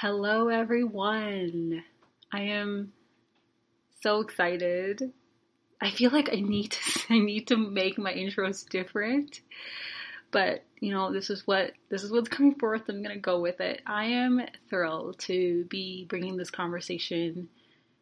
Hello, 0.00 0.48
everyone. 0.48 1.84
I 2.32 2.40
am 2.40 2.94
so 4.00 4.20
excited. 4.20 5.12
I 5.78 5.90
feel 5.90 6.10
like 6.10 6.30
I 6.32 6.36
need 6.36 6.70
to 6.70 7.00
I 7.10 7.18
need 7.18 7.48
to 7.48 7.58
make 7.58 7.98
my 7.98 8.14
intros 8.14 8.66
different, 8.66 9.42
but 10.30 10.64
you 10.78 10.94
know 10.94 11.12
this 11.12 11.28
is 11.28 11.46
what 11.46 11.72
this 11.90 12.02
is 12.02 12.10
what's 12.10 12.30
coming 12.30 12.54
forth. 12.54 12.88
I'm 12.88 13.02
gonna 13.02 13.18
go 13.18 13.40
with 13.40 13.60
it. 13.60 13.82
I 13.86 14.06
am 14.06 14.40
thrilled 14.70 15.18
to 15.18 15.66
be 15.66 16.06
bringing 16.08 16.38
this 16.38 16.50
conversation 16.50 17.50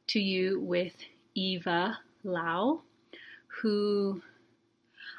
to 0.07 0.21
you 0.21 0.61
with 0.61 0.95
Eva 1.35 1.99
Lau, 2.23 2.83
who 3.61 4.23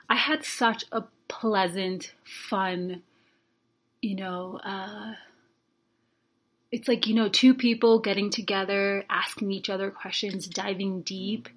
I 0.08 0.16
had 0.16 0.46
such 0.46 0.86
a 0.94 1.04
pleasant, 1.28 2.14
fun, 2.24 3.04
you 4.02 4.16
know. 4.16 4.62
Uh, 4.64 5.16
it's 6.72 6.88
like, 6.88 7.08
you 7.08 7.16
know, 7.16 7.30
two 7.30 7.54
people 7.54 8.00
getting 8.00 8.30
together, 8.30 9.04
asking 9.10 9.52
each 9.52 9.70
other 9.70 9.90
questions, 9.90 10.48
diving 10.48 11.02
deep 11.02 11.50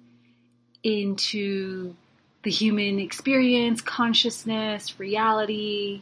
into 0.83 1.95
the 2.43 2.51
human 2.51 2.99
experience, 2.99 3.81
consciousness, 3.81 4.99
reality, 4.99 6.01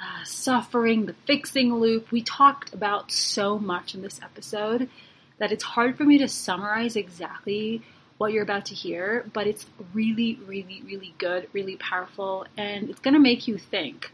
uh, 0.00 0.24
suffering, 0.24 1.06
the 1.06 1.14
fixing 1.26 1.74
loop. 1.74 2.10
We 2.10 2.22
talked 2.22 2.72
about 2.72 3.10
so 3.10 3.58
much 3.58 3.94
in 3.94 4.02
this 4.02 4.20
episode 4.22 4.88
that 5.38 5.52
it's 5.52 5.64
hard 5.64 5.96
for 5.96 6.04
me 6.04 6.18
to 6.18 6.28
summarize 6.28 6.96
exactly 6.96 7.82
what 8.18 8.32
you're 8.32 8.42
about 8.42 8.66
to 8.66 8.74
hear, 8.74 9.28
but 9.34 9.46
it's 9.46 9.66
really, 9.92 10.38
really, 10.46 10.82
really 10.86 11.14
good, 11.18 11.48
really 11.52 11.76
powerful, 11.76 12.46
and 12.56 12.88
it's 12.88 13.00
going 13.00 13.12
to 13.14 13.20
make 13.20 13.46
you 13.46 13.58
think. 13.58 14.10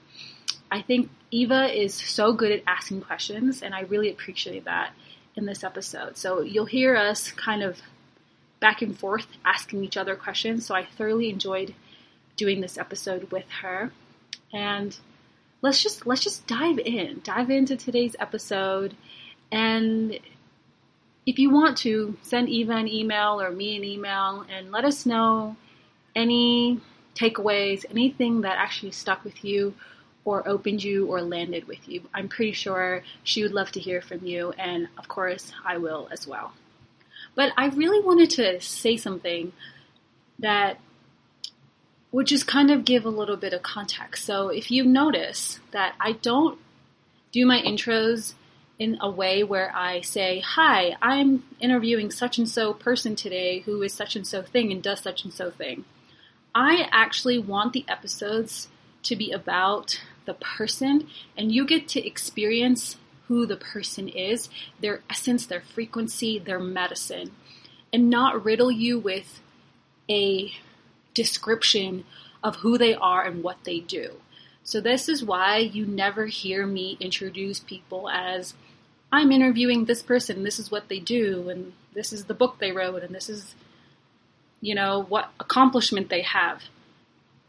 I 0.72 0.80
think 0.80 1.10
Eva 1.30 1.66
is 1.66 1.94
so 1.94 2.32
good 2.32 2.50
at 2.50 2.62
asking 2.66 3.02
questions, 3.02 3.62
and 3.62 3.74
I 3.74 3.82
really 3.82 4.10
appreciate 4.10 4.64
that 4.64 4.92
in 5.36 5.44
this 5.44 5.62
episode. 5.62 6.16
So 6.16 6.40
you'll 6.40 6.64
hear 6.64 6.96
us 6.96 7.30
kind 7.30 7.62
of 7.62 7.78
back 8.58 8.80
and 8.80 8.98
forth 8.98 9.26
asking 9.44 9.84
each 9.84 9.98
other 9.98 10.16
questions. 10.16 10.64
So 10.64 10.74
I 10.74 10.86
thoroughly 10.86 11.28
enjoyed 11.28 11.74
doing 12.36 12.62
this 12.62 12.78
episode 12.78 13.30
with 13.30 13.44
her. 13.60 13.92
And 14.50 14.96
let's 15.60 15.82
just 15.82 16.06
let's 16.06 16.24
just 16.24 16.46
dive 16.46 16.78
in. 16.78 17.20
Dive 17.22 17.50
into 17.50 17.76
today's 17.76 18.16
episode 18.18 18.96
and 19.50 20.18
if 21.26 21.38
you 21.38 21.50
want 21.50 21.76
to 21.78 22.16
send 22.22 22.48
Eva 22.48 22.72
an 22.72 22.88
email 22.88 23.40
or 23.40 23.50
me 23.50 23.76
an 23.76 23.84
email 23.84 24.44
and 24.50 24.72
let 24.72 24.84
us 24.84 25.06
know 25.06 25.54
any 26.16 26.80
takeaways, 27.14 27.84
anything 27.90 28.40
that 28.40 28.56
actually 28.56 28.90
stuck 28.90 29.22
with 29.22 29.44
you 29.44 29.74
or 30.24 30.46
opened 30.46 30.84
you 30.84 31.06
or 31.06 31.20
landed 31.20 31.66
with 31.66 31.88
you. 31.88 32.02
I'm 32.14 32.28
pretty 32.28 32.52
sure 32.52 33.02
she 33.24 33.42
would 33.42 33.52
love 33.52 33.72
to 33.72 33.80
hear 33.80 34.00
from 34.00 34.24
you, 34.24 34.52
and 34.58 34.88
of 34.98 35.08
course, 35.08 35.52
I 35.64 35.78
will 35.78 36.08
as 36.12 36.26
well. 36.26 36.52
But 37.34 37.52
I 37.56 37.68
really 37.68 38.04
wanted 38.04 38.30
to 38.30 38.60
say 38.60 38.96
something 38.96 39.52
that 40.38 40.78
would 42.12 42.26
just 42.26 42.46
kind 42.46 42.70
of 42.70 42.84
give 42.84 43.04
a 43.04 43.10
little 43.10 43.36
bit 43.36 43.54
of 43.54 43.62
context. 43.62 44.24
So, 44.24 44.48
if 44.48 44.70
you 44.70 44.84
notice 44.84 45.60
that 45.70 45.94
I 45.98 46.12
don't 46.12 46.58
do 47.32 47.46
my 47.46 47.60
intros 47.60 48.34
in 48.78 48.98
a 49.00 49.10
way 49.10 49.42
where 49.42 49.74
I 49.74 50.02
say, 50.02 50.40
Hi, 50.40 50.96
I'm 51.00 51.44
interviewing 51.60 52.10
such 52.10 52.38
and 52.38 52.48
so 52.48 52.74
person 52.74 53.16
today 53.16 53.60
who 53.60 53.82
is 53.82 53.94
such 53.94 54.14
and 54.14 54.26
so 54.26 54.42
thing 54.42 54.70
and 54.70 54.82
does 54.82 55.00
such 55.00 55.24
and 55.24 55.32
so 55.32 55.50
thing. 55.50 55.84
I 56.54 56.88
actually 56.92 57.38
want 57.38 57.72
the 57.72 57.84
episodes 57.88 58.68
to 59.04 59.16
be 59.16 59.32
about 59.32 60.00
the 60.24 60.34
person 60.34 61.08
and 61.36 61.52
you 61.52 61.66
get 61.66 61.88
to 61.88 62.06
experience 62.06 62.96
who 63.28 63.46
the 63.46 63.56
person 63.56 64.08
is, 64.08 64.48
their 64.80 65.00
essence, 65.08 65.46
their 65.46 65.60
frequency, 65.60 66.38
their 66.38 66.58
medicine, 66.58 67.30
and 67.92 68.10
not 68.10 68.44
riddle 68.44 68.70
you 68.70 68.98
with 68.98 69.40
a 70.10 70.52
description 71.14 72.04
of 72.42 72.56
who 72.56 72.76
they 72.76 72.94
are 72.94 73.24
and 73.24 73.42
what 73.42 73.58
they 73.64 73.80
do. 73.80 74.12
So, 74.64 74.80
this 74.80 75.08
is 75.08 75.24
why 75.24 75.58
you 75.58 75.86
never 75.86 76.26
hear 76.26 76.66
me 76.66 76.96
introduce 77.00 77.60
people 77.60 78.08
as 78.08 78.54
I'm 79.10 79.32
interviewing 79.32 79.84
this 79.84 80.02
person, 80.02 80.42
this 80.42 80.58
is 80.58 80.70
what 80.70 80.88
they 80.88 80.98
do, 80.98 81.48
and 81.48 81.72
this 81.94 82.12
is 82.12 82.24
the 82.24 82.34
book 82.34 82.58
they 82.58 82.72
wrote, 82.72 83.02
and 83.02 83.14
this 83.14 83.28
is, 83.28 83.54
you 84.60 84.74
know, 84.74 85.04
what 85.08 85.30
accomplishment 85.40 86.08
they 86.08 86.22
have 86.22 86.62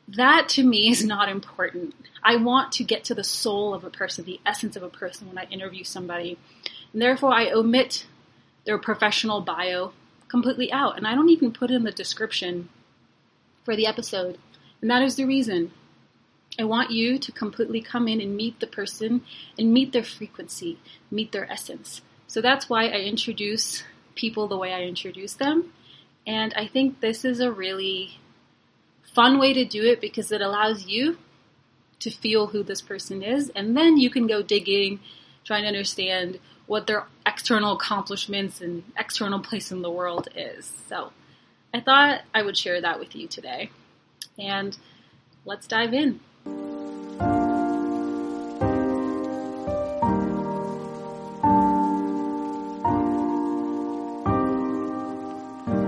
that 0.08 0.50
to 0.50 0.64
me 0.64 0.90
is 0.90 1.06
not 1.06 1.30
important. 1.30 1.96
I 2.24 2.36
want 2.36 2.72
to 2.74 2.84
get 2.84 3.04
to 3.06 3.16
the 3.16 3.24
soul 3.24 3.74
of 3.74 3.84
a 3.84 3.90
person, 3.90 4.26
the 4.26 4.42
essence 4.46 4.76
of 4.76 4.84
a 4.84 4.90
person 4.90 5.28
when 5.28 5.38
I 5.38 5.46
interview 5.46 5.84
somebody. 5.84 6.38
And 6.92 7.02
therefore, 7.02 7.34
I 7.34 7.50
omit 7.52 8.06
their 8.66 8.78
professional 8.78 9.42
bio 9.42 9.94
completely 10.28 10.72
out. 10.72 10.98
And 10.98 11.08
I 11.08 11.16
don't 11.16 11.30
even 11.30 11.52
put 11.52 11.72
in 11.72 11.84
the 11.84 11.92
description 11.92 12.70
for 13.64 13.76
the 13.76 13.88
episode. 13.88 14.38
And 14.82 14.90
that 14.90 15.02
is 15.02 15.16
the 15.16 15.26
reason. 15.26 15.72
I 16.60 16.66
want 16.66 16.92
you 16.92 17.18
to 17.18 17.32
completely 17.32 17.82
come 17.82 18.08
in 18.08 18.22
and 18.22 18.36
meet 18.36 18.60
the 18.60 18.68
person 18.68 19.22
and 19.58 19.74
meet 19.74 19.92
their 19.92 20.04
frequency, 20.04 20.78
meet 21.10 21.32
their 21.32 21.50
essence. 21.52 22.02
So 22.28 22.42
that's 22.42 22.70
why 22.70 22.86
I 22.86 23.00
introduce 23.00 23.84
people 24.16 24.48
the 24.48 24.58
way 24.58 24.74
I 24.74 24.84
introduce 24.84 25.34
them. 25.34 25.72
And 26.28 26.54
I 26.56 26.68
think 26.68 27.00
this 27.00 27.26
is 27.26 27.40
a 27.40 27.52
really 27.52 28.20
fun 29.14 29.40
way 29.40 29.54
to 29.54 29.66
do 29.66 29.84
it 29.84 30.02
because 30.02 30.32
it 30.32 30.42
allows 30.42 30.86
you 30.86 31.18
to 32.00 32.10
feel 32.10 32.48
who 32.48 32.64
this 32.64 32.82
person 32.82 33.24
is, 33.24 33.50
and 33.56 33.78
then 33.78 33.98
you 33.98 34.10
can 34.10 34.28
go 34.28 34.42
digging, 34.42 35.00
trying 35.46 35.62
to 35.64 35.68
understand 35.68 36.40
what 36.66 36.88
their 36.88 37.06
external 37.26 37.74
accomplishments 37.74 38.62
and 38.62 38.84
external 38.98 39.40
place 39.40 39.72
in 39.72 39.82
the 39.82 39.92
world 39.92 40.28
is. 40.36 40.72
So 40.88 41.12
I 41.74 41.82
thought 41.82 42.22
I 42.34 42.44
would 42.44 42.58
share 42.58 42.82
that 42.82 43.00
with 43.00 43.16
you 43.16 43.28
today. 43.28 43.70
And 44.38 44.78
let's 45.46 45.68
dive 45.68 45.94
in. 45.94 46.20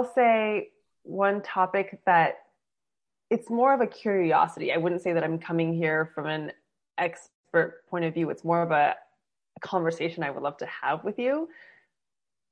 Will 0.00 0.10
say 0.14 0.70
one 1.02 1.42
topic 1.42 2.00
that 2.06 2.38
it's 3.28 3.50
more 3.50 3.74
of 3.74 3.80
a 3.80 3.86
curiosity. 3.86 4.72
I 4.72 4.78
wouldn't 4.78 5.02
say 5.02 5.12
that 5.12 5.22
I'm 5.22 5.38
coming 5.38 5.74
here 5.74 6.10
from 6.14 6.26
an 6.26 6.52
expert 6.98 7.82
point 7.88 8.04
of 8.04 8.14
view. 8.14 8.30
It's 8.30 8.44
more 8.44 8.62
of 8.62 8.70
a, 8.70 8.94
a 9.56 9.60
conversation 9.60 10.22
I 10.22 10.30
would 10.30 10.42
love 10.42 10.56
to 10.58 10.66
have 10.66 11.04
with 11.04 11.18
you 11.18 11.48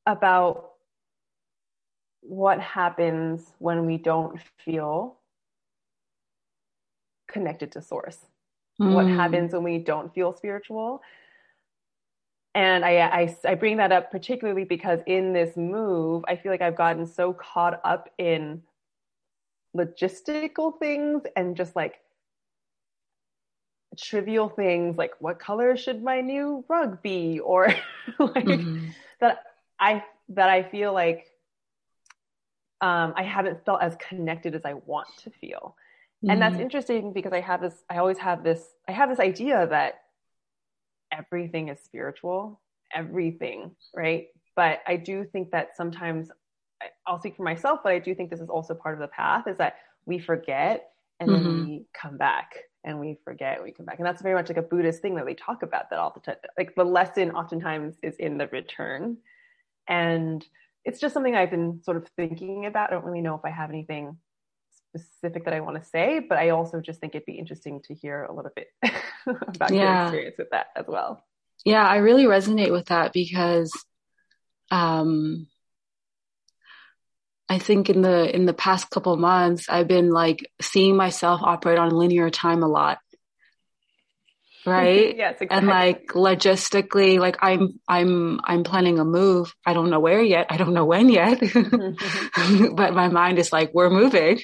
about 0.06 0.72
what 2.20 2.60
happens 2.60 3.54
when 3.58 3.86
we 3.86 3.96
don't 3.96 4.38
feel 4.64 5.16
connected 7.28 7.72
to 7.72 7.82
source. 7.82 8.18
Mm. 8.80 8.92
What 8.92 9.06
happens 9.06 9.52
when 9.52 9.62
we 9.62 9.78
don't 9.78 10.14
feel 10.14 10.32
spiritual? 10.34 11.02
And 12.58 12.84
I, 12.84 12.98
I, 12.98 13.36
I 13.44 13.54
bring 13.54 13.76
that 13.76 13.92
up 13.92 14.10
particularly 14.10 14.64
because 14.64 14.98
in 15.06 15.32
this 15.32 15.56
move, 15.56 16.24
I 16.26 16.34
feel 16.34 16.50
like 16.50 16.60
I've 16.60 16.74
gotten 16.74 17.06
so 17.06 17.32
caught 17.32 17.80
up 17.84 18.08
in 18.18 18.64
logistical 19.76 20.76
things 20.76 21.22
and 21.36 21.56
just 21.56 21.76
like 21.76 22.00
trivial 23.96 24.48
things 24.48 24.96
like 24.96 25.12
what 25.20 25.38
color 25.38 25.76
should 25.76 26.02
my 26.02 26.20
new 26.20 26.64
rug 26.68 27.00
be 27.00 27.38
or 27.38 27.68
like 28.18 28.44
mm-hmm. 28.44 28.88
that 29.20 29.44
I 29.78 30.02
that 30.30 30.50
I 30.50 30.64
feel 30.64 30.92
like 30.92 31.28
um, 32.80 33.14
I 33.16 33.22
haven't 33.22 33.64
felt 33.64 33.82
as 33.82 33.94
connected 34.00 34.56
as 34.56 34.64
I 34.64 34.74
want 34.74 35.06
to 35.18 35.30
feel. 35.30 35.76
Mm-hmm. 36.24 36.30
And 36.30 36.42
that's 36.42 36.54
mm-hmm. 36.54 36.62
interesting 36.62 37.12
because 37.12 37.32
I 37.32 37.40
have 37.40 37.60
this 37.60 37.84
I 37.88 37.98
always 37.98 38.18
have 38.18 38.42
this 38.42 38.66
I 38.88 38.90
have 38.90 39.10
this 39.10 39.20
idea 39.20 39.64
that 39.68 40.00
everything 41.12 41.68
is 41.68 41.78
spiritual, 41.80 42.60
everything, 42.94 43.72
right? 43.94 44.28
But 44.56 44.80
I 44.86 44.96
do 44.96 45.24
think 45.24 45.50
that 45.52 45.76
sometimes 45.76 46.30
I'll 47.06 47.18
speak 47.18 47.36
for 47.36 47.42
myself, 47.42 47.80
but 47.82 47.92
I 47.92 47.98
do 47.98 48.14
think 48.14 48.30
this 48.30 48.40
is 48.40 48.48
also 48.48 48.74
part 48.74 48.94
of 48.94 49.00
the 49.00 49.08
path 49.08 49.46
is 49.46 49.56
that 49.58 49.76
we 50.06 50.18
forget 50.18 50.90
and 51.20 51.30
mm-hmm. 51.30 51.44
then 51.44 51.66
we 51.66 51.84
come 51.92 52.16
back 52.16 52.54
and 52.84 52.98
we 52.98 53.18
forget 53.24 53.62
we 53.62 53.72
come 53.72 53.86
back 53.86 53.98
and 53.98 54.06
that's 54.06 54.22
very 54.22 54.34
much 54.34 54.48
like 54.48 54.56
a 54.56 54.62
buddhist 54.62 55.02
thing 55.02 55.14
that 55.14 55.26
they 55.26 55.34
talk 55.34 55.62
about 55.62 55.90
that 55.90 55.98
all 55.98 56.12
the 56.14 56.20
time 56.20 56.36
like 56.56 56.74
the 56.74 56.84
lesson 56.84 57.30
oftentimes 57.32 57.96
is 58.02 58.16
in 58.16 58.38
the 58.38 58.46
return 58.48 59.16
and 59.88 60.46
it's 60.84 61.00
just 61.00 61.12
something 61.12 61.34
i've 61.34 61.50
been 61.50 61.80
sort 61.82 61.96
of 61.96 62.06
thinking 62.16 62.66
about 62.66 62.90
i 62.90 62.94
don't 62.94 63.04
really 63.04 63.20
know 63.20 63.34
if 63.34 63.44
i 63.44 63.50
have 63.50 63.70
anything 63.70 64.16
specific 64.96 65.44
that 65.44 65.54
i 65.54 65.60
want 65.60 65.82
to 65.82 65.88
say 65.88 66.20
but 66.20 66.38
i 66.38 66.50
also 66.50 66.80
just 66.80 67.00
think 67.00 67.14
it'd 67.14 67.26
be 67.26 67.38
interesting 67.38 67.80
to 67.82 67.94
hear 67.94 68.24
a 68.24 68.34
little 68.34 68.50
bit 68.54 68.68
about 69.26 69.70
yeah. 69.70 69.80
your 69.80 70.02
experience 70.04 70.38
with 70.38 70.50
that 70.50 70.66
as 70.76 70.86
well 70.86 71.22
yeah 71.64 71.86
i 71.86 71.96
really 71.96 72.24
resonate 72.24 72.72
with 72.72 72.86
that 72.86 73.12
because 73.12 73.72
um 74.70 75.46
I 77.48 77.58
think 77.58 77.88
in 77.88 78.02
the 78.02 78.34
in 78.34 78.44
the 78.44 78.52
past 78.52 78.90
couple 78.90 79.16
months, 79.16 79.68
I've 79.68 79.88
been 79.88 80.10
like 80.10 80.50
seeing 80.60 80.96
myself 80.96 81.40
operate 81.42 81.78
on 81.78 81.90
linear 81.90 82.28
time 82.28 82.62
a 82.62 82.68
lot. 82.68 82.98
Right? 84.68 85.16
yes, 85.16 85.36
exactly. 85.40 85.56
And 85.56 85.66
like 85.66 86.08
logistically, 86.08 87.18
like 87.18 87.36
I'm 87.40 87.80
I'm 87.88 88.40
I'm 88.44 88.64
planning 88.64 88.98
a 88.98 89.04
move. 89.04 89.54
I 89.66 89.72
don't 89.72 89.90
know 89.90 90.00
where 90.00 90.22
yet. 90.22 90.46
I 90.50 90.56
don't 90.56 90.74
know 90.74 90.84
when 90.84 91.08
yet. 91.08 91.40
but 92.74 92.94
my 92.94 93.08
mind 93.08 93.38
is 93.38 93.52
like, 93.52 93.72
we're 93.74 93.90
moving. 93.90 94.40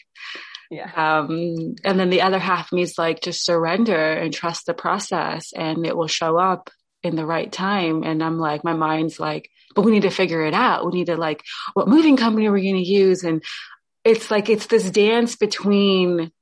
Yeah. 0.70 0.90
Um, 0.96 1.76
and 1.84 2.00
then 2.00 2.10
the 2.10 2.22
other 2.22 2.38
half 2.38 2.72
means 2.72 2.98
like 2.98 3.20
just 3.20 3.44
surrender 3.44 4.12
and 4.12 4.32
trust 4.32 4.66
the 4.66 4.74
process 4.74 5.52
and 5.54 5.86
it 5.86 5.96
will 5.96 6.08
show 6.08 6.38
up 6.38 6.70
in 7.02 7.16
the 7.16 7.26
right 7.26 7.52
time. 7.52 8.02
And 8.02 8.22
I'm 8.22 8.38
like, 8.38 8.64
my 8.64 8.72
mind's 8.72 9.20
like, 9.20 9.48
but 9.74 9.82
we 9.82 9.92
need 9.92 10.02
to 10.02 10.10
figure 10.10 10.44
it 10.44 10.54
out. 10.54 10.86
We 10.86 10.98
need 10.98 11.06
to 11.06 11.16
like, 11.16 11.42
what 11.74 11.88
moving 11.88 12.16
company 12.16 12.46
are 12.46 12.52
we 12.52 12.62
going 12.62 12.82
to 12.82 12.90
use? 12.90 13.22
And 13.24 13.42
it's 14.04 14.30
like, 14.30 14.48
it's 14.48 14.66
this 14.66 14.90
dance 14.90 15.36
between 15.36 16.32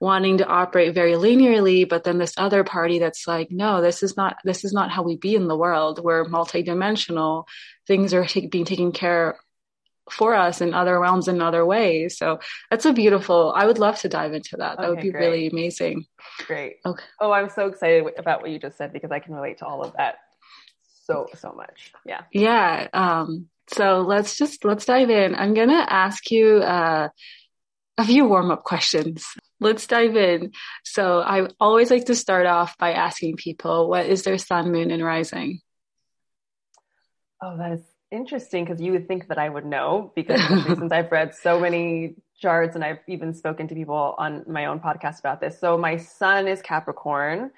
wanting 0.00 0.38
to 0.38 0.46
operate 0.46 0.94
very 0.94 1.12
linearly, 1.12 1.88
but 1.88 2.04
then 2.04 2.18
this 2.18 2.34
other 2.36 2.64
party 2.64 2.98
that's 2.98 3.26
like, 3.26 3.50
no, 3.50 3.80
this 3.80 4.02
is 4.02 4.16
not, 4.16 4.36
this 4.44 4.64
is 4.64 4.72
not 4.72 4.90
how 4.90 5.02
we 5.02 5.16
be 5.16 5.34
in 5.34 5.48
the 5.48 5.56
world. 5.56 6.00
We're 6.02 6.24
multidimensional. 6.24 7.44
Things 7.86 8.12
are 8.12 8.24
t- 8.24 8.46
being 8.46 8.64
taken 8.64 8.92
care 8.92 9.38
for 10.10 10.34
us 10.34 10.60
in 10.60 10.74
other 10.74 10.98
realms 11.00 11.28
in 11.28 11.40
other 11.40 11.64
ways. 11.64 12.18
So 12.18 12.40
that's 12.70 12.84
a 12.84 12.92
beautiful, 12.92 13.54
I 13.56 13.66
would 13.66 13.78
love 13.78 13.98
to 14.00 14.08
dive 14.08 14.34
into 14.34 14.56
that. 14.58 14.76
That 14.76 14.84
okay, 14.84 14.90
would 14.90 15.00
be 15.00 15.10
great. 15.10 15.20
really 15.20 15.46
amazing. 15.46 16.04
Great. 16.46 16.76
Okay. 16.84 17.04
Oh, 17.20 17.32
I'm 17.32 17.48
so 17.48 17.68
excited 17.68 18.04
about 18.18 18.42
what 18.42 18.50
you 18.50 18.58
just 18.58 18.76
said 18.76 18.92
because 18.92 19.10
I 19.10 19.20
can 19.20 19.34
relate 19.34 19.58
to 19.58 19.66
all 19.66 19.82
of 19.82 19.94
that 19.96 20.16
so 21.04 21.26
so 21.34 21.52
much. 21.52 21.92
Yeah. 22.06 22.22
Yeah. 22.32 22.88
Um, 22.92 23.48
so 23.68 24.00
let's 24.00 24.36
just 24.36 24.64
let's 24.64 24.84
dive 24.84 25.10
in. 25.10 25.34
I'm 25.34 25.54
gonna 25.54 25.86
ask 25.88 26.30
you 26.30 26.58
uh, 26.58 27.08
a 27.96 28.04
few 28.04 28.26
warm 28.26 28.50
up 28.50 28.64
questions. 28.64 29.26
Let's 29.60 29.86
dive 29.86 30.16
in. 30.16 30.52
So 30.84 31.20
I 31.20 31.48
always 31.60 31.90
like 31.90 32.06
to 32.06 32.14
start 32.14 32.46
off 32.46 32.76
by 32.78 32.92
asking 32.92 33.36
people 33.36 33.88
what 33.88 34.06
is 34.06 34.22
their 34.22 34.38
sun, 34.38 34.72
moon, 34.72 34.90
and 34.90 35.04
rising. 35.04 35.60
Oh, 37.42 37.56
that 37.56 37.72
is 37.72 37.82
interesting 38.10 38.64
because 38.64 38.80
you 38.80 38.92
would 38.92 39.08
think 39.08 39.28
that 39.28 39.38
I 39.38 39.48
would 39.48 39.66
know 39.66 40.12
because 40.14 40.40
since 40.66 40.92
I've 40.92 41.10
read 41.10 41.34
so 41.34 41.60
many 41.60 42.14
charts 42.40 42.74
and 42.74 42.84
I've 42.84 42.98
even 43.08 43.34
spoken 43.34 43.68
to 43.68 43.74
people 43.74 44.14
on 44.18 44.44
my 44.46 44.66
own 44.66 44.80
podcast 44.80 45.18
about 45.20 45.40
this. 45.40 45.58
So 45.58 45.76
my 45.76 45.96
sun 45.96 46.48
is 46.48 46.62
Capricorn. 46.62 47.50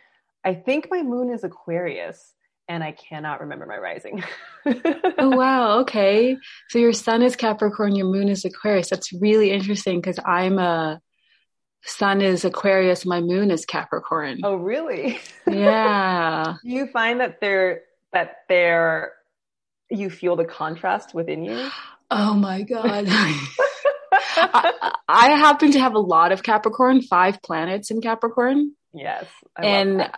I 0.44 0.54
think 0.54 0.88
my 0.90 1.02
moon 1.02 1.32
is 1.32 1.44
Aquarius 1.44 2.34
and 2.68 2.82
I 2.82 2.92
cannot 2.92 3.40
remember 3.40 3.66
my 3.66 3.78
rising. 3.78 4.24
oh 4.66 5.36
wow, 5.36 5.78
okay. 5.80 6.36
So 6.68 6.78
your 6.78 6.92
sun 6.92 7.22
is 7.22 7.36
Capricorn, 7.36 7.94
your 7.94 8.06
moon 8.06 8.28
is 8.28 8.44
Aquarius. 8.44 8.90
That's 8.90 9.12
really 9.12 9.50
interesting 9.50 10.00
because 10.00 10.18
I'm 10.24 10.58
a 10.58 11.00
sun 11.86 12.20
is 12.20 12.44
Aquarius, 12.44 13.06
my 13.06 13.20
moon 13.20 13.50
is 13.50 13.64
Capricorn. 13.64 14.40
Oh 14.44 14.56
really? 14.56 15.18
Yeah. 15.46 16.56
Do 16.62 16.70
you 16.70 16.86
find 16.86 17.20
that 17.20 17.40
they're 17.40 17.82
that 18.12 18.38
they're 18.48 19.12
you 19.90 20.10
feel 20.10 20.36
the 20.36 20.44
contrast 20.44 21.14
within 21.14 21.44
you? 21.44 21.70
Oh 22.10 22.34
my 22.34 22.62
god. 22.62 23.06
I, 24.38 24.92
I, 25.08 25.30
happen 25.30 25.72
to 25.72 25.80
have 25.80 25.94
a 25.94 26.00
lot 26.00 26.32
of 26.32 26.42
Capricorn, 26.42 27.02
five 27.02 27.40
planets 27.42 27.90
in 27.90 28.00
Capricorn. 28.00 28.72
Yes. 28.92 29.26
and 29.56 30.10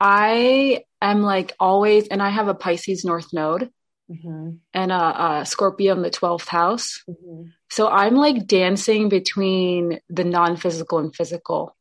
I 0.00 0.84
am 1.00 1.22
like 1.22 1.54
always, 1.58 2.08
and 2.08 2.22
I 2.22 2.30
have 2.30 2.48
a 2.48 2.54
Pisces 2.54 3.04
North 3.04 3.32
Node 3.32 3.70
mm-hmm. 4.10 4.50
and 4.72 4.92
a, 4.92 5.40
a, 5.40 5.46
Scorpio 5.46 5.94
in 5.94 6.02
the 6.02 6.10
12th 6.10 6.48
house. 6.48 7.02
Mm-hmm. 7.08 7.50
So 7.74 7.88
I'm 7.88 8.14
like 8.14 8.46
dancing 8.46 9.08
between 9.08 10.00
the 10.08 10.24
non 10.24 10.56
physical 10.56 10.98
and 10.98 11.14
physical 11.14 11.76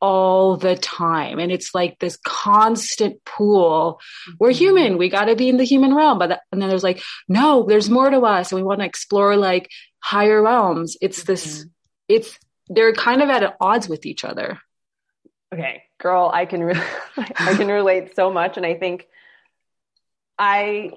all 0.00 0.56
the 0.56 0.76
time. 0.76 1.38
And 1.38 1.52
it's 1.52 1.74
like 1.74 1.98
this 1.98 2.18
constant 2.24 3.24
pool. 3.24 4.00
Mm-hmm. 4.00 4.36
We're 4.40 4.52
human. 4.52 4.98
We 4.98 5.08
got 5.08 5.26
to 5.26 5.36
be 5.36 5.48
in 5.48 5.56
the 5.56 5.64
human 5.64 5.94
realm. 5.94 6.18
But 6.18 6.28
that, 6.28 6.40
and 6.50 6.60
then 6.60 6.68
there's 6.68 6.84
like, 6.84 7.02
no, 7.28 7.64
there's 7.64 7.90
more 7.90 8.08
to 8.08 8.20
us. 8.20 8.50
And 8.50 8.60
we 8.60 8.66
want 8.66 8.80
to 8.80 8.86
explore 8.86 9.36
like 9.36 9.70
higher 10.00 10.42
realms. 10.42 10.96
It's 11.00 11.24
this, 11.24 11.60
mm-hmm. 11.60 11.68
it's, 12.08 12.38
they're 12.68 12.94
kind 12.94 13.22
of 13.22 13.28
at 13.28 13.56
odds 13.60 13.88
with 13.88 14.06
each 14.06 14.24
other. 14.24 14.58
Okay 15.52 15.82
girl, 16.00 16.30
I 16.32 16.46
can 16.46 16.62
re- 16.62 16.82
I 17.16 17.54
can 17.54 17.68
relate 17.68 18.16
so 18.16 18.32
much, 18.32 18.56
and 18.56 18.66
I 18.66 18.74
think 18.74 19.06
I 20.38 20.92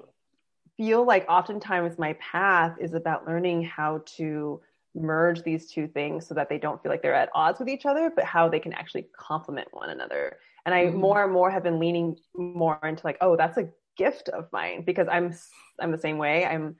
feel 0.76 1.06
like 1.06 1.24
oftentimes 1.28 1.98
my 1.98 2.14
path 2.14 2.76
is 2.80 2.94
about 2.94 3.26
learning 3.26 3.64
how 3.64 4.02
to 4.16 4.60
merge 4.94 5.42
these 5.42 5.70
two 5.70 5.88
things 5.88 6.26
so 6.26 6.34
that 6.34 6.48
they 6.48 6.58
don't 6.58 6.82
feel 6.82 6.90
like 6.90 7.02
they're 7.02 7.14
at 7.14 7.30
odds 7.34 7.58
with 7.58 7.68
each 7.68 7.86
other, 7.86 8.12
but 8.14 8.24
how 8.24 8.48
they 8.48 8.60
can 8.60 8.72
actually 8.72 9.08
complement 9.18 9.68
one 9.72 9.90
another. 9.90 10.36
And 10.66 10.74
I 10.74 10.86
mm-hmm. 10.86 10.98
more 10.98 11.24
and 11.24 11.32
more 11.32 11.50
have 11.50 11.62
been 11.62 11.80
leaning 11.80 12.16
more 12.36 12.78
into 12.82 13.04
like, 13.04 13.18
oh, 13.20 13.36
that's 13.36 13.58
a 13.58 13.68
gift 13.96 14.28
of 14.28 14.48
mine 14.52 14.82
because 14.84 15.08
I'm 15.10 15.34
I'm 15.80 15.92
the 15.92 15.98
same 15.98 16.18
way. 16.18 16.46
I'm 16.46 16.76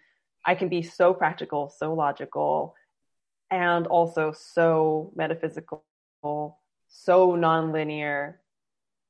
I 0.46 0.54
can 0.54 0.68
be 0.68 0.82
so 0.82 1.14
practical, 1.14 1.70
so 1.76 1.94
logical, 1.94 2.74
and 3.50 3.86
also 3.86 4.32
so 4.32 5.12
metaphysical 5.16 5.84
so 6.94 7.32
nonlinear, 7.32 8.34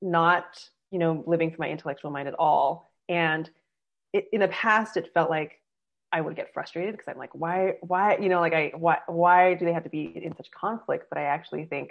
not, 0.01 0.59
you 0.91 0.99
know, 0.99 1.23
living 1.27 1.51
for 1.51 1.59
my 1.61 1.69
intellectual 1.69 2.11
mind 2.11 2.29
at 2.29 2.35
all. 2.39 2.91
And 3.09 3.49
it, 4.15 4.29
in 4.33 4.41
the 4.41 4.49
past, 4.49 4.97
it 4.97 5.11
felt 5.13 5.29
like 5.29 5.61
I 6.13 6.21
would 6.21 6.37
get 6.37 6.55
frustrated 6.55 6.93
because 6.93 7.09
I'm 7.09 7.19
like, 7.19 7.35
why, 7.35 7.75
why, 7.81 8.17
you 8.19 8.29
know, 8.29 8.41
like 8.41 8.55
I, 8.55 8.73
why, 8.75 8.99
why 9.09 9.55
do 9.55 9.65
they 9.65 9.73
have 9.73 9.83
to 9.83 9.91
be 9.91 10.05
in 10.05 10.37
such 10.37 10.51
conflict? 10.53 11.07
But 11.11 11.19
I 11.19 11.25
actually 11.25 11.65
think 11.65 11.91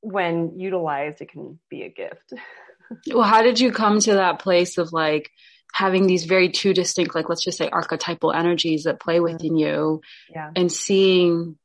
when 0.00 0.58
utilized, 0.58 1.20
it 1.20 1.30
can 1.30 1.58
be 1.68 1.82
a 1.82 1.90
gift. 1.90 2.32
well, 3.12 3.22
how 3.22 3.42
did 3.42 3.60
you 3.60 3.70
come 3.70 4.00
to 4.00 4.14
that 4.14 4.38
place 4.38 4.78
of 4.78 4.92
like 4.94 5.30
having 5.74 6.06
these 6.06 6.24
very 6.24 6.48
two 6.48 6.72
distinct, 6.72 7.14
like 7.14 7.28
let's 7.28 7.44
just 7.44 7.58
say 7.58 7.68
archetypal 7.68 8.32
energies 8.32 8.84
that 8.84 8.98
play 8.98 9.20
within 9.20 9.52
mm-hmm. 9.52 9.56
you 9.56 10.00
yeah. 10.30 10.50
and 10.56 10.72
seeing 10.72 11.58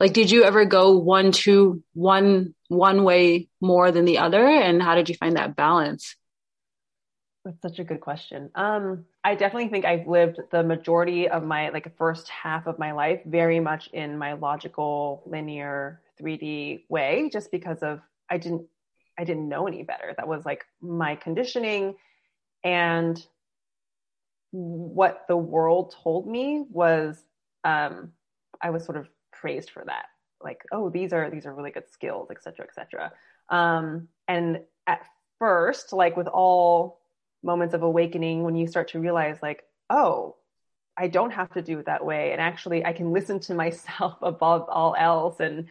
like 0.00 0.12
did 0.12 0.30
you 0.30 0.44
ever 0.44 0.64
go 0.64 0.98
one 0.98 1.30
two 1.30 1.82
one 1.92 2.54
one 2.68 3.04
way 3.04 3.48
more 3.60 3.92
than 3.92 4.04
the 4.04 4.18
other 4.18 4.44
and 4.44 4.82
how 4.82 4.94
did 4.94 5.08
you 5.08 5.14
find 5.14 5.36
that 5.36 5.56
balance 5.56 6.16
that's 7.44 7.62
such 7.62 7.78
a 7.78 7.84
good 7.84 8.00
question. 8.00 8.50
Um 8.54 9.04
i 9.24 9.34
definitely 9.34 9.68
think 9.68 9.84
i've 9.84 10.06
lived 10.06 10.40
the 10.50 10.62
majority 10.62 11.28
of 11.28 11.42
my 11.44 11.68
like 11.70 11.94
first 11.98 12.28
half 12.28 12.66
of 12.66 12.78
my 12.78 12.92
life 12.92 13.20
very 13.26 13.60
much 13.60 13.88
in 13.92 14.16
my 14.16 14.32
logical 14.32 15.22
linear 15.26 16.00
3d 16.20 16.84
way 16.88 17.28
just 17.32 17.50
because 17.50 17.82
of 17.82 18.00
i 18.30 18.38
didn't 18.38 18.66
i 19.18 19.24
didn't 19.24 19.48
know 19.48 19.66
any 19.66 19.82
better. 19.82 20.14
That 20.16 20.28
was 20.28 20.44
like 20.46 20.64
my 20.80 21.16
conditioning 21.16 21.96
and 22.64 23.24
what 24.52 25.24
the 25.28 25.36
world 25.36 25.94
told 26.02 26.26
me 26.26 26.64
was 26.70 27.22
um 27.64 28.12
i 28.62 28.70
was 28.70 28.84
sort 28.84 28.98
of 28.98 29.08
praised 29.32 29.70
for 29.70 29.84
that. 29.86 30.06
Like 30.42 30.62
oh 30.72 30.88
these 30.90 31.12
are 31.12 31.30
these 31.30 31.46
are 31.46 31.54
really 31.54 31.70
good 31.70 31.90
skills 31.90 32.28
et 32.30 32.42
cetera 32.42 32.66
et 32.66 32.74
cetera. 32.74 33.12
Um, 33.50 34.08
and 34.28 34.60
at 34.86 35.04
first 35.38 35.92
like 35.92 36.16
with 36.16 36.28
all 36.28 36.99
moments 37.42 37.74
of 37.74 37.82
awakening 37.82 38.42
when 38.42 38.54
you 38.54 38.66
start 38.66 38.88
to 38.88 39.00
realize 39.00 39.38
like 39.42 39.64
oh 39.88 40.36
i 40.96 41.08
don't 41.08 41.32
have 41.32 41.50
to 41.50 41.62
do 41.62 41.78
it 41.78 41.86
that 41.86 42.04
way. 42.04 42.32
And 42.32 42.40
actually 42.40 42.84
i 42.84 42.92
can 42.92 43.12
listen 43.12 43.40
to 43.40 43.54
myself 43.64 44.18
above 44.22 44.68
all 44.68 44.94
else. 44.98 45.40
And 45.40 45.68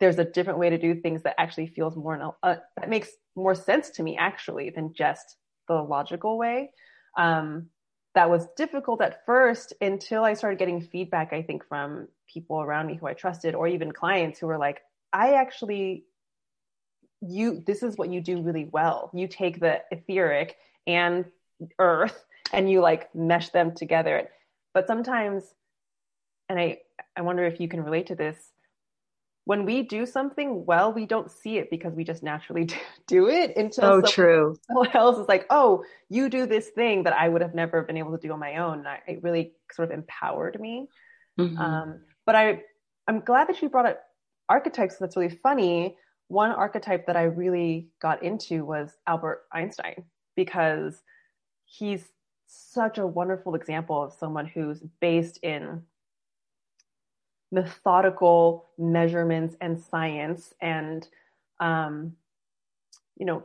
there's 0.00 0.18
a 0.18 0.24
different 0.24 0.58
way 0.58 0.70
to 0.70 0.78
do 0.78 0.94
things 0.94 1.22
that 1.22 1.40
actually 1.40 1.68
feels 1.68 1.96
more 1.96 2.34
uh, 2.42 2.56
that 2.76 2.88
makes 2.88 3.10
more 3.36 3.54
sense 3.54 3.90
to 3.90 4.02
me 4.02 4.16
actually 4.16 4.70
than 4.70 4.92
just 4.92 5.36
the 5.68 5.74
logical 5.74 6.36
way. 6.36 6.70
Um, 7.16 7.68
that 8.14 8.30
was 8.30 8.46
difficult 8.56 9.00
at 9.00 9.24
first 9.26 9.72
until 9.80 10.24
I 10.24 10.34
started 10.34 10.58
getting 10.58 10.80
feedback, 10.80 11.32
I 11.32 11.42
think, 11.42 11.66
from 11.66 12.08
people 12.32 12.60
around 12.60 12.86
me 12.86 12.96
who 12.96 13.06
I 13.06 13.14
trusted, 13.14 13.54
or 13.54 13.66
even 13.66 13.92
clients 13.92 14.38
who 14.38 14.46
were 14.46 14.58
like, 14.58 14.82
I 15.12 15.34
actually, 15.34 16.04
you, 17.20 17.62
this 17.66 17.82
is 17.82 17.96
what 17.96 18.10
you 18.10 18.20
do 18.20 18.40
really 18.40 18.68
well. 18.70 19.10
You 19.14 19.26
take 19.26 19.58
the 19.58 19.82
etheric 19.90 20.56
and 20.86 21.24
earth 21.78 22.24
and 22.52 22.70
you 22.70 22.80
like 22.80 23.14
mesh 23.14 23.50
them 23.50 23.74
together. 23.74 24.28
But 24.72 24.86
sometimes, 24.86 25.44
and 26.48 26.58
I, 26.58 26.78
I 27.16 27.22
wonder 27.22 27.44
if 27.44 27.60
you 27.60 27.68
can 27.68 27.82
relate 27.82 28.08
to 28.08 28.14
this, 28.14 28.36
when 29.46 29.66
we 29.66 29.82
do 29.82 30.06
something 30.06 30.64
well, 30.64 30.92
we 30.92 31.04
don't 31.04 31.30
see 31.30 31.58
it 31.58 31.68
because 31.70 31.92
we 31.94 32.02
just 32.02 32.22
naturally 32.22 32.68
do 33.06 33.28
it 33.28 33.56
until 33.56 33.82
so 33.82 33.90
someone, 33.90 34.10
true. 34.10 34.56
someone 34.66 34.90
else 34.94 35.18
is 35.18 35.28
like, 35.28 35.46
oh, 35.50 35.84
you 36.08 36.28
do 36.30 36.46
this 36.46 36.68
thing 36.70 37.02
that 37.04 37.12
I 37.12 37.28
would 37.28 37.42
have 37.42 37.54
never 37.54 37.82
been 37.82 37.98
able 37.98 38.12
to 38.12 38.18
do 38.26 38.32
on 38.32 38.40
my 38.40 38.56
own. 38.56 38.78
And 38.78 38.88
I, 38.88 39.00
it 39.06 39.22
really 39.22 39.52
sort 39.72 39.90
of 39.90 39.98
empowered 39.98 40.58
me. 40.58 40.88
Mm-hmm. 41.38 41.58
Um, 41.58 42.00
but 42.24 42.36
I, 42.36 42.62
I'm 43.06 43.20
glad 43.20 43.48
that 43.48 43.60
you 43.60 43.68
brought 43.68 43.86
up 43.86 44.00
archetypes. 44.48 44.96
That's 44.96 45.16
really 45.16 45.36
funny. 45.42 45.96
One 46.28 46.50
archetype 46.50 47.06
that 47.06 47.16
I 47.16 47.24
really 47.24 47.88
got 48.00 48.22
into 48.22 48.64
was 48.64 48.96
Albert 49.06 49.42
Einstein 49.52 50.04
because 50.36 51.02
he's 51.64 52.04
such 52.46 52.98
a 52.98 53.06
wonderful 53.06 53.54
example 53.54 54.02
of 54.02 54.12
someone 54.12 54.46
who's 54.46 54.80
based 55.00 55.38
in 55.42 55.82
methodical 57.50 58.66
measurements 58.78 59.56
and 59.60 59.80
science 59.80 60.52
and 60.60 61.08
um, 61.60 62.12
you 63.16 63.24
know 63.24 63.44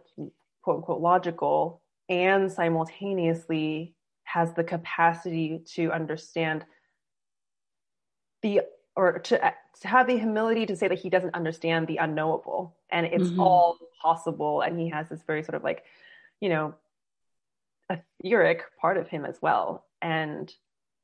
quote 0.61 0.77
unquote 0.77 1.01
logical 1.01 1.81
and 2.09 2.51
simultaneously 2.51 3.93
has 4.23 4.53
the 4.53 4.63
capacity 4.63 5.61
to 5.65 5.91
understand 5.91 6.65
the 8.41 8.61
or 8.95 9.19
to, 9.19 9.53
to 9.81 9.87
have 9.87 10.07
the 10.07 10.17
humility 10.17 10.65
to 10.65 10.75
say 10.75 10.87
that 10.87 10.99
he 10.99 11.09
doesn't 11.09 11.35
understand 11.35 11.87
the 11.87 11.97
unknowable 11.97 12.75
and 12.89 13.05
it's 13.05 13.29
mm-hmm. 13.29 13.39
all 13.39 13.77
possible 14.01 14.61
and 14.61 14.79
he 14.79 14.89
has 14.89 15.07
this 15.09 15.21
very 15.25 15.43
sort 15.43 15.55
of 15.55 15.63
like 15.63 15.83
you 16.41 16.49
know 16.49 16.73
a 17.89 17.99
etheric 18.19 18.63
part 18.79 18.97
of 18.97 19.07
him 19.07 19.25
as 19.25 19.37
well 19.41 19.85
and 20.01 20.53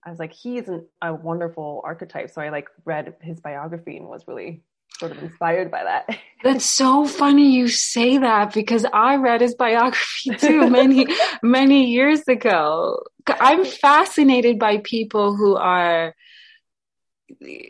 I 0.05 0.11
was 0.11 0.19
like, 0.19 0.33
he's 0.33 0.67
an, 0.67 0.85
a 1.01 1.13
wonderful 1.13 1.81
archetype. 1.83 2.29
So 2.29 2.39
I 2.39 2.49
like 2.49 2.69
read 2.85 3.15
his 3.21 3.39
biography 3.39 3.97
and 3.97 4.07
was 4.07 4.27
really 4.27 4.61
sort 4.99 5.11
of 5.11 5.17
inspired 5.21 5.71
by 5.71 5.83
that. 5.83 6.17
That's 6.43 6.65
so 6.65 7.07
funny 7.07 7.55
you 7.55 7.67
say 7.67 8.19
that 8.19 8.53
because 8.53 8.85
I 8.93 9.15
read 9.15 9.41
his 9.41 9.55
biography 9.55 10.35
too 10.37 10.69
many, 10.69 11.07
many 11.43 11.85
years 11.85 12.21
ago. 12.27 13.03
I'm 13.27 13.65
fascinated 13.65 14.59
by 14.59 14.77
people 14.77 15.35
who 15.35 15.55
are 15.55 16.13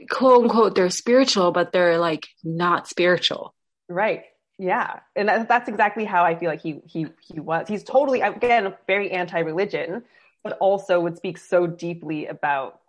quote 0.10 0.44
unquote, 0.44 0.76
they're 0.76 0.90
spiritual, 0.90 1.54
but 1.54 1.72
they're 1.72 1.98
like 1.98 2.28
not 2.44 2.90
spiritual. 2.90 3.56
Right. 3.88 4.24
Yeah. 4.58 5.00
And 5.16 5.28
that's 5.28 5.68
exactly 5.68 6.06
how 6.06 6.24
I 6.24 6.36
feel 6.36 6.50
like 6.50 6.62
he, 6.62 6.82
he, 6.86 7.08
he 7.22 7.40
was. 7.40 7.68
He's 7.68 7.84
totally, 7.84 8.22
again, 8.22 8.74
very 8.88 9.12
anti-religion, 9.12 10.04
but 10.44 10.58
also 10.60 11.00
would 11.00 11.18
speak 11.18 11.38
so 11.38 11.68
deeply 11.68 12.28
about 12.28 12.80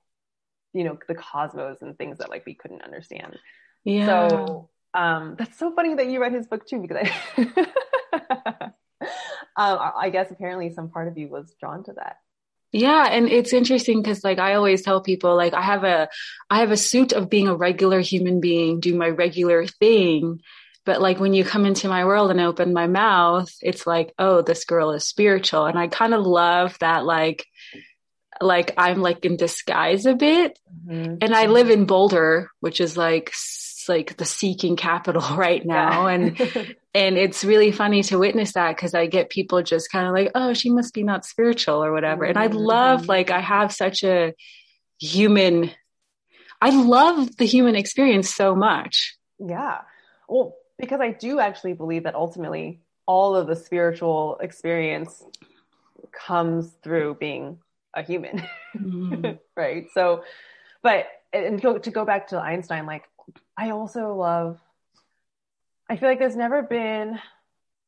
you 0.77 0.85
know 0.85 0.99
the 1.09 1.15
cosmos 1.15 1.81
and 1.81 1.97
things 1.97 2.19
that 2.19 2.29
like 2.29 2.45
we 2.45 2.55
couldn't 2.55 2.83
understand. 2.83 3.39
Yeah. 3.85 4.29
So 4.29 4.69
um 4.95 5.35
that's 5.39 5.59
so 5.59 5.73
funny 5.75 5.95
that 5.95 6.09
you 6.09 6.21
read 6.21 6.33
his 6.33 6.47
book 6.47 6.67
too 6.67 6.81
because 6.81 7.09
i 7.37 7.53
um, 9.57 9.93
i 9.97 10.11
guess 10.11 10.31
apparently 10.31 10.73
some 10.73 10.91
part 10.91 11.09
of 11.09 11.19
you 11.19 11.29
was 11.29 11.55
drawn 11.59 11.83
to 11.85 11.95
that. 11.95 12.19
Yeah, 12.73 13.07
and 13.11 13.29
it's 13.29 13.55
interesting 13.55 14.03
because 14.03 14.23
like 14.23 14.39
I 14.39 14.55
always 14.55 14.83
tell 14.83 15.01
people 15.01 15.35
like 15.35 15.55
I 15.55 15.63
have 15.63 15.85
a 15.85 16.09
I 16.51 16.61
have 16.61 16.73
a 16.73 16.77
suit 16.77 17.13
of 17.13 17.31
being 17.31 17.49
a 17.49 17.57
regular 17.57 18.01
human 18.01 18.41
being, 18.41 18.81
do 18.81 18.95
my 18.95 19.09
regular 19.09 19.67
thing, 19.67 20.41
but 20.87 21.03
like 21.03 21.19
when 21.19 21.35
you 21.35 21.45
come 21.45 21.67
into 21.67 21.89
my 21.89 22.05
world 22.05 22.31
and 22.31 22.41
open 22.41 22.73
my 22.73 22.87
mouth, 22.87 23.53
it's 23.61 23.87
like, 23.87 24.15
oh, 24.19 24.41
this 24.41 24.65
girl 24.65 24.93
is 24.93 25.05
spiritual. 25.05 25.67
And 25.67 25.77
I 25.77 25.89
kind 25.89 26.15
of 26.15 26.25
love 26.25 26.79
that, 26.79 27.05
like, 27.05 27.45
like 28.41 28.73
I'm 28.79 29.03
like 29.03 29.25
in 29.25 29.37
disguise 29.37 30.07
a 30.07 30.15
bit. 30.15 30.59
Mm-hmm. 30.87 31.17
And 31.21 31.35
I 31.35 31.47
live 31.47 31.71
in 31.71 31.87
Boulder, 31.87 32.51
which 32.61 32.81
is 32.81 32.97
like, 32.97 33.33
like 33.89 34.17
the 34.17 34.25
seeking 34.25 34.77
capital 34.77 35.23
right 35.37 35.67
now. 35.67 36.07
Yeah. 36.07 36.15
and, 36.15 36.41
and 36.95 37.19
it's 37.19 37.45
really 37.45 37.73
funny 37.73 38.05
to 38.05 38.19
witness 38.19 38.53
that 38.53 38.77
because 38.77 38.95
I 38.95 39.07
get 39.07 39.29
people 39.29 39.61
just 39.63 39.91
kind 39.91 40.07
of 40.07 40.13
like, 40.13 40.31
oh, 40.37 40.55
she 40.55 40.71
must 40.71 40.95
be 40.95 41.03
not 41.03 41.25
spiritual 41.25 41.83
or 41.83 41.91
whatever. 41.91 42.27
Mm-hmm. 42.27 42.39
And 42.39 42.55
I 42.55 42.57
love, 42.57 43.09
like, 43.09 43.33
I 43.33 43.41
have 43.41 43.73
such 43.73 44.05
a 44.05 44.35
human, 45.01 45.73
I 46.63 46.71
love 46.71 47.37
the 47.39 47.45
human 47.45 47.75
experience 47.75 48.33
so 48.33 48.55
much. 48.55 49.17
Yeah. 49.41 49.79
Well, 50.29 50.55
because 50.79 51.01
I 51.01 51.13
do 51.13 51.41
actually 51.41 51.73
believe 51.73 52.05
that 52.05 52.15
ultimately 52.15 52.81
all 53.07 53.35
of 53.35 53.47
the 53.47 53.57
spiritual 53.57 54.39
experience 54.41 55.25
comes 56.13 56.73
through 56.83 57.15
being 57.15 57.59
a 57.95 58.03
human. 58.03 58.43
Mm. 58.77 59.39
right. 59.57 59.87
So, 59.95 60.25
but, 60.83 61.07
and 61.33 61.61
to 61.63 61.91
go 61.91 62.05
back 62.05 62.29
to 62.29 62.39
Einstein, 62.39 62.87
like, 62.87 63.05
I 63.57 63.71
also 63.71 64.15
love, 64.15 64.61
I 65.89 65.97
feel 65.97 66.09
like 66.09 66.19
there's 66.19 66.37
never 66.37 66.63
been 66.63 67.19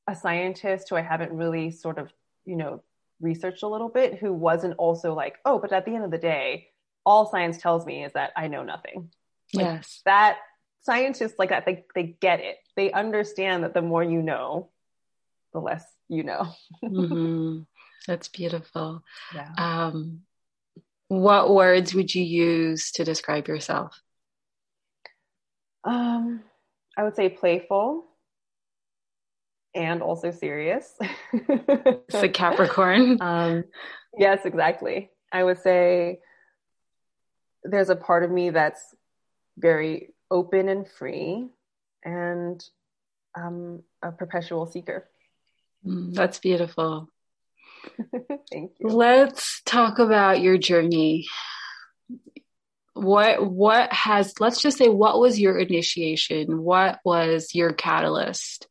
a 0.07 0.17
scientist 0.17 0.89
who 0.89 0.97
I 0.97 1.03
haven't 1.03 1.33
really 1.33 1.71
sort 1.71 1.99
of, 1.99 2.13
you 2.45 2.57
know, 2.57 2.83
researched 3.21 3.63
a 3.63 3.69
little 3.69 3.89
bit 3.89 4.19
who 4.19 4.33
wasn't 4.33 4.75
also 4.79 5.15
like, 5.15 5.37
oh, 5.45 5.59
but 5.59 5.73
at 5.73 5.85
the 5.85 5.95
end 5.95 6.05
of 6.05 6.11
the 6.11 6.19
day, 6.19 6.69
all 7.05 7.31
science 7.31 7.59
tells 7.59 7.85
me 7.85 8.05
is 8.05 8.13
that 8.13 8.33
I 8.37 8.49
know 8.49 8.63
nothing. 8.63 9.11
Like, 9.55 9.65
yes. 9.65 10.03
That 10.05 10.39
scientists 10.81 11.35
like 11.39 11.51
that, 11.51 11.67
they, 11.67 11.85
they 11.95 12.17
get 12.21 12.41
it. 12.41 12.57
They 12.77 12.93
understand 12.93 13.65
that 13.65 13.75
the 13.75 13.83
more 13.83 14.03
you 14.03 14.23
know, 14.23 14.71
the 15.53 15.61
less 15.61 15.85
you 16.09 16.23
know. 16.23 16.49
mm-hmm. 16.85 17.61
That's 18.07 18.29
beautiful. 18.29 19.03
Yeah. 19.35 19.51
Um, 19.59 20.21
what 21.09 21.55
words 21.55 21.95
would 21.95 22.15
you 22.15 22.23
use 22.23 22.93
to 22.93 23.05
describe 23.05 23.49
yourself? 23.49 24.01
Um, 25.85 26.43
I 26.97 27.03
would 27.03 27.17
say 27.17 27.29
playful 27.29 28.05
and 29.75 30.03
also 30.03 30.31
serious. 30.31 30.95
it's 31.33 32.15
a 32.15 32.29
Capricorn. 32.29 33.19
Um, 33.21 33.65
yes, 34.17 34.41
exactly. 34.45 35.11
I 35.33 35.45
would 35.45 35.59
say 35.59 36.21
there's 37.65 37.91
a 37.91 37.97
part 37.97 38.25
of 38.25 38.31
me 38.31 38.51
that's 38.51 38.95
very 39.57 40.15
open 40.31 40.69
and 40.69 40.87
free 40.87 41.49
and 42.05 42.63
um, 43.37 43.83
a 44.03 44.13
perpetual 44.13 44.67
seeker. 44.67 45.09
Mm, 45.87 46.15
that's 46.15 46.39
beautiful. 46.39 47.09
Thank 48.51 48.73
you. 48.79 48.89
Let's 48.89 49.63
talk 49.65 49.99
about 49.99 50.41
your 50.41 50.59
journey. 50.59 51.27
What 52.95 53.49
what 53.49 53.93
has 53.93 54.35
let's 54.41 54.61
just 54.61 54.77
say 54.77 54.89
what 54.89 55.21
was 55.21 55.39
your 55.39 55.57
initiation? 55.59 56.63
What 56.63 56.99
was 57.05 57.55
your 57.55 57.73
catalyst 57.73 58.67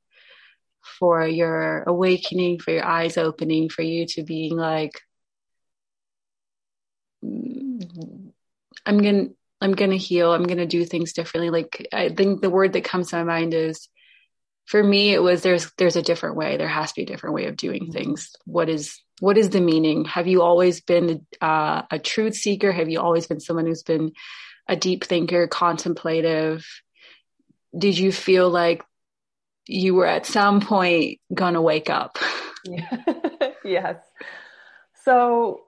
for 0.99 1.25
your 1.25 1.83
awakening, 1.83 2.59
for 2.59 2.71
your 2.71 2.85
eyes 2.85 3.17
opening, 3.17 3.69
for 3.69 3.83
you 3.83 4.05
to 4.07 4.23
being 4.23 4.57
like 4.57 4.99
mm, 7.23 8.31
I'm 8.85 9.01
going 9.01 9.29
to 9.29 9.36
I'm 9.59 9.73
going 9.73 9.91
to 9.91 9.97
heal. 9.97 10.33
I'm 10.33 10.43
going 10.43 10.57
to 10.57 10.65
do 10.65 10.85
things 10.85 11.13
differently. 11.13 11.49
Like 11.49 11.87
I 11.91 12.09
think 12.09 12.41
the 12.41 12.49
word 12.49 12.73
that 12.73 12.83
comes 12.83 13.09
to 13.09 13.17
my 13.17 13.23
mind 13.23 13.53
is 13.53 13.89
for 14.65 14.83
me 14.83 15.13
it 15.13 15.23
was 15.23 15.41
there's 15.41 15.71
there's 15.77 15.95
a 15.95 16.01
different 16.01 16.35
way. 16.35 16.57
There 16.57 16.67
has 16.67 16.91
to 16.91 16.95
be 16.95 17.03
a 17.03 17.07
different 17.07 17.35
way 17.35 17.45
of 17.45 17.57
doing 17.57 17.83
mm-hmm. 17.83 17.91
things. 17.91 18.35
What 18.45 18.69
is 18.69 19.01
what 19.19 19.37
is 19.37 19.49
the 19.49 19.61
meaning? 19.61 20.05
Have 20.05 20.27
you 20.27 20.43
always 20.43 20.81
been 20.81 21.25
uh, 21.41 21.83
a 21.89 21.97
truth 21.97 22.35
seeker? 22.35 22.71
Have 22.71 22.89
you 22.89 22.99
always 22.99 23.25
been 23.25 23.39
someone 23.39 23.65
who's 23.65 23.83
been 23.83 24.11
a 24.67 24.75
deep 24.75 25.05
thinker, 25.05 25.47
contemplative? 25.47 26.65
Did 27.75 27.97
you 27.97 28.11
feel 28.11 28.49
like 28.49 28.83
you 29.65 29.95
were 29.95 30.05
at 30.05 30.25
some 30.25 30.61
point 30.61 31.19
going 31.33 31.55
to 31.55 31.61
wake 31.61 31.89
up? 31.89 32.19
Yeah. 32.63 32.97
yes. 33.65 33.95
So 35.03 35.61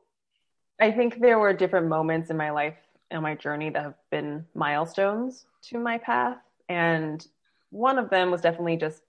I 0.79 0.91
think 0.91 1.19
there 1.19 1.39
were 1.39 1.53
different 1.53 1.87
moments 1.87 2.29
in 2.29 2.37
my 2.37 2.51
life 2.51 2.75
in 3.11 3.21
my 3.21 3.35
journey 3.35 3.69
that 3.69 3.83
have 3.83 3.95
been 4.11 4.45
milestones 4.53 5.45
to 5.63 5.79
my 5.79 5.97
path. 5.97 6.37
And 6.67 7.25
one 7.71 7.97
of 7.97 8.09
them 8.09 8.31
was 8.31 8.41
definitely 8.41 8.77
just 8.77 9.01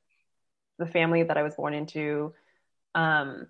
the 0.78 0.87
family 0.87 1.23
that 1.23 1.37
I 1.37 1.42
was 1.42 1.54
born 1.54 1.75
into 1.75 2.33
um, 2.95 3.47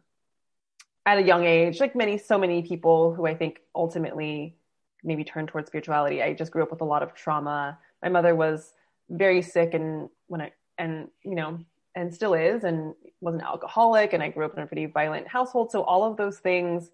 at 1.07 1.19
a 1.19 1.23
young 1.23 1.45
age, 1.45 1.80
like 1.80 1.95
many, 1.95 2.19
so 2.19 2.37
many 2.37 2.62
people 2.62 3.14
who 3.14 3.26
I 3.26 3.35
think 3.35 3.61
ultimately 3.75 4.57
maybe 5.02 5.25
turned 5.25 5.49
towards 5.49 5.69
spirituality. 5.69 6.23
I 6.23 6.35
just 6.35 6.50
grew 6.50 6.62
up 6.62 6.71
with 6.71 6.80
a 6.80 6.85
lot 6.85 7.02
of 7.02 7.14
trauma. 7.14 7.78
My 8.02 8.09
mother 8.09 8.35
was 8.35 8.73
very 9.09 9.42
sick 9.42 9.75
and 9.75 10.11
when 10.26 10.40
I, 10.40 10.52
and, 10.78 11.09
you 11.25 11.35
know, 11.35 11.59
and 11.95 12.14
still 12.14 12.35
is, 12.35 12.64
and 12.64 12.95
was 13.21 13.35
an 13.35 13.40
alcoholic. 13.40 14.12
And 14.12 14.23
I 14.23 14.28
grew 14.28 14.45
up 14.45 14.57
in 14.57 14.62
a 14.62 14.66
pretty 14.66 14.87
violent 14.87 15.26
household. 15.26 15.71
So 15.71 15.83
all 15.83 16.04
of 16.04 16.16
those 16.16 16.38
things, 16.38 16.90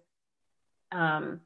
um, 0.91 1.41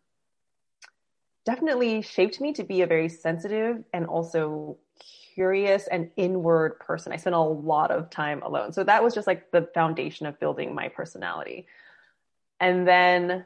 definitely 1.46 2.02
shaped 2.02 2.40
me 2.40 2.54
to 2.54 2.64
be 2.64 2.82
a 2.82 2.88
very 2.88 3.10
sensitive 3.10 3.84
and 3.94 4.06
also 4.06 4.78
curious 5.34 5.88
and 5.88 6.10
inward 6.18 6.80
person. 6.80 7.12
I 7.12 7.18
spent 7.18 7.36
a 7.36 7.40
lot 7.40 7.92
of 7.92 8.10
time 8.10 8.42
alone. 8.44 8.74
So 8.74 8.84
that 8.84 9.04
was 9.04 9.14
just 9.14 9.28
like 9.28 9.52
the 9.52 9.70
foundation 9.74 10.26
of 10.26 10.40
building 10.40 10.76
my 10.76 10.90
personality. 10.90 11.68
And 12.60 12.88
then 12.88 13.46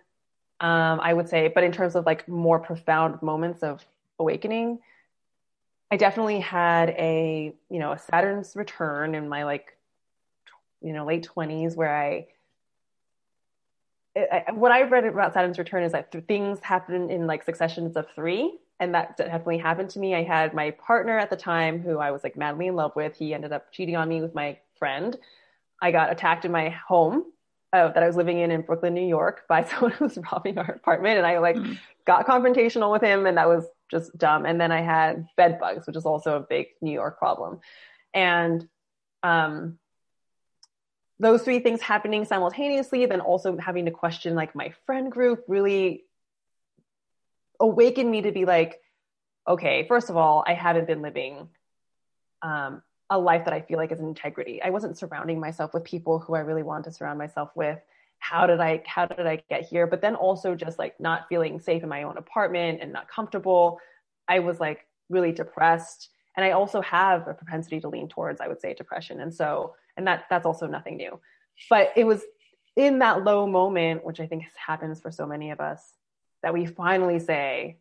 um, 0.59 0.99
I 1.01 1.13
would 1.13 1.29
say, 1.29 1.47
but 1.47 1.63
in 1.63 1.71
terms 1.71 1.95
of 1.95 2.05
like 2.05 2.27
more 2.27 2.59
profound 2.59 3.21
moments 3.21 3.63
of 3.63 3.85
awakening, 4.19 4.79
I 5.91 5.97
definitely 5.97 6.39
had 6.39 6.89
a, 6.89 7.53
you 7.69 7.79
know, 7.79 7.91
a 7.91 7.99
Saturn's 7.99 8.55
return 8.55 9.15
in 9.15 9.29
my 9.29 9.43
like, 9.43 9.77
you 10.81 10.93
know, 10.93 11.05
late 11.05 11.29
20s 11.33 11.75
where 11.75 11.95
I, 11.95 12.27
I 14.15 14.45
what 14.53 14.72
I've 14.72 14.91
read 14.91 15.05
about 15.05 15.34
Saturn's 15.34 15.57
return 15.57 15.84
is 15.84 15.91
that 15.91 16.12
things 16.27 16.60
happen 16.62 17.10
in 17.10 17.27
like 17.27 17.43
successions 17.43 17.95
of 17.95 18.07
three. 18.15 18.60
And 18.79 18.93
that 18.93 19.15
definitely 19.15 19.57
happened 19.57 19.89
to 19.91 20.00
me. 20.00 20.15
I 20.15 20.24
had 20.24 20.53
my 20.53 20.72
partner 20.72 21.17
at 21.17 21.29
the 21.29 21.38
time 21.38 21.79
who 21.79 22.00
I 22.00 22.12
was 22.12 22.24
like 22.24 22.36
madly 22.36 22.67
in 22.67 22.75
love 22.75 22.91
with. 22.95 23.15
He 23.15 23.34
ended 23.34 23.53
up 23.53 23.72
cheating 23.72 23.95
on 23.95 24.10
me 24.10 24.22
with 24.22 24.36
my 24.36 24.57
friend. 24.77 25.17
I 25.81 25.91
got 25.91 26.12
attacked 26.12 26.43
in 26.43 26.51
my 26.51 26.69
home 26.69 27.24
uh, 27.75 27.89
that 27.91 28.03
I 28.03 28.07
was 28.07 28.15
living 28.15 28.39
in 28.39 28.51
in 28.51 28.62
Brooklyn, 28.62 28.93
New 28.93 29.07
York, 29.07 29.43
by 29.48 29.63
someone 29.69 29.91
who 29.91 30.05
was 30.05 30.17
robbing 30.31 30.57
our 30.57 30.72
apartment, 30.72 31.17
and 31.17 31.27
I 31.27 31.39
like 31.39 31.55
mm. 31.55 31.77
got 32.05 32.27
confrontational 32.27 32.91
with 32.91 33.01
him, 33.01 33.25
and 33.25 33.38
that 33.38 33.48
was 33.48 33.65
just 33.91 34.17
dumb. 34.17 34.45
And 34.45 34.60
then 34.60 34.72
I 34.72 34.81
had 34.81 35.27
bed 35.38 35.60
bugs, 35.60 35.86
which 35.88 35.95
is 35.95 36.05
also 36.05 36.38
a 36.38 36.39
big 36.39 36.67
New 36.81 36.91
York 36.91 37.17
problem, 37.17 37.60
and 38.13 38.67
um, 39.24 39.77
those 41.19 41.43
three 41.43 41.60
things 41.60 41.81
happening 41.81 42.25
simultaneously, 42.25 43.05
then 43.05 43.22
also 43.22 43.57
having 43.57 43.86
to 43.86 43.91
question 43.91 44.36
like 44.36 44.55
my 44.55 44.74
friend 44.86 45.12
group 45.12 45.43
really 45.48 46.03
awakened 47.60 48.10
me 48.12 48.22
to 48.24 48.31
be 48.31 48.45
like, 48.45 48.81
okay, 49.48 49.86
first 49.88 50.10
of 50.10 50.17
all, 50.17 50.43
I 50.45 50.53
haven't 50.53 50.88
been 50.88 51.01
living 51.01 51.48
um, 52.41 52.81
a 53.10 53.17
life 53.17 53.45
that 53.45 53.53
I 53.53 53.62
feel 53.62 53.77
like 53.77 53.91
is 53.91 54.00
integrity. 54.00 54.62
I 54.62 54.72
wasn't 54.72 54.98
surrounding 54.98 55.39
myself 55.39 55.74
with 55.74 55.84
people 55.84 56.19
who 56.19 56.36
I 56.36 56.39
really 56.39 56.63
wanted 56.63 56.86
to 56.86 56.91
surround 56.91 57.17
myself 57.17 57.51
with. 57.55 57.79
How 58.19 58.48
did 58.48 58.60
I 58.60 58.81
how 58.86 59.05
did 59.05 59.27
I 59.27 59.43
get 59.50 59.65
here? 59.65 59.88
But 59.88 60.01
then 60.01 60.15
also 60.15 60.55
just 60.55 60.79
like 60.79 61.00
not 61.00 61.27
feeling 61.29 61.60
safe 61.60 61.84
in 61.84 61.89
my 61.89 62.03
own 62.03 62.17
apartment 62.17 62.79
and 62.81 62.91
not 62.91 63.07
comfortable. 63.07 63.79
I 64.27 64.39
was 64.39 64.60
like 64.60 64.88
really 65.10 65.31
depressed. 65.31 66.10
And 66.36 66.43
I 66.43 66.51
also 66.51 66.81
have 66.81 67.27
a 67.27 67.34
propensity 67.34 67.79
to 67.81 67.88
lean 67.88 68.10
towards, 68.10 68.41
I 68.41 68.48
would 68.48 68.60
say, 68.60 68.74
depression. 68.74 69.22
And 69.22 69.34
so, 69.34 69.75
and 69.97 70.07
that 70.07 70.25
that's 70.29 70.45
also 70.45 70.67
nothing 70.67 70.97
new. 70.97 71.19
But 71.69 71.93
it 71.95 72.03
was 72.03 72.23
in 72.75 72.99
that 72.99 73.23
low 73.23 73.47
moment, 73.47 74.05
which 74.05 74.19
I 74.19 74.27
think 74.27 74.43
happens 74.55 74.99
for 74.99 75.11
so 75.11 75.25
many 75.25 75.51
of 75.51 75.59
us, 75.59 75.81
that 76.43 76.53
we 76.53 76.65
finally 76.65 77.19
say, 77.19 77.77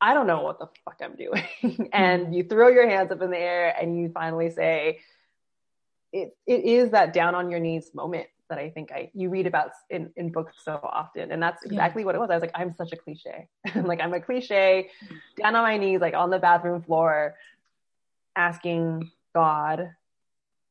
I 0.00 0.14
don't 0.14 0.26
know 0.26 0.42
what 0.42 0.58
the 0.58 0.68
fuck 0.84 1.00
I'm 1.02 1.16
doing. 1.16 1.88
and 1.92 2.24
mm-hmm. 2.24 2.32
you 2.32 2.44
throw 2.44 2.68
your 2.68 2.88
hands 2.88 3.10
up 3.10 3.22
in 3.22 3.30
the 3.30 3.38
air 3.38 3.74
and 3.80 3.98
you 3.98 4.10
finally 4.10 4.50
say, 4.50 5.00
it, 6.12 6.36
it 6.46 6.64
is 6.64 6.90
that 6.90 7.12
down 7.12 7.34
on 7.34 7.50
your 7.50 7.60
knees 7.60 7.90
moment 7.94 8.26
that 8.48 8.58
I 8.58 8.70
think 8.70 8.92
I 8.92 9.10
you 9.12 9.28
read 9.28 9.46
about 9.46 9.70
in, 9.90 10.10
in 10.16 10.30
books 10.30 10.54
so 10.62 10.78
often. 10.82 11.32
And 11.32 11.42
that's 11.42 11.64
exactly 11.64 12.02
yeah. 12.02 12.06
what 12.06 12.14
it 12.14 12.18
was. 12.18 12.30
I 12.30 12.34
was 12.34 12.42
like, 12.42 12.52
I'm 12.54 12.74
such 12.76 12.92
a 12.92 12.96
cliche. 12.96 13.48
like 13.74 14.00
I'm 14.00 14.14
a 14.14 14.20
cliche, 14.20 14.90
down 15.36 15.56
on 15.56 15.62
my 15.62 15.76
knees, 15.78 16.00
like 16.00 16.14
on 16.14 16.30
the 16.30 16.38
bathroom 16.38 16.82
floor, 16.82 17.34
asking 18.36 19.10
God 19.34 19.90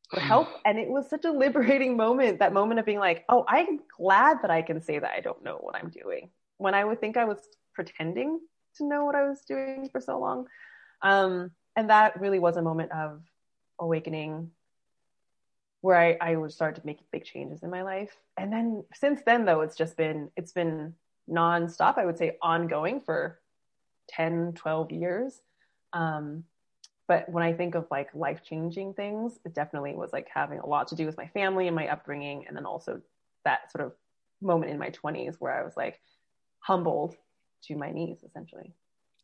for 0.08 0.20
help. 0.20 0.48
And 0.64 0.78
it 0.78 0.88
was 0.88 1.08
such 1.08 1.24
a 1.24 1.30
liberating 1.30 1.96
moment, 1.96 2.38
that 2.40 2.52
moment 2.52 2.80
of 2.80 2.86
being 2.86 2.98
like, 2.98 3.24
oh, 3.28 3.44
I'm 3.48 3.80
glad 3.96 4.38
that 4.42 4.50
I 4.50 4.62
can 4.62 4.82
say 4.82 4.98
that 4.98 5.10
I 5.10 5.20
don't 5.20 5.42
know 5.44 5.58
what 5.60 5.76
I'm 5.76 5.90
doing. 5.90 6.30
When 6.58 6.74
I 6.74 6.84
would 6.84 7.00
think 7.00 7.16
I 7.16 7.24
was 7.24 7.38
pretending 7.74 8.40
to 8.76 8.84
know 8.84 9.04
what 9.04 9.14
I 9.14 9.28
was 9.28 9.42
doing 9.42 9.88
for 9.90 10.00
so 10.00 10.18
long. 10.18 10.46
Um, 11.02 11.50
and 11.76 11.90
that 11.90 12.20
really 12.20 12.38
was 12.38 12.56
a 12.56 12.62
moment 12.62 12.92
of 12.92 13.22
awakening 13.78 14.50
where 15.82 15.98
I, 15.98 16.16
I 16.20 16.36
would 16.36 16.52
start 16.52 16.74
to 16.76 16.82
make 16.84 16.98
big 17.12 17.24
changes 17.24 17.62
in 17.62 17.70
my 17.70 17.82
life. 17.82 18.16
And 18.36 18.52
then 18.52 18.84
since 18.94 19.20
then 19.24 19.44
though, 19.44 19.60
it's 19.60 19.76
just 19.76 19.96
been, 19.96 20.30
it's 20.36 20.52
been 20.52 20.94
nonstop, 21.30 21.98
I 21.98 22.06
would 22.06 22.18
say 22.18 22.38
ongoing 22.42 23.00
for 23.00 23.38
10, 24.08 24.54
12 24.54 24.90
years. 24.90 25.40
Um, 25.92 26.44
but 27.08 27.28
when 27.28 27.44
I 27.44 27.52
think 27.52 27.74
of 27.74 27.86
like 27.90 28.14
life 28.14 28.42
changing 28.42 28.94
things, 28.94 29.38
it 29.44 29.54
definitely 29.54 29.94
was 29.94 30.12
like 30.12 30.28
having 30.32 30.58
a 30.58 30.66
lot 30.66 30.88
to 30.88 30.96
do 30.96 31.06
with 31.06 31.16
my 31.16 31.28
family 31.28 31.66
and 31.66 31.76
my 31.76 31.88
upbringing. 31.88 32.46
And 32.46 32.56
then 32.56 32.66
also 32.66 33.00
that 33.44 33.70
sort 33.70 33.84
of 33.84 33.92
moment 34.40 34.72
in 34.72 34.78
my 34.78 34.90
20s 34.90 35.36
where 35.38 35.58
I 35.58 35.64
was 35.64 35.76
like 35.76 36.00
humbled 36.58 37.14
to 37.64 37.76
my 37.76 37.92
knees 37.92 38.18
essentially. 38.24 38.74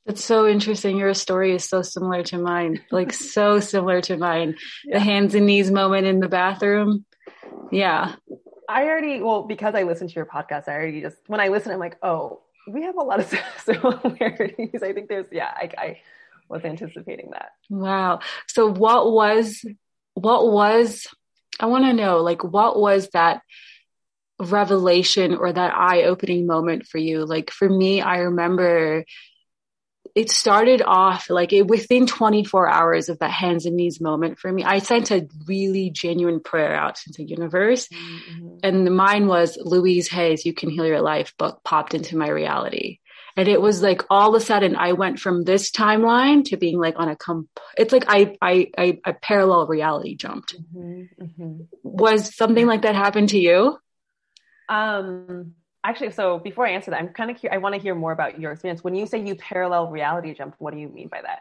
It's 0.07 0.25
so 0.25 0.49
interesting. 0.49 0.97
Your 0.97 1.15
story 1.15 1.55
is 1.55 1.65
so 1.65 1.83
similar 1.83 2.23
to 2.25 2.39
mine, 2.39 2.81
like 2.91 3.13
so 3.13 3.61
similar 3.61 4.01
to 4.03 4.17
mine. 4.17 4.57
Yeah. 4.85 4.99
The 4.99 5.01
hands 5.01 5.35
and 5.35 5.47
knees 5.47 5.71
moment 5.71 6.07
in 6.07 6.21
the 6.21 6.29
bathroom. 6.29 7.05
Yeah. 7.71 8.15
I 8.69 8.85
already, 8.85 9.21
well, 9.21 9.43
because 9.43 9.75
I 9.75 9.83
listened 9.83 10.11
to 10.11 10.17
your 10.17 10.27
podcast, 10.27 10.69
I 10.69 10.73
already 10.73 11.01
just, 11.01 11.17
when 11.27 11.41
I 11.41 11.49
listen, 11.49 11.73
I'm 11.73 11.79
like, 11.79 11.99
oh, 12.03 12.41
we 12.69 12.83
have 12.83 12.97
a 12.97 13.03
lot 13.03 13.21
of 13.21 13.27
similarities. 13.65 14.83
I 14.83 14.93
think 14.93 15.09
there's, 15.09 15.27
yeah, 15.33 15.53
I, 15.55 15.71
I 15.77 16.01
was 16.53 16.65
anticipating 16.65 17.31
that. 17.33 17.49
Wow. 17.69 18.21
So 18.47 18.71
what 18.71 19.11
was, 19.11 19.65
what 20.15 20.53
was, 20.53 21.09
I 21.59 21.67
want 21.67 21.85
to 21.87 21.93
know, 21.93 22.19
like, 22.19 22.45
what 22.45 22.79
was 22.79 23.09
that 23.11 23.43
revelation 24.39 25.35
or 25.35 25.53
that 25.53 25.75
eye 25.75 26.05
opening 26.05 26.47
moment 26.47 26.87
for 26.87 26.99
you? 26.99 27.25
Like 27.25 27.51
for 27.51 27.69
me, 27.69 28.01
I 28.01 28.19
remember 28.19 29.05
it 30.15 30.31
started 30.31 30.83
off 30.83 31.31
like 31.31 31.53
it, 31.53 31.67
within 31.67 32.07
24 32.07 32.69
hours 32.69 33.09
of 33.09 33.19
that 33.21 33.31
hands 33.31 33.65
and 33.65 33.77
knees 33.77 34.01
moment 34.01 34.39
for 34.39 34.53
me. 34.53 34.63
I 34.63 34.81
sent 34.81 35.11
a 35.11 35.27
really 35.47 35.91
genuine 35.91 36.41
prayer 36.41 36.75
out 36.75 36.97
to 36.97 37.13
the 37.17 37.25
universe. 37.25 37.89
Mm-hmm. 37.89 38.57
And 38.63 38.95
mine 38.95 39.27
was 39.27 39.57
Louise 39.57 40.09
Hay's, 40.09 40.45
You 40.45 40.53
Can 40.53 40.69
Heal 40.69 40.87
Your 40.87 41.01
Life 41.01 41.33
book 41.39 41.61
popped 41.65 41.95
into 41.95 42.19
my 42.19 42.29
reality. 42.29 42.99
And 43.37 43.49
it 43.49 43.61
was 43.61 43.83
like 43.83 44.03
all 44.11 44.35
of 44.35 44.43
a 44.43 44.45
sudden 44.45 44.77
I 44.77 44.93
went 44.93 45.19
from 45.19 45.45
this 45.45 45.71
timeline 45.71 46.45
to 46.47 46.57
being 46.57 46.79
like 46.79 46.95
on 46.99 47.09
a 47.09 47.17
comp, 47.17 47.49
it's 47.77 47.93
like 47.93 48.05
I, 48.09 48.37
I, 48.43 48.71
I, 48.77 48.99
I 49.05 49.13
parallel 49.13 49.67
reality 49.67 50.15
jumped. 50.15 50.55
Mm-hmm. 50.57 51.25
Mm-hmm. 51.25 51.61
Was 51.83 52.35
something 52.37 52.67
like 52.67 52.83
that 52.83 52.95
happen 52.95 53.27
to 53.29 53.39
you? 53.39 53.79
Um, 54.69 55.55
actually, 55.85 56.13
so 56.13 56.39
before 56.39 56.67
I 56.67 56.71
answer 56.71 56.91
that, 56.91 57.01
I'm 57.01 57.09
kind 57.09 57.31
of 57.31 57.39
I 57.51 57.59
want 57.59 57.75
to 57.75 57.81
hear 57.81 57.95
more 57.95 58.13
about 58.13 58.41
your 58.41 58.53
experience. 58.53 58.85
When 58.85 58.95
you 58.95 59.07
say 59.07 59.25
you 59.25 59.35
parallel 59.35 59.89
reality 59.89 60.35
jump, 60.35 60.55
what 60.59 60.73
do 60.73 60.81
you 60.81 60.89
mean 60.89 61.09
by 61.09 61.23
that? 61.23 61.41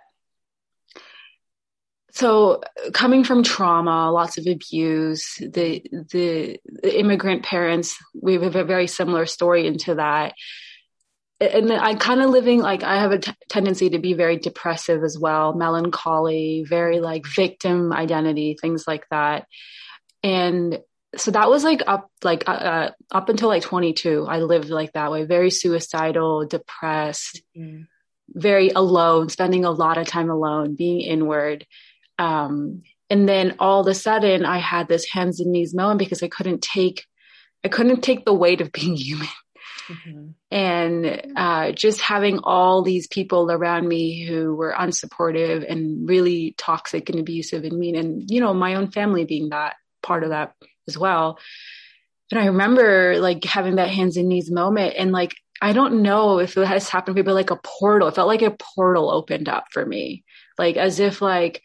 So, 2.13 2.61
coming 2.93 3.23
from 3.23 3.41
trauma, 3.43 4.11
lots 4.11 4.37
of 4.37 4.45
abuse, 4.45 5.35
the, 5.35 5.81
the 6.11 6.59
the 6.65 6.99
immigrant 6.99 7.43
parents, 7.43 7.97
we 8.13 8.33
have 8.33 8.55
a 8.55 8.65
very 8.65 8.87
similar 8.87 9.25
story 9.25 9.65
into 9.65 9.95
that. 9.95 10.33
And 11.41 11.73
I 11.73 11.95
kind 11.95 12.21
of 12.21 12.29
living 12.29 12.59
like 12.59 12.83
I 12.83 12.97
have 12.97 13.11
a 13.11 13.17
t- 13.17 13.33
tendency 13.49 13.89
to 13.89 13.99
be 13.99 14.13
very 14.13 14.37
depressive 14.37 15.03
as 15.03 15.17
well, 15.17 15.53
melancholy, 15.53 16.63
very 16.67 16.99
like 16.99 17.25
victim 17.25 17.91
identity, 17.91 18.55
things 18.61 18.85
like 18.87 19.07
that. 19.09 19.47
And 20.21 20.79
so 21.15 21.31
that 21.31 21.49
was 21.49 21.63
like 21.63 21.81
up 21.87 22.09
like 22.23 22.47
uh, 22.47 22.51
uh, 22.51 22.91
up 23.11 23.29
until 23.29 23.49
like 23.49 23.63
22 23.63 24.25
i 24.29 24.39
lived 24.39 24.69
like 24.69 24.93
that 24.93 25.11
way 25.11 25.25
very 25.25 25.49
suicidal 25.49 26.45
depressed 26.45 27.41
mm-hmm. 27.57 27.83
very 28.29 28.69
alone 28.69 29.29
spending 29.29 29.65
a 29.65 29.71
lot 29.71 29.97
of 29.97 30.07
time 30.07 30.29
alone 30.29 30.75
being 30.75 31.01
inward 31.01 31.65
um, 32.17 32.83
and 33.09 33.27
then 33.27 33.55
all 33.59 33.81
of 33.81 33.87
a 33.87 33.93
sudden 33.93 34.45
i 34.45 34.57
had 34.57 34.87
this 34.87 35.05
hands 35.09 35.39
and 35.39 35.51
knees 35.51 35.73
moment 35.73 35.99
because 35.99 36.23
i 36.23 36.27
couldn't 36.27 36.61
take 36.61 37.05
i 37.63 37.67
couldn't 37.67 38.01
take 38.01 38.25
the 38.25 38.33
weight 38.33 38.61
of 38.61 38.71
being 38.71 38.95
human 38.95 39.27
mm-hmm. 39.87 40.29
And 40.51 41.31
uh, 41.37 41.71
just 41.71 42.01
having 42.01 42.39
all 42.43 42.83
these 42.83 43.07
people 43.07 43.49
around 43.49 43.87
me 43.87 44.25
who 44.25 44.53
were 44.53 44.75
unsupportive 44.77 45.65
and 45.69 46.07
really 46.07 46.53
toxic 46.57 47.09
and 47.09 47.19
abusive 47.19 47.63
and 47.63 47.79
mean 47.79 47.95
and 47.95 48.29
you 48.29 48.41
know 48.41 48.53
my 48.53 48.75
own 48.75 48.91
family 48.91 49.23
being 49.23 49.49
that 49.49 49.75
part 50.03 50.23
of 50.23 50.29
that 50.29 50.53
as 50.87 50.97
well. 50.97 51.39
And 52.31 52.39
I 52.39 52.47
remember 52.47 53.19
like 53.19 53.43
having 53.45 53.75
that 53.75 53.89
hands 53.89 54.17
and 54.17 54.27
knees 54.27 54.51
moment 54.51 54.95
and 54.97 55.11
like 55.11 55.35
I 55.61 55.73
don't 55.73 56.01
know 56.01 56.39
if 56.39 56.57
it 56.57 56.67
has 56.67 56.89
happened 56.89 57.15
to 57.15 57.21
people 57.21 57.35
like 57.35 57.51
a 57.51 57.59
portal. 57.63 58.07
It 58.07 58.15
felt 58.15 58.27
like 58.27 58.41
a 58.41 58.57
portal 58.75 59.11
opened 59.11 59.47
up 59.47 59.65
for 59.71 59.85
me. 59.85 60.23
Like 60.57 60.75
as 60.75 60.99
if 60.99 61.21
like 61.21 61.61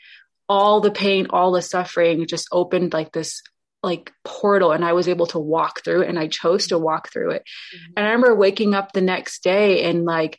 all 0.48 0.80
the 0.80 0.90
pain, 0.90 1.28
all 1.30 1.50
the 1.50 1.62
suffering 1.62 2.26
just 2.26 2.48
opened 2.52 2.92
like 2.92 3.12
this 3.12 3.42
like 3.86 4.12
portal 4.24 4.72
and 4.72 4.84
I 4.84 4.92
was 4.92 5.08
able 5.08 5.26
to 5.28 5.38
walk 5.38 5.82
through 5.82 6.02
it 6.02 6.08
and 6.08 6.18
I 6.18 6.28
chose 6.28 6.66
to 6.66 6.78
walk 6.78 7.10
through 7.10 7.30
it. 7.30 7.42
Mm-hmm. 7.42 7.92
And 7.96 8.06
I 8.06 8.10
remember 8.10 8.34
waking 8.34 8.74
up 8.74 8.92
the 8.92 9.00
next 9.00 9.42
day 9.42 9.84
and 9.84 10.04
like 10.04 10.38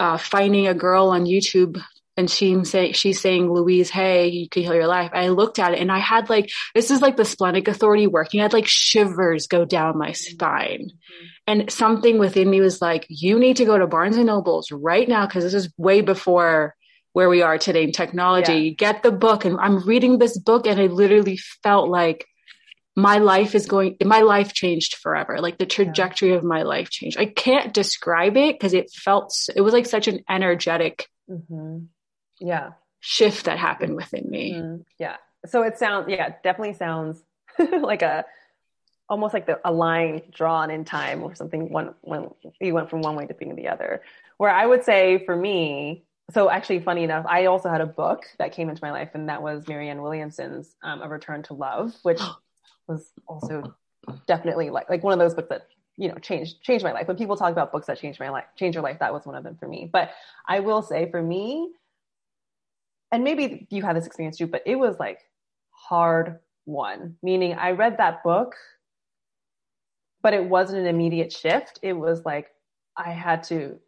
uh, 0.00 0.16
finding 0.16 0.66
a 0.66 0.74
girl 0.74 1.08
on 1.08 1.26
YouTube 1.26 1.82
and 2.16 2.28
she's 2.28 2.70
saying 2.70 2.94
she's 2.94 3.20
saying 3.20 3.48
Louise 3.48 3.90
Hay, 3.90 4.28
you 4.28 4.48
can 4.48 4.64
heal 4.64 4.74
your 4.74 4.88
life. 4.88 5.12
I 5.14 5.28
looked 5.28 5.60
at 5.60 5.74
it 5.74 5.80
and 5.80 5.92
I 5.92 5.98
had 5.98 6.28
like 6.28 6.50
this 6.74 6.90
is 6.90 7.00
like 7.00 7.16
the 7.16 7.24
splenic 7.24 7.68
authority 7.68 8.08
working. 8.08 8.40
I 8.40 8.44
had 8.44 8.52
like 8.52 8.66
shivers 8.66 9.46
go 9.46 9.64
down 9.64 9.98
my 9.98 10.12
spine. 10.12 10.90
Mm-hmm. 10.90 11.26
And 11.46 11.70
something 11.70 12.18
within 12.18 12.50
me 12.50 12.60
was 12.60 12.82
like, 12.82 13.06
you 13.08 13.38
need 13.38 13.58
to 13.58 13.64
go 13.64 13.78
to 13.78 13.86
Barnes 13.86 14.16
and 14.16 14.26
Nobles 14.26 14.72
right 14.72 15.08
now 15.08 15.26
because 15.26 15.44
this 15.44 15.54
is 15.54 15.72
way 15.76 16.00
before 16.00 16.74
where 17.12 17.28
we 17.28 17.42
are 17.42 17.56
today 17.56 17.84
in 17.84 17.92
technology. 17.92 18.52
Yeah. 18.52 18.74
Get 18.92 19.02
the 19.02 19.12
book. 19.12 19.44
And 19.44 19.58
I'm 19.58 19.86
reading 19.86 20.18
this 20.18 20.36
book 20.36 20.66
and 20.66 20.80
I 20.80 20.86
literally 20.86 21.38
felt 21.62 21.88
like 21.88 22.26
my 22.98 23.18
life 23.18 23.54
is 23.54 23.66
going 23.66 23.96
my 24.04 24.20
life 24.20 24.52
changed 24.52 24.96
forever 24.96 25.40
like 25.40 25.58
the 25.58 25.66
trajectory 25.66 26.30
yeah. 26.30 26.36
of 26.36 26.44
my 26.44 26.62
life 26.62 26.90
changed 26.90 27.18
i 27.18 27.24
can't 27.24 27.72
describe 27.72 28.36
it 28.36 28.54
because 28.54 28.74
it 28.74 28.90
felt 28.90 29.32
it 29.54 29.60
was 29.60 29.72
like 29.72 29.86
such 29.86 30.08
an 30.08 30.20
energetic 30.28 31.08
mm-hmm. 31.30 31.78
Yeah. 32.40 32.72
shift 33.00 33.46
that 33.46 33.58
happened 33.58 33.96
within 33.96 34.28
me. 34.28 34.54
Mm, 34.54 34.84
yeah. 34.98 35.16
So 35.46 35.62
it 35.62 35.78
sounds, 35.78 36.08
yeah, 36.08 36.34
definitely 36.42 36.74
sounds 36.74 37.22
like 37.58 38.02
a, 38.02 38.24
almost 39.08 39.32
like 39.34 39.46
the, 39.46 39.60
a 39.64 39.72
line 39.72 40.22
drawn 40.30 40.70
in 40.70 40.84
time 40.84 41.22
or 41.22 41.34
something 41.34 41.70
one, 41.70 41.94
when 42.02 42.30
you 42.60 42.74
went 42.74 42.90
from 42.90 43.02
one 43.02 43.16
way 43.16 43.26
to 43.26 43.34
being 43.34 43.56
the 43.56 43.68
other. 43.68 44.02
Where 44.36 44.50
I 44.50 44.66
would 44.66 44.84
say 44.84 45.24
for 45.24 45.34
me, 45.34 46.04
so 46.30 46.50
actually 46.50 46.80
funny 46.80 47.04
enough, 47.04 47.24
I 47.26 47.46
also 47.46 47.70
had 47.70 47.80
a 47.80 47.86
book 47.86 48.24
that 48.38 48.52
came 48.52 48.68
into 48.68 48.84
my 48.84 48.90
life 48.90 49.10
and 49.14 49.28
that 49.28 49.42
was 49.42 49.66
Marianne 49.66 50.02
Williamson's 50.02 50.74
um, 50.82 51.00
A 51.00 51.08
Return 51.08 51.42
to 51.44 51.54
Love, 51.54 51.94
which 52.02 52.20
was 52.88 53.12
also 53.26 53.74
definitely 54.26 54.70
like, 54.70 54.88
like 54.88 55.02
one 55.02 55.12
of 55.12 55.18
those 55.18 55.34
books 55.34 55.48
that 55.50 55.68
you 55.96 56.08
know 56.08 56.14
changed 56.16 56.62
changed 56.62 56.84
my 56.84 56.92
life. 56.92 57.08
When 57.08 57.16
people 57.16 57.36
talk 57.36 57.52
about 57.52 57.72
books 57.72 57.86
that 57.86 57.98
changed 57.98 58.20
my 58.20 58.30
life 58.30 58.44
change 58.56 58.74
your 58.74 58.84
life 58.84 58.98
that 59.00 59.12
was 59.12 59.26
one 59.26 59.34
of 59.34 59.44
them 59.44 59.56
for 59.58 59.68
me. 59.68 59.88
But 59.92 60.10
i 60.46 60.60
will 60.60 60.82
say 60.82 61.10
for 61.10 61.20
me 61.20 61.70
and 63.10 63.24
maybe 63.24 63.66
you 63.70 63.82
had 63.82 63.96
this 63.96 64.06
experience 64.06 64.38
too 64.38 64.46
but 64.46 64.62
it 64.64 64.76
was 64.76 64.98
like 64.98 65.18
hard 65.70 66.38
one. 66.64 67.16
Meaning 67.22 67.54
i 67.54 67.72
read 67.72 67.98
that 67.98 68.22
book 68.22 68.54
but 70.22 70.34
it 70.34 70.44
wasn't 70.44 70.80
an 70.80 70.86
immediate 70.86 71.32
shift. 71.32 71.80
It 71.82 71.94
was 71.94 72.24
like 72.24 72.48
i 72.96 73.10
had 73.10 73.42
to 73.44 73.78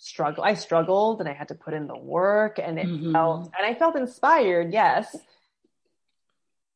struggle 0.00 0.44
i 0.44 0.54
struggled 0.54 1.18
and 1.18 1.28
i 1.28 1.32
had 1.32 1.48
to 1.48 1.56
put 1.56 1.74
in 1.74 1.88
the 1.88 1.96
work 1.96 2.60
and 2.62 2.78
it 2.78 2.86
mm-hmm. 2.86 3.12
felt 3.12 3.50
and 3.58 3.66
i 3.66 3.74
felt 3.76 3.96
inspired 3.96 4.72
yes 4.72 5.16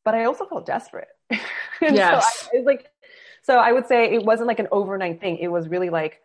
but 0.05 0.15
i 0.15 0.25
also 0.25 0.47
felt 0.47 0.67
desperate 0.67 1.09
yes. 1.81 2.49
so 2.53 2.59
I, 2.59 2.63
like 2.63 2.93
so 3.43 3.59
I 3.59 3.73
would 3.73 3.87
say 3.87 4.15
it 4.15 4.25
wasn't 4.25 4.49
like 4.49 4.61
an 4.61 4.69
overnight 4.71 5.21
thing. 5.21 5.39
It 5.39 5.49
was 5.49 5.69
really 5.69 5.91
like, 5.91 6.21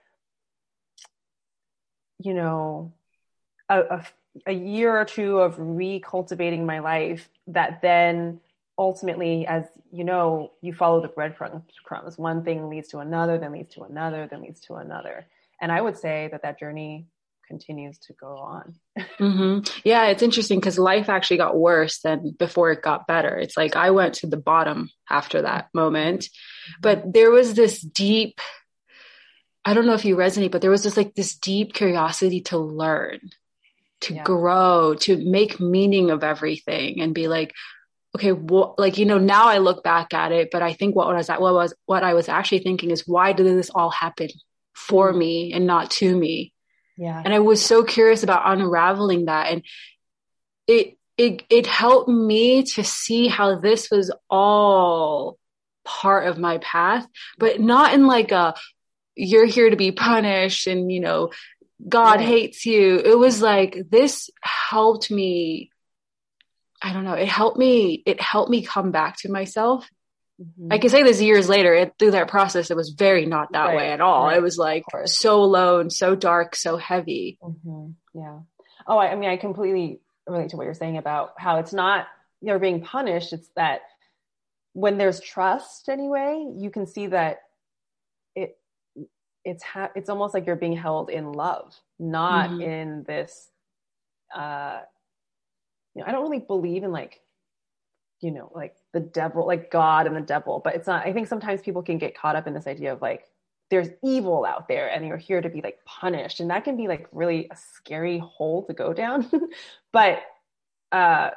you 2.19 2.33
know, 2.33 2.93
a, 3.69 3.79
a, 3.79 4.05
a 4.45 4.51
year 4.51 4.95
or 4.95 5.03
two 5.03 5.39
of 5.39 5.57
recultivating 5.57 6.63
my 6.63 6.79
life 6.79 7.27
that 7.47 7.81
then 7.81 8.39
ultimately, 8.77 9.47
as 9.47 9.65
you 9.91 10.03
know, 10.03 10.51
you 10.61 10.73
follow 10.73 11.01
the 11.01 11.07
breadcrumbs. 11.07 11.63
One 12.17 12.43
thing 12.43 12.69
leads 12.69 12.89
to 12.89 12.99
another, 12.99 13.39
then 13.39 13.51
leads 13.51 13.73
to 13.73 13.83
another, 13.83 14.27
then 14.29 14.43
leads 14.43 14.61
to 14.61 14.75
another. 14.75 15.25
And 15.59 15.71
I 15.71 15.81
would 15.81 15.97
say 15.97 16.29
that 16.31 16.43
that 16.43 16.59
journey 16.59 17.07
continues 17.47 17.97
to 17.99 18.13
go 18.13 18.37
on. 18.37 18.75
mm-hmm. 19.19 19.59
Yeah, 19.83 20.07
it's 20.07 20.23
interesting 20.23 20.59
because 20.59 20.77
life 20.77 21.09
actually 21.09 21.37
got 21.37 21.57
worse 21.57 21.99
than 21.99 22.35
before 22.37 22.71
it 22.71 22.81
got 22.81 23.07
better. 23.07 23.37
It's 23.37 23.57
like 23.57 23.75
I 23.75 23.91
went 23.91 24.15
to 24.15 24.27
the 24.27 24.37
bottom 24.37 24.89
after 25.09 25.41
that 25.41 25.69
moment, 25.73 26.29
but 26.81 27.13
there 27.13 27.31
was 27.31 27.53
this 27.53 27.79
deep, 27.81 28.39
I 29.65 29.73
don't 29.73 29.85
know 29.85 29.93
if 29.93 30.05
you 30.05 30.15
resonate, 30.15 30.51
but 30.51 30.61
there 30.61 30.71
was 30.71 30.83
just 30.83 30.97
like 30.97 31.15
this 31.15 31.35
deep 31.35 31.73
curiosity 31.73 32.41
to 32.41 32.57
learn, 32.57 33.19
to 34.01 34.15
yeah. 34.15 34.23
grow, 34.23 34.95
to 35.01 35.17
make 35.17 35.59
meaning 35.59 36.11
of 36.11 36.23
everything 36.23 37.01
and 37.01 37.15
be 37.15 37.27
like, 37.27 37.53
okay, 38.15 38.31
what, 38.31 38.79
like, 38.79 38.97
you 38.97 39.05
know, 39.05 39.19
now 39.19 39.47
I 39.47 39.59
look 39.59 39.83
back 39.83 40.13
at 40.13 40.31
it, 40.31 40.49
but 40.51 40.61
I 40.61 40.73
think 40.73 40.95
what 40.95 41.13
was 41.13 41.27
that, 41.27 41.41
what 41.41 41.53
was, 41.53 41.73
what 41.85 42.03
I 42.03 42.13
was 42.13 42.29
actually 42.29 42.59
thinking 42.59 42.91
is 42.91 43.07
why 43.07 43.33
did 43.33 43.45
this 43.45 43.69
all 43.69 43.89
happen 43.89 44.29
for 44.73 45.09
mm-hmm. 45.09 45.19
me 45.19 45.53
and 45.53 45.67
not 45.67 45.91
to 45.91 46.17
me? 46.17 46.53
Yeah. 46.97 47.21
And 47.23 47.33
I 47.33 47.39
was 47.39 47.63
so 47.63 47.83
curious 47.83 48.23
about 48.23 48.41
unraveling 48.45 49.25
that. 49.25 49.51
And 49.51 49.63
it, 50.67 50.97
it, 51.17 51.43
it 51.49 51.67
helped 51.67 52.09
me 52.09 52.63
to 52.63 52.83
see 52.83 53.27
how 53.27 53.59
this 53.59 53.89
was 53.89 54.11
all 54.29 55.37
part 55.85 56.27
of 56.27 56.37
my 56.37 56.57
path, 56.57 57.07
but 57.37 57.59
not 57.59 57.93
in 57.93 58.07
like 58.07 58.31
a, 58.31 58.55
you're 59.15 59.45
here 59.45 59.69
to 59.69 59.75
be 59.75 59.91
punished 59.91 60.67
and, 60.67 60.91
you 60.91 60.99
know, 60.99 61.31
God 61.87 62.17
right. 62.17 62.27
hates 62.27 62.65
you. 62.65 62.97
It 62.97 63.17
was 63.17 63.41
like, 63.41 63.77
this 63.89 64.29
helped 64.41 65.11
me. 65.11 65.71
I 66.81 66.93
don't 66.93 67.03
know. 67.03 67.13
It 67.13 67.27
helped 67.27 67.57
me, 67.57 68.03
it 68.05 68.19
helped 68.19 68.51
me 68.51 68.63
come 68.63 68.91
back 68.91 69.17
to 69.19 69.31
myself 69.31 69.87
Mm-hmm. 70.41 70.71
I 70.71 70.77
can 70.77 70.89
say 70.89 71.03
this 71.03 71.21
years 71.21 71.49
later, 71.49 71.73
it, 71.73 71.95
through 71.97 72.11
that 72.11 72.27
process, 72.27 72.69
it 72.69 72.77
was 72.77 72.89
very 72.89 73.25
not 73.25 73.53
that 73.53 73.65
right. 73.65 73.77
way 73.77 73.91
at 73.91 74.01
all. 74.01 74.25
Right. 74.25 74.37
It 74.37 74.41
was 74.41 74.57
like 74.57 74.83
so 75.05 75.41
alone, 75.41 75.89
so 75.89 76.15
dark, 76.15 76.55
so 76.55 76.77
heavy. 76.77 77.39
Mm-hmm. 77.41 77.91
Yeah. 78.13 78.39
Oh, 78.85 78.97
I, 78.97 79.11
I, 79.11 79.15
mean, 79.15 79.29
I 79.29 79.37
completely 79.37 79.99
relate 80.27 80.49
to 80.49 80.57
what 80.57 80.65
you're 80.65 80.73
saying 80.73 80.97
about 80.97 81.33
how 81.37 81.57
it's 81.59 81.73
not 81.73 82.07
you're 82.41 82.59
being 82.59 82.81
punished. 82.81 83.33
It's 83.33 83.49
that 83.55 83.81
when 84.73 84.97
there's 84.97 85.19
trust, 85.19 85.89
anyway, 85.89 86.45
you 86.55 86.69
can 86.69 86.85
see 86.85 87.07
that 87.07 87.39
it 88.35 88.57
it's 89.43 89.63
ha- 89.63 89.91
it's 89.95 90.09
almost 90.09 90.35
like 90.35 90.45
you're 90.45 90.55
being 90.55 90.77
held 90.77 91.09
in 91.09 91.31
love, 91.31 91.75
not 91.97 92.51
mm-hmm. 92.51 92.61
in 92.61 93.03
this. 93.07 93.49
Uh, 94.35 94.81
you 95.95 96.03
know, 96.03 96.07
I 96.07 96.11
don't 96.11 96.21
really 96.21 96.45
believe 96.45 96.83
in 96.83 96.91
like 96.91 97.21
you 98.21 98.31
know, 98.31 98.51
like 98.53 98.75
the 98.97 99.05
devil, 99.05 99.45
like 99.45 99.69
God 99.69 100.07
and 100.07 100.15
the 100.15 100.21
devil. 100.21 100.59
But 100.63 100.73
it's 100.75 100.87
not, 100.87 101.05
I 101.05 101.13
think 101.13 101.27
sometimes 101.27 101.61
people 101.61 101.83
can 101.83 101.99
get 101.99 102.17
caught 102.17 102.35
up 102.35 102.47
in 102.47 102.53
this 102.53 102.65
idea 102.65 102.91
of 102.91 103.01
like, 103.01 103.25
there's 103.69 103.89
evil 104.03 104.43
out 104.43 104.67
there 104.67 104.89
and 104.89 105.05
you're 105.05 105.17
here 105.17 105.39
to 105.41 105.49
be 105.49 105.61
like 105.61 105.77
punished. 105.85 106.39
And 106.39 106.49
that 106.49 106.63
can 106.63 106.75
be 106.77 106.87
like 106.87 107.07
really 107.11 107.47
a 107.51 107.55
scary 107.55 108.17
hole 108.17 108.65
to 108.65 108.73
go 108.73 108.93
down. 108.93 109.29
but, 109.93 110.21
uh, 110.91 111.29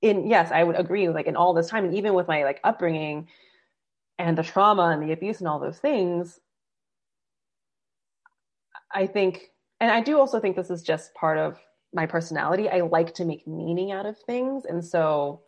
in, 0.00 0.28
yes, 0.28 0.52
I 0.52 0.62
would 0.62 0.78
agree 0.78 1.08
like 1.08 1.26
in 1.26 1.34
all 1.34 1.54
this 1.54 1.68
time 1.68 1.84
and 1.84 1.94
even 1.94 2.14
with 2.14 2.28
my 2.28 2.44
like 2.44 2.60
upbringing 2.62 3.28
and 4.18 4.38
the 4.38 4.42
trauma 4.42 4.90
and 4.90 5.02
the 5.02 5.12
abuse 5.12 5.40
and 5.40 5.48
all 5.48 5.58
those 5.58 5.78
things, 5.78 6.38
I 8.92 9.06
think, 9.06 9.50
and 9.80 9.90
I 9.90 10.02
do 10.02 10.18
also 10.18 10.38
think 10.38 10.54
this 10.54 10.70
is 10.70 10.82
just 10.82 11.14
part 11.14 11.38
of 11.38 11.58
my 11.92 12.06
personality. 12.06 12.68
I 12.68 12.80
like 12.80 13.14
to 13.14 13.24
make 13.24 13.46
meaning 13.48 13.90
out 13.90 14.06
of 14.06 14.18
things. 14.18 14.64
And 14.66 14.84
so 14.84 15.40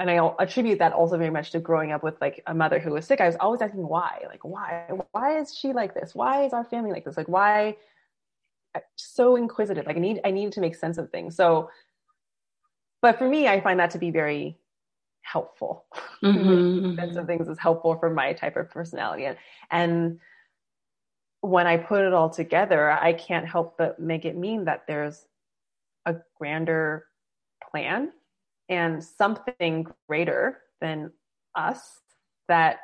and 0.00 0.10
I 0.10 0.32
attribute 0.38 0.78
that 0.78 0.94
also 0.94 1.18
very 1.18 1.30
much 1.30 1.50
to 1.50 1.60
growing 1.60 1.92
up 1.92 2.02
with 2.02 2.18
like 2.22 2.42
a 2.46 2.54
mother 2.54 2.78
who 2.78 2.92
was 2.92 3.04
sick. 3.04 3.20
I 3.20 3.26
was 3.26 3.36
always 3.38 3.60
asking 3.60 3.86
why, 3.86 4.24
like 4.26 4.42
why, 4.44 4.86
why 5.12 5.38
is 5.38 5.54
she 5.54 5.74
like 5.74 5.94
this? 5.94 6.14
Why 6.14 6.44
is 6.44 6.54
our 6.54 6.64
family 6.64 6.90
like 6.90 7.04
this? 7.04 7.18
Like 7.18 7.28
why? 7.28 7.76
So 8.96 9.36
inquisitive. 9.36 9.84
Like 9.84 9.98
I 9.98 10.00
need, 10.00 10.20
I 10.24 10.30
needed 10.30 10.54
to 10.54 10.60
make 10.60 10.74
sense 10.74 10.96
of 10.96 11.10
things. 11.10 11.36
So, 11.36 11.70
but 13.02 13.18
for 13.18 13.28
me, 13.28 13.46
I 13.46 13.60
find 13.60 13.78
that 13.78 13.90
to 13.90 13.98
be 13.98 14.10
very 14.10 14.58
helpful. 15.22 15.84
Mm-hmm. 16.22 16.96
sense 16.96 17.16
of 17.16 17.26
things 17.26 17.48
is 17.48 17.58
helpful 17.58 17.96
for 17.98 18.10
my 18.10 18.34
type 18.34 18.58
of 18.58 18.68
personality, 18.68 19.24
and 19.24 19.38
and 19.70 20.20
when 21.40 21.66
I 21.66 21.78
put 21.78 22.04
it 22.04 22.12
all 22.12 22.28
together, 22.28 22.90
I 22.90 23.14
can't 23.14 23.48
help 23.48 23.78
but 23.78 23.98
make 23.98 24.26
it 24.26 24.36
mean 24.36 24.66
that 24.66 24.86
there's 24.86 25.24
a 26.04 26.16
grander 26.36 27.06
plan 27.70 28.12
and 28.70 29.02
something 29.04 29.88
greater 30.08 30.60
than 30.80 31.10
us 31.56 31.98
that 32.48 32.78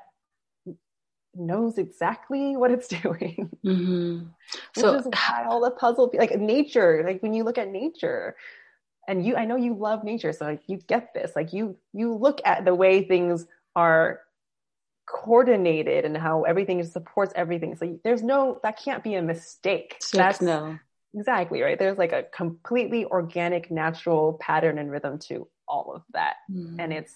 knows 1.34 1.78
exactly 1.78 2.56
what 2.56 2.70
it's 2.70 2.88
doing. 3.02 3.50
Mm-hmm. 3.64 4.26
So 4.76 4.92
Which 4.92 5.00
is 5.00 5.06
why 5.06 5.46
all 5.48 5.60
the 5.60 5.70
puzzle, 5.70 6.10
like 6.12 6.36
nature, 6.38 7.02
like 7.06 7.22
when 7.22 7.32
you 7.32 7.44
look 7.44 7.56
at 7.56 7.68
nature, 7.68 8.36
and 9.08 9.24
you, 9.24 9.36
I 9.36 9.44
know 9.44 9.54
you 9.54 9.74
love 9.74 10.02
nature, 10.02 10.32
so 10.32 10.44
like 10.44 10.62
you 10.66 10.78
get 10.78 11.14
this. 11.14 11.32
Like 11.36 11.52
you, 11.52 11.76
you 11.92 12.14
look 12.14 12.40
at 12.44 12.64
the 12.64 12.74
way 12.74 13.04
things 13.04 13.46
are 13.76 14.20
coordinated 15.08 16.04
and 16.04 16.16
how 16.16 16.42
everything 16.42 16.82
supports 16.82 17.32
everything. 17.36 17.76
So 17.76 18.00
there's 18.02 18.24
no, 18.24 18.58
that 18.64 18.76
can't 18.82 19.04
be 19.04 19.14
a 19.14 19.22
mistake. 19.22 19.96
Six, 20.00 20.10
That's 20.16 20.40
no. 20.42 20.80
Exactly 21.14 21.62
right. 21.62 21.78
There's 21.78 21.96
like 21.96 22.12
a 22.12 22.24
completely 22.24 23.04
organic, 23.04 23.70
natural 23.70 24.34
pattern 24.34 24.78
and 24.78 24.90
rhythm 24.90 25.18
to 25.20 25.48
all 25.68 25.92
of 25.94 26.02
that. 26.12 26.34
Mm. 26.50 26.76
And 26.78 26.92
it's 26.92 27.14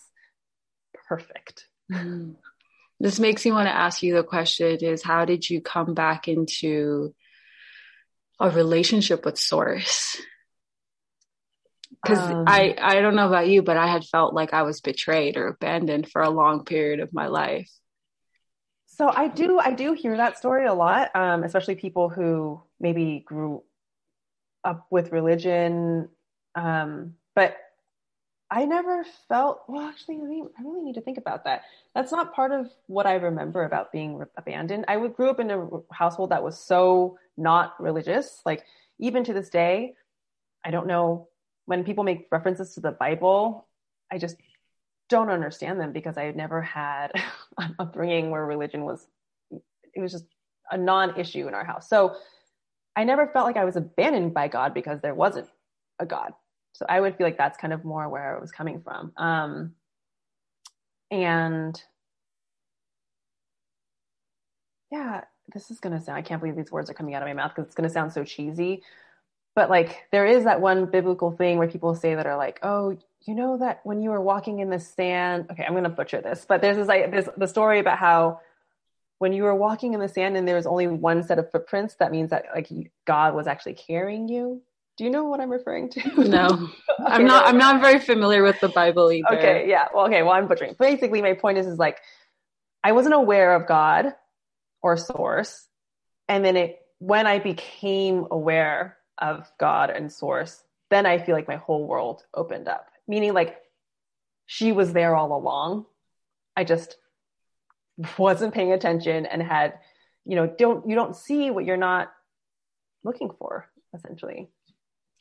perfect. 1.09 1.67
Mm. 1.91 2.37
This 3.01 3.19
makes 3.19 3.45
me 3.45 3.53
want 3.53 3.67
to 3.67 3.75
ask 3.75 4.03
you 4.03 4.15
the 4.15 4.23
question 4.23 4.77
is 4.83 5.03
how 5.03 5.25
did 5.25 5.49
you 5.49 5.63
come 5.63 5.95
back 5.95 6.29
into 6.29 7.15
a 8.39 8.51
relationship 8.51 9.25
with 9.25 9.39
source? 9.39 10.17
Because 12.03 12.19
um, 12.19 12.45
I, 12.47 12.77
I 12.81 13.01
don't 13.01 13.17
know 13.17 13.27
about 13.27 13.49
you, 13.49 13.63
but 13.63 13.77
I 13.77 13.87
had 13.87 14.05
felt 14.05 14.35
like 14.35 14.55
I 14.55 14.63
was 14.63 14.81
betrayed 14.81 15.37
or 15.37 15.49
abandoned 15.49 16.11
for 16.11 16.23
a 16.23 16.31
long 16.31 16.65
period 16.65 17.01
of 17.01 17.13
my 17.13 17.27
life. 17.27 17.71
So 18.87 19.11
I 19.11 19.29
do, 19.29 19.59
I 19.59 19.73
do 19.73 19.95
hear 19.95 20.17
that 20.17 20.39
story 20.39 20.67
a 20.67 20.75
lot, 20.75 21.15
um, 21.17 21.43
especially 21.43 21.75
people 21.75 22.11
who 22.11 22.63
maybe 22.79 23.23
grew 23.27 23.63
up 24.63 24.87
with 24.91 25.13
religion. 25.13 26.11
Um, 26.55 27.15
but 27.35 27.57
I 28.51 28.65
never 28.65 29.05
felt, 29.29 29.63
well, 29.69 29.87
actually, 29.87 30.17
I 30.17 30.63
really 30.63 30.83
need 30.83 30.97
to 30.97 31.01
think 31.01 31.19
about 31.19 31.45
that. 31.45 31.63
That's 31.95 32.11
not 32.11 32.35
part 32.35 32.51
of 32.51 32.69
what 32.87 33.07
I 33.07 33.15
remember 33.15 33.65
about 33.65 33.93
being 33.93 34.25
abandoned. 34.37 34.87
I 34.89 34.97
grew 35.07 35.31
up 35.31 35.39
in 35.39 35.51
a 35.51 35.69
household 35.93 36.31
that 36.31 36.43
was 36.43 36.59
so 36.59 37.17
not 37.37 37.81
religious. 37.81 38.43
Like, 38.45 38.65
even 38.99 39.23
to 39.25 39.33
this 39.33 39.51
day, 39.51 39.95
I 40.65 40.73
don't 40.73 40.89
know 40.89 41.29
when 41.67 41.85
people 41.85 42.03
make 42.03 42.27
references 42.33 42.75
to 42.75 42.81
the 42.81 42.91
Bible, 42.91 43.69
I 44.11 44.19
just 44.19 44.37
don't 45.09 45.31
understand 45.31 45.81
them 45.81 45.93
because 45.93 46.17
I 46.17 46.25
had 46.25 46.37
never 46.37 46.61
had 46.61 47.13
an 47.59 47.77
upbringing 47.79 48.31
where 48.31 48.45
religion 48.45 48.85
was, 48.85 49.07
it 49.95 50.01
was 50.01 50.11
just 50.11 50.25
a 50.73 50.77
non 50.77 51.19
issue 51.19 51.47
in 51.47 51.55
our 51.55 51.65
house. 51.65 51.89
So 51.89 52.17
I 52.97 53.05
never 53.05 53.29
felt 53.29 53.47
like 53.47 53.57
I 53.57 53.65
was 53.65 53.77
abandoned 53.77 54.35
by 54.35 54.49
God 54.49 54.75
because 54.75 55.01
there 55.01 55.15
wasn't 55.15 55.49
a 56.01 56.07
God. 56.07 56.33
So 56.73 56.87
I 56.89 57.01
would 57.01 57.17
feel 57.17 57.27
like 57.27 57.39
that's 57.39 57.59
kind 57.59 57.73
of 57.73 57.85
more 57.85 58.09
where 58.09 58.37
it 58.37 58.41
was 58.41 58.53
coming 58.53 58.81
from. 58.81 59.13
Um, 59.17 59.75
and 61.11 61.81
yeah, 64.91 65.25
this 65.53 65.71
is 65.71 65.81
going 65.81 65.99
to 65.99 66.05
sound, 66.05 66.19
I 66.19 66.23
can't 66.23 66.41
believe 66.41 66.57
these 66.57 66.73
words 66.73 66.91
are 66.91 66.95
coming 66.95 67.15
out 67.15 67.23
of 67.23 67.29
my 67.29 67.35
mouth 67.35 67.53
because 67.55 67.67
it's 67.67 67.75
going 67.75 67.89
to 67.89 67.93
sound 67.93 68.13
so 68.13 68.25
cheesy. 68.25 68.83
But 69.55 69.69
like, 69.69 70.07
there 70.13 70.27
is 70.27 70.45
that 70.45 70.61
one 70.61 70.87
biblical 70.87 71.33
thing 71.33 71.59
where 71.59 71.69
people 71.69 71.95
say 71.95 72.15
that 72.15 72.27
are 72.27 72.37
like, 72.37 72.61
oh, 72.63 72.97
you 73.27 73.35
know 73.35 73.59
that 73.59 73.81
when 73.85 74.01
you 74.01 74.11
were 74.11 74.21
walking 74.21 74.61
in 74.61 74.71
the 74.71 74.79
sand, 74.79 75.47
okay, 75.51 75.65
I'm 75.65 75.73
going 75.73 75.85
to 75.85 75.91
butcher 75.91 76.21
this, 76.21 76.47
but 76.49 76.63
there's 76.63 76.77
this, 76.77 76.89
like, 76.89 77.11
this, 77.11 77.29
the 77.37 77.49
story 77.49 77.81
about 77.81 77.99
how 77.99 78.41
when 79.19 79.35
you 79.35 79.43
were 79.43 79.55
walking 79.55 79.93
in 79.93 80.01
the 80.01 80.09
sand 80.09 80.37
and 80.37 80.49
there 80.49 80.57
was 80.57 80.67
only 80.67 80.87
one 80.87 81.23
set 81.23 81.39
of 81.39 81.51
footprints, 81.51 81.95
that 81.97 82.11
means 82.11 82.31
that 82.31 82.47
like 82.55 82.69
God 83.07 83.35
was 83.35 83.47
actually 83.47 83.75
carrying 83.75 84.29
you. 84.29 84.63
Do 85.01 85.05
you 85.05 85.11
know 85.11 85.25
what 85.25 85.41
I'm 85.41 85.49
referring 85.49 85.89
to? 85.93 86.29
No, 86.29 86.47
okay, 86.51 86.69
I'm 87.07 87.25
not. 87.25 87.47
I'm 87.47 87.57
not 87.57 87.81
very 87.81 87.99
familiar 88.01 88.43
with 88.43 88.61
the 88.61 88.69
Bible 88.69 89.11
either. 89.11 89.35
Okay, 89.39 89.65
yeah. 89.67 89.89
Well, 89.95 90.05
okay. 90.09 90.23
Well, 90.23 90.33
I'm 90.33 90.47
butchering. 90.47 90.77
Basically, 90.79 91.23
my 91.23 91.33
point 91.33 91.57
is, 91.57 91.67
is 91.67 91.79
like, 91.79 91.97
I 92.85 92.93
wasn't 92.93 93.15
aware 93.15 93.55
of 93.55 93.67
God 93.67 94.13
or 94.83 94.99
source, 94.99 95.67
and 96.29 96.45
then 96.45 96.55
it 96.59 96.81
when 96.99 97.27
I 97.27 97.39
became 97.39 98.27
aware 98.31 98.99
of 99.17 99.51
God 99.59 99.89
and 99.89 100.13
source, 100.13 100.63
then 100.91 101.07
I 101.07 101.17
feel 101.17 101.35
like 101.35 101.49
my 101.49 101.57
whole 101.57 101.87
world 101.87 102.23
opened 102.35 102.69
up. 102.69 102.85
Meaning, 103.09 103.33
like, 103.33 103.57
she 104.45 104.71
was 104.71 104.93
there 104.93 105.17
all 105.17 105.35
along. 105.35 105.87
I 106.55 106.65
just 106.65 106.99
wasn't 108.19 108.53
paying 108.53 108.73
attention 108.73 109.25
and 109.25 109.43
had, 109.43 109.79
you 110.27 110.37
know, 110.37 110.47
don't 110.47 110.87
you 110.87 110.95
don't 110.95 111.17
see 111.17 111.51
what 111.51 111.65
you're 111.65 111.79
not 111.79 112.13
looking 113.03 113.31
for, 113.39 113.71
essentially. 113.95 114.51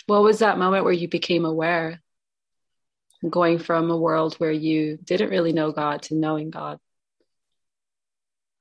What 0.10 0.24
was 0.24 0.40
that 0.40 0.58
moment 0.58 0.86
where 0.86 0.94
you 0.94 1.08
became 1.08 1.46
aware? 1.46 2.02
Going 3.30 3.60
from 3.60 3.92
a 3.92 3.98
world 3.98 4.34
where 4.40 4.52
you 4.52 4.98
didn't 4.98 5.30
really 5.30 5.54
know 5.54 5.72
God 5.72 6.02
to 6.04 6.16
knowing 6.16 6.50
God? 6.50 6.80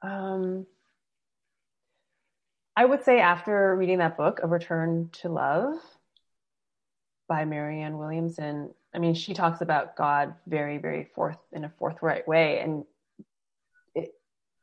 Um, 0.03 0.67
I 2.77 2.85
would 2.85 3.03
say 3.03 3.21
after 3.21 3.75
reading 3.75 3.97
that 3.99 4.19
book, 4.19 4.41
A 4.43 4.47
Return 4.47 5.09
to 5.23 5.31
Love 5.31 5.77
by 7.29 7.47
Marianne 7.47 7.97
Williamson, 7.97 8.75
I 8.95 8.99
mean, 8.99 9.15
she 9.15 9.33
talks 9.33 9.63
about 9.63 9.97
God 9.97 10.35
very, 10.47 10.77
very 10.77 11.09
forth 11.15 11.39
in 11.51 11.65
a 11.65 11.73
forthright 11.79 12.29
way. 12.29 12.61
And 12.61 12.85
it, 13.95 14.13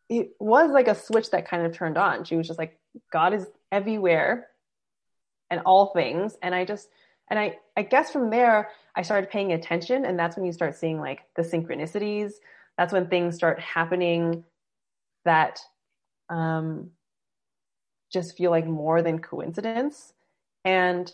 it 0.08 0.36
was 0.39 0.69
like 0.69 0.88
a 0.88 0.93
switch 0.93 1.32
that 1.32 1.48
kind 1.48 1.65
of 1.65 1.74
turned 1.74 1.98
on. 1.98 2.26
She 2.26 2.36
was 2.36 2.45
just 2.45 2.60
like, 2.60 2.78
God 3.12 3.34
is 3.34 3.48
everywhere 3.71 4.50
and 5.49 5.62
all 5.65 5.93
things. 5.93 6.38
And 6.41 6.53
I 6.53 6.65
just, 6.65 6.89
and 7.29 7.39
I, 7.39 7.58
I 7.75 7.84
guess 7.84 8.12
from 8.12 8.29
there, 8.29 8.69
I 8.95 9.01
started 9.01 9.29
paying 9.29 9.53
attention. 9.53 10.05
And 10.05 10.17
that's 10.17 10.36
when 10.36 10.45
you 10.45 10.51
start 10.51 10.75
seeing 10.75 10.99
like 10.99 11.21
the 11.36 11.41
synchronicities. 11.41 12.34
That's 12.77 12.93
when 12.93 13.08
things 13.08 13.36
start 13.36 13.60
happening 13.60 14.43
that 15.23 15.60
um, 16.29 16.91
just 18.12 18.38
feel 18.38 18.51
like 18.51 18.65
more 18.65 19.01
than 19.01 19.19
coincidence. 19.19 20.13
And 20.63 21.12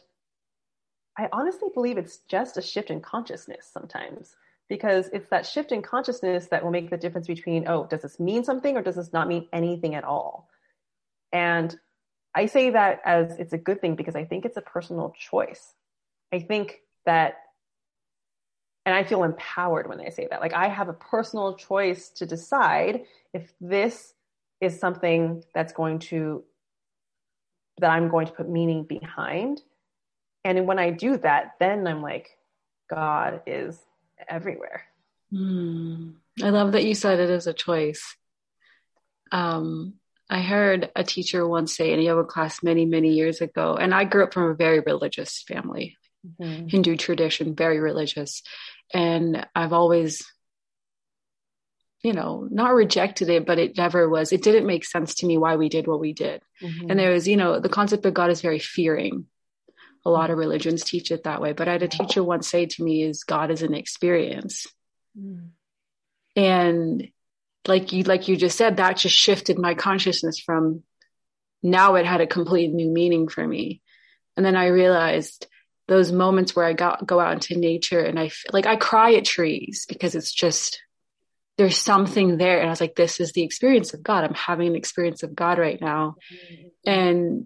I 1.17 1.27
honestly 1.31 1.69
believe 1.73 1.97
it's 1.97 2.19
just 2.29 2.57
a 2.57 2.61
shift 2.61 2.89
in 2.89 3.01
consciousness 3.01 3.69
sometimes 3.71 4.35
because 4.69 5.09
it's 5.11 5.27
that 5.29 5.45
shift 5.45 5.73
in 5.73 5.81
consciousness 5.81 6.47
that 6.47 6.63
will 6.63 6.71
make 6.71 6.89
the 6.89 6.97
difference 6.97 7.27
between, 7.27 7.67
oh, 7.67 7.85
does 7.85 8.03
this 8.03 8.19
mean 8.19 8.43
something 8.43 8.77
or 8.77 8.81
does 8.81 8.95
this 8.95 9.11
not 9.11 9.27
mean 9.27 9.47
anything 9.51 9.95
at 9.95 10.05
all? 10.05 10.47
And 11.33 11.77
I 12.33 12.45
say 12.45 12.69
that 12.71 13.01
as 13.05 13.37
it's 13.39 13.53
a 13.53 13.57
good 13.57 13.81
thing 13.81 13.95
because 13.95 14.15
I 14.15 14.25
think 14.25 14.45
it's 14.45 14.57
a 14.57 14.61
personal 14.61 15.13
choice. 15.17 15.73
I 16.31 16.39
think 16.39 16.79
that, 17.05 17.35
and 18.85 18.95
I 18.95 19.03
feel 19.03 19.23
empowered 19.23 19.87
when 19.87 19.99
I 19.99 20.09
say 20.09 20.27
that. 20.29 20.39
Like 20.39 20.53
I 20.53 20.69
have 20.69 20.89
a 20.89 20.93
personal 20.93 21.55
choice 21.55 22.09
to 22.11 22.25
decide 22.25 23.05
if 23.33 23.51
this 23.59 24.13
is 24.61 24.79
something 24.79 25.43
that's 25.53 25.73
going 25.73 25.99
to, 25.99 26.43
that 27.79 27.91
I'm 27.91 28.09
going 28.09 28.27
to 28.27 28.33
put 28.33 28.49
meaning 28.49 28.83
behind. 28.83 29.61
And 30.43 30.65
when 30.65 30.79
I 30.79 30.91
do 30.91 31.17
that, 31.17 31.55
then 31.59 31.85
I'm 31.85 32.01
like, 32.01 32.37
God 32.89 33.41
is 33.45 33.79
everywhere. 34.27 34.83
Mm. 35.33 36.13
I 36.41 36.49
love 36.49 36.73
that 36.73 36.83
you 36.83 36.95
said 36.95 37.19
it 37.19 37.29
as 37.29 37.47
a 37.47 37.53
choice. 37.53 38.15
Um, 39.31 39.95
I 40.31 40.39
heard 40.39 40.89
a 40.95 41.03
teacher 41.03 41.45
once 41.45 41.75
say 41.75 41.91
in 41.91 41.99
a 41.99 42.03
yoga 42.03 42.23
class 42.23 42.63
many, 42.63 42.85
many 42.85 43.09
years 43.13 43.41
ago, 43.41 43.75
and 43.75 43.93
I 43.93 44.05
grew 44.05 44.23
up 44.23 44.33
from 44.33 44.49
a 44.49 44.55
very 44.55 44.79
religious 44.79 45.43
family, 45.45 45.97
mm-hmm. 46.25 46.67
Hindu 46.67 46.95
tradition, 46.95 47.53
very 47.53 47.79
religious. 47.81 48.41
And 48.93 49.45
I've 49.53 49.73
always, 49.73 50.25
you 52.01 52.13
know, 52.13 52.47
not 52.49 52.73
rejected 52.73 53.29
it, 53.29 53.45
but 53.45 53.59
it 53.59 53.75
never 53.75 54.07
was, 54.07 54.31
it 54.31 54.41
didn't 54.41 54.65
make 54.65 54.85
sense 54.85 55.15
to 55.15 55.25
me 55.25 55.37
why 55.37 55.57
we 55.57 55.67
did 55.67 55.85
what 55.85 55.99
we 55.99 56.13
did. 56.13 56.41
Mm-hmm. 56.61 56.89
And 56.89 56.97
there 56.97 57.11
was, 57.11 57.27
you 57.27 57.35
know, 57.35 57.59
the 57.59 57.67
concept 57.67 58.05
of 58.05 58.13
God 58.13 58.29
is 58.29 58.39
very 58.39 58.59
fearing. 58.59 59.25
A 60.05 60.09
lot 60.09 60.29
of 60.29 60.37
religions 60.37 60.85
teach 60.85 61.11
it 61.11 61.25
that 61.25 61.41
way. 61.41 61.51
But 61.51 61.67
I 61.67 61.73
had 61.73 61.83
a 61.83 61.89
teacher 61.89 62.23
once 62.23 62.47
say 62.47 62.67
to 62.67 62.83
me, 62.83 63.03
is 63.03 63.25
God 63.25 63.51
is 63.51 63.63
an 63.63 63.73
experience. 63.73 64.65
Mm. 65.19 65.49
And 66.37 67.09
like 67.67 67.91
you 67.91 68.03
like 68.03 68.27
you 68.27 68.35
just 68.35 68.57
said 68.57 68.77
that 68.77 68.97
just 68.97 69.15
shifted 69.15 69.59
my 69.59 69.75
consciousness 69.75 70.39
from 70.39 70.83
now 71.63 71.95
it 71.95 72.05
had 72.05 72.21
a 72.21 72.27
complete 72.27 72.71
new 72.71 72.89
meaning 72.89 73.27
for 73.27 73.45
me. 73.45 73.81
And 74.35 74.45
then 74.45 74.55
i 74.55 74.67
realized 74.67 75.47
those 75.87 76.11
moments 76.11 76.55
where 76.55 76.65
i 76.65 76.73
got 76.73 77.05
go 77.05 77.19
out 77.19 77.33
into 77.33 77.59
nature 77.59 77.99
and 77.99 78.19
i 78.19 78.31
like 78.51 78.65
i 78.65 78.75
cry 78.77 79.15
at 79.15 79.25
trees 79.25 79.85
because 79.87 80.15
it's 80.15 80.31
just 80.31 80.81
there's 81.57 81.77
something 81.77 82.37
there. 82.37 82.59
And 82.59 82.67
i 82.67 82.71
was 82.71 82.81
like 82.81 82.95
this 82.95 83.19
is 83.19 83.33
the 83.33 83.43
experience 83.43 83.93
of 83.93 84.01
god. 84.01 84.23
I'm 84.23 84.33
having 84.33 84.67
an 84.67 84.75
experience 84.75 85.23
of 85.23 85.35
god 85.35 85.59
right 85.59 85.79
now. 85.79 86.15
Mm-hmm. 86.33 86.89
and 86.89 87.45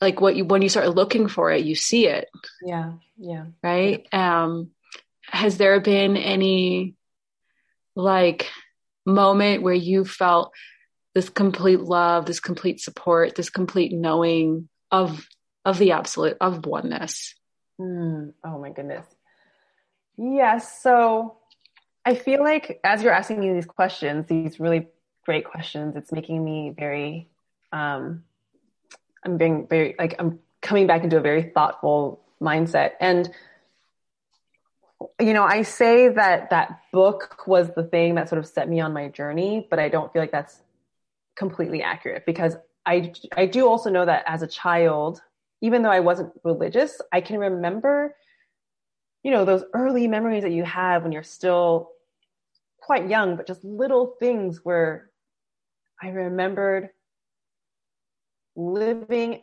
like 0.00 0.20
what 0.20 0.34
you 0.34 0.44
when 0.44 0.62
you 0.62 0.68
start 0.68 0.94
looking 0.94 1.28
for 1.28 1.50
it 1.52 1.64
you 1.64 1.74
see 1.74 2.06
it. 2.06 2.28
Yeah 2.62 2.94
yeah. 3.16 3.46
Right? 3.62 4.06
Um 4.12 4.70
has 5.22 5.56
there 5.56 5.80
been 5.80 6.16
any 6.16 6.96
like 7.94 8.48
moment 9.06 9.62
where 9.62 9.74
you 9.74 10.04
felt 10.04 10.52
this 11.14 11.28
complete 11.28 11.80
love, 11.80 12.26
this 12.26 12.40
complete 12.40 12.80
support, 12.80 13.34
this 13.34 13.50
complete 13.50 13.92
knowing 13.92 14.68
of 14.90 15.26
of 15.64 15.78
the 15.78 15.92
absolute 15.92 16.36
of 16.40 16.64
oneness? 16.66 17.34
Mm, 17.80 18.32
oh 18.44 18.58
my 18.58 18.70
goodness. 18.70 19.06
Yes. 20.16 20.82
So 20.82 21.38
I 22.04 22.14
feel 22.14 22.42
like 22.42 22.80
as 22.84 23.02
you're 23.02 23.12
asking 23.12 23.40
me 23.40 23.52
these 23.52 23.66
questions, 23.66 24.26
these 24.26 24.60
really 24.60 24.88
great 25.24 25.44
questions, 25.44 25.96
it's 25.96 26.12
making 26.12 26.44
me 26.44 26.74
very 26.76 27.28
um 27.72 28.24
I'm 29.24 29.36
being 29.36 29.66
very 29.68 29.94
like 29.98 30.16
I'm 30.18 30.38
coming 30.62 30.86
back 30.86 31.04
into 31.04 31.16
a 31.16 31.20
very 31.20 31.42
thoughtful 31.42 32.20
mindset. 32.40 32.92
And 33.00 33.30
you 35.20 35.32
know, 35.32 35.44
I 35.44 35.62
say 35.62 36.08
that 36.08 36.50
that 36.50 36.80
book 36.92 37.46
was 37.46 37.70
the 37.74 37.84
thing 37.84 38.16
that 38.16 38.28
sort 38.28 38.38
of 38.38 38.46
set 38.46 38.68
me 38.68 38.80
on 38.80 38.92
my 38.92 39.08
journey, 39.08 39.66
but 39.70 39.78
I 39.78 39.88
don't 39.88 40.12
feel 40.12 40.22
like 40.22 40.32
that's 40.32 40.60
completely 41.36 41.82
accurate 41.82 42.26
because 42.26 42.56
I 42.84 43.12
I 43.36 43.46
do 43.46 43.66
also 43.66 43.90
know 43.90 44.04
that 44.04 44.24
as 44.26 44.42
a 44.42 44.46
child, 44.46 45.22
even 45.60 45.82
though 45.82 45.90
I 45.90 46.00
wasn't 46.00 46.32
religious, 46.44 47.00
I 47.12 47.20
can 47.20 47.38
remember 47.38 48.14
you 49.22 49.30
know, 49.30 49.44
those 49.44 49.64
early 49.74 50.08
memories 50.08 50.42
that 50.42 50.52
you 50.52 50.64
have 50.64 51.02
when 51.02 51.12
you're 51.12 51.22
still 51.22 51.90
quite 52.80 53.08
young, 53.08 53.36
but 53.36 53.46
just 53.46 53.62
little 53.64 54.16
things 54.18 54.60
where 54.64 55.10
I 56.02 56.08
remembered 56.08 56.90
living 58.56 59.42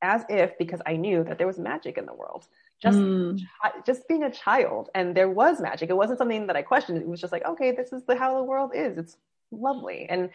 as 0.00 0.24
if 0.28 0.56
because 0.58 0.80
I 0.86 0.96
knew 0.96 1.24
that 1.24 1.38
there 1.38 1.46
was 1.46 1.58
magic 1.58 1.98
in 1.98 2.06
the 2.06 2.14
world 2.14 2.46
just 2.80 2.98
mm. 2.98 3.40
just 3.84 4.06
being 4.08 4.22
a 4.22 4.30
child 4.30 4.88
and 4.94 5.16
there 5.16 5.28
was 5.28 5.60
magic. 5.60 5.90
It 5.90 5.96
wasn't 5.96 6.18
something 6.18 6.46
that 6.46 6.56
i 6.56 6.62
questioned. 6.62 6.98
It 6.98 7.08
was 7.08 7.20
just 7.20 7.32
like 7.32 7.44
okay 7.46 7.72
this 7.72 7.92
is 7.92 8.04
the 8.04 8.16
how 8.16 8.36
the 8.36 8.44
world 8.44 8.72
is. 8.74 8.98
It's 8.98 9.16
lovely. 9.50 10.06
And 10.08 10.30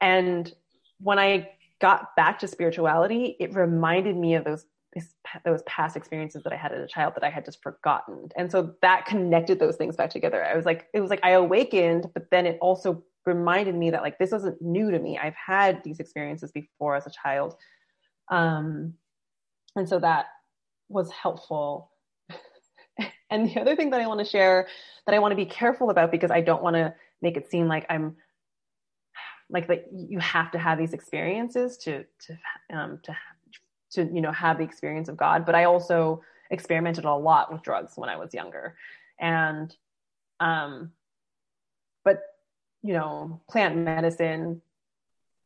and 0.00 0.52
when 0.98 1.18
i 1.18 1.50
got 1.80 2.14
back 2.14 2.38
to 2.38 2.46
spirituality 2.46 3.36
it 3.40 3.54
reminded 3.54 4.14
me 4.16 4.34
of 4.34 4.44
those 4.44 4.66
those 5.44 5.62
past 5.62 5.96
experiences 5.96 6.42
that 6.42 6.52
i 6.52 6.56
had 6.56 6.72
as 6.72 6.82
a 6.82 6.86
child 6.86 7.14
that 7.14 7.24
i 7.24 7.30
had 7.30 7.44
just 7.44 7.62
forgotten. 7.62 8.28
And 8.36 8.50
so 8.50 8.74
that 8.82 9.06
connected 9.06 9.58
those 9.58 9.76
things 9.76 9.96
back 9.96 10.10
together. 10.10 10.44
I 10.44 10.54
was 10.54 10.64
like 10.64 10.88
it 10.92 11.00
was 11.00 11.10
like 11.10 11.20
i 11.22 11.30
awakened 11.30 12.10
but 12.14 12.30
then 12.30 12.46
it 12.46 12.58
also 12.60 13.02
reminded 13.26 13.74
me 13.74 13.90
that 13.90 14.02
like 14.02 14.18
this 14.18 14.30
wasn't 14.30 14.60
new 14.62 14.90
to 14.90 14.98
me. 14.98 15.18
I've 15.18 15.34
had 15.34 15.82
these 15.82 16.00
experiences 16.00 16.52
before 16.52 16.96
as 16.96 17.06
a 17.06 17.10
child. 17.10 17.56
Um 18.28 18.94
and 19.76 19.88
so 19.88 19.98
that 20.00 20.26
was 20.90 21.10
helpful. 21.10 21.90
and 23.30 23.48
the 23.48 23.60
other 23.60 23.76
thing 23.76 23.90
that 23.90 24.00
I 24.00 24.06
want 24.06 24.20
to 24.20 24.26
share 24.26 24.68
that 25.06 25.14
I 25.14 25.18
want 25.18 25.32
to 25.32 25.36
be 25.36 25.46
careful 25.46 25.90
about 25.90 26.10
because 26.10 26.30
I 26.30 26.40
don't 26.40 26.62
want 26.62 26.76
to 26.76 26.94
make 27.22 27.36
it 27.36 27.50
seem 27.50 27.68
like 27.68 27.86
I'm 27.88 28.16
like 29.48 29.68
that 29.68 29.86
you 29.92 30.18
have 30.18 30.50
to 30.52 30.58
have 30.58 30.78
these 30.78 30.92
experiences 30.92 31.76
to 31.78 32.04
to 32.26 32.38
um, 32.76 33.00
to 33.04 33.16
to 33.92 34.04
you 34.12 34.20
know 34.20 34.32
have 34.32 34.58
the 34.58 34.64
experience 34.64 35.08
of 35.08 35.16
God. 35.16 35.46
But 35.46 35.54
I 35.54 35.64
also 35.64 36.22
experimented 36.50 37.04
a 37.04 37.14
lot 37.14 37.52
with 37.52 37.62
drugs 37.62 37.92
when 37.96 38.08
I 38.08 38.16
was 38.16 38.34
younger, 38.34 38.76
and 39.18 39.74
um, 40.40 40.92
but 42.04 42.20
you 42.82 42.92
know, 42.94 43.40
plant 43.48 43.76
medicine 43.76 44.62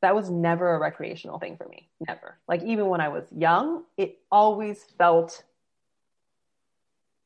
that 0.05 0.15
was 0.15 0.29
never 0.29 0.75
a 0.75 0.79
recreational 0.79 1.39
thing 1.39 1.57
for 1.57 1.67
me. 1.67 1.89
Never. 2.07 2.37
Like 2.47 2.63
even 2.63 2.89
when 2.89 3.01
I 3.01 3.09
was 3.09 3.25
young, 3.35 3.85
it 3.97 4.19
always 4.31 4.85
felt 4.99 5.43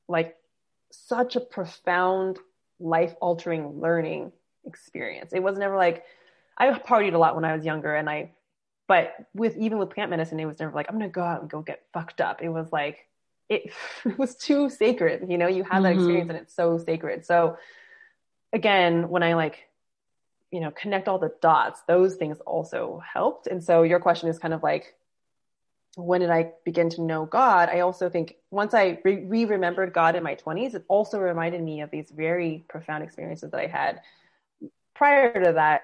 like 0.06 0.36
such 0.92 1.34
a 1.34 1.40
profound 1.40 2.38
life 2.78 3.16
altering 3.20 3.80
learning 3.80 4.30
experience. 4.64 5.32
It 5.32 5.42
was 5.42 5.58
never 5.58 5.76
like 5.76 6.04
I 6.56 6.70
partied 6.70 7.14
a 7.14 7.18
lot 7.18 7.34
when 7.34 7.44
I 7.44 7.56
was 7.56 7.64
younger 7.64 7.96
and 7.96 8.08
I 8.08 8.30
but 8.86 9.16
with 9.34 9.56
even 9.56 9.78
with 9.78 9.90
plant 9.90 10.10
medicine, 10.10 10.38
it 10.38 10.46
was 10.46 10.60
never 10.60 10.72
like, 10.72 10.86
I'm 10.88 10.94
gonna 10.94 11.08
go 11.08 11.24
out 11.24 11.40
and 11.40 11.50
go 11.50 11.60
get 11.62 11.82
fucked 11.92 12.20
up. 12.20 12.42
It 12.42 12.48
was 12.48 12.70
like 12.70 13.08
it, 13.48 13.72
it 14.04 14.16
was 14.16 14.36
too 14.36 14.70
sacred, 14.70 15.26
you 15.28 15.36
know, 15.36 15.48
you 15.48 15.64
have 15.64 15.82
that 15.82 15.90
mm-hmm. 15.90 15.98
experience 15.98 16.28
and 16.28 16.38
it's 16.38 16.54
so 16.54 16.78
sacred. 16.78 17.26
So 17.26 17.58
again, 18.52 19.08
when 19.08 19.24
I 19.24 19.34
like 19.34 19.67
you 20.50 20.61
know 20.61 20.70
connect 20.70 21.08
all 21.08 21.18
the 21.18 21.32
dots. 21.40 21.82
Those 21.87 22.16
things 22.16 22.38
also 22.46 23.02
helped. 23.12 23.46
And 23.46 23.62
so 23.62 23.82
your 23.82 24.00
question 24.00 24.28
is 24.28 24.38
kind 24.38 24.54
of 24.54 24.62
like 24.62 24.94
when 25.96 26.20
did 26.20 26.30
i 26.30 26.52
begin 26.64 26.88
to 26.90 27.02
know 27.02 27.26
god? 27.26 27.68
I 27.68 27.80
also 27.80 28.08
think 28.08 28.37
once 28.50 28.72
i 28.72 28.98
re 29.04 29.44
remembered 29.44 29.92
god 29.92 30.14
in 30.14 30.22
my 30.22 30.37
20s 30.37 30.74
it 30.74 30.84
also 30.88 31.18
reminded 31.18 31.62
me 31.62 31.80
of 31.80 31.90
these 31.90 32.11
very 32.11 32.64
profound 32.68 33.02
experiences 33.02 33.50
that 33.50 33.61
i 33.61 33.66
had 33.66 34.00
prior 34.94 35.42
to 35.42 35.52
that 35.54 35.82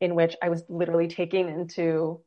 in 0.00 0.14
which 0.14 0.36
i 0.42 0.48
was 0.48 0.64
literally 0.68 1.08
taken 1.08 1.48
into 1.48 2.20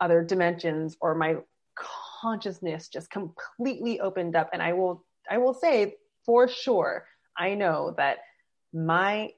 other 0.00 0.24
dimensions 0.24 0.96
or 1.00 1.14
my 1.14 1.36
consciousness 1.76 2.88
just 2.88 3.10
completely 3.10 4.00
opened 4.00 4.34
up. 4.34 4.50
And 4.52 4.62
i 4.62 4.72
will 4.72 5.04
i 5.30 5.38
will 5.38 5.54
say 5.54 5.94
for 6.26 6.48
sure 6.48 7.06
i 7.36 7.54
know 7.54 7.94
that 7.98 8.18
my 8.72 9.30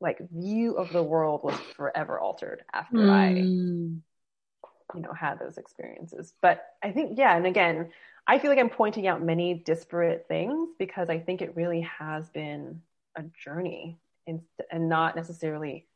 like 0.00 0.18
view 0.30 0.74
of 0.76 0.92
the 0.92 1.02
world 1.02 1.40
was 1.42 1.56
forever 1.74 2.18
altered 2.18 2.62
after 2.72 2.98
mm. 2.98 3.10
I 3.10 3.30
you 4.94 5.02
know 5.02 5.12
had 5.12 5.38
those 5.38 5.58
experiences. 5.58 6.34
But 6.42 6.64
I 6.82 6.92
think 6.92 7.18
yeah, 7.18 7.36
and 7.36 7.46
again, 7.46 7.90
I 8.26 8.38
feel 8.38 8.50
like 8.50 8.58
I'm 8.58 8.70
pointing 8.70 9.06
out 9.06 9.22
many 9.22 9.54
disparate 9.54 10.26
things 10.28 10.70
because 10.78 11.08
I 11.08 11.18
think 11.18 11.42
it 11.42 11.56
really 11.56 11.80
has 11.82 12.28
been 12.30 12.80
a 13.16 13.24
journey 13.44 13.98
and 14.26 14.40
and 14.70 14.88
not 14.88 15.16
necessarily 15.16 15.86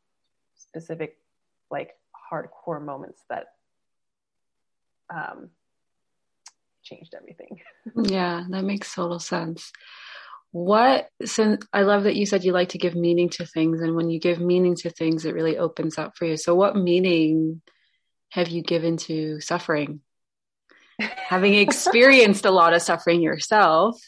specific 0.56 1.16
like 1.70 1.96
hardcore 2.32 2.82
moments 2.82 3.22
that 3.28 3.54
um 5.14 5.50
changed 6.82 7.14
everything. 7.14 7.60
yeah, 8.04 8.44
that 8.48 8.64
makes 8.64 8.94
total 8.94 9.18
sense 9.18 9.72
what 10.52 11.08
since 11.24 11.64
i 11.72 11.82
love 11.82 12.04
that 12.04 12.16
you 12.16 12.26
said 12.26 12.42
you 12.42 12.52
like 12.52 12.70
to 12.70 12.78
give 12.78 12.96
meaning 12.96 13.28
to 13.28 13.46
things 13.46 13.80
and 13.80 13.94
when 13.94 14.10
you 14.10 14.18
give 14.18 14.40
meaning 14.40 14.74
to 14.74 14.90
things 14.90 15.24
it 15.24 15.34
really 15.34 15.56
opens 15.58 15.98
up 15.98 16.16
for 16.16 16.26
you. 16.26 16.36
So 16.36 16.54
what 16.54 16.76
meaning 16.76 17.62
have 18.30 18.48
you 18.48 18.62
given 18.62 18.96
to 18.98 19.40
suffering? 19.40 20.00
Having 20.98 21.54
experienced 21.58 22.44
a 22.44 22.50
lot 22.50 22.74
of 22.74 22.82
suffering 22.82 23.22
yourself 23.22 24.00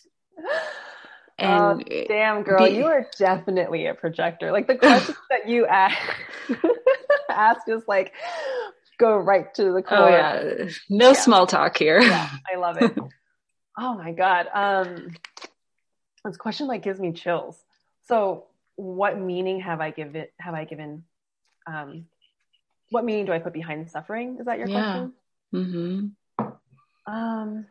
and 1.38 1.84
oh, 1.90 2.04
damn 2.08 2.42
girl 2.42 2.66
be, 2.66 2.74
you 2.74 2.86
are 2.86 3.06
definitely 3.18 3.86
a 3.86 3.94
projector. 3.94 4.52
Like 4.52 4.66
the 4.66 4.76
questions 4.76 5.18
that 5.30 5.48
you 5.48 5.66
ask 5.66 5.96
ask 7.28 7.60
is 7.68 7.82
like 7.88 8.12
go 8.98 9.16
right 9.16 9.52
to 9.54 9.64
the 9.64 9.78
oh, 9.78 9.82
core. 9.82 9.98
oh, 9.98 10.08
yeah. 10.08 10.68
no 10.88 11.08
yeah. 11.08 11.12
small 11.12 11.46
talk 11.46 11.76
here. 11.78 12.00
Yeah, 12.00 12.30
i 12.52 12.58
love 12.58 12.76
it. 12.80 12.96
Oh 13.78 13.94
my 13.94 14.12
god 14.12 14.46
um 14.54 15.14
this 16.24 16.36
question 16.36 16.66
like 16.66 16.82
gives 16.82 17.00
me 17.00 17.12
chills. 17.12 17.64
So 18.06 18.46
what 18.76 19.18
meaning 19.18 19.60
have 19.60 19.80
I 19.80 19.90
given 19.90 20.26
have 20.38 20.54
I 20.54 20.64
given 20.64 21.04
um 21.66 22.06
what 22.90 23.04
meaning 23.04 23.26
do 23.26 23.32
I 23.32 23.38
put 23.38 23.52
behind 23.52 23.90
suffering? 23.90 24.36
Is 24.38 24.46
that 24.46 24.58
your 24.58 24.68
yeah. 24.68 24.80
question? 24.82 25.12
Mm-hmm. 25.54 27.12
Um 27.12 27.66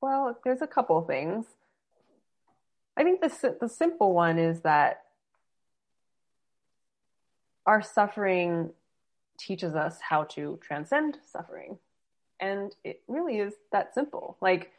well, 0.00 0.38
there's 0.44 0.62
a 0.62 0.66
couple 0.66 1.00
things. 1.02 1.46
I 2.96 3.02
think 3.02 3.20
the 3.20 3.56
the 3.60 3.68
simple 3.68 4.12
one 4.12 4.38
is 4.38 4.60
that 4.60 5.02
our 7.66 7.82
suffering 7.82 8.70
teaches 9.38 9.74
us 9.74 9.98
how 10.00 10.24
to 10.24 10.58
transcend 10.62 11.18
suffering. 11.30 11.78
And 12.40 12.74
it 12.84 13.02
really 13.08 13.38
is 13.38 13.54
that 13.72 13.94
simple. 13.94 14.36
Like 14.40 14.70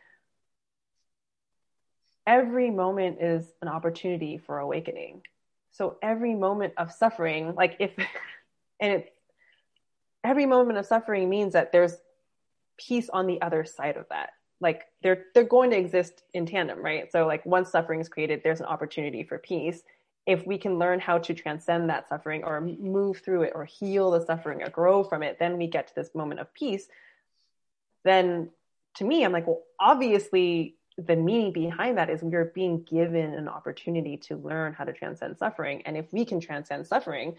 every 2.28 2.70
moment 2.70 3.22
is 3.22 3.54
an 3.62 3.70
opportunity 3.70 4.38
for 4.38 4.60
awakening. 4.60 5.22
So 5.72 5.98
every 6.02 6.36
moment 6.36 6.74
of 6.78 6.92
suffering, 6.92 7.56
like 7.56 7.78
if, 7.80 7.92
and 8.80 8.94
it's, 8.94 9.10
every 10.24 10.46
moment 10.46 10.78
of 10.78 10.86
suffering 10.86 11.30
means 11.30 11.54
that 11.54 11.72
there's 11.72 11.96
peace 12.78 13.10
on 13.10 13.26
the 13.26 13.42
other 13.42 13.64
side 13.64 13.96
of 13.96 14.08
that. 14.10 14.32
Like 14.60 14.88
they're, 15.02 15.26
they're 15.34 15.44
going 15.44 15.70
to 15.70 15.78
exist 15.78 16.24
in 16.34 16.46
tandem, 16.46 16.84
right? 16.84 17.10
So 17.12 17.26
like 17.26 17.46
once 17.46 17.70
suffering 17.70 18.02
is 18.02 18.10
created, 18.10 18.42
there's 18.44 18.60
an 18.60 18.66
opportunity 18.66 19.24
for 19.24 19.38
peace. 19.38 19.84
If 20.26 20.46
we 20.46 20.58
can 20.58 20.78
learn 20.78 21.00
how 21.00 21.20
to 21.20 21.34
transcend 21.34 21.90
that 21.90 22.10
suffering 22.10 22.44
or 22.44 22.60
move 22.60 23.20
through 23.20 23.44
it 23.44 23.54
or 23.56 23.64
heal 23.64 24.12
the 24.12 24.26
suffering 24.26 24.62
or 24.62 24.70
grow 24.70 25.04
from 25.04 25.24
it, 25.24 25.38
then 25.40 25.58
we 25.58 25.68
get 25.68 25.88
to 25.88 25.96
this 25.96 26.14
moment 26.14 26.42
of 26.42 26.54
peace. 26.54 26.88
Then 28.04 28.50
to 28.96 29.06
me, 29.06 29.24
I'm 29.24 29.32
like, 29.32 29.48
well, 29.48 29.62
obviously 29.80 30.76
the 30.98 31.16
meaning 31.16 31.54
behind 31.54 31.98
that 31.98 32.10
is 32.10 32.24
we're 32.24 32.52
being 32.56 32.84
given 32.84 33.34
an 33.34 33.48
opportunity 33.48 34.18
to 34.18 34.36
learn 34.38 34.74
how 34.74 34.84
to 34.84 34.94
transcend 34.94 35.38
suffering. 35.38 35.82
And 35.86 35.96
if 35.96 36.12
we 36.12 36.26
can 36.26 36.40
transcend 36.40 36.88
suffering, 36.88 37.36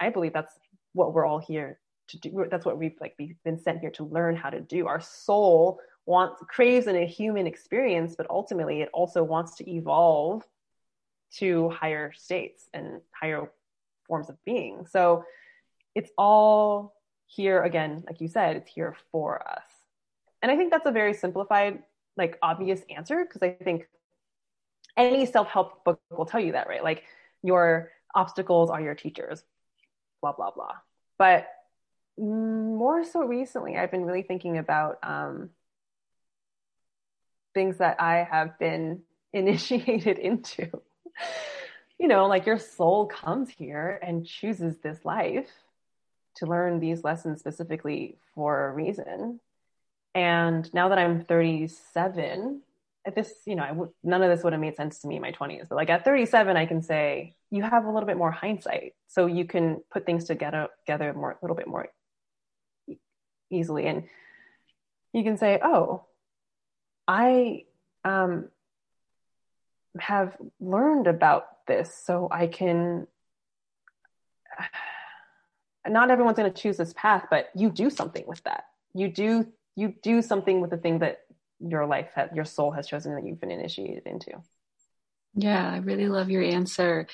I 0.00 0.10
believe 0.10 0.32
that's 0.32 0.54
what 0.92 1.12
we're 1.12 1.26
all 1.26 1.40
here 1.40 1.78
to 2.08 2.18
do. 2.18 2.46
That's 2.50 2.64
what 2.64 2.78
we've 2.78 2.96
like 3.00 3.16
been 3.44 3.58
sent 3.58 3.80
here 3.80 3.90
to 3.92 4.04
learn 4.04 4.36
how 4.36 4.50
to 4.50 4.60
do. 4.60 4.86
Our 4.86 5.00
soul 5.00 5.80
wants 6.06 6.42
craves 6.48 6.86
in 6.86 6.96
a 6.96 7.06
human 7.06 7.46
experience, 7.46 8.14
but 8.16 8.28
ultimately 8.30 8.82
it 8.82 8.90
also 8.92 9.22
wants 9.22 9.56
to 9.56 9.70
evolve 9.70 10.44
to 11.38 11.70
higher 11.70 12.12
states 12.12 12.68
and 12.74 13.00
higher 13.12 13.50
forms 14.06 14.28
of 14.28 14.36
being. 14.44 14.86
So 14.86 15.24
it's 15.94 16.10
all 16.18 16.94
here 17.26 17.62
again, 17.62 18.04
like 18.06 18.20
you 18.20 18.28
said, 18.28 18.56
it's 18.56 18.70
here 18.70 18.96
for 19.10 19.48
us. 19.48 19.64
And 20.42 20.50
I 20.50 20.56
think 20.56 20.70
that's 20.70 20.86
a 20.86 20.92
very 20.92 21.14
simplified 21.14 21.82
like 22.16 22.38
obvious 22.42 22.80
answer 22.94 23.24
because 23.24 23.42
I 23.42 23.50
think 23.50 23.88
any 24.96 25.26
self-help 25.26 25.84
book 25.84 26.00
will 26.10 26.26
tell 26.26 26.40
you 26.40 26.52
that, 26.52 26.68
right? 26.68 26.82
Like 26.82 27.04
your 27.42 27.90
obstacles 28.14 28.70
are 28.70 28.80
your 28.80 28.94
teachers, 28.94 29.42
blah, 30.20 30.32
blah, 30.32 30.50
blah. 30.50 30.74
But 31.18 31.48
more 32.18 33.04
so 33.04 33.20
recently, 33.20 33.76
I've 33.76 33.90
been 33.90 34.04
really 34.04 34.22
thinking 34.22 34.58
about 34.58 34.98
um, 35.02 35.50
things 37.54 37.78
that 37.78 38.00
I 38.00 38.26
have 38.30 38.58
been 38.58 39.02
initiated 39.32 40.18
into. 40.18 40.68
you 41.98 42.08
know, 42.08 42.26
like 42.26 42.46
your 42.46 42.58
soul 42.58 43.06
comes 43.06 43.48
here 43.48 43.98
and 44.02 44.26
chooses 44.26 44.76
this 44.78 45.04
life 45.04 45.48
to 46.34 46.46
learn 46.46 46.80
these 46.80 47.04
lessons 47.04 47.40
specifically 47.40 48.16
for 48.34 48.68
a 48.68 48.72
reason. 48.72 49.40
And 50.14 50.72
now 50.74 50.88
that 50.88 50.98
I'm 50.98 51.24
37, 51.24 52.60
at 53.04 53.14
this, 53.14 53.32
you 53.46 53.56
know, 53.56 53.92
none 54.04 54.22
of 54.22 54.30
this 54.30 54.44
would 54.44 54.52
have 54.52 54.60
made 54.60 54.76
sense 54.76 55.00
to 55.00 55.08
me 55.08 55.16
in 55.16 55.22
my 55.22 55.32
20s. 55.32 55.68
But 55.68 55.76
like 55.76 55.90
at 55.90 56.04
37, 56.04 56.56
I 56.56 56.66
can 56.66 56.82
say 56.82 57.34
you 57.50 57.62
have 57.62 57.84
a 57.84 57.90
little 57.90 58.06
bit 58.06 58.16
more 58.16 58.30
hindsight, 58.30 58.94
so 59.08 59.26
you 59.26 59.44
can 59.44 59.82
put 59.90 60.06
things 60.06 60.24
together 60.24 60.68
together 60.86 61.12
more, 61.12 61.32
a 61.32 61.38
little 61.42 61.56
bit 61.56 61.66
more 61.66 61.88
easily, 63.50 63.86
and 63.86 64.04
you 65.12 65.22
can 65.22 65.36
say, 65.36 65.60
oh, 65.62 66.04
I 67.06 67.64
um, 68.04 68.48
have 69.98 70.36
learned 70.60 71.06
about 71.06 71.66
this, 71.66 71.94
so 72.04 72.28
I 72.30 72.46
can. 72.46 73.06
Not 75.88 76.12
everyone's 76.12 76.36
going 76.36 76.52
to 76.52 76.62
choose 76.62 76.76
this 76.76 76.94
path, 76.96 77.26
but 77.28 77.50
you 77.56 77.68
do 77.68 77.90
something 77.90 78.22
with 78.24 78.40
that. 78.44 78.66
You 78.94 79.08
do 79.08 79.48
you 79.76 79.94
do 80.02 80.22
something 80.22 80.60
with 80.60 80.70
the 80.70 80.76
thing 80.76 81.00
that 81.00 81.18
your 81.60 81.86
life 81.86 82.08
has, 82.14 82.30
your 82.34 82.44
soul 82.44 82.72
has 82.72 82.86
chosen 82.86 83.14
that 83.14 83.24
you've 83.24 83.40
been 83.40 83.50
initiated 83.50 84.06
into. 84.06 84.32
Yeah, 85.34 85.70
I 85.70 85.78
really 85.78 86.08
love 86.08 86.30
your 86.30 86.42
answer. 86.42 87.06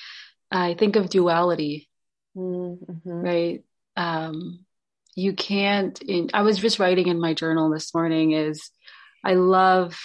I 0.51 0.73
think 0.73 0.95
of 0.95 1.09
duality, 1.09 1.89
mm-hmm. 2.35 3.09
right? 3.09 3.63
Um, 3.95 4.65
you 5.15 5.33
can't. 5.33 6.01
In, 6.01 6.29
I 6.33 6.41
was 6.41 6.57
just 6.57 6.79
writing 6.79 7.07
in 7.07 7.19
my 7.19 7.33
journal 7.33 7.69
this 7.69 7.93
morning. 7.93 8.31
Is 8.31 8.71
I 9.23 9.33
love, 9.33 9.97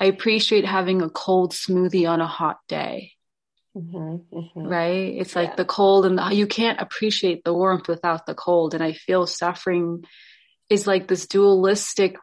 I 0.00 0.06
appreciate 0.06 0.64
having 0.64 1.02
a 1.02 1.10
cold 1.10 1.52
smoothie 1.52 2.08
on 2.08 2.20
a 2.20 2.26
hot 2.26 2.58
day. 2.68 3.12
Mm-hmm, 3.76 4.36
mm-hmm. 4.36 4.66
Right? 4.66 5.14
It's 5.18 5.36
like 5.36 5.50
yeah. 5.50 5.56
the 5.56 5.64
cold 5.64 6.04
and 6.04 6.18
the, 6.18 6.34
you 6.34 6.46
can't 6.46 6.80
appreciate 6.80 7.44
the 7.44 7.54
warmth 7.54 7.86
without 7.86 8.26
the 8.26 8.34
cold. 8.34 8.74
And 8.74 8.82
I 8.82 8.92
feel 8.92 9.26
suffering 9.26 10.04
is 10.70 10.86
like 10.86 11.08
this 11.08 11.26
dualistic 11.26 12.16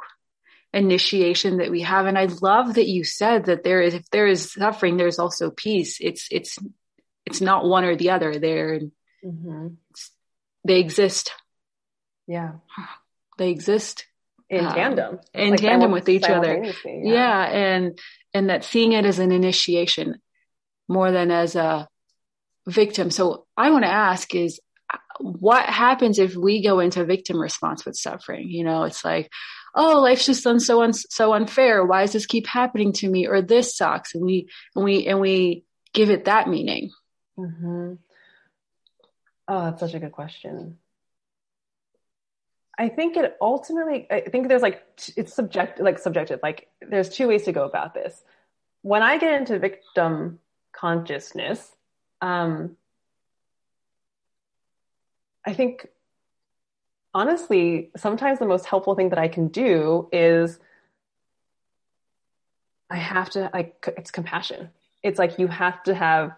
initiation 0.74 1.58
that 1.58 1.70
we 1.70 1.82
have. 1.82 2.06
And 2.06 2.18
I 2.18 2.26
love 2.26 2.76
that 2.76 2.88
you 2.88 3.04
said 3.04 3.46
that 3.46 3.64
there 3.64 3.82
is, 3.82 3.94
if 3.94 4.10
there 4.10 4.28
is 4.28 4.52
suffering, 4.52 4.98
there's 4.98 5.20
also 5.20 5.52
peace. 5.52 5.98
It's, 6.00 6.28
it's, 6.32 6.58
it's 7.26 7.42
not 7.42 7.66
one 7.66 7.84
or 7.84 7.96
the 7.96 8.12
other. 8.12 8.40
They're, 8.40 8.80
mm-hmm. 9.24 9.68
they 10.66 10.80
exist. 10.80 11.34
Yeah. 12.26 12.54
They 13.38 13.50
exist 13.50 14.06
in 14.50 14.66
um, 14.66 14.74
tandem, 14.74 15.20
in 15.34 15.52
like 15.52 15.60
tandem 15.60 15.92
with 15.92 16.10
each 16.10 16.24
other. 16.24 16.64
Yeah. 16.86 17.14
yeah. 17.14 17.44
And, 17.46 18.00
and 18.34 18.50
that 18.50 18.64
seeing 18.64 18.94
it 18.94 19.06
as 19.06 19.20
an 19.20 19.32
initiation 19.32 20.22
more 20.88 21.12
than 21.12 21.32
as 21.32 21.56
a 21.56 21.88
victim. 22.66 23.12
So 23.12 23.46
I 23.56 23.72
want 23.72 23.84
to 23.84 23.92
ask 23.92 24.34
is 24.36 24.60
what 25.20 25.66
happens 25.66 26.20
if 26.20 26.36
we 26.36 26.62
go 26.62 26.80
into 26.80 27.06
victim 27.06 27.40
response 27.40 27.86
with 27.86 27.96
suffering? 27.96 28.50
You 28.50 28.64
know, 28.64 28.84
it's 28.84 29.04
like, 29.04 29.32
oh, 29.76 30.02
life's 30.02 30.26
just 30.26 30.44
done 30.44 30.60
so 30.60 30.82
un- 30.82 30.94
so 30.94 31.34
unfair. 31.34 31.86
Why 31.86 32.02
does 32.02 32.14
this 32.14 32.26
keep 32.26 32.48
happening 32.48 32.94
to 32.94 33.10
me? 33.10 33.28
Or 33.28 33.42
this 33.42 33.76
sucks, 33.76 34.16
and 34.16 34.26
we 34.26 34.50
and 34.76 34.84
we 34.84 35.08
and 35.08 35.20
we 35.20 35.64
give 35.94 36.10
it 36.10 36.26
that 36.26 36.48
meaning. 36.48 36.92
Mm-hmm. 37.38 37.94
Oh, 39.48 39.64
that's 39.66 39.80
such 39.80 39.94
a 39.94 40.00
good 40.00 40.12
question. 40.12 40.78
I 42.78 42.90
think 42.90 43.18
it 43.18 43.36
ultimately. 43.42 44.08
I 44.12 44.22
think 44.22 44.48
there's 44.48 44.62
like 44.62 44.84
it's 45.16 45.34
subject 45.34 45.80
like 45.80 46.00
subjective. 46.00 46.40
Like 46.44 46.68
there's 46.82 47.10
two 47.10 47.28
ways 47.28 47.44
to 47.44 47.52
go 47.52 47.66
about 47.66 47.94
this. 47.94 48.24
When 48.84 49.02
I 49.02 49.18
get 49.18 49.34
into 49.34 49.58
victim 49.58 50.40
consciousness, 50.74 51.72
um, 52.22 52.78
I 55.48 55.54
think 55.54 55.88
honestly, 57.14 57.90
sometimes 57.96 58.38
the 58.38 58.46
most 58.46 58.66
helpful 58.66 58.96
thing 58.96 59.10
that 59.10 59.18
I 59.18 59.30
can 59.30 59.48
do 59.48 60.10
is 60.12 60.60
I 62.90 62.98
have 62.98 63.30
to 63.32 63.50
like 63.54 63.94
it's 63.98 64.12
compassion. 64.12 64.70
It's 65.04 65.18
like 65.18 65.40
you 65.40 65.48
have 65.48 65.82
to 65.84 65.96
have 65.96 66.32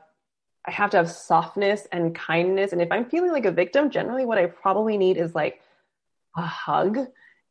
I 0.67 0.71
have 0.71 0.91
to 0.91 0.97
have 0.97 1.09
softness 1.09 1.87
and 1.91 2.13
kindness. 2.13 2.71
And 2.71 2.83
if 2.83 2.91
I'm 2.91 3.09
feeling 3.09 3.31
like 3.31 3.45
a 3.45 3.51
victim, 3.51 3.89
generally 3.89 4.25
what 4.25 4.37
I 4.37 4.45
probably 4.45 4.95
need 4.95 5.17
is 5.17 5.33
like 5.33 5.59
a 6.37 6.41
hug 6.43 6.99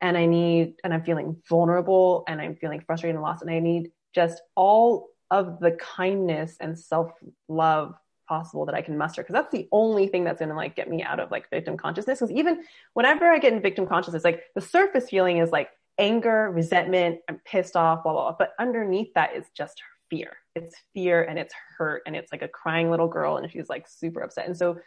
and 0.01 0.17
I 0.17 0.27
need 0.27 0.75
and 0.85 0.95
I'm 0.95 1.03
feeling 1.03 1.43
vulnerable 1.49 2.23
and 2.29 2.41
I'm 2.41 2.55
feeling 2.55 2.83
frustrated 2.87 3.17
and 3.17 3.23
lost 3.23 3.43
and 3.43 3.51
I 3.51 3.59
need 3.59 3.91
just 4.15 4.43
all 4.55 5.09
of 5.33 5.59
the 5.59 5.73
kindness 5.73 6.57
and 6.61 6.79
self-love 6.79 7.95
possible 8.29 8.67
that 8.67 8.75
I 8.75 8.83
can 8.83 8.99
muster 8.99 9.23
because 9.23 9.33
that's 9.33 9.53
the 9.53 9.69
only 9.73 10.07
thing 10.07 10.25
that's 10.25 10.39
going 10.39 10.51
to 10.51 10.55
like 10.55 10.77
get 10.77 10.91
me 10.91 11.03
out 11.03 11.19
of 11.19 11.31
like 11.31 11.51
victim 11.51 11.77
consciousness 11.77 12.21
because 12.21 12.33
even 12.33 12.63
whenever 12.93 13.27
I 13.27 13.39
get 13.39 13.53
in 13.53 13.63
victim 13.63 13.87
consciousness 13.87 14.25
like 14.25 14.45
the 14.55 14.61
surface 14.61 15.09
feeling 15.09 15.39
is 15.39 15.51
like 15.51 15.71
anger, 15.99 16.51
resentment, 16.51 17.21
I'm 17.29 17.41
pissed 17.45 17.77
off, 17.77 18.03
blah, 18.03 18.13
blah, 18.13 18.23
blah. 18.23 18.37
But 18.39 18.53
underneath 18.59 19.13
that 19.15 19.35
is 19.35 19.47
just 19.57 19.83
fear. 20.11 20.37
It's 20.55 20.77
fear 20.95 21.23
and 21.23 21.39
it's 21.39 21.55
hurt 21.77 22.03
and 22.07 22.17
it's 22.17 22.33
like 22.33 22.43
a 22.43 22.49
crying 22.49 22.91
little 22.91 23.09
girl 23.09 23.37
and 23.37 23.51
she's 23.51 23.69
like 23.69 23.87
super 23.89 24.21
upset. 24.21 24.47
And 24.47 24.57
so 24.57 24.79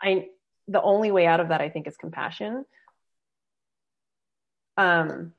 I 0.00 0.28
the 0.68 0.80
only 0.80 1.10
way 1.10 1.26
out 1.26 1.40
of 1.40 1.48
that 1.48 1.60
I 1.60 1.68
think 1.68 1.86
is 1.86 1.96
compassion. 1.96 2.64
Um 4.76 5.32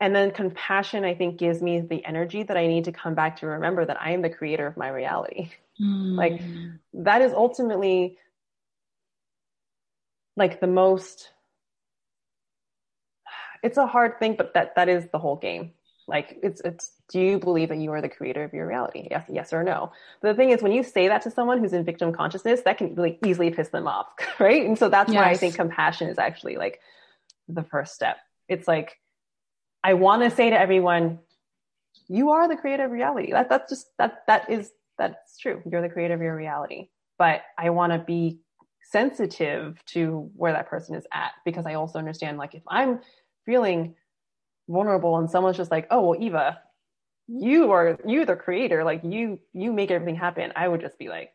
and 0.00 0.14
then 0.14 0.30
compassion, 0.32 1.04
I 1.04 1.14
think, 1.14 1.38
gives 1.38 1.62
me 1.62 1.80
the 1.80 2.04
energy 2.04 2.42
that 2.42 2.56
I 2.56 2.66
need 2.66 2.84
to 2.84 2.92
come 2.92 3.14
back 3.14 3.38
to 3.40 3.46
remember 3.46 3.84
that 3.84 4.00
I 4.00 4.10
am 4.10 4.22
the 4.22 4.30
creator 4.30 4.66
of 4.66 4.76
my 4.76 4.88
reality. 4.88 5.50
Mm. 5.80 6.16
Like, 6.16 6.42
that 6.92 7.22
is 7.22 7.32
ultimately 7.32 8.18
like 10.36 10.60
the 10.60 10.66
most 10.66 11.30
it's 13.62 13.78
a 13.78 13.86
hard 13.86 14.18
thing 14.18 14.34
but 14.36 14.54
that 14.54 14.74
that 14.76 14.88
is 14.88 15.06
the 15.12 15.18
whole 15.18 15.36
game 15.36 15.72
like 16.06 16.38
it's 16.42 16.60
it's 16.62 16.92
do 17.08 17.20
you 17.20 17.38
believe 17.38 17.68
that 17.68 17.78
you 17.78 17.90
are 17.92 18.02
the 18.02 18.08
creator 18.08 18.44
of 18.44 18.52
your 18.52 18.66
reality 18.66 19.06
yes 19.10 19.24
yes 19.30 19.52
or 19.52 19.62
no 19.62 19.90
but 20.20 20.28
the 20.28 20.34
thing 20.34 20.50
is 20.50 20.62
when 20.62 20.72
you 20.72 20.82
say 20.82 21.08
that 21.08 21.22
to 21.22 21.30
someone 21.30 21.58
who's 21.58 21.72
in 21.72 21.84
victim 21.84 22.12
consciousness 22.12 22.60
that 22.62 22.76
can 22.76 22.94
really 22.94 23.18
easily 23.24 23.50
piss 23.50 23.68
them 23.68 23.86
off 23.86 24.08
right 24.38 24.66
and 24.66 24.78
so 24.78 24.88
that's 24.88 25.12
yes. 25.12 25.20
why 25.20 25.30
i 25.30 25.36
think 25.36 25.54
compassion 25.54 26.08
is 26.08 26.18
actually 26.18 26.56
like 26.56 26.80
the 27.48 27.62
first 27.62 27.94
step 27.94 28.18
it's 28.48 28.68
like 28.68 28.98
I 29.84 29.92
want 29.94 30.22
to 30.22 30.30
say 30.30 30.48
to 30.48 30.58
everyone, 30.58 31.18
you 32.08 32.30
are 32.30 32.48
the 32.48 32.56
creative 32.56 32.90
reality. 32.90 33.30
That, 33.32 33.50
that's 33.50 33.70
just, 33.70 33.88
that, 33.98 34.22
that 34.26 34.50
is, 34.50 34.72
that's 34.96 35.36
true. 35.38 35.62
You're 35.70 35.82
the 35.82 35.90
creator 35.90 36.14
of 36.14 36.22
your 36.22 36.34
reality. 36.34 36.88
But 37.18 37.42
I 37.58 37.68
want 37.68 37.92
to 37.92 37.98
be 37.98 38.40
sensitive 38.90 39.78
to 39.86 40.30
where 40.34 40.54
that 40.54 40.68
person 40.68 40.94
is 40.96 41.06
at 41.12 41.32
because 41.44 41.66
I 41.66 41.74
also 41.74 41.98
understand, 41.98 42.38
like, 42.38 42.54
if 42.54 42.62
I'm 42.66 43.00
feeling 43.44 43.94
vulnerable 44.68 45.18
and 45.18 45.30
someone's 45.30 45.58
just 45.58 45.70
like, 45.70 45.86
oh, 45.90 46.00
well, 46.00 46.20
Eva, 46.20 46.60
you 47.28 47.70
are, 47.70 47.98
you 48.06 48.24
the 48.24 48.36
creator, 48.36 48.84
like 48.84 49.02
you, 49.04 49.38
you 49.52 49.72
make 49.72 49.90
everything 49.90 50.16
happen. 50.16 50.50
I 50.56 50.66
would 50.66 50.80
just 50.80 50.98
be 50.98 51.10
like, 51.10 51.30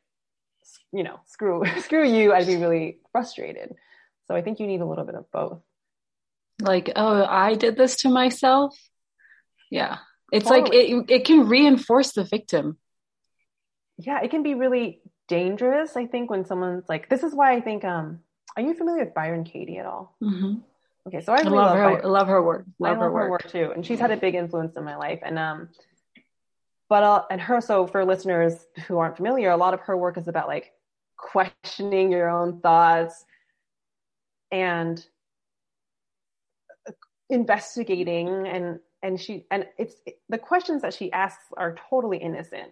you 0.91 1.03
know, 1.03 1.19
screw, 1.27 1.63
screw 1.81 2.03
you. 2.03 2.33
I'd 2.33 2.47
be 2.47 2.57
really 2.57 2.97
frustrated. 3.11 3.75
So 4.25 4.35
I 4.35 4.41
think 4.41 4.59
you 4.59 4.65
need 4.65 4.81
a 4.81 4.85
little 4.85 5.05
bit 5.05 5.15
of 5.15 5.31
both 5.31 5.61
like 6.61 6.91
oh 6.95 7.25
i 7.25 7.55
did 7.55 7.77
this 7.77 7.97
to 7.97 8.09
myself 8.09 8.77
yeah 9.69 9.97
it's 10.31 10.47
totally. 10.47 10.95
like 10.95 11.09
it, 11.09 11.11
it 11.11 11.25
can 11.25 11.47
reinforce 11.47 12.13
the 12.13 12.23
victim 12.23 12.77
yeah 13.97 14.21
it 14.21 14.31
can 14.31 14.43
be 14.43 14.53
really 14.53 15.01
dangerous 15.27 15.95
i 15.95 16.05
think 16.05 16.29
when 16.29 16.45
someone's 16.45 16.87
like 16.89 17.09
this 17.09 17.23
is 17.23 17.33
why 17.33 17.53
i 17.53 17.61
think 17.61 17.83
um 17.83 18.19
are 18.57 18.63
you 18.63 18.73
familiar 18.73 19.05
with 19.05 19.13
byron 19.13 19.43
katie 19.43 19.77
at 19.77 19.85
all 19.85 20.15
mm-hmm. 20.21 20.55
okay 21.07 21.21
so 21.21 21.33
i, 21.33 21.37
really 21.37 21.57
I 21.57 21.61
love, 21.61 21.77
love 21.77 21.77
her 21.77 22.09
love 22.09 22.27
her 22.27 22.43
work 22.43 22.65
love, 22.79 22.97
I 22.97 22.99
love 22.99 22.99
her, 22.99 23.11
work. 23.11 23.23
her 23.23 23.29
work 23.29 23.51
too 23.51 23.71
and 23.73 23.85
she's 23.85 23.99
had 23.99 24.11
a 24.11 24.17
big 24.17 24.35
influence 24.35 24.75
in 24.75 24.83
my 24.83 24.95
life 24.95 25.19
and 25.23 25.37
um 25.37 25.69
but 26.89 27.03
uh, 27.03 27.23
and 27.29 27.39
her 27.39 27.61
so 27.61 27.85
for 27.85 28.03
listeners 28.03 28.65
who 28.87 28.97
aren't 28.97 29.15
familiar 29.15 29.51
a 29.51 29.57
lot 29.57 29.73
of 29.73 29.81
her 29.81 29.95
work 29.95 30.17
is 30.17 30.27
about 30.27 30.47
like 30.47 30.73
questioning 31.15 32.11
your 32.11 32.29
own 32.29 32.59
thoughts 32.61 33.23
and 34.51 35.05
investigating 37.29 38.47
and 38.47 38.79
and 39.01 39.19
she 39.19 39.45
and 39.51 39.65
it's 39.77 39.95
the 40.27 40.37
questions 40.37 40.81
that 40.81 40.93
she 40.93 41.11
asks 41.11 41.45
are 41.57 41.75
totally 41.89 42.17
innocent. 42.17 42.71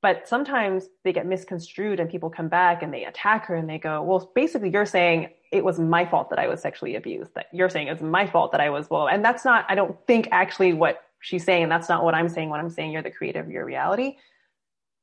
But 0.00 0.26
sometimes 0.26 0.88
they 1.04 1.12
get 1.12 1.26
misconstrued 1.26 2.00
and 2.00 2.10
people 2.10 2.28
come 2.28 2.48
back 2.48 2.82
and 2.82 2.92
they 2.92 3.04
attack 3.04 3.46
her 3.46 3.54
and 3.54 3.68
they 3.68 3.78
go 3.78 4.02
well 4.02 4.30
basically 4.34 4.70
you're 4.70 4.86
saying 4.86 5.30
it 5.52 5.64
was 5.64 5.78
my 5.78 6.06
fault 6.06 6.30
that 6.30 6.38
i 6.38 6.48
was 6.48 6.60
sexually 6.60 6.96
abused. 6.96 7.34
That 7.34 7.46
you're 7.52 7.68
saying 7.68 7.88
it's 7.88 8.02
my 8.02 8.26
fault 8.26 8.52
that 8.52 8.60
i 8.60 8.70
was 8.70 8.90
well 8.90 9.08
and 9.08 9.24
that's 9.24 9.44
not 9.44 9.64
i 9.68 9.74
don't 9.74 9.96
think 10.06 10.28
actually 10.32 10.72
what 10.72 11.04
she's 11.20 11.44
saying 11.44 11.68
that's 11.68 11.88
not 11.88 12.04
what 12.04 12.14
i'm 12.14 12.28
saying. 12.28 12.48
When 12.48 12.58
i'm 12.58 12.70
saying 12.70 12.90
you're 12.90 13.02
the 13.02 13.10
creator 13.10 13.40
of 13.40 13.50
your 13.50 13.64
reality. 13.64 14.16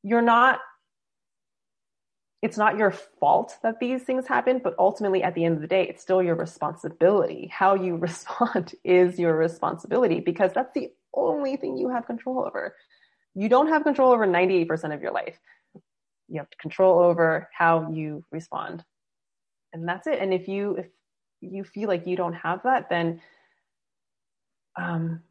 You're 0.03 0.21
not 0.21 0.59
it's 2.41 2.57
not 2.57 2.77
your 2.77 2.91
fault 2.91 3.57
that 3.63 3.79
these 3.79 4.03
things 4.03 4.25
happen, 4.27 4.61
but 4.63 4.75
ultimately 4.79 5.23
at 5.23 5.35
the 5.35 5.43
end 5.43 5.55
of 5.55 5.61
the 5.61 5.67
day, 5.67 5.87
it's 5.87 6.01
still 6.01 6.23
your 6.23 6.35
responsibility. 6.35 7.47
How 7.51 7.75
you 7.75 7.95
respond 8.09 8.75
is 8.83 9.19
your 9.19 9.35
responsibility 9.35 10.19
because 10.19 10.53
that's 10.53 10.73
the 10.73 10.89
only 11.13 11.57
thing 11.57 11.77
you 11.77 11.89
have 11.89 12.05
control 12.05 12.45
over. 12.45 12.75
You 13.35 13.49
don't 13.49 13.67
have 13.67 13.83
control 13.83 14.11
over 14.11 14.25
98% 14.25 14.93
of 14.93 15.01
your 15.01 15.11
life. 15.11 15.37
You 16.27 16.39
have 16.39 16.47
control 16.59 16.99
over 16.99 17.49
how 17.57 17.91
you 17.91 18.23
respond. 18.31 18.83
And 19.73 19.87
that's 19.87 20.07
it. 20.07 20.19
And 20.19 20.33
if 20.33 20.47
you 20.47 20.77
if 20.77 20.87
you 21.41 21.63
feel 21.63 21.87
like 21.87 22.07
you 22.07 22.15
don't 22.15 22.33
have 22.33 22.63
that, 22.63 22.89
then 22.89 23.21
um 24.75 25.21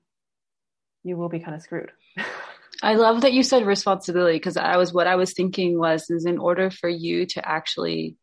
you 1.04 1.16
will 1.16 1.28
be 1.28 1.40
kind 1.40 1.54
of 1.54 1.62
screwed. 1.62 1.90
I 2.82 2.94
love 2.94 3.22
that 3.22 3.32
you 3.32 3.42
said 3.42 3.66
responsibility 3.66 4.36
because 4.36 4.56
I 4.56 4.76
was 4.76 4.92
what 4.92 5.06
I 5.06 5.16
was 5.16 5.32
thinking 5.32 5.78
was 5.78 6.10
is 6.10 6.26
in 6.26 6.38
order 6.38 6.70
for 6.70 6.88
you 6.88 7.26
to 7.26 7.46
actually 7.46 8.16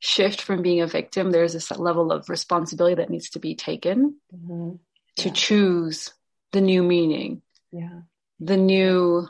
shift 0.00 0.40
from 0.40 0.62
being 0.62 0.80
a 0.80 0.86
victim, 0.86 1.30
there's 1.30 1.54
this 1.54 1.70
level 1.72 2.12
of 2.12 2.28
responsibility 2.28 2.96
that 2.96 3.10
needs 3.10 3.30
to 3.30 3.40
be 3.40 3.56
taken 3.56 4.16
mm-hmm. 4.34 4.76
yeah. 5.16 5.24
to 5.24 5.30
choose 5.30 6.12
the 6.52 6.60
new 6.60 6.82
meaning, 6.82 7.42
yeah, 7.72 8.00
the 8.40 8.56
new 8.56 9.28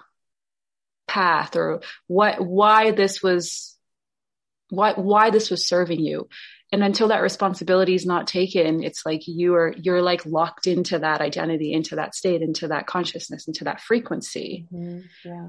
path, 1.07 1.57
or 1.57 1.81
what 2.07 2.45
why 2.45 2.91
this 2.91 3.22
was 3.22 3.76
why 4.68 4.93
why 4.93 5.31
this 5.31 5.51
was 5.51 5.66
serving 5.66 6.01
you 6.01 6.29
and 6.73 6.83
until 6.83 7.09
that 7.09 7.23
responsibility 7.23 7.95
is 7.95 8.07
not 8.07 8.27
taken 8.27 8.83
it's 8.83 9.05
like 9.07 9.23
you 9.27 9.55
are 9.55 9.75
you're 9.79 10.03
like 10.03 10.25
locked 10.27 10.66
into 10.66 10.99
that 10.99 11.21
identity 11.21 11.73
into 11.73 11.97
that 11.97 12.14
state 12.14 12.43
into 12.43 12.69
that 12.69 12.87
consciousness 12.87 13.47
into 13.47 13.64
that 13.64 13.81
frequency. 13.81 14.66
Mm-hmm. 14.73 15.01
yeah. 15.25 15.49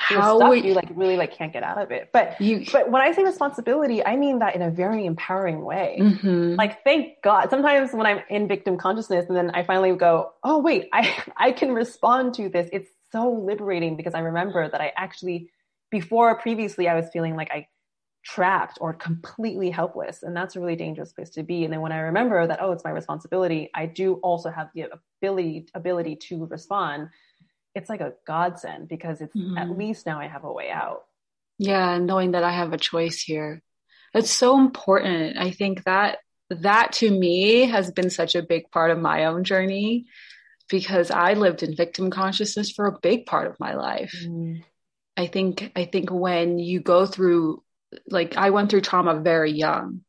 How 0.00 0.52
you 0.52 0.74
like 0.74 0.90
really 0.94 1.16
like 1.16 1.36
can't 1.36 1.52
get 1.52 1.64
out 1.64 1.76
of 1.76 1.90
it. 1.90 2.10
But 2.12 2.40
you 2.40 2.64
but 2.72 2.88
when 2.88 3.02
i 3.02 3.10
say 3.12 3.24
responsibility 3.24 4.04
i 4.04 4.14
mean 4.14 4.38
that 4.38 4.54
in 4.54 4.62
a 4.62 4.70
very 4.70 5.06
empowering 5.06 5.64
way. 5.64 5.98
Mm-hmm. 6.00 6.54
like 6.54 6.84
thank 6.84 7.20
god. 7.22 7.50
Sometimes 7.50 7.92
when 7.92 8.06
i'm 8.06 8.20
in 8.30 8.46
victim 8.46 8.78
consciousness 8.78 9.26
and 9.28 9.36
then 9.36 9.50
i 9.50 9.64
finally 9.64 9.94
go 9.96 10.32
oh 10.44 10.60
wait 10.60 10.88
i 10.92 11.12
i 11.36 11.50
can 11.50 11.72
respond 11.72 12.34
to 12.34 12.48
this. 12.48 12.68
It's 12.72 12.88
so 13.10 13.30
liberating 13.30 13.96
because 13.96 14.14
I 14.14 14.20
remember 14.20 14.68
that 14.68 14.80
I 14.80 14.92
actually, 14.96 15.50
before 15.90 16.38
previously, 16.38 16.88
I 16.88 16.94
was 16.94 17.08
feeling 17.12 17.36
like 17.36 17.50
I 17.50 17.66
trapped 18.34 18.78
or 18.80 18.92
completely 18.92 19.70
helpless. 19.70 20.22
And 20.22 20.36
that's 20.36 20.54
a 20.54 20.60
really 20.60 20.76
dangerous 20.76 21.12
place 21.12 21.30
to 21.30 21.42
be. 21.42 21.64
And 21.64 21.72
then 21.72 21.80
when 21.80 21.92
I 21.92 21.98
remember 22.00 22.46
that, 22.46 22.60
oh, 22.60 22.72
it's 22.72 22.84
my 22.84 22.90
responsibility, 22.90 23.70
I 23.74 23.86
do 23.86 24.14
also 24.16 24.50
have 24.50 24.68
the 24.74 24.88
ability, 25.22 25.68
ability 25.74 26.16
to 26.28 26.44
respond. 26.44 27.08
It's 27.74 27.88
like 27.88 28.02
a 28.02 28.12
godsend 28.26 28.88
because 28.88 29.22
it's 29.22 29.34
mm-hmm. 29.34 29.56
at 29.56 29.70
least 29.70 30.04
now 30.04 30.20
I 30.20 30.26
have 30.26 30.44
a 30.44 30.52
way 30.52 30.70
out. 30.70 31.04
Yeah. 31.58 31.98
Knowing 31.98 32.32
that 32.32 32.44
I 32.44 32.52
have 32.52 32.72
a 32.74 32.78
choice 32.78 33.22
here. 33.22 33.62
It's 34.12 34.30
so 34.30 34.58
important. 34.58 35.38
I 35.38 35.50
think 35.50 35.84
that 35.84 36.18
that 36.50 36.92
to 36.94 37.10
me 37.10 37.66
has 37.66 37.90
been 37.90 38.10
such 38.10 38.34
a 38.34 38.42
big 38.42 38.70
part 38.70 38.90
of 38.90 38.98
my 38.98 39.26
own 39.26 39.44
journey 39.44 40.06
because 40.68 41.10
I 41.10 41.32
lived 41.32 41.62
in 41.62 41.76
victim 41.76 42.10
consciousness 42.10 42.70
for 42.70 42.86
a 42.86 42.98
big 43.00 43.24
part 43.26 43.48
of 43.48 43.60
my 43.60 43.74
life. 43.74 44.14
Mm. 44.22 44.64
I 45.16 45.26
think 45.26 45.72
I 45.74 45.84
think 45.86 46.10
when 46.10 46.58
you 46.58 46.80
go 46.80 47.04
through 47.04 47.62
like 48.08 48.36
I 48.36 48.50
went 48.50 48.70
through 48.70 48.82
trauma 48.82 49.20
very 49.20 49.52
young. 49.52 50.02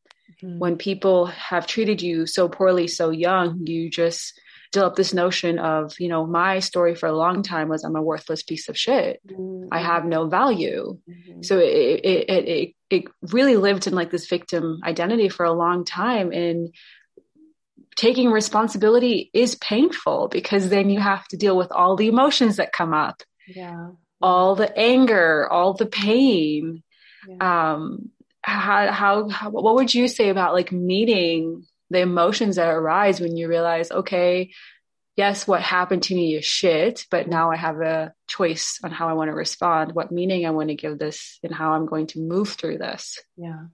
Mm-hmm. 0.44 0.60
When 0.60 0.78
people 0.78 1.26
have 1.28 1.68
treated 1.68 2.02
you 2.02 2.26
so 2.26 2.50
poorly 2.50 2.88
so 2.88 3.10
young, 3.10 3.66
you 3.66 3.90
just 3.90 4.40
develop 4.72 4.96
this 4.96 5.14
notion 5.14 5.58
of, 5.58 6.00
you 6.00 6.08
know, 6.08 6.26
my 6.26 6.60
story 6.60 6.94
for 6.94 7.08
a 7.08 7.16
long 7.16 7.42
time 7.42 7.70
was 7.70 7.84
I'm 7.84 7.96
a 7.96 8.02
worthless 8.02 8.44
piece 8.44 8.70
of 8.70 8.78
shit. 8.78 9.20
Mm-hmm. 9.28 9.70
I 9.72 9.80
have 9.80 10.06
no 10.06 10.28
value. 10.28 11.00
Mm-hmm. 11.10 11.42
So 11.42 11.58
it, 11.58 12.02
it, 12.04 12.30
it, 12.30 12.48
it, 12.48 12.76
it 12.90 13.04
really 13.22 13.58
lived 13.58 13.88
in 13.88 13.94
like 13.94 14.12
this 14.12 14.28
victim 14.28 14.80
identity 14.84 15.30
for 15.30 15.44
a 15.44 15.52
long 15.52 15.86
time. 15.86 16.32
And 16.32 16.74
taking 17.96 18.32
responsibility 18.32 19.30
is 19.34 19.56
painful 19.56 20.30
because 20.30 20.70
then 20.70 20.90
you 20.90 21.00
have 21.00 21.28
to 21.30 21.38
deal 21.38 21.58
with 21.58 21.72
all 21.72 21.96
the 21.96 22.08
emotions 22.08 22.58
that 22.58 22.72
come 22.72 22.94
up. 22.94 23.24
Yeah. 23.48 23.90
All 24.22 24.56
the 24.56 24.78
anger, 24.78 25.48
all 25.52 25.74
the 25.74 25.88
pain. 25.88 26.84
Yeah. 27.30 27.74
Um, 27.74 28.10
how, 28.42 28.92
how, 28.92 29.30
how, 29.30 29.50
what 29.50 29.76
would 29.76 29.94
you 29.94 30.08
say 30.08 30.30
about 30.30 30.54
like 30.54 30.72
meeting 30.72 31.66
the 31.90 32.00
emotions 32.00 32.56
that 32.56 32.70
arise 32.70 33.20
when 33.20 33.36
you 33.36 33.48
realize, 33.48 33.92
okay, 33.92 34.52
yes, 35.16 35.48
what 35.48 35.62
happened 35.62 36.04
to 36.04 36.16
me 36.16 36.36
is 36.36 36.46
shit, 36.46 37.06
but 37.12 37.28
now 37.28 37.52
I 37.52 37.56
have 37.56 37.82
a 37.82 38.14
choice 38.28 38.80
on 38.84 38.92
how 38.92 39.10
I 39.10 39.14
want 39.14 39.30
to 39.30 39.36
respond, 39.36 39.94
what 39.94 40.12
meaning 40.12 40.46
I 40.46 40.52
want 40.52 40.70
to 40.70 40.76
give 40.76 40.98
this, 40.98 41.40
and 41.44 41.54
how 41.54 41.74
I'm 41.74 41.86
going 41.86 42.08
to 42.08 42.20
move 42.20 42.50
through 42.50 42.78
this. 42.78 43.20
Yeah. 43.36 43.66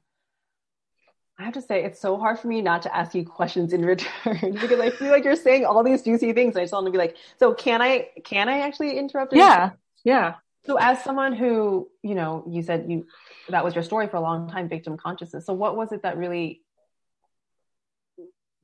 I 1.37 1.43
have 1.43 1.53
to 1.53 1.61
say, 1.61 1.83
it's 1.83 1.99
so 1.99 2.17
hard 2.17 2.39
for 2.39 2.47
me 2.47 2.61
not 2.61 2.83
to 2.83 2.95
ask 2.95 3.13
you 3.13 3.25
questions 3.25 3.73
in 3.73 3.85
return 3.85 4.53
because 4.53 4.79
I 4.79 4.89
feel 4.89 5.11
like 5.11 5.23
you're 5.23 5.35
saying 5.35 5.65
all 5.65 5.83
these 5.83 6.01
juicy 6.01 6.33
things. 6.33 6.55
And 6.55 6.61
I 6.61 6.63
just 6.63 6.73
want 6.73 6.85
to 6.85 6.91
be 6.91 6.97
like, 6.97 7.15
so 7.39 7.53
can 7.53 7.81
I, 7.81 8.07
can 8.23 8.49
I 8.49 8.61
actually 8.61 8.97
interrupt? 8.97 9.33
Yeah. 9.33 9.71
Yeah. 10.03 10.35
So 10.65 10.77
as 10.79 11.03
someone 11.03 11.33
who, 11.33 11.89
you 12.01 12.15
know, 12.15 12.43
you 12.49 12.61
said 12.63 12.85
you, 12.89 13.05
that 13.49 13.63
was 13.63 13.75
your 13.75 13.83
story 13.83 14.07
for 14.07 14.17
a 14.17 14.21
long 14.21 14.49
time, 14.49 14.67
victim 14.67 14.97
consciousness. 14.97 15.45
So 15.45 15.53
what 15.53 15.77
was 15.77 15.91
it 15.91 16.03
that 16.03 16.17
really 16.17 16.61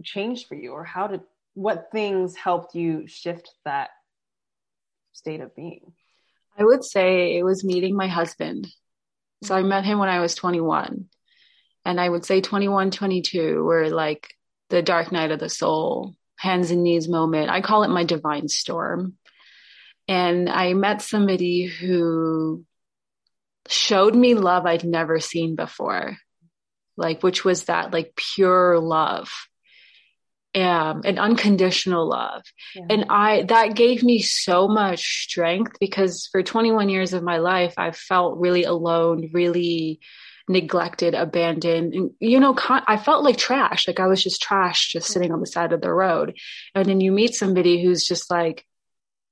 changed 0.03 0.47
for 0.47 0.55
you 0.55 0.71
or 0.71 0.83
how 0.83 1.07
did 1.07 1.21
what 1.53 1.89
things 1.91 2.35
helped 2.35 2.75
you 2.75 3.05
shift 3.07 3.51
that 3.65 3.89
state 5.13 5.41
of 5.41 5.55
being? 5.55 5.93
I 6.57 6.63
would 6.63 6.83
say 6.83 7.37
it 7.37 7.43
was 7.43 7.63
meeting 7.63 7.95
my 7.95 8.07
husband. 8.07 8.67
So 9.43 9.55
i 9.55 9.63
met 9.63 9.85
him 9.85 9.97
when 9.97 10.07
i 10.07 10.19
was 10.19 10.35
21 10.35 11.07
and 11.83 11.99
i 11.99 12.07
would 12.07 12.23
say 12.23 12.41
21 12.41 12.91
22 12.91 13.63
were 13.63 13.89
like 13.89 14.35
the 14.69 14.83
dark 14.83 15.11
night 15.11 15.31
of 15.31 15.39
the 15.39 15.49
soul 15.49 16.15
hands 16.41 16.71
and 16.71 16.83
knees 16.83 17.07
moment. 17.07 17.51
I 17.51 17.61
call 17.61 17.83
it 17.83 17.89
my 17.89 18.03
divine 18.03 18.47
storm 18.47 19.13
and 20.11 20.49
i 20.49 20.73
met 20.73 21.01
somebody 21.01 21.65
who 21.65 22.63
showed 23.67 24.15
me 24.15 24.33
love 24.35 24.65
i'd 24.65 24.83
never 24.83 25.19
seen 25.19 25.55
before 25.55 26.17
like 26.97 27.23
which 27.23 27.45
was 27.45 27.65
that 27.65 27.93
like 27.93 28.13
pure 28.15 28.79
love 28.79 29.29
um, 30.53 31.01
and 31.05 31.17
unconditional 31.17 32.09
love. 32.09 32.43
Yeah. 32.75 32.85
And 32.89 33.05
I, 33.09 33.43
that 33.43 33.75
gave 33.75 34.03
me 34.03 34.21
so 34.21 34.67
much 34.67 35.23
strength 35.23 35.77
because 35.79 36.27
for 36.31 36.43
21 36.43 36.89
years 36.89 37.13
of 37.13 37.23
my 37.23 37.37
life, 37.37 37.75
I 37.77 37.91
felt 37.91 38.37
really 38.37 38.65
alone, 38.65 39.29
really 39.33 40.01
neglected, 40.49 41.13
abandoned. 41.13 41.93
And, 41.93 42.11
you 42.19 42.39
know, 42.39 42.55
I 42.67 42.97
felt 42.97 43.23
like 43.23 43.37
trash. 43.37 43.87
Like 43.87 43.99
I 43.99 44.07
was 44.07 44.21
just 44.21 44.41
trash, 44.41 44.91
just 44.91 45.07
sitting 45.07 45.31
on 45.31 45.39
the 45.39 45.47
side 45.47 45.71
of 45.71 45.81
the 45.81 45.93
road. 45.93 46.37
And 46.75 46.85
then 46.85 46.99
you 46.99 47.11
meet 47.11 47.33
somebody 47.33 47.81
who's 47.81 48.05
just 48.05 48.29
like 48.29 48.65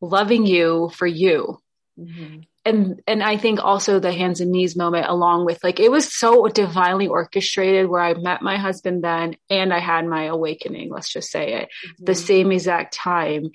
loving 0.01 0.45
you 0.45 0.89
for 0.93 1.07
you. 1.07 1.59
Mm-hmm 1.99 2.39
and 2.65 3.01
and 3.07 3.23
I 3.23 3.37
think 3.37 3.59
also 3.63 3.99
the 3.99 4.11
hands 4.11 4.41
and 4.41 4.51
knees 4.51 4.75
moment 4.75 5.07
along 5.07 5.45
with 5.45 5.63
like 5.63 5.79
it 5.79 5.91
was 5.91 6.13
so 6.13 6.47
divinely 6.47 7.07
orchestrated 7.07 7.87
where 7.87 8.01
I 8.01 8.13
met 8.13 8.41
my 8.41 8.57
husband 8.57 9.03
then 9.03 9.35
and 9.49 9.73
I 9.73 9.79
had 9.79 10.05
my 10.05 10.25
awakening, 10.25 10.91
let's 10.91 11.11
just 11.11 11.31
say 11.31 11.53
it, 11.53 11.69
mm-hmm. 11.69 12.05
the 12.05 12.15
same 12.15 12.51
exact 12.51 12.93
time. 12.93 13.51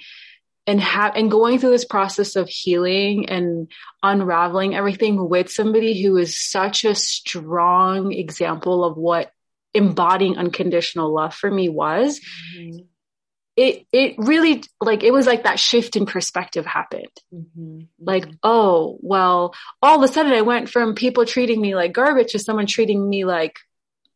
And 0.67 0.81
have 0.81 1.15
and 1.15 1.31
going 1.31 1.59
through 1.59 1.71
this 1.71 1.85
process 1.85 2.37
of 2.37 2.49
healing 2.49 3.29
and 3.29 3.71
unraveling 4.03 4.75
everything 4.75 5.29
with 5.29 5.51
somebody 5.51 6.03
who 6.03 6.17
is 6.17 6.41
such 6.41 6.87
a 6.87 6.95
strong 6.95 8.13
example 8.13 8.83
of 8.83 8.97
what 8.97 9.31
embodying 9.75 10.39
unconditional 10.39 11.13
love 11.13 11.35
for 11.35 11.51
me 11.51 11.69
was. 11.69 12.21
Mm-hmm 12.57 12.87
it 13.57 13.87
it 13.93 14.15
really 14.19 14.65
like 14.81 15.03
it 15.03 15.13
was 15.13 15.27
like 15.27 15.45
that 15.45 15.61
shift 15.61 15.97
in 15.97 16.07
perspective 16.07 16.67
happened. 16.67 17.07
Mm-hmm, 17.33 17.61
mm-hmm. 17.61 17.85
like 17.99 18.27
oh 18.43 18.99
well 19.01 19.55
all 19.81 19.97
of 19.97 20.03
a 20.09 20.13
sudden 20.13 20.33
i 20.33 20.43
went 20.43 20.69
from 20.69 20.95
people 20.95 21.25
treating 21.25 21.61
me 21.61 21.75
like 21.75 21.93
garbage 21.93 22.33
to 22.33 22.39
someone 22.39 22.67
treating 22.67 23.09
me 23.09 23.25
like 23.25 23.59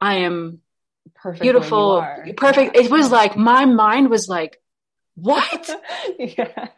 i 0.01 0.17
am 0.19 0.61
perfect 1.15 1.43
beautiful 1.43 2.05
perfect. 2.37 2.75
Yeah. 2.75 2.83
it 2.83 2.91
was 2.91 3.11
like 3.11 3.37
my 3.37 3.65
mind 3.65 4.11
was 4.11 4.29
like 4.29 4.61
what? 5.15 5.71
Yeah. 6.19 6.69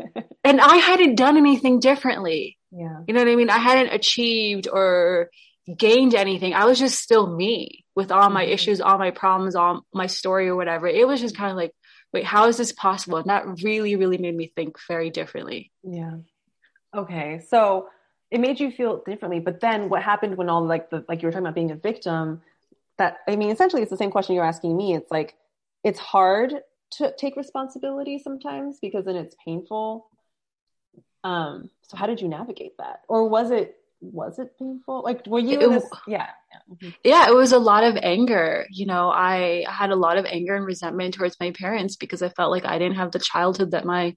and 0.45 0.61
i 0.61 0.77
hadn't 0.77 1.15
done 1.15 1.37
anything 1.37 1.81
differently. 1.81 2.59
Yeah. 2.73 3.03
You 3.07 3.15
know 3.15 3.21
what 3.21 3.33
i 3.33 3.37
mean? 3.37 3.51
I 3.51 3.59
hadn't 3.59 3.95
achieved 3.95 4.69
or 4.71 5.31
gained 5.77 6.15
anything. 6.15 6.55
I 6.55 6.65
was 6.65 6.79
just 6.79 7.01
still 7.01 7.27
me 7.27 7.85
with 7.95 8.11
all 8.11 8.31
my 8.31 8.45
mm-hmm. 8.45 8.53
issues 8.53 8.81
all 8.81 8.99
my 8.99 9.11
problems 9.11 9.57
all 9.57 9.83
my 9.93 10.07
story 10.07 10.49
or 10.49 10.57
whatever. 10.57 10.87
It 10.87 11.07
was 11.07 11.21
just 11.21 11.37
kind 11.37 11.51
of 11.51 11.57
like 11.57 11.73
wait, 12.13 12.25
how 12.25 12.49
is 12.49 12.57
this 12.57 12.73
possible? 12.73 13.19
And 13.19 13.29
that 13.29 13.63
really, 13.63 13.97
really 13.97 14.19
made 14.19 14.37
me 14.37 14.53
think 14.55 14.77
very 14.89 15.11
differently. 15.11 15.71
Yeah. 15.83 16.17
Okay. 16.95 17.41
So 17.49 17.89
it 18.31 18.41
made 18.41 18.61
you 18.61 18.71
feel 18.71 19.03
differently. 19.05 19.41
But 19.41 19.61
then 19.61 19.89
what 19.89 20.03
happened 20.03 20.37
when 20.37 20.49
all 20.49 20.65
like 20.65 20.91
the, 20.91 21.05
like 21.09 21.23
you 21.23 21.27
were 21.27 21.33
talking 21.33 21.47
about 21.47 21.55
being 21.55 21.71
a 21.71 21.77
victim, 21.77 22.43
that, 22.99 23.19
I 23.29 23.37
mean, 23.37 23.51
essentially 23.51 23.83
it's 23.83 23.91
the 23.91 23.97
same 23.97 24.11
question 24.11 24.35
you're 24.35 24.45
asking 24.45 24.77
me. 24.77 24.95
It's 24.95 25.11
like, 25.11 25.35
it's 25.85 25.99
hard 25.99 26.55
to 26.93 27.15
take 27.17 27.37
responsibility 27.37 28.19
sometimes 28.19 28.79
because 28.81 29.05
then 29.05 29.17
it's 29.17 29.37
painful. 29.45 30.09
Um, 31.23 31.71
so 31.83 31.97
how 31.97 32.07
did 32.07 32.21
you 32.21 32.29
navigate 32.29 32.77
that? 32.79 33.03
Or 33.09 33.29
was 33.29 33.51
it 33.51 33.77
was 34.01 34.39
it 34.39 34.59
painful? 34.59 35.03
Like, 35.03 35.27
were 35.27 35.39
you? 35.39 35.61
It, 35.61 35.71
this, 35.71 35.85
yeah, 36.07 36.29
yeah. 36.51 36.89
Mm-hmm. 36.89 36.89
It 37.05 37.35
was 37.35 37.53
a 37.53 37.59
lot 37.59 37.85
of 37.85 37.97
anger. 38.03 38.67
You 38.71 38.87
know, 38.87 39.11
I 39.11 39.65
had 39.69 39.91
a 39.91 39.97
lot 39.97 40.17
of 40.17 40.25
anger 40.25 40.55
and 40.55 40.65
resentment 40.65 41.15
towards 41.15 41.37
my 41.39 41.51
parents 41.53 41.97
because 41.97 42.23
I 42.23 42.31
felt 42.31 42.51
like 42.51 42.65
I 42.65 42.79
didn't 42.79 42.97
have 42.97 43.13
the 43.13 43.19
childhood 43.19 43.73
that 43.73 43.85
my 43.85 44.17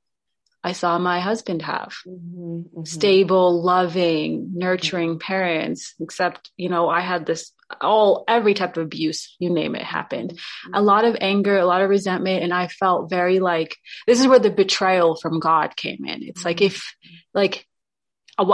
I 0.64 0.72
saw 0.72 0.98
my 0.98 1.20
husband 1.20 1.62
have. 1.64 1.94
Mm-hmm, 2.08 2.60
mm-hmm. 2.60 2.84
Stable, 2.86 3.62
loving, 3.62 4.52
nurturing 4.54 5.12
mm-hmm. 5.12 5.28
parents. 5.28 5.94
Except, 6.00 6.52
you 6.56 6.70
know, 6.70 6.88
I 6.88 7.02
had 7.02 7.26
this 7.26 7.52
all 7.82 8.24
every 8.28 8.54
type 8.54 8.78
of 8.78 8.84
abuse, 8.84 9.36
you 9.40 9.50
name 9.50 9.76
it, 9.76 9.84
happened. 9.84 10.32
Mm-hmm. 10.32 10.76
A 10.76 10.82
lot 10.82 11.06
of 11.06 11.18
anger, 11.20 11.58
a 11.58 11.66
lot 11.66 11.82
of 11.82 11.90
resentment, 11.90 12.44
and 12.44 12.54
I 12.54 12.68
felt 12.68 13.10
very 13.10 13.40
like 13.40 13.76
this 14.08 14.22
is 14.22 14.28
where 14.28 14.40
the 14.40 14.52
betrayal 14.52 15.18
from 15.22 15.40
God 15.40 15.76
came 15.76 16.06
in. 16.06 16.24
It's 16.24 16.46
like 16.46 16.58
mm-hmm. 16.58 16.68
if 16.68 16.96
like 17.34 17.68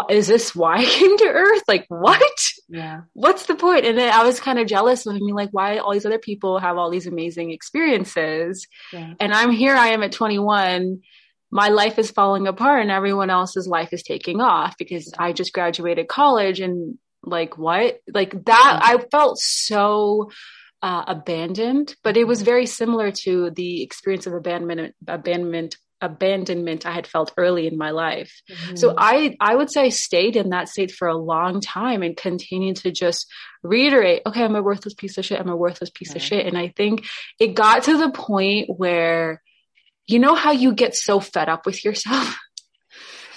is 0.09 0.27
this 0.27 0.55
why 0.55 0.77
I 0.77 0.85
came 0.85 1.17
to 1.17 1.25
Earth? 1.25 1.63
Like, 1.67 1.85
what? 1.87 2.39
Yeah. 2.67 3.01
What's 3.13 3.45
the 3.45 3.55
point? 3.55 3.85
And 3.85 3.97
then 3.97 4.13
I 4.13 4.23
was 4.23 4.39
kind 4.39 4.59
of 4.59 4.67
jealous 4.67 5.05
of 5.05 5.15
me, 5.15 5.33
like, 5.33 5.49
why 5.51 5.77
all 5.77 5.93
these 5.93 6.05
other 6.05 6.19
people 6.19 6.59
have 6.59 6.77
all 6.77 6.89
these 6.89 7.07
amazing 7.07 7.51
experiences? 7.51 8.67
Yeah. 8.91 9.13
And 9.19 9.33
I'm 9.33 9.51
here, 9.51 9.75
I 9.75 9.89
am 9.89 10.03
at 10.03 10.11
21. 10.11 11.01
My 11.51 11.69
life 11.69 11.97
is 11.97 12.11
falling 12.11 12.47
apart 12.47 12.81
and 12.81 12.91
everyone 12.91 13.29
else's 13.29 13.67
life 13.67 13.91
is 13.91 14.03
taking 14.03 14.39
off 14.39 14.75
because 14.77 15.11
I 15.17 15.33
just 15.33 15.53
graduated 15.53 16.07
college 16.07 16.59
and 16.59 16.97
like, 17.23 17.57
what? 17.57 17.99
Like 18.13 18.45
that, 18.45 18.79
I 18.83 18.97
felt 19.09 19.39
so 19.39 20.29
uh, 20.81 21.05
abandoned, 21.07 21.95
but 22.03 22.17
it 22.17 22.25
was 22.25 22.41
very 22.41 22.65
similar 22.65 23.11
to 23.11 23.49
the 23.51 23.81
experience 23.81 24.27
of 24.27 24.33
abandonment, 24.33 24.95
abandonment 25.07 25.75
abandonment 26.01 26.85
I 26.85 26.91
had 26.91 27.07
felt 27.07 27.33
early 27.37 27.67
in 27.67 27.77
my 27.77 27.91
life. 27.91 28.41
Mm-hmm. 28.49 28.75
So 28.75 28.95
I 28.97 29.35
I 29.39 29.55
would 29.55 29.71
say 29.71 29.83
I 29.83 29.89
stayed 29.89 30.35
in 30.35 30.49
that 30.49 30.69
state 30.69 30.91
for 30.91 31.07
a 31.07 31.17
long 31.17 31.61
time 31.61 32.03
and 32.03 32.15
continued 32.15 32.77
to 32.77 32.91
just 32.91 33.27
reiterate, 33.63 34.21
okay, 34.25 34.43
I'm 34.43 34.55
a 34.55 34.61
worthless 34.61 34.93
piece 34.93 35.17
of 35.17 35.25
shit. 35.25 35.39
I'm 35.39 35.49
a 35.49 35.55
worthless 35.55 35.89
piece 35.89 36.15
of 36.15 36.21
shit. 36.21 36.45
And 36.45 36.57
I 36.57 36.69
think 36.75 37.05
it 37.39 37.55
got 37.55 37.83
to 37.83 37.97
the 37.97 38.11
point 38.11 38.69
where 38.69 39.41
you 40.07 40.19
know 40.19 40.35
how 40.35 40.51
you 40.51 40.73
get 40.73 40.95
so 40.95 41.19
fed 41.19 41.49
up 41.49 41.65
with 41.65 41.85
yourself? 41.85 42.35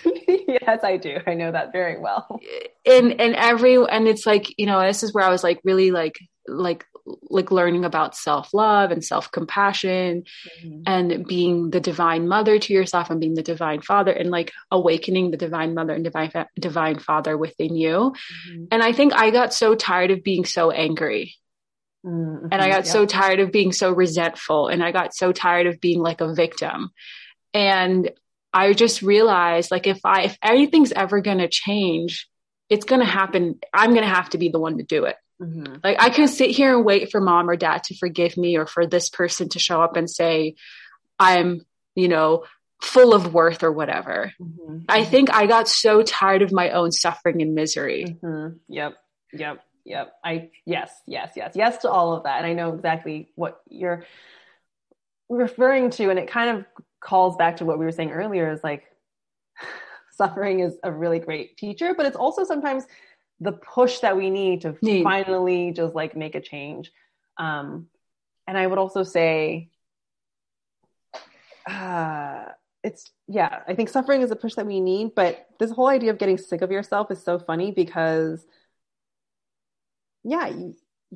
yes, 0.29 0.81
I 0.83 0.97
do. 0.97 1.19
I 1.27 1.35
know 1.35 1.53
that 1.53 1.73
very 1.73 1.99
well. 1.99 2.41
And 2.87 3.21
and 3.21 3.35
every 3.37 3.77
and 3.77 4.09
it's 4.09 4.27
like, 4.27 4.59
you 4.59 4.67
know, 4.67 4.81
this 4.81 5.03
is 5.03 5.13
where 5.13 5.25
I 5.25 5.29
was 5.29 5.45
like 5.45 5.61
really 5.65 5.91
like 5.91 6.19
like 6.49 6.87
like 7.31 7.51
learning 7.51 7.85
about 7.85 8.17
self-love 8.17 8.91
and 8.91 9.05
self-compassion 9.05 10.25
mm-hmm. 10.65 10.83
and 10.87 11.27
being 11.27 11.71
the 11.71 11.81
divine 11.81 12.29
mother 12.29 12.59
to 12.59 12.73
yourself 12.73 13.11
and 13.11 13.21
being 13.21 13.35
the 13.35 13.43
divine 13.43 13.81
father 13.81 14.13
and 14.13 14.31
like 14.31 14.53
awakening 14.71 15.31
the 15.31 15.37
divine 15.37 15.75
mother 15.75 15.95
and 15.95 16.05
divine 16.05 16.31
divine 16.59 16.99
father 16.99 17.37
within 17.37 17.75
you. 17.75 18.15
Mm-hmm. 18.49 18.65
And 18.71 18.83
I 18.83 18.93
think 18.93 19.13
I 19.15 19.31
got 19.31 19.53
so 19.53 19.75
tired 19.75 20.11
of 20.11 20.23
being 20.23 20.45
so 20.45 20.71
angry. 20.71 21.35
Mm-hmm. 22.05 22.49
And 22.51 22.63
I 22.63 22.69
got 22.69 22.87
so 22.87 23.07
tired 23.07 23.41
of 23.41 23.53
being 23.53 23.73
so 23.73 23.93
resentful 23.93 24.69
and 24.69 24.83
I 24.83 24.91
got 24.91 25.15
so 25.15 25.33
tired 25.33 25.67
of 25.67 25.81
being 25.81 26.01
like 26.01 26.21
a 26.21 26.35
victim. 26.35 26.91
And 27.55 28.11
I 28.53 28.73
just 28.73 29.03
realized 29.03 29.71
like 29.71 29.87
if 29.87 30.01
I 30.05 30.23
if 30.23 30.39
anything's 30.43 30.93
ever 30.93 31.21
going 31.21 31.39
to 31.39 31.49
change, 31.49 32.29
it's 32.69 32.85
going 32.85 33.01
to 33.01 33.07
happen. 33.07 33.59
I'm 33.73 33.91
going 33.91 34.07
to 34.07 34.15
have 34.15 34.31
to 34.31 34.39
be 34.39 34.49
the 34.49 34.59
one 34.59 34.79
to 34.79 34.85
do 34.85 35.05
it. 35.05 35.17
Mm-hmm. 35.43 35.77
Like 35.83 35.97
I 36.01 36.11
can 36.11 36.29
sit 36.29 36.51
here 36.51 36.77
and 36.77 36.85
wait 36.85 37.11
for 37.11 37.21
mom 37.21 37.51
or 37.51 37.57
dad 37.57 37.85
to 37.85 37.97
forgive 37.97 38.37
me 38.37 38.57
or 38.57 38.67
for 38.67 38.87
this 38.87 39.11
person 39.11 39.49
to 39.51 39.59
show 39.59 39.83
up 39.83 39.97
and 39.97 40.09
say, 40.09 40.55
I'm, 41.19 41.63
you 41.95 42.09
know, 42.09 42.45
full 42.81 43.15
of 43.15 43.33
worth 43.33 43.63
or 43.63 43.73
whatever. 43.73 44.33
Mm-hmm. 44.41 44.85
I 44.89 45.05
think 45.05 45.33
I 45.33 45.47
got 45.47 45.69
so 45.69 46.03
tired 46.03 46.43
of 46.43 46.53
my 46.53 46.71
own 46.71 46.93
suffering 46.93 47.43
and 47.43 47.55
misery. 47.55 48.17
Mm-hmm. 48.23 48.57
Yep. 48.69 48.95
Yep. 49.33 49.65
Yep. 49.85 50.13
I, 50.25 50.51
yes, 50.65 50.93
yes, 51.07 51.33
yes, 51.37 51.53
yes 51.55 51.79
to 51.79 51.91
all 51.91 52.15
of 52.15 52.25
that. 52.25 52.39
And 52.39 52.47
I 52.47 52.53
know 52.53 52.75
exactly 52.75 53.31
what 53.35 53.61
you're 53.69 54.05
referring 55.29 55.91
to. 55.91 56.11
And 56.11 56.19
it 56.19 56.29
kind 56.29 56.59
of 56.59 56.67
calls 57.01 57.37
back 57.37 57.57
to 57.57 57.65
what 57.65 57.79
we 57.79 57.85
were 57.85 57.93
saying 57.93 58.13
earlier 58.13 58.53
is 58.53 58.63
like 58.63 58.85
suffering 60.13 60.61
is 60.61 60.77
a 60.83 60.93
really 60.93 61.19
great 61.19 61.57
teacher, 61.57 61.95
but 61.97 62.07
it's 62.07 62.17
also 62.17 62.45
sometimes 62.45 62.85
the 63.43 63.53
push 63.53 63.99
that 64.01 64.17
we 64.17 64.31
need 64.31 64.61
to 64.61 64.77
need. 64.81 65.03
finally 65.03 65.73
just 65.73 65.95
like 65.95 66.17
make 66.17 66.35
a 66.37 66.41
change. 66.41 66.93
Um, 67.37 67.89
and 68.47 68.57
I 68.57 68.67
would 68.67 68.79
also 68.79 69.03
say, 69.03 69.71
uh, 71.67 72.45
it's 72.85 73.11
yeah, 73.27 73.63
I 73.67 73.75
think 73.75 73.89
suffering 73.89 74.23
is 74.23 74.31
a 74.31 74.37
push 74.37 74.55
that 74.55 74.67
we 74.67 74.81
need, 74.81 75.15
but 75.15 75.47
this 75.59 75.71
whole 75.71 75.89
idea 75.89 76.11
of 76.11 76.19
getting 76.19 76.39
sick 76.39 76.63
of 76.63 76.71
yourself 76.71 77.11
is 77.11 77.23
so 77.23 77.39
funny 77.39 77.73
because, 77.73 78.45
yeah, 80.23 80.53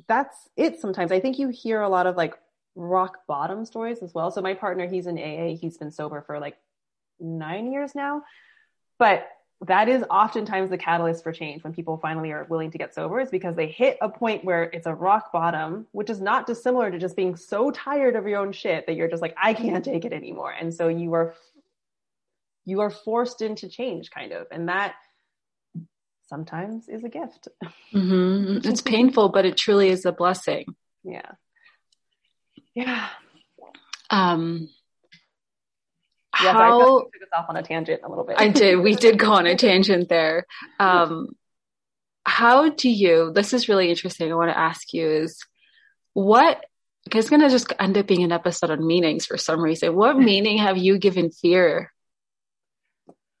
that's 0.07 0.49
it. 0.57 0.79
Sometimes 0.79 1.11
I 1.11 1.19
think 1.19 1.39
you 1.39 1.47
hear 1.47 1.81
a 1.81 1.89
lot 1.89 2.07
of 2.07 2.17
like 2.17 2.35
rock 2.75 3.19
bottom 3.27 3.65
stories 3.65 3.99
as 3.99 4.13
well. 4.13 4.31
So 4.31 4.41
my 4.41 4.53
partner, 4.53 4.87
he's 4.87 5.07
in 5.07 5.17
AA. 5.17 5.55
He's 5.55 5.77
been 5.77 5.91
sober 5.91 6.21
for 6.21 6.39
like 6.39 6.57
nine 7.19 7.71
years 7.71 7.95
now, 7.95 8.23
but 8.99 9.27
that 9.65 9.89
is 9.89 10.03
oftentimes 10.09 10.69
the 10.69 10.77
catalyst 10.77 11.23
for 11.23 11.31
change 11.31 11.63
when 11.63 11.73
people 11.73 11.97
finally 11.97 12.31
are 12.31 12.45
willing 12.49 12.69
to 12.71 12.77
get 12.77 12.93
sober 12.93 13.19
is 13.19 13.31
because 13.31 13.55
they 13.55 13.67
hit 13.67 13.97
a 14.01 14.09
point 14.09 14.45
where 14.45 14.63
it's 14.63 14.85
a 14.85 14.93
rock 14.93 15.31
bottom, 15.31 15.87
which 15.93 16.11
is 16.11 16.21
not 16.21 16.45
dissimilar 16.45 16.91
to 16.91 16.99
just 16.99 17.15
being 17.15 17.35
so 17.35 17.71
tired 17.71 18.15
of 18.15 18.27
your 18.27 18.39
own 18.39 18.51
shit 18.51 18.85
that 18.85 18.95
you're 18.95 19.07
just 19.07 19.21
like, 19.21 19.35
I 19.41 19.55
can't 19.55 19.83
take 19.83 20.05
it 20.05 20.13
anymore. 20.13 20.51
And 20.51 20.71
so 20.73 20.89
you 20.89 21.13
are, 21.15 21.33
you 22.65 22.81
are 22.81 22.91
forced 22.91 23.41
into 23.41 23.67
change 23.67 24.11
kind 24.11 24.31
of. 24.31 24.45
And 24.51 24.69
that 24.69 24.93
sometimes 26.27 26.87
is 26.87 27.03
a 27.03 27.09
gift. 27.09 27.47
Mm-hmm. 27.93 28.69
It's 28.69 28.81
painful, 28.83 29.29
but 29.29 29.45
it 29.45 29.57
truly 29.57 29.89
is 29.89 30.05
a 30.05 30.11
blessing. 30.11 30.65
Yeah. 31.03 31.31
Yeah. 32.75 33.07
Um, 34.11 34.69
Yes, 36.41 36.53
how, 36.53 36.99
I 36.99 37.01
took 37.01 37.07
us 37.23 37.29
off 37.35 37.45
on 37.49 37.57
a 37.57 37.63
tangent 37.63 38.01
a 38.03 38.09
little 38.09 38.23
bit. 38.23 38.35
I 38.39 38.49
did. 38.49 38.79
We 38.79 38.95
did 38.95 39.17
go 39.17 39.33
on 39.33 39.47
a 39.47 39.55
tangent 39.57 40.09
there. 40.09 40.45
Um, 40.79 41.29
how 42.25 42.69
do 42.69 42.89
you? 42.89 43.31
This 43.33 43.53
is 43.53 43.69
really 43.69 43.89
interesting. 43.89 44.31
I 44.31 44.35
want 44.35 44.51
to 44.51 44.57
ask 44.57 44.93
you 44.93 45.07
is 45.07 45.39
what? 46.13 46.63
It's 47.09 47.29
going 47.29 47.41
to 47.41 47.49
just 47.49 47.71
end 47.79 47.97
up 47.97 48.05
being 48.05 48.23
an 48.23 48.33
episode 48.33 48.69
on 48.69 48.85
meanings 48.85 49.25
for 49.25 49.37
some 49.37 49.61
reason. 49.61 49.95
What 49.95 50.17
meaning 50.19 50.57
have 50.57 50.77
you 50.77 50.97
given 50.99 51.31
fear? 51.31 51.91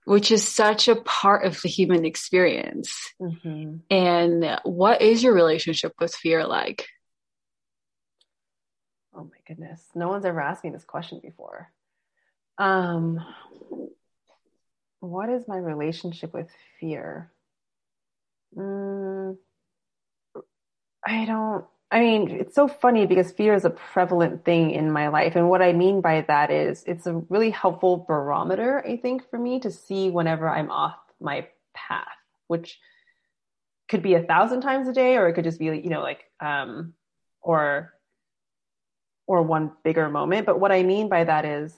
Which 0.05 0.31
is 0.31 0.47
such 0.47 0.87
a 0.87 0.95
part 0.95 1.45
of 1.45 1.61
the 1.61 1.67
human 1.67 2.05
experience. 2.05 2.97
Mm-hmm. 3.21 3.77
And 3.91 4.59
what 4.63 5.01
is 5.01 5.21
your 5.21 5.33
relationship 5.33 5.91
with 5.99 6.15
fear 6.15 6.47
like? 6.47 6.87
Oh 9.13 9.23
my 9.25 9.37
goodness. 9.45 9.81
No 9.93 10.07
one's 10.07 10.23
ever 10.23 10.39
asked 10.39 10.63
me 10.63 10.69
this 10.69 10.85
question 10.85 11.19
before. 11.21 11.73
Um, 12.57 13.23
what 14.99 15.29
is 15.29 15.47
my 15.47 15.57
relationship 15.57 16.33
with 16.33 16.49
fear? 16.79 17.31
Mm, 18.55 19.37
I 21.05 21.25
don't. 21.25 21.65
I 21.89 22.01
mean, 22.01 22.31
it's 22.31 22.55
so 22.55 22.67
funny 22.67 23.05
because 23.05 23.31
fear 23.31 23.53
is 23.53 23.63
a 23.63 23.69
prevalent 23.69 24.43
thing 24.43 24.71
in 24.71 24.91
my 24.91 25.07
life. 25.07 25.37
And 25.37 25.49
what 25.49 25.61
I 25.61 25.71
mean 25.71 26.01
by 26.01 26.21
that 26.21 26.51
is 26.51 26.83
it's 26.85 27.07
a 27.07 27.13
really 27.29 27.49
helpful 27.49 28.03
barometer, 28.05 28.83
I 28.85 28.97
think, 28.97 29.29
for 29.29 29.39
me 29.39 29.61
to 29.61 29.71
see 29.71 30.09
whenever 30.09 30.49
I'm 30.49 30.69
off 30.69 30.97
my 31.21 31.47
path, 31.73 32.07
which 32.47 32.77
could 33.87 34.01
be 34.01 34.15
a 34.15 34.23
thousand 34.23 34.61
times 34.61 34.89
a 34.89 34.93
day, 34.93 35.15
or 35.15 35.29
it 35.29 35.33
could 35.33 35.45
just 35.45 35.59
be, 35.59 35.65
you 35.65 35.89
know, 35.89 36.01
like, 36.01 36.25
um, 36.41 36.93
or, 37.41 37.93
or 39.25 39.43
one 39.43 39.71
bigger 39.85 40.09
moment. 40.09 40.45
But 40.45 40.59
what 40.59 40.73
I 40.73 40.83
mean 40.83 41.07
by 41.07 41.23
that 41.23 41.45
is 41.45 41.73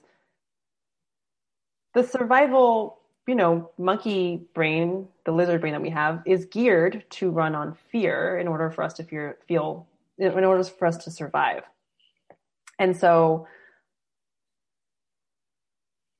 the 1.93 2.03
survival, 2.03 2.99
you 3.27 3.35
know, 3.35 3.71
monkey 3.77 4.47
brain, 4.53 5.07
the 5.25 5.31
lizard 5.31 5.61
brain 5.61 5.73
that 5.73 5.81
we 5.81 5.89
have, 5.89 6.21
is 6.25 6.45
geared 6.45 7.03
to 7.11 7.29
run 7.29 7.55
on 7.55 7.75
fear 7.91 8.37
in 8.37 8.47
order 8.47 8.69
for 8.69 8.83
us 8.83 8.93
to 8.93 9.03
fear, 9.03 9.37
feel, 9.47 9.87
in 10.17 10.43
order 10.43 10.63
for 10.63 10.85
us 10.85 10.97
to 10.97 11.11
survive. 11.11 11.63
And 12.77 12.95
so 12.95 13.47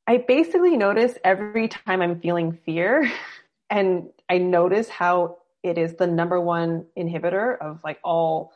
I 0.07 0.17
basically 0.17 0.75
notice 0.75 1.17
every 1.23 1.67
time 1.67 2.01
I'm 2.01 2.19
feeling 2.19 2.57
fear, 2.65 3.09
and 3.69 4.09
I 4.27 4.39
notice 4.39 4.89
how 4.89 5.37
it 5.61 5.77
is 5.77 5.95
the 5.95 6.07
number 6.07 6.39
one 6.39 6.85
inhibitor 6.97 7.57
of 7.59 7.81
like 7.83 7.99
all 8.03 8.53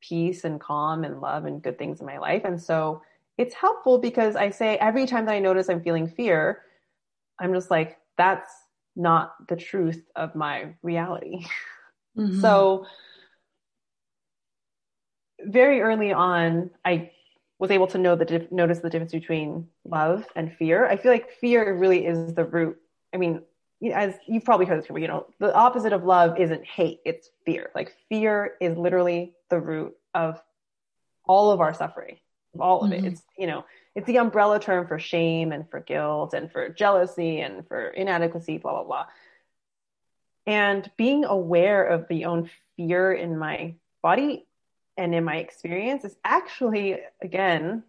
peace 0.00 0.44
and 0.44 0.60
calm 0.60 1.04
and 1.04 1.20
love 1.20 1.44
and 1.44 1.62
good 1.62 1.78
things 1.78 2.00
in 2.00 2.06
my 2.06 2.18
life. 2.18 2.42
And 2.44 2.60
so 2.60 3.02
it's 3.40 3.54
helpful 3.54 3.96
because 3.96 4.36
I 4.36 4.50
say 4.50 4.76
every 4.76 5.06
time 5.06 5.24
that 5.24 5.32
I 5.32 5.38
notice 5.38 5.70
I'm 5.70 5.82
feeling 5.82 6.06
fear, 6.06 6.60
I'm 7.38 7.54
just 7.54 7.70
like, 7.70 7.96
that's 8.18 8.52
not 8.94 9.32
the 9.48 9.56
truth 9.56 10.04
of 10.14 10.34
my 10.36 10.74
reality. 10.82 11.46
Mm-hmm. 12.18 12.40
So, 12.40 12.86
very 15.44 15.80
early 15.80 16.12
on, 16.12 16.70
I 16.84 17.12
was 17.60 17.70
able 17.70 17.86
to 17.86 17.98
know 17.98 18.16
the 18.16 18.24
dif- 18.24 18.50
notice 18.50 18.80
the 18.80 18.90
difference 18.90 19.12
between 19.12 19.68
love 19.84 20.26
and 20.34 20.52
fear. 20.52 20.86
I 20.86 20.96
feel 20.96 21.12
like 21.12 21.30
fear 21.30 21.72
really 21.78 22.04
is 22.04 22.34
the 22.34 22.44
root. 22.44 22.76
I 23.14 23.16
mean, 23.16 23.42
as 23.94 24.16
you've 24.26 24.44
probably 24.44 24.66
heard 24.66 24.78
this 24.78 24.88
before, 24.88 24.98
you 24.98 25.06
know, 25.06 25.26
the 25.38 25.54
opposite 25.54 25.92
of 25.92 26.02
love 26.02 26.36
isn't 26.36 26.64
hate; 26.66 26.98
it's 27.04 27.30
fear. 27.46 27.70
Like 27.76 27.94
fear 28.08 28.54
is 28.60 28.76
literally 28.76 29.34
the 29.48 29.60
root 29.60 29.94
of 30.12 30.42
all 31.28 31.52
of 31.52 31.60
our 31.60 31.72
suffering 31.72 32.16
all 32.58 32.82
of 32.82 32.90
mm-hmm. 32.90 33.04
it. 33.04 33.12
It's, 33.12 33.22
you 33.38 33.46
know, 33.46 33.64
it's 33.94 34.06
the 34.06 34.18
umbrella 34.18 34.60
term 34.60 34.86
for 34.86 34.98
shame 34.98 35.52
and 35.52 35.68
for 35.70 35.80
guilt 35.80 36.34
and 36.34 36.50
for 36.50 36.68
jealousy 36.68 37.40
and 37.40 37.66
for 37.66 37.88
inadequacy, 37.88 38.58
blah, 38.58 38.72
blah, 38.72 38.84
blah. 38.84 39.06
And 40.46 40.90
being 40.96 41.24
aware 41.24 41.84
of 41.84 42.08
the 42.08 42.24
own 42.24 42.50
fear 42.76 43.12
in 43.12 43.38
my 43.38 43.74
body 44.02 44.46
and 44.96 45.14
in 45.14 45.24
my 45.24 45.36
experience 45.36 46.04
is 46.04 46.16
actually, 46.24 46.98
again, 47.22 47.84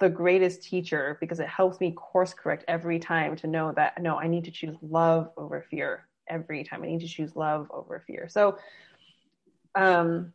the 0.00 0.08
greatest 0.08 0.62
teacher 0.62 1.18
because 1.20 1.40
it 1.40 1.48
helps 1.48 1.80
me 1.80 1.92
course 1.92 2.32
correct 2.32 2.64
every 2.68 2.98
time 2.98 3.34
to 3.36 3.46
know 3.46 3.72
that 3.72 4.00
no, 4.00 4.16
I 4.16 4.28
need 4.28 4.44
to 4.44 4.50
choose 4.50 4.76
love 4.80 5.30
over 5.36 5.64
fear 5.68 6.06
every 6.28 6.62
time. 6.62 6.82
I 6.82 6.86
need 6.86 7.00
to 7.00 7.08
choose 7.08 7.34
love 7.34 7.66
over 7.70 8.02
fear. 8.06 8.28
So, 8.28 8.58
um, 9.74 10.32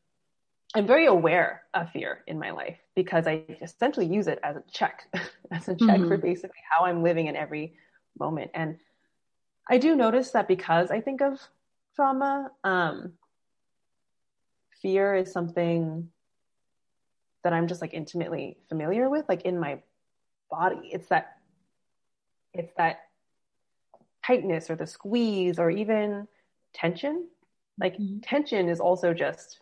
I'm 0.76 0.88
very 0.88 1.06
aware 1.06 1.64
of 1.74 1.92
fear 1.92 2.24
in 2.26 2.40
my 2.40 2.52
life 2.52 2.78
because 2.96 3.28
I 3.28 3.44
essentially 3.62 4.08
use 4.08 4.28
it 4.28 4.40
as 4.44 4.56
a 4.56 4.64
check, 4.72 5.04
as 5.52 5.68
a 5.68 5.76
check 5.76 6.00
mm-hmm. 6.00 6.08
for 6.08 6.18
basically 6.18 6.62
how 6.70 6.86
I'm 6.86 7.04
living 7.04 7.28
in 7.28 7.36
every 7.36 7.76
moment. 8.20 8.52
And 8.54 8.78
I 9.70 9.78
do 9.78 9.96
notice 9.96 10.32
that 10.32 10.48
because 10.48 10.90
I 10.90 11.00
think 11.00 11.22
of 11.22 11.40
trauma, 11.96 12.52
um, 12.64 13.14
fear 14.82 15.16
is 15.16 15.32
something 15.32 16.10
that 17.44 17.54
I'm 17.54 17.68
just 17.68 17.82
like 17.82 17.94
intimately 17.94 18.58
familiar 18.68 19.10
with, 19.10 19.26
like 19.30 19.44
in 19.44 19.60
my 19.60 19.80
body. 20.50 20.90
It's 20.92 21.08
that, 21.10 21.38
it's 22.54 22.74
that 22.78 23.02
tightness 24.26 24.70
or 24.72 24.76
the 24.76 24.88
squeeze 24.88 25.60
or 25.60 25.70
even 25.70 26.28
tension. 26.74 27.28
Like 27.80 27.94
mm-hmm. 27.98 28.20
tension 28.20 28.70
is 28.70 28.80
also 28.80 29.14
just 29.14 29.60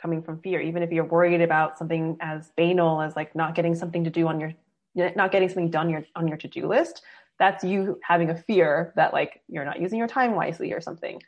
coming 0.00 0.22
from 0.22 0.40
fear 0.40 0.60
even 0.60 0.82
if 0.82 0.90
you're 0.90 1.04
worried 1.04 1.40
about 1.40 1.78
something 1.78 2.16
as 2.20 2.50
banal 2.56 3.02
as 3.02 3.14
like 3.16 3.34
not 3.34 3.54
getting 3.54 3.74
something 3.74 4.04
to 4.04 4.10
do 4.10 4.26
on 4.26 4.40
your 4.40 4.52
not 4.94 5.30
getting 5.30 5.48
something 5.48 5.70
done 5.70 5.88
your, 5.88 6.04
on 6.16 6.26
your 6.26 6.36
to-do 6.36 6.66
list 6.66 7.02
that's 7.40 7.64
you 7.64 7.98
having 8.04 8.28
a 8.28 8.36
fear 8.36 8.92
that 8.96 9.14
like 9.14 9.40
you're 9.48 9.64
not 9.64 9.80
using 9.80 9.98
your 9.98 10.06
time 10.06 10.34
wisely 10.34 10.72
or 10.74 10.80
something. 10.80 11.20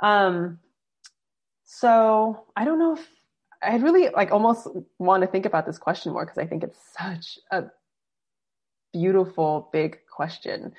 Um, 0.00 0.58
so 1.64 2.46
I 2.56 2.64
don't 2.64 2.78
know 2.78 2.94
if 2.94 3.06
I 3.62 3.76
really 3.76 4.08
like 4.08 4.32
almost 4.32 4.66
want 4.98 5.22
to 5.22 5.26
think 5.26 5.44
about 5.44 5.66
this 5.66 5.78
question 5.78 6.12
more 6.12 6.24
because 6.24 6.38
I 6.38 6.46
think 6.46 6.64
it's 6.64 6.78
such 6.98 7.38
a 7.50 7.64
beautiful 8.94 9.68
big 9.70 9.98
question. 10.10 10.72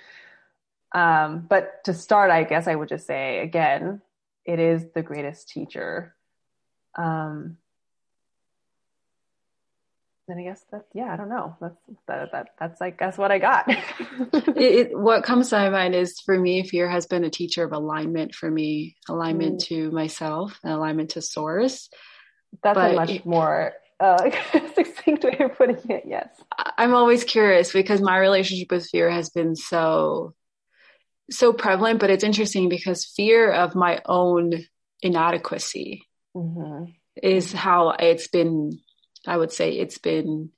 Um, 0.93 1.45
but 1.47 1.83
to 1.83 1.93
start, 1.93 2.31
I 2.31 2.43
guess 2.43 2.67
I 2.67 2.73
would 2.73 2.89
just 2.89 3.05
say 3.05 3.41
again, 3.41 4.01
it 4.45 4.59
is 4.59 4.87
the 4.95 5.03
greatest 5.03 5.47
teacher. 5.47 6.14
Um, 6.95 7.57
then 10.27 10.39
I 10.39 10.43
guess 10.43 10.65
that 10.71 10.85
yeah, 10.93 11.13
I 11.13 11.17
don't 11.17 11.29
know. 11.29 11.55
That's 11.61 11.75
that, 12.07 12.31
that 12.31 12.47
that's 12.59 12.81
like 12.81 12.97
guess 12.97 13.17
what 13.17 13.31
I 13.31 13.37
got. 13.37 13.65
it, 13.69 14.57
it, 14.57 14.99
what 14.99 15.23
comes 15.23 15.49
to 15.49 15.57
my 15.57 15.69
mind 15.69 15.93
is 15.93 16.19
for 16.19 16.37
me, 16.37 16.67
fear 16.67 16.89
has 16.89 17.05
been 17.05 17.23
a 17.23 17.29
teacher 17.29 17.63
of 17.63 17.73
alignment 17.73 18.33
for 18.33 18.49
me, 18.49 18.95
alignment 19.07 19.61
mm. 19.61 19.65
to 19.67 19.91
myself, 19.91 20.59
and 20.63 20.73
alignment 20.73 21.11
to 21.11 21.21
source. 21.21 21.89
That's 22.63 22.75
but 22.75 22.91
a 22.91 22.95
much 22.95 23.09
it, 23.11 23.25
more 23.25 23.73
uh, 23.99 24.31
succinct 24.75 25.25
way 25.25 25.37
of 25.39 25.55
putting 25.57 25.91
it. 25.91 26.05
Yes, 26.07 26.29
I'm 26.57 26.95
always 26.95 27.23
curious 27.23 27.71
because 27.71 28.01
my 28.01 28.17
relationship 28.17 28.71
with 28.71 28.89
fear 28.89 29.11
has 29.11 29.29
been 29.29 29.55
so 29.55 30.33
so 31.29 31.53
prevalent, 31.53 31.99
but 31.99 32.09
it's 32.09 32.23
interesting 32.23 32.67
because 32.67 33.05
fear 33.05 33.51
of 33.51 33.75
my 33.75 34.01
own 34.07 34.65
inadequacy 35.03 36.01
mm-hmm. 36.35 36.91
is 37.21 37.51
how 37.53 37.91
it's 37.91 38.27
been 38.27 38.79
I 39.25 39.37
would 39.37 39.51
say 39.51 39.71
it's 39.71 39.97
been 39.97 40.51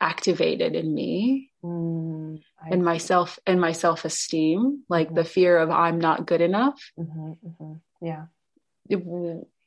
activated 0.00 0.74
in 0.74 0.94
me 0.94 1.50
mm, 1.62 2.40
and 2.70 2.84
myself 2.84 3.38
and 3.46 3.60
my 3.60 3.72
self-esteem 3.72 4.82
like 4.88 5.08
mm-hmm. 5.08 5.16
the 5.16 5.24
fear 5.24 5.58
of 5.58 5.70
i'm 5.70 5.98
not 5.98 6.26
good 6.26 6.40
enough 6.40 6.92
mm-hmm, 6.98 7.32
mm-hmm. 7.46 8.06
yeah 8.06 8.26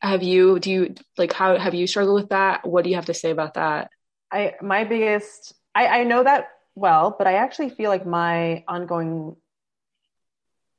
have 0.02 0.24
you 0.24 0.60
do 0.60 0.72
you 0.72 0.95
like 1.18 1.34
how 1.34 1.58
have 1.58 1.74
you 1.74 1.86
struggled 1.86 2.16
with 2.16 2.30
that 2.30 2.66
what 2.66 2.84
do 2.84 2.89
you 2.89 2.95
have 2.95 3.06
to 3.06 3.14
say 3.14 3.32
about 3.32 3.56
that 3.56 3.91
i 4.32 4.54
my 4.62 4.86
biggest 4.86 5.54
i 5.76 5.88
i 5.88 6.04
know 6.04 6.24
that 6.24 6.47
well 6.76 7.14
but 7.18 7.28
i 7.28 7.34
actually 7.34 7.70
feel 7.70 7.89
like 7.89 8.06
my 8.06 8.64
ongoing 8.68 9.36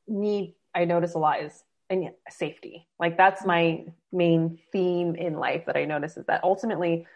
need 0.08 0.54
i 0.74 0.86
notice 0.86 1.14
a 1.14 1.18
lot 1.18 1.42
is 1.42 1.62
and 1.93 2.11
safety. 2.30 2.86
Like 2.99 3.16
that's 3.16 3.45
my 3.45 3.84
main 4.12 4.59
theme 4.72 5.14
in 5.14 5.34
life 5.34 5.64
that 5.64 5.74
i 5.74 5.86
notice 5.86 6.18
is 6.18 6.26
that 6.26 6.45
ultimately 6.45 7.07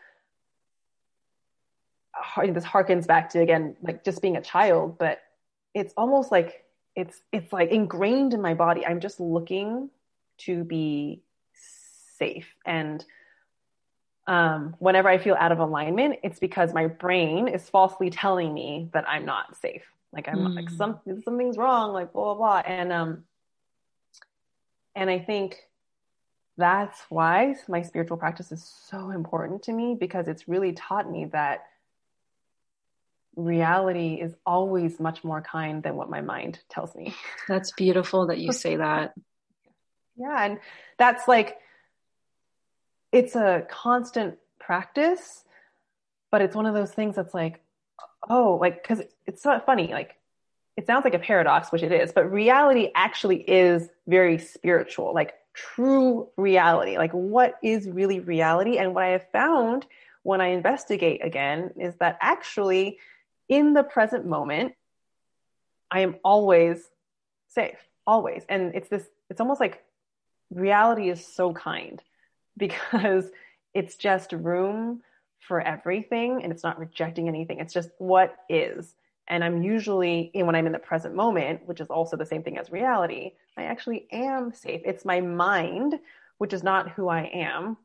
this 2.46 2.64
harkens 2.64 3.06
back 3.06 3.28
to 3.28 3.38
again 3.38 3.76
like 3.82 4.02
just 4.02 4.22
being 4.22 4.38
a 4.38 4.40
child 4.40 4.96
but 4.96 5.20
it's 5.74 5.92
almost 5.98 6.32
like 6.32 6.64
it's 6.96 7.20
it's 7.30 7.52
like 7.52 7.70
ingrained 7.70 8.32
in 8.32 8.40
my 8.40 8.54
body. 8.54 8.84
I'm 8.84 9.00
just 9.00 9.20
looking 9.20 9.90
to 10.38 10.64
be 10.64 11.22
safe. 12.18 12.48
And 12.64 13.04
um, 14.26 14.74
whenever 14.80 15.08
i 15.08 15.18
feel 15.18 15.36
out 15.38 15.52
of 15.52 15.60
alignment 15.60 16.18
it's 16.24 16.40
because 16.40 16.74
my 16.74 16.88
brain 16.88 17.46
is 17.46 17.70
falsely 17.70 18.10
telling 18.10 18.52
me 18.52 18.88
that 18.92 19.08
i'm 19.08 19.24
not 19.24 19.54
safe. 19.56 19.84
Like 20.12 20.28
i'm 20.28 20.38
mm. 20.38 20.56
like 20.56 20.70
some, 20.70 20.98
something's 21.24 21.58
wrong 21.58 21.92
like 21.92 22.12
blah 22.12 22.34
blah 22.34 22.62
blah. 22.62 22.72
And 22.72 22.90
um 22.90 23.24
and 24.96 25.08
i 25.08 25.18
think 25.18 25.58
that's 26.58 27.00
why 27.08 27.54
my 27.68 27.82
spiritual 27.82 28.16
practice 28.16 28.50
is 28.50 28.64
so 28.88 29.10
important 29.10 29.62
to 29.64 29.72
me 29.72 29.96
because 29.98 30.26
it's 30.26 30.48
really 30.48 30.72
taught 30.72 31.10
me 31.10 31.26
that 31.26 31.66
reality 33.36 34.14
is 34.14 34.34
always 34.46 34.98
much 34.98 35.22
more 35.22 35.42
kind 35.42 35.82
than 35.82 35.94
what 35.94 36.08
my 36.08 36.22
mind 36.22 36.58
tells 36.70 36.94
me. 36.94 37.14
That's 37.48 37.70
beautiful 37.72 38.28
that 38.28 38.38
you 38.38 38.52
say 38.52 38.76
that. 38.76 39.12
yeah. 40.16 40.44
And 40.44 40.58
that's 40.98 41.28
like, 41.28 41.58
it's 43.12 43.36
a 43.36 43.66
constant 43.68 44.38
practice, 44.58 45.44
but 46.30 46.40
it's 46.40 46.56
one 46.56 46.66
of 46.66 46.74
those 46.74 46.92
things 46.92 47.16
that's 47.16 47.34
like, 47.34 47.62
oh, 48.28 48.58
like, 48.60 48.82
cause 48.82 49.02
it's 49.26 49.42
so 49.42 49.60
funny. 49.64 49.88
Like, 49.88 50.16
it 50.76 50.86
sounds 50.86 51.04
like 51.04 51.14
a 51.14 51.18
paradox, 51.18 51.72
which 51.72 51.82
it 51.82 51.92
is, 51.92 52.12
but 52.12 52.30
reality 52.30 52.90
actually 52.94 53.38
is 53.48 53.88
very 54.06 54.38
spiritual, 54.38 55.14
like 55.14 55.34
true 55.54 56.28
reality. 56.36 56.98
Like, 56.98 57.12
what 57.12 57.56
is 57.62 57.88
really 57.88 58.20
reality? 58.20 58.76
And 58.78 58.94
what 58.94 59.04
I 59.04 59.08
have 59.08 59.26
found 59.30 59.86
when 60.22 60.40
I 60.40 60.48
investigate 60.48 61.24
again 61.24 61.70
is 61.76 61.94
that 61.96 62.18
actually, 62.20 62.98
in 63.48 63.72
the 63.72 63.84
present 63.84 64.26
moment, 64.26 64.74
I 65.90 66.00
am 66.00 66.16
always 66.22 66.90
safe, 67.48 67.78
always. 68.06 68.44
And 68.48 68.74
it's 68.74 68.88
this, 68.88 69.06
it's 69.30 69.40
almost 69.40 69.60
like 69.60 69.82
reality 70.50 71.08
is 71.08 71.26
so 71.26 71.52
kind 71.52 72.02
because 72.56 73.30
it's 73.72 73.96
just 73.96 74.32
room 74.32 75.02
for 75.46 75.60
everything 75.60 76.42
and 76.42 76.52
it's 76.52 76.62
not 76.62 76.78
rejecting 76.78 77.28
anything. 77.28 77.60
It's 77.60 77.72
just 77.72 77.90
what 77.98 78.36
is. 78.48 78.94
And 79.28 79.42
I'm 79.42 79.62
usually, 79.62 80.30
in 80.34 80.46
when 80.46 80.54
I'm 80.54 80.66
in 80.66 80.72
the 80.72 80.78
present 80.78 81.14
moment, 81.14 81.66
which 81.66 81.80
is 81.80 81.88
also 81.88 82.16
the 82.16 82.26
same 82.26 82.42
thing 82.42 82.58
as 82.58 82.70
reality, 82.70 83.32
I 83.56 83.64
actually 83.64 84.06
am 84.12 84.52
safe. 84.52 84.82
It's 84.84 85.04
my 85.04 85.20
mind, 85.20 85.98
which 86.38 86.52
is 86.52 86.62
not 86.62 86.90
who 86.90 87.08
I 87.08 87.22
am, 87.22 87.76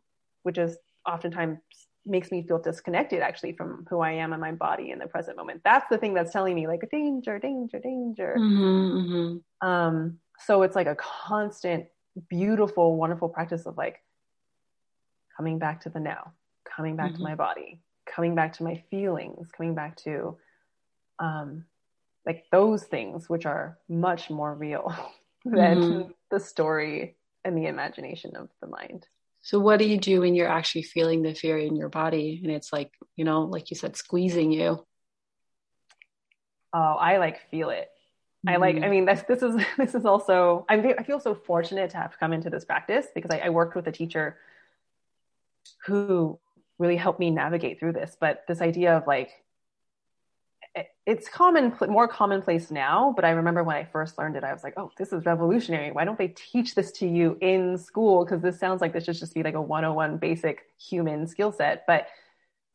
which 0.43 0.57
is 0.57 0.77
oftentimes 1.05 1.57
makes 2.05 2.31
me 2.31 2.41
feel 2.41 2.59
disconnected 2.59 3.21
actually 3.21 3.53
from 3.53 3.85
who 3.89 3.99
I 3.99 4.11
am 4.13 4.33
and 4.33 4.41
my 4.41 4.51
body 4.51 4.91
in 4.91 4.99
the 4.99 5.07
present 5.07 5.37
moment. 5.37 5.61
That's 5.63 5.87
the 5.89 5.97
thing 5.97 6.13
that's 6.13 6.33
telling 6.33 6.55
me 6.55 6.67
like 6.67 6.89
danger, 6.91 7.37
danger, 7.37 7.79
danger. 7.79 8.35
Mm-hmm, 8.39 8.97
mm-hmm. 8.97 9.67
Um, 9.67 10.17
so 10.39 10.63
it's 10.63 10.75
like 10.75 10.87
a 10.87 10.95
constant, 10.95 11.85
beautiful, 12.27 12.97
wonderful 12.97 13.29
practice 13.29 13.65
of 13.65 13.77
like 13.77 14.01
coming 15.37 15.59
back 15.59 15.81
to 15.81 15.89
the 15.89 15.99
now, 15.99 16.33
coming 16.65 16.95
back 16.95 17.11
mm-hmm. 17.11 17.17
to 17.17 17.23
my 17.23 17.35
body, 17.35 17.79
coming 18.05 18.33
back 18.33 18.53
to 18.53 18.63
my 18.63 18.83
feelings, 18.89 19.49
coming 19.51 19.75
back 19.75 19.95
to 19.97 20.37
um, 21.21 21.65
like 22.25 22.45
those 22.51 22.83
things 22.83 23.29
which 23.29 23.45
are 23.45 23.77
much 23.87 24.29
more 24.29 24.53
real 24.53 24.93
than 25.45 25.77
mm-hmm. 25.77 26.11
the 26.29 26.39
story 26.39 27.15
and 27.45 27.57
the 27.57 27.67
imagination 27.67 28.35
of 28.35 28.49
the 28.61 28.67
mind. 28.67 29.07
So 29.43 29.59
what 29.59 29.79
do 29.79 29.87
you 29.87 29.97
do 29.97 30.21
when 30.21 30.35
you're 30.35 30.47
actually 30.47 30.83
feeling 30.83 31.23
the 31.23 31.33
fear 31.33 31.57
in 31.57 31.75
your 31.75 31.89
body 31.89 32.41
and 32.43 32.51
it's 32.51 32.71
like, 32.71 32.91
you 33.15 33.25
know, 33.25 33.41
like 33.43 33.71
you 33.71 33.75
said, 33.75 33.95
squeezing 33.95 34.51
you? 34.51 34.85
Oh, 36.73 36.79
I 36.79 37.17
like 37.17 37.49
feel 37.49 37.69
it. 37.69 37.89
Mm-hmm. 38.45 38.49
I 38.49 38.57
like, 38.57 38.83
I 38.83 38.89
mean, 38.89 39.05
this, 39.05 39.23
this 39.27 39.41
is, 39.41 39.55
this 39.77 39.95
is 39.95 40.05
also, 40.05 40.65
I'm, 40.69 40.85
I 40.97 41.03
feel 41.03 41.19
so 41.19 41.33
fortunate 41.33 41.89
to 41.91 41.97
have 41.97 42.19
come 42.19 42.33
into 42.33 42.49
this 42.49 42.65
practice 42.65 43.07
because 43.15 43.31
I, 43.31 43.39
I 43.45 43.49
worked 43.49 43.75
with 43.75 43.87
a 43.87 43.91
teacher 43.91 44.37
who 45.85 46.39
really 46.77 46.97
helped 46.97 47.19
me 47.19 47.31
navigate 47.31 47.79
through 47.79 47.93
this. 47.93 48.15
But 48.19 48.43
this 48.47 48.61
idea 48.61 48.95
of 48.95 49.07
like, 49.07 49.31
it's 51.05 51.27
common, 51.27 51.73
more 51.87 52.07
commonplace 52.07 52.69
now. 52.69 53.11
But 53.15 53.25
I 53.25 53.31
remember 53.31 53.63
when 53.63 53.75
I 53.75 53.85
first 53.85 54.17
learned 54.17 54.35
it, 54.35 54.43
I 54.43 54.53
was 54.53 54.63
like, 54.63 54.75
"Oh, 54.77 54.91
this 54.97 55.11
is 55.11 55.25
revolutionary! 55.25 55.91
Why 55.91 56.05
don't 56.05 56.17
they 56.17 56.29
teach 56.29 56.75
this 56.75 56.91
to 56.93 57.07
you 57.07 57.37
in 57.41 57.77
school? 57.77 58.23
Because 58.23 58.41
this 58.41 58.59
sounds 58.59 58.81
like 58.81 58.93
this 58.93 59.05
should 59.05 59.15
just 59.15 59.33
be 59.33 59.43
like 59.43 59.55
a 59.55 59.61
101 59.61 60.17
basic 60.17 60.65
human 60.77 61.27
skill 61.27 61.51
set." 61.51 61.85
But 61.87 62.07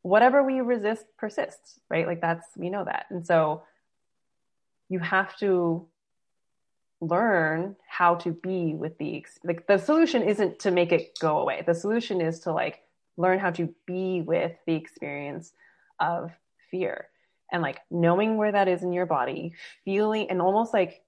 whatever 0.02 0.42
we 0.42 0.60
resist 0.60 1.06
persists, 1.16 1.80
right? 1.88 2.06
Like 2.06 2.20
that's 2.20 2.46
we 2.56 2.68
know 2.70 2.84
that, 2.84 3.06
and 3.10 3.24
so 3.26 3.62
you 4.88 4.98
have 4.98 5.36
to 5.38 5.86
learn 7.00 7.76
how 7.86 8.14
to 8.14 8.32
be 8.32 8.74
with 8.74 8.96
the 8.98 9.24
like 9.44 9.66
the 9.66 9.78
solution 9.78 10.22
isn't 10.22 10.58
to 10.58 10.70
make 10.70 10.92
it 10.92 11.18
go 11.20 11.40
away 11.40 11.62
the 11.66 11.74
solution 11.74 12.22
is 12.22 12.40
to 12.40 12.50
like 12.50 12.82
learn 13.18 13.38
how 13.38 13.50
to 13.50 13.68
be 13.84 14.22
with 14.22 14.52
the 14.66 14.74
experience 14.74 15.52
of 16.00 16.32
fear 16.70 17.08
and 17.50 17.62
like 17.62 17.80
knowing 17.90 18.36
where 18.36 18.52
that 18.52 18.68
is 18.68 18.82
in 18.82 18.92
your 18.92 19.06
body, 19.06 19.52
feeling 19.84 20.30
and 20.30 20.40
almost 20.40 20.72
like 20.72 21.02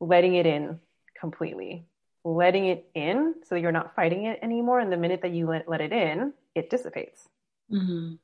letting 0.00 0.34
it 0.34 0.46
in 0.46 0.78
completely, 1.18 1.86
letting 2.24 2.66
it 2.66 2.88
in 2.94 3.34
so 3.44 3.54
that 3.54 3.60
you're 3.60 3.72
not 3.72 3.94
fighting 3.94 4.24
it 4.24 4.38
anymore. 4.42 4.80
And 4.80 4.92
the 4.92 4.96
minute 4.96 5.22
that 5.22 5.32
you 5.32 5.46
let, 5.46 5.68
let 5.68 5.80
it 5.80 5.92
in, 5.92 6.32
it 6.54 6.70
dissipates. 6.70 7.28
Mm-hmm. 7.72 8.14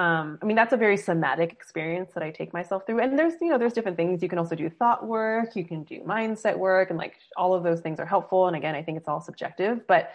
Um, 0.00 0.38
I 0.42 0.44
mean, 0.44 0.56
that's 0.56 0.74
a 0.74 0.76
very 0.76 0.98
somatic 0.98 1.52
experience 1.52 2.12
that 2.12 2.22
I 2.22 2.30
take 2.30 2.52
myself 2.52 2.84
through. 2.84 3.00
And 3.00 3.18
there's, 3.18 3.32
you 3.40 3.48
know, 3.48 3.56
there's 3.56 3.72
different 3.72 3.96
things. 3.96 4.22
You 4.22 4.28
can 4.28 4.38
also 4.38 4.54
do 4.54 4.68
thought 4.68 5.06
work, 5.06 5.56
you 5.56 5.64
can 5.64 5.84
do 5.84 6.00
mindset 6.00 6.58
work, 6.58 6.90
and 6.90 6.98
like 6.98 7.14
all 7.36 7.54
of 7.54 7.62
those 7.62 7.80
things 7.80 7.98
are 7.98 8.04
helpful. 8.04 8.46
And 8.46 8.54
again, 8.54 8.74
I 8.74 8.82
think 8.82 8.98
it's 8.98 9.08
all 9.08 9.22
subjective, 9.22 9.86
but 9.86 10.10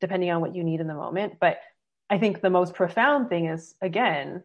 depending 0.00 0.30
on 0.30 0.40
what 0.40 0.54
you 0.54 0.62
need 0.62 0.80
in 0.80 0.86
the 0.86 0.94
moment. 0.94 1.38
But 1.40 1.58
I 2.08 2.18
think 2.18 2.42
the 2.42 2.50
most 2.50 2.74
profound 2.74 3.28
thing 3.28 3.46
is, 3.46 3.74
again, 3.80 4.44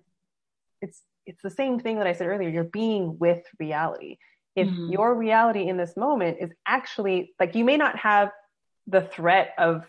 it's 0.82 1.02
it's 1.26 1.42
the 1.42 1.50
same 1.50 1.80
thing 1.80 1.98
that 2.00 2.08
I 2.08 2.14
said 2.14 2.28
earlier. 2.28 2.50
You're 2.50 2.64
being 2.64 3.18
with 3.20 3.44
reality. 3.60 4.18
If 4.56 4.68
mm-hmm. 4.68 4.92
your 4.92 5.14
reality 5.14 5.68
in 5.68 5.78
this 5.78 5.96
moment 5.96 6.38
is 6.40 6.52
actually 6.66 7.34
like 7.40 7.56
you 7.56 7.64
may 7.64 7.78
not 7.78 7.98
have 7.98 8.32
the 8.88 9.02
threat 9.02 9.54
of 9.58 9.86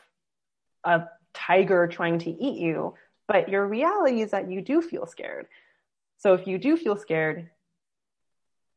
a 0.85 1.05
tiger 1.33 1.87
trying 1.89 2.19
to 2.21 2.31
eat 2.31 2.59
you, 2.59 2.95
but 3.27 3.49
your 3.49 3.67
reality 3.67 4.21
is 4.21 4.33
that 4.33 4.51
you 4.51 4.61
do 4.61 4.83
feel 4.83 5.07
scared. 5.07 5.47
So 6.19 6.35
if 6.35 6.47
you 6.47 6.59
do 6.59 6.77
feel 6.77 6.97
scared, 6.97 7.49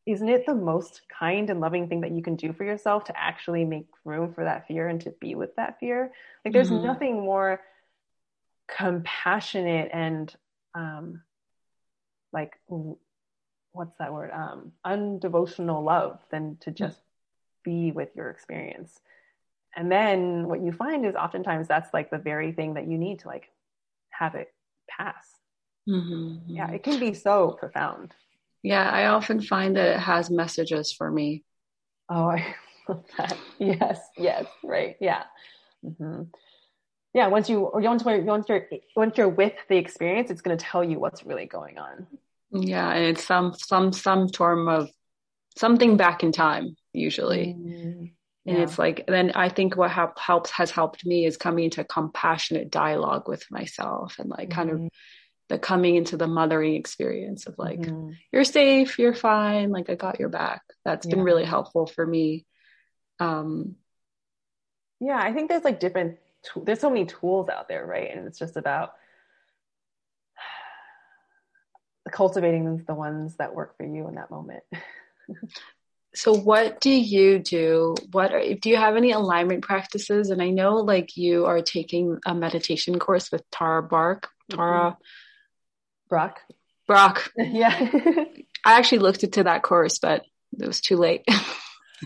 isn't 0.06 0.30
it 0.30 0.46
the 0.46 0.56
most 0.56 1.02
kind 1.08 1.50
and 1.50 1.60
loving 1.60 1.88
thing 1.88 2.02
that 2.02 2.12
you 2.12 2.22
can 2.22 2.36
do 2.36 2.54
for 2.54 2.64
yourself 2.64 3.06
to 3.06 3.20
actually 3.20 3.66
make 3.66 3.88
room 4.06 4.34
for 4.34 4.44
that 4.44 4.68
fear 4.68 4.88
and 4.88 5.02
to 5.02 5.12
be 5.12 5.36
with 5.36 5.56
that 5.56 5.80
fear? 5.80 6.12
Like 6.44 6.54
there's 6.54 6.70
mm-hmm. 6.70 6.86
nothing 6.86 7.22
more 7.22 7.62
compassionate 8.68 9.90
and 9.92 10.34
um 10.74 11.22
like 12.34 12.54
what's 13.72 13.98
that 14.00 14.14
word? 14.14 14.32
Um 14.32 14.72
undevotional 14.86 15.84
love 15.84 16.20
than 16.32 16.58
to 16.62 16.72
just 16.72 17.00
be 17.64 17.92
with 17.92 18.10
your 18.16 18.30
experience. 18.30 19.00
And 19.76 19.92
then 19.92 20.48
what 20.48 20.62
you 20.62 20.72
find 20.72 21.06
is 21.06 21.16
oftentimes 21.16 21.68
that's 21.68 21.94
like 21.94 22.10
the 22.12 22.18
very 22.18 22.52
thing 22.52 22.76
that 22.76 22.88
you 22.88 22.98
need 22.98 23.20
to 23.20 23.28
like 23.28 23.50
have 24.10 24.36
it 24.36 24.54
pass. 24.88 25.28
Mm-hmm. 25.90 26.54
Yeah, 26.56 26.70
it 26.72 26.84
can 26.84 27.00
be 27.00 27.14
so 27.14 27.58
profound. 27.60 28.14
Yeah, 28.62 28.90
I 28.90 29.08
often 29.08 29.42
find 29.42 29.76
that 29.76 29.96
it 29.96 30.00
has 30.00 30.30
messages 30.30 30.92
for 30.92 31.12
me. 31.12 31.44
Oh, 32.10 32.28
I 32.30 32.56
love 32.88 33.04
that. 33.18 33.38
Yes, 33.60 34.00
yes, 34.18 34.46
right. 34.64 34.96
Yeah. 35.02 35.24
Mm-hmm. 35.86 36.24
Yeah, 37.14 37.28
once 37.28 37.50
you 37.50 37.60
or 37.60 37.82
once 37.82 38.04
you're 38.06 38.22
once 38.22 38.50
you're 38.50 38.68
once 38.96 39.18
you're 39.18 39.30
with 39.30 39.54
the 39.70 39.78
experience, 39.78 40.32
it's 40.32 40.42
going 40.42 40.58
to 40.58 40.66
tell 40.66 40.84
you 40.84 41.00
what's 41.00 41.24
really 41.24 41.46
going 41.46 41.78
on. 41.78 42.08
Yeah, 42.52 42.92
and 42.92 43.06
it's 43.06 43.24
some 43.24 43.54
some 43.54 43.94
some 43.94 44.30
form 44.30 44.68
of 44.68 44.90
something 45.56 45.98
back 45.98 46.24
in 46.24 46.32
time 46.32 46.76
usually. 46.94 47.56
Mm-hmm. 47.58 48.06
And 48.46 48.58
yeah. 48.58 48.64
it's 48.64 48.78
like, 48.78 49.06
then 49.08 49.32
I 49.36 49.48
think 49.48 49.78
what 49.78 49.90
help, 49.90 50.20
helps 50.20 50.52
has 50.52 50.70
helped 50.70 51.06
me 51.06 51.26
is 51.26 51.38
coming 51.38 51.66
into 51.66 51.84
compassionate 51.86 52.70
dialogue 52.70 53.30
with 53.30 53.50
myself 53.50 54.18
and 54.20 54.30
like 54.30 54.50
mm-hmm. 54.50 54.56
kind 54.56 54.70
of 54.70 54.78
mm-hmm. 54.78 54.88
the 55.48 55.60
coming 55.60 55.96
into 55.96 56.18
the 56.18 56.28
mothering 56.28 56.76
experience 56.76 57.48
of 57.48 57.56
like, 57.58 57.80
mm-hmm. 57.80 58.12
you're 58.34 58.44
safe, 58.44 59.00
you're 59.00 59.14
fine, 59.14 59.70
like 59.70 59.90
I 59.90 59.96
got 59.96 60.20
your 60.20 60.28
back. 60.28 60.62
That's 60.84 61.08
yeah. 61.08 61.16
been 61.16 61.24
really 61.24 61.46
helpful 61.46 61.88
for 61.88 62.06
me. 62.06 62.46
Um, 63.20 63.76
yeah, 65.00 65.20
I 65.22 65.32
think 65.32 65.50
there's 65.50 65.64
like 65.64 65.80
different, 65.80 66.18
there's 66.56 66.80
so 66.80 66.90
many 66.90 67.06
tools 67.06 67.50
out 67.50 67.68
there, 67.68 67.86
right? 67.86 68.10
And 68.12 68.28
it's 68.28 68.40
just 68.40 68.58
about 68.58 68.94
cultivating 72.12 72.84
the 72.86 72.94
ones 72.94 73.36
that 73.38 73.56
work 73.56 73.78
for 73.78 73.86
you 73.86 74.08
in 74.08 74.16
that 74.16 74.32
moment. 74.32 74.64
so 76.16 76.34
what 76.34 76.80
do 76.80 76.90
you 76.90 77.40
do 77.40 77.96
what 78.12 78.34
are, 78.34 78.54
do 78.56 78.70
you 78.70 78.76
have 78.76 78.96
any 78.96 79.12
alignment 79.12 79.64
practices 79.64 80.30
and 80.30 80.42
i 80.42 80.50
know 80.50 80.78
like 80.78 81.18
you 81.18 81.46
are 81.46 81.62
taking 81.62 82.20
a 82.26 82.34
meditation 82.34 83.00
course 83.00 83.32
with 83.32 83.44
tara 83.52 83.82
bark 83.82 84.30
tara 84.50 84.92
mm-hmm. 84.92 85.02
Brach 86.10 86.40
Brach 86.88 87.32
yeah 87.38 87.76
i 88.66 88.78
actually 88.78 89.00
looked 89.00 89.24
into 89.24 89.44
that 89.44 89.64
course 89.64 90.00
but 90.00 90.24
it 90.60 90.68
was 90.68 90.82
too 90.82 90.98
late 90.98 91.26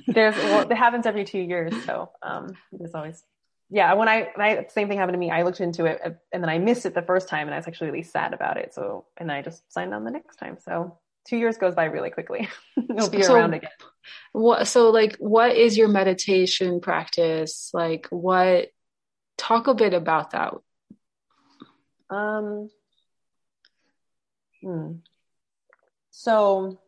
there's 0.08 0.36
well, 0.36 0.70
it 0.70 0.76
happens 0.76 1.06
every 1.06 1.26
two 1.26 1.40
years 1.40 1.74
so 1.86 2.12
um 2.22 2.56
there's 2.72 2.94
always 2.94 3.22
yeah 3.70 3.94
when 3.94 4.08
I, 4.08 4.30
when 4.36 4.46
I 4.46 4.66
same 4.70 4.88
thing 4.88 4.98
happened 4.98 5.16
to 5.16 5.20
me 5.20 5.32
i 5.32 5.44
looked 5.44 5.60
into 5.60 5.86
it 5.86 6.02
and 6.32 6.44
then 6.44 6.50
i 6.50 6.58
missed 6.58 6.86
it 6.86 6.94
the 6.94 7.02
first 7.02 7.28
time 7.28 7.48
and 7.48 7.54
i 7.54 7.58
was 7.58 7.68
actually 7.68 7.92
really 7.92 8.04
sad 8.04 8.34
about 8.34 8.58
it 8.58 8.74
so 8.74 9.06
and 9.18 9.32
i 9.32 9.42
just 9.42 9.72
signed 9.72 9.94
on 9.94 10.04
the 10.04 10.12
next 10.12 10.38
time 10.38 10.58
so 10.60 10.98
two 11.28 11.38
years 11.38 11.58
goes 11.58 11.76
by 11.76 11.86
really 11.86 12.10
quickly. 12.10 12.48
It'll 12.78 13.10
be 13.10 13.22
so, 13.22 13.36
around 13.36 13.54
again. 13.54 13.70
What 14.32 14.68
so 14.68 14.90
like 14.90 15.18
what 15.18 15.56
is 15.56 15.78
your 15.78 15.90
meditation 15.90 16.80
practice? 16.80 17.72
Like 17.74 18.08
what 18.10 18.70
talk 19.38 19.68
a 19.68 19.74
bit 19.74 19.94
about 19.94 20.32
that. 20.32 20.54
Um 22.10 22.70
hmm. 24.62 24.92
so 26.10 26.80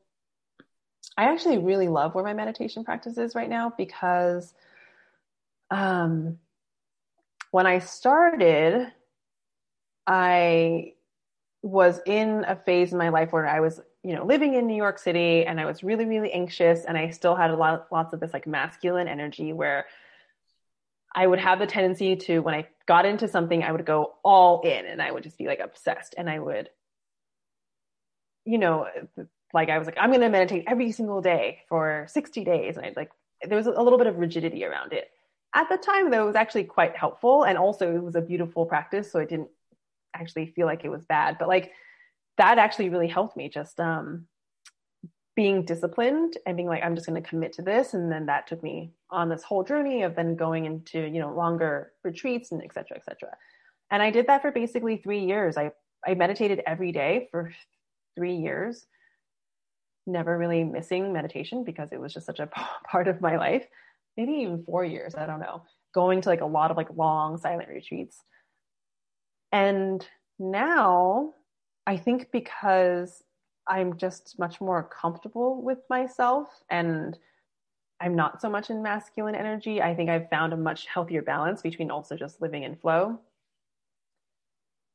I 1.17 1.33
actually 1.33 1.57
really 1.57 1.89
love 1.89 2.15
where 2.15 2.23
my 2.23 2.33
meditation 2.33 2.85
practice 2.85 3.17
is 3.17 3.35
right 3.35 3.49
now 3.49 3.73
because 3.77 4.53
um 5.69 6.37
when 7.51 7.67
I 7.67 7.79
started 7.79 8.91
I 10.05 10.93
was 11.61 11.99
in 12.05 12.45
a 12.47 12.55
phase 12.55 12.91
in 12.91 12.97
my 12.97 13.09
life 13.09 13.31
where 13.31 13.45
I 13.45 13.59
was 13.59 13.81
you 14.03 14.15
know, 14.15 14.25
living 14.25 14.53
in 14.53 14.65
New 14.65 14.75
York 14.75 14.97
City 14.97 15.45
and 15.45 15.59
I 15.59 15.65
was 15.65 15.83
really, 15.83 16.05
really 16.05 16.31
anxious 16.31 16.85
and 16.85 16.97
I 16.97 17.09
still 17.09 17.35
had 17.35 17.51
a 17.51 17.55
lot, 17.55 17.87
lots 17.91 18.13
of 18.13 18.19
this 18.19 18.31
like 18.31 18.47
masculine 18.47 19.07
energy 19.07 19.51
where 19.51 19.87
I 21.13 21.27
would 21.27 21.39
have 21.39 21.59
the 21.59 21.67
tendency 21.67 22.15
to, 22.15 22.39
when 22.39 22.55
I 22.55 22.67
got 22.85 23.05
into 23.05 23.27
something, 23.27 23.63
I 23.63 23.71
would 23.71 23.85
go 23.85 24.15
all 24.23 24.61
in 24.61 24.85
and 24.85 25.01
I 25.01 25.11
would 25.11 25.23
just 25.23 25.37
be 25.37 25.47
like 25.47 25.59
obsessed 25.59 26.15
and 26.17 26.29
I 26.29 26.39
would, 26.39 26.69
you 28.45 28.57
know, 28.57 28.87
like 29.53 29.69
I 29.69 29.77
was 29.77 29.85
like, 29.85 29.97
I'm 29.99 30.11
going 30.11 30.21
to 30.21 30.29
meditate 30.29 30.65
every 30.67 30.91
single 30.93 31.21
day 31.21 31.59
for 31.67 32.05
60 32.09 32.45
days. 32.45 32.77
And 32.77 32.85
I'd 32.85 32.95
like, 32.95 33.11
there 33.43 33.57
was 33.57 33.67
a 33.67 33.71
little 33.71 33.97
bit 33.97 34.07
of 34.07 34.17
rigidity 34.17 34.63
around 34.63 34.93
it. 34.93 35.09
At 35.55 35.69
the 35.69 35.77
time, 35.77 36.11
though, 36.11 36.23
it 36.23 36.27
was 36.27 36.35
actually 36.35 36.65
quite 36.65 36.95
helpful. 36.95 37.43
And 37.43 37.57
also, 37.57 37.95
it 37.95 38.03
was 38.03 38.15
a 38.15 38.21
beautiful 38.21 38.65
practice. 38.65 39.11
So 39.11 39.19
I 39.19 39.25
didn't 39.25 39.49
actually 40.13 40.53
feel 40.55 40.67
like 40.67 40.85
it 40.85 40.89
was 40.89 41.03
bad. 41.03 41.37
But 41.39 41.47
like, 41.47 41.71
that 42.37 42.57
actually 42.57 42.89
really 42.89 43.07
helped 43.07 43.35
me 43.35 43.49
just 43.49 43.79
um, 43.79 44.27
being 45.39 45.63
disciplined 45.63 46.37
and 46.45 46.57
being 46.57 46.67
like 46.67 46.83
i'm 46.83 46.95
just 46.95 47.07
going 47.07 47.23
to 47.23 47.29
commit 47.29 47.53
to 47.53 47.61
this 47.61 47.93
and 47.93 48.11
then 48.11 48.25
that 48.25 48.45
took 48.45 48.61
me 48.61 48.91
on 49.09 49.29
this 49.29 49.41
whole 49.41 49.63
journey 49.63 50.01
of 50.01 50.13
then 50.13 50.35
going 50.35 50.65
into 50.65 50.99
you 50.99 51.17
know 51.17 51.33
longer 51.33 51.93
retreats 52.03 52.51
and 52.51 52.61
et 52.61 52.73
cetera 52.73 52.97
et 52.97 53.05
cetera 53.05 53.33
and 53.89 54.03
i 54.03 54.11
did 54.11 54.27
that 54.27 54.41
for 54.41 54.51
basically 54.51 54.97
three 54.97 55.23
years 55.23 55.55
i 55.55 55.71
i 56.05 56.13
meditated 56.13 56.61
every 56.67 56.91
day 56.91 57.29
for 57.31 57.53
three 58.17 58.35
years 58.35 58.85
never 60.05 60.37
really 60.37 60.65
missing 60.65 61.13
meditation 61.13 61.63
because 61.63 61.87
it 61.93 62.01
was 62.01 62.13
just 62.13 62.25
such 62.25 62.39
a 62.39 62.49
part 62.91 63.07
of 63.07 63.21
my 63.21 63.37
life 63.37 63.65
maybe 64.19 64.33
even 64.33 64.63
four 64.63 64.83
years 64.83 65.15
i 65.15 65.25
don't 65.25 65.39
know 65.39 65.63
going 65.95 66.21
to 66.21 66.29
like 66.29 66.41
a 66.41 66.45
lot 66.45 66.69
of 66.69 66.77
like 66.77 66.89
long 66.95 67.37
silent 67.37 67.69
retreats 67.69 68.21
and 69.51 70.05
now 70.37 71.33
I 71.89 71.97
think 71.97 72.31
because 72.31 73.23
I'm 73.67 73.97
just 73.97 74.37
much 74.39 74.61
more 74.61 74.83
comfortable 74.83 75.61
with 75.61 75.79
myself 75.89 76.47
and 76.69 77.17
I'm 77.99 78.15
not 78.15 78.41
so 78.41 78.49
much 78.49 78.69
in 78.69 78.81
masculine 78.81 79.35
energy. 79.35 79.81
I 79.81 79.95
think 79.95 80.09
I've 80.09 80.29
found 80.29 80.53
a 80.53 80.57
much 80.57 80.85
healthier 80.85 81.21
balance 81.21 81.61
between 81.61 81.91
also 81.91 82.15
just 82.15 82.41
living 82.41 82.63
in 82.63 82.75
flow. 82.75 83.19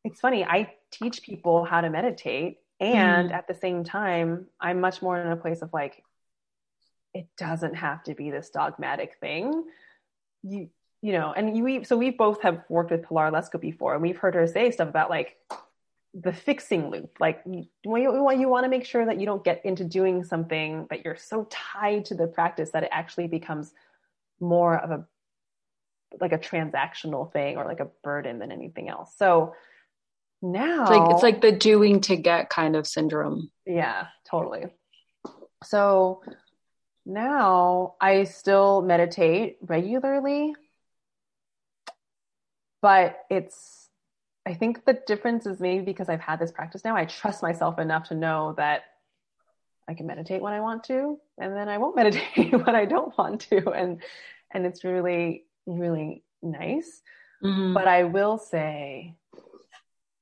It's 0.05 0.21
funny, 0.21 0.45
I 0.45 0.73
teach 0.91 1.23
people 1.23 1.65
how 1.65 1.81
to 1.81 1.91
meditate, 1.91 2.59
and 2.79 3.31
mm. 3.31 3.35
at 3.35 3.49
the 3.49 3.55
same 3.55 3.83
time, 3.85 4.47
I'm 4.61 4.81
much 4.81 5.01
more 5.01 5.19
in 5.21 5.33
a 5.33 5.37
place 5.37 5.63
of 5.63 5.73
like, 5.73 6.05
it 7.15 7.29
doesn't 7.39 7.75
have 7.75 8.03
to 8.05 8.15
be 8.15 8.31
this 8.31 8.51
dogmatic 8.51 9.17
thing. 9.21 9.65
You, 10.43 10.69
you 11.01 11.13
know, 11.13 11.33
and 11.33 11.63
we 11.63 11.85
so 11.85 11.97
we 11.97 12.11
both 12.11 12.43
have 12.43 12.65
worked 12.69 12.91
with 12.91 13.05
Pilar 13.05 13.31
Lesko 13.31 13.61
before, 13.61 13.95
and 13.95 14.03
we've 14.03 14.19
heard 14.19 14.35
her 14.35 14.47
say 14.47 14.71
stuff 14.71 14.89
about 14.89 15.11
like, 15.11 15.37
the 16.15 16.33
fixing 16.33 16.91
loop. 16.91 17.17
Like 17.19 17.43
you, 17.45 17.67
you 17.85 18.49
want 18.49 18.65
to 18.65 18.69
make 18.69 18.85
sure 18.85 19.05
that 19.05 19.19
you 19.19 19.27
don't 19.27 19.43
get 19.43 19.65
into 19.65 19.85
doing 19.85 20.23
something 20.23 20.87
that 20.91 21.05
you're 21.05 21.17
so 21.17 21.49
tied 21.51 22.05
to 22.07 22.15
the 22.15 22.29
practice 22.29 22.71
that 22.71 22.85
it 22.85 22.91
actually 22.93 23.27
becomes 23.27 23.73
more 24.41 24.79
of 24.79 24.91
a 24.91 25.05
like 26.21 26.33
a 26.33 26.39
transactional 26.39 27.33
thing 27.33 27.57
or 27.57 27.65
like 27.65 27.81
a 27.81 27.89
burden 28.05 28.39
than 28.39 28.53
anything 28.53 28.89
else. 28.89 29.13
So 29.17 29.55
now 30.41 30.83
it's 30.83 30.91
like, 30.91 31.11
it's 31.11 31.23
like 31.23 31.41
the 31.41 31.51
doing 31.51 32.01
to 32.03 32.17
get 32.17 32.49
kind 32.49 32.77
of 32.77 32.87
syndrome. 32.87 33.51
Yeah, 33.67 34.07
totally. 34.31 34.67
So 35.65 36.23
now 37.07 37.95
I 38.01 38.25
still 38.25 38.83
meditate 38.83 39.59
regularly, 39.63 40.55
but 42.81 43.19
it's 43.31 43.89
I 44.47 44.55
think 44.55 44.85
the 44.85 44.99
difference 45.07 45.47
is 45.47 45.61
maybe 45.61 45.85
because 45.85 46.09
I've 46.09 46.21
had 46.21 46.39
this 46.39 46.53
practice 46.53 46.85
now, 46.85 46.97
I 46.97 47.07
trust 47.07 47.43
myself 47.43 47.79
enough 47.79 48.09
to 48.09 48.15
know 48.15 48.55
that 48.59 48.83
I 49.89 49.95
can 49.95 50.07
meditate 50.07 50.43
when 50.43 50.53
I 50.53 50.61
want 50.61 50.85
to, 50.85 51.19
and 51.39 51.55
then 51.55 51.69
I 51.69 51.79
won't 51.79 51.97
meditate 52.03 52.53
when 52.53 52.75
I 52.75 52.85
don't 52.85 53.17
want 53.17 53.41
to. 53.49 53.71
And 53.71 54.03
and 54.51 54.67
it's 54.67 54.85
really, 54.85 55.45
really 55.67 56.23
nice. 56.43 57.03
Mm-hmm. 57.43 57.75
But 57.75 57.89
I 57.89 58.05
will 58.05 58.39
say 58.39 59.17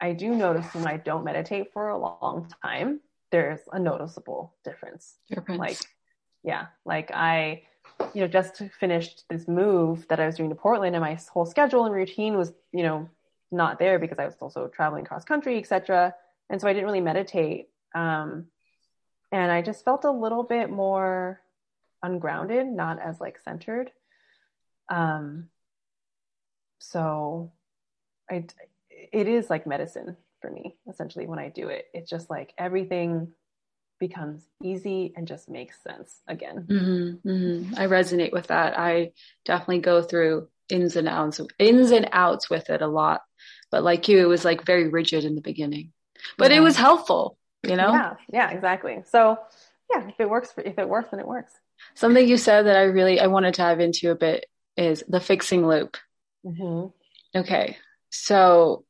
I 0.00 0.12
do 0.12 0.34
notice 0.34 0.66
when 0.74 0.86
I 0.86 0.96
don't 0.96 1.24
meditate 1.24 1.72
for 1.72 1.90
a 1.90 1.98
long 1.98 2.48
time, 2.62 3.00
there's 3.30 3.60
a 3.70 3.78
noticeable 3.78 4.54
difference. 4.64 5.16
difference. 5.28 5.60
Like, 5.60 5.78
yeah, 6.42 6.66
like 6.84 7.10
I, 7.12 7.62
you 8.14 8.20
know, 8.20 8.28
just 8.28 8.62
finished 8.80 9.24
this 9.28 9.46
move 9.46 10.06
that 10.08 10.20
I 10.20 10.26
was 10.26 10.36
doing 10.36 10.48
to 10.50 10.54
Portland, 10.54 10.94
and 10.94 11.02
my 11.02 11.18
whole 11.32 11.46
schedule 11.46 11.84
and 11.84 11.94
routine 11.94 12.36
was, 12.36 12.52
you 12.72 12.82
know, 12.82 13.08
not 13.50 13.78
there 13.78 13.98
because 13.98 14.18
I 14.18 14.24
was 14.24 14.34
also 14.40 14.68
traveling 14.68 15.04
cross 15.04 15.24
country, 15.24 15.58
etc. 15.58 16.14
And 16.50 16.60
so 16.60 16.68
I 16.68 16.72
didn't 16.72 16.86
really 16.86 17.00
meditate. 17.00 17.68
Um, 17.94 18.46
and 19.30 19.52
I 19.52 19.62
just 19.62 19.84
felt 19.84 20.04
a 20.04 20.10
little 20.10 20.42
bit 20.42 20.70
more 20.70 21.40
ungrounded, 22.02 22.66
not 22.66 22.98
as 23.00 23.20
like 23.20 23.38
centered. 23.44 23.90
Um, 24.88 25.48
so 26.78 27.52
I, 28.30 28.44
it 28.90 29.28
is 29.28 29.48
like 29.48 29.66
medicine 29.66 30.16
for 30.40 30.50
me, 30.50 30.76
essentially, 30.88 31.26
when 31.26 31.38
I 31.38 31.48
do 31.48 31.68
it. 31.68 31.86
It's 31.94 32.10
just 32.10 32.28
like 32.28 32.52
everything 32.58 33.32
becomes 34.02 34.42
easy 34.60 35.12
and 35.16 35.28
just 35.28 35.48
makes 35.48 35.80
sense 35.80 36.22
again. 36.26 36.66
Mm-hmm, 36.68 37.28
mm-hmm. 37.28 37.74
I 37.76 37.86
resonate 37.86 38.32
with 38.32 38.48
that. 38.48 38.76
I 38.76 39.12
definitely 39.44 39.78
go 39.78 40.02
through 40.02 40.48
ins 40.68 40.96
and 40.96 41.06
outs, 41.06 41.40
ins 41.60 41.92
and 41.92 42.08
outs 42.10 42.50
with 42.50 42.68
it 42.68 42.82
a 42.82 42.88
lot. 42.88 43.20
But 43.70 43.84
like 43.84 44.08
you, 44.08 44.18
it 44.18 44.26
was 44.26 44.44
like 44.44 44.66
very 44.66 44.88
rigid 44.88 45.24
in 45.24 45.36
the 45.36 45.40
beginning, 45.40 45.92
but 46.36 46.50
yeah. 46.50 46.56
it 46.56 46.60
was 46.62 46.76
helpful, 46.76 47.38
you 47.62 47.76
know? 47.76 47.92
Yeah, 47.92 48.14
yeah, 48.32 48.50
exactly. 48.50 49.04
So 49.08 49.38
yeah, 49.88 50.08
if 50.08 50.18
it 50.18 50.28
works, 50.28 50.50
for, 50.50 50.62
if 50.62 50.80
it 50.80 50.88
works, 50.88 51.12
then 51.12 51.20
it 51.20 51.28
works. 51.28 51.52
Something 51.94 52.26
you 52.26 52.38
said 52.38 52.66
that 52.66 52.76
I 52.76 52.82
really, 52.82 53.20
I 53.20 53.28
want 53.28 53.46
to 53.46 53.52
dive 53.52 53.78
into 53.78 54.10
a 54.10 54.16
bit 54.16 54.46
is 54.76 55.04
the 55.06 55.20
fixing 55.20 55.64
loop. 55.64 55.96
Mm-hmm. 56.44 57.38
Okay. 57.38 57.76
So 58.10 58.84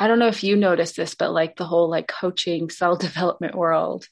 I 0.00 0.08
don't 0.08 0.18
know 0.18 0.28
if 0.28 0.42
you 0.42 0.56
noticed 0.56 0.96
this, 0.96 1.14
but 1.14 1.30
like 1.30 1.56
the 1.56 1.66
whole 1.66 1.90
like 1.90 2.08
coaching 2.08 2.70
self 2.70 2.98
development 3.00 3.54
world, 3.54 4.06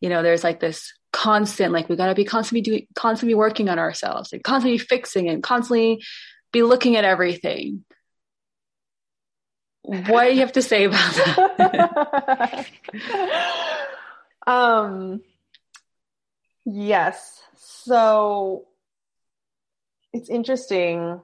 you 0.00 0.08
know, 0.08 0.22
there's 0.22 0.44
like 0.44 0.60
this 0.60 0.94
constant, 1.12 1.72
like 1.72 1.88
we 1.88 1.96
got 1.96 2.06
to 2.06 2.14
be 2.14 2.24
constantly 2.24 2.62
doing, 2.62 2.86
constantly 2.94 3.34
working 3.34 3.68
on 3.68 3.80
ourselves 3.80 4.32
and 4.32 4.44
constantly 4.44 4.78
fixing 4.78 5.28
and 5.28 5.42
constantly 5.42 6.00
be 6.52 6.62
looking 6.62 6.94
at 6.96 7.04
everything. 7.04 7.84
What 9.82 10.28
do 10.28 10.34
you 10.34 10.40
have 10.40 10.52
to 10.52 10.62
say 10.62 10.84
about 10.84 11.12
that? 11.58 12.66
um, 14.46 15.22
yes. 16.64 17.42
So 17.56 18.68
it's 20.12 20.30
interesting 20.30 21.20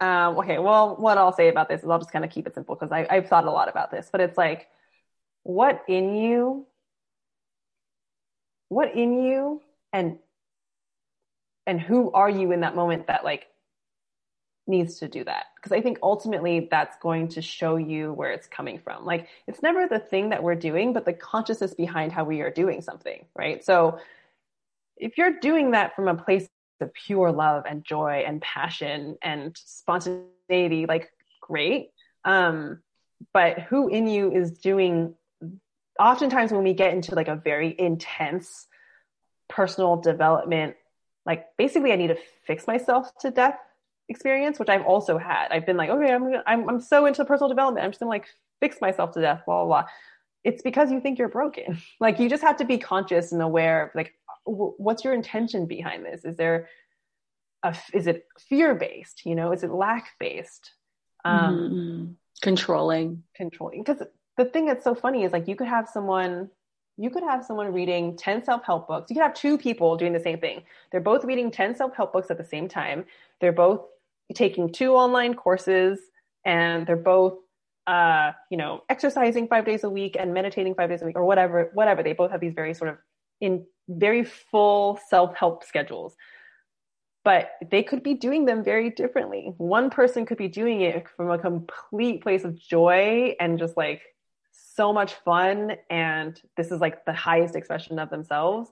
um, 0.00 0.38
okay, 0.38 0.58
well, 0.58 0.96
what 0.96 1.18
I'll 1.18 1.32
say 1.32 1.48
about 1.48 1.68
this 1.68 1.82
is 1.82 1.88
I'll 1.88 1.98
just 1.98 2.12
kind 2.12 2.24
of 2.24 2.30
keep 2.30 2.46
it 2.46 2.54
simple 2.54 2.74
because 2.74 2.90
I've 2.90 3.28
thought 3.28 3.44
a 3.44 3.50
lot 3.50 3.68
about 3.68 3.90
this, 3.90 4.08
but 4.10 4.20
it's 4.20 4.38
like, 4.38 4.68
what 5.42 5.84
in 5.88 6.14
you, 6.14 6.66
what 8.68 8.94
in 8.94 9.22
you, 9.22 9.60
and 9.92 10.18
and 11.66 11.80
who 11.80 12.10
are 12.12 12.30
you 12.30 12.52
in 12.52 12.60
that 12.60 12.74
moment 12.74 13.08
that 13.08 13.24
like 13.24 13.46
needs 14.66 15.00
to 15.00 15.08
do 15.08 15.22
that? 15.24 15.46
Because 15.56 15.72
I 15.72 15.82
think 15.82 15.98
ultimately 16.02 16.68
that's 16.70 16.96
going 17.02 17.28
to 17.28 17.42
show 17.42 17.76
you 17.76 18.12
where 18.12 18.32
it's 18.32 18.46
coming 18.46 18.78
from. 18.78 19.04
Like, 19.04 19.28
it's 19.46 19.62
never 19.62 19.86
the 19.86 19.98
thing 19.98 20.30
that 20.30 20.42
we're 20.42 20.54
doing, 20.54 20.92
but 20.92 21.04
the 21.04 21.12
consciousness 21.12 21.74
behind 21.74 22.12
how 22.12 22.24
we 22.24 22.40
are 22.40 22.50
doing 22.50 22.80
something, 22.80 23.26
right? 23.36 23.62
So 23.64 23.98
if 24.96 25.18
you're 25.18 25.38
doing 25.40 25.72
that 25.72 25.94
from 25.94 26.08
a 26.08 26.14
place 26.14 26.48
of 26.80 26.92
pure 26.92 27.32
love 27.32 27.64
and 27.68 27.84
joy 27.84 28.24
and 28.26 28.40
passion 28.40 29.16
and 29.22 29.56
spontaneity, 29.56 30.86
like 30.86 31.10
great. 31.40 31.90
Um, 32.24 32.80
but 33.32 33.60
who 33.60 33.88
in 33.88 34.06
you 34.06 34.32
is 34.32 34.52
doing 34.52 35.14
oftentimes 35.98 36.52
when 36.52 36.64
we 36.64 36.72
get 36.72 36.94
into 36.94 37.14
like 37.14 37.28
a 37.28 37.36
very 37.36 37.74
intense 37.78 38.66
personal 39.48 39.96
development, 39.96 40.76
like 41.26 41.46
basically 41.58 41.92
I 41.92 41.96
need 41.96 42.08
to 42.08 42.18
fix 42.46 42.66
myself 42.66 43.10
to 43.20 43.30
death 43.30 43.58
experience, 44.08 44.58
which 44.58 44.68
I've 44.68 44.84
also 44.84 45.18
had. 45.18 45.48
I've 45.50 45.66
been 45.66 45.76
like, 45.76 45.90
okay, 45.90 46.12
I'm 46.12 46.34
I'm 46.46 46.68
I'm 46.68 46.80
so 46.80 47.06
into 47.06 47.24
personal 47.24 47.48
development. 47.48 47.84
I'm 47.84 47.90
just 47.90 48.00
gonna 48.00 48.10
like 48.10 48.26
fix 48.60 48.80
myself 48.80 49.12
to 49.12 49.20
death, 49.20 49.42
blah 49.46 49.64
blah 49.64 49.82
blah. 49.82 49.90
It's 50.42 50.62
because 50.62 50.90
you 50.90 51.00
think 51.00 51.18
you're 51.18 51.28
broken. 51.28 51.78
Like 52.00 52.18
you 52.18 52.30
just 52.30 52.42
have 52.42 52.56
to 52.58 52.64
be 52.64 52.78
conscious 52.78 53.32
and 53.32 53.42
aware 53.42 53.86
of 53.86 53.90
like 53.94 54.14
what's 54.50 55.04
your 55.04 55.14
intention 55.14 55.66
behind 55.66 56.04
this? 56.04 56.24
Is 56.24 56.36
there 56.36 56.68
a, 57.62 57.76
is 57.92 58.06
it 58.06 58.26
fear 58.38 58.74
based? 58.74 59.24
You 59.24 59.34
know, 59.34 59.52
is 59.52 59.62
it 59.62 59.70
lack 59.70 60.12
based? 60.18 60.72
Um, 61.24 61.56
mm-hmm. 61.56 62.12
Controlling, 62.42 63.22
controlling. 63.34 63.82
Because 63.82 64.02
the 64.36 64.44
thing 64.44 64.66
that's 64.66 64.84
so 64.84 64.94
funny 64.94 65.24
is 65.24 65.32
like 65.32 65.48
you 65.48 65.56
could 65.56 65.68
have 65.68 65.88
someone, 65.88 66.50
you 66.96 67.10
could 67.10 67.22
have 67.22 67.44
someone 67.44 67.72
reading 67.72 68.16
ten 68.16 68.44
self 68.44 68.64
help 68.64 68.88
books. 68.88 69.10
You 69.10 69.16
could 69.16 69.22
have 69.22 69.34
two 69.34 69.58
people 69.58 69.96
doing 69.96 70.12
the 70.12 70.20
same 70.20 70.38
thing. 70.38 70.62
They're 70.90 71.00
both 71.00 71.24
reading 71.24 71.50
ten 71.50 71.74
self 71.74 71.94
help 71.94 72.12
books 72.12 72.30
at 72.30 72.38
the 72.38 72.44
same 72.44 72.68
time. 72.68 73.04
They're 73.40 73.52
both 73.52 73.82
taking 74.34 74.72
two 74.72 74.94
online 74.94 75.34
courses, 75.34 75.98
and 76.44 76.86
they're 76.86 76.96
both 76.96 77.38
uh, 77.86 78.32
you 78.50 78.56
know, 78.56 78.84
exercising 78.88 79.48
five 79.48 79.64
days 79.64 79.82
a 79.84 79.90
week 79.90 80.16
and 80.18 80.32
meditating 80.32 80.74
five 80.74 80.88
days 80.90 81.02
a 81.02 81.04
week 81.06 81.16
or 81.16 81.24
whatever, 81.24 81.70
whatever. 81.74 82.02
They 82.04 82.12
both 82.12 82.30
have 82.30 82.40
these 82.40 82.54
very 82.54 82.72
sort 82.72 82.90
of 82.90 82.98
in 83.40 83.66
very 83.90 84.24
full 84.24 84.98
self-help 85.08 85.64
schedules. 85.64 86.16
But 87.22 87.50
they 87.70 87.82
could 87.82 88.02
be 88.02 88.14
doing 88.14 88.46
them 88.46 88.64
very 88.64 88.88
differently. 88.90 89.52
One 89.58 89.90
person 89.90 90.24
could 90.24 90.38
be 90.38 90.48
doing 90.48 90.80
it 90.80 91.06
from 91.16 91.30
a 91.30 91.38
complete 91.38 92.22
place 92.22 92.44
of 92.44 92.58
joy 92.58 93.36
and 93.38 93.58
just 93.58 93.76
like 93.76 94.00
so 94.52 94.92
much 94.92 95.14
fun. 95.14 95.76
And 95.90 96.40
this 96.56 96.70
is 96.70 96.80
like 96.80 97.04
the 97.04 97.12
highest 97.12 97.56
expression 97.56 97.98
of 97.98 98.08
themselves. 98.08 98.70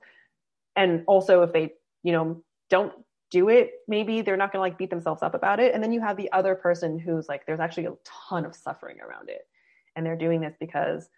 And 0.77 1.05
also, 1.07 1.43
if 1.43 1.53
they, 1.53 1.75
you 2.03 2.13
know, 2.13 2.43
don't 2.71 2.95
do 3.31 3.51
it, 3.51 3.73
maybe 3.87 4.23
they're 4.23 4.39
not 4.39 4.51
going 4.51 4.61
to 4.61 4.71
like 4.71 4.79
beat 4.79 4.89
themselves 4.89 5.23
up 5.23 5.35
about 5.35 5.61
it. 5.61 5.75
And 5.75 5.83
then 5.83 5.93
you 5.93 6.01
have 6.01 6.17
the 6.17 6.33
other 6.33 6.55
person 6.55 6.99
who's 6.99 7.29
like, 7.29 7.45
there's 7.45 7.61
actually 7.61 7.87
a 7.87 7.95
ton 8.05 8.47
of 8.47 8.57
suffering 8.57 8.99
around 9.01 9.29
it. 9.29 9.47
And 9.95 10.07
they're 10.07 10.17
doing 10.17 10.41
this 10.41 10.55
because 10.59 11.11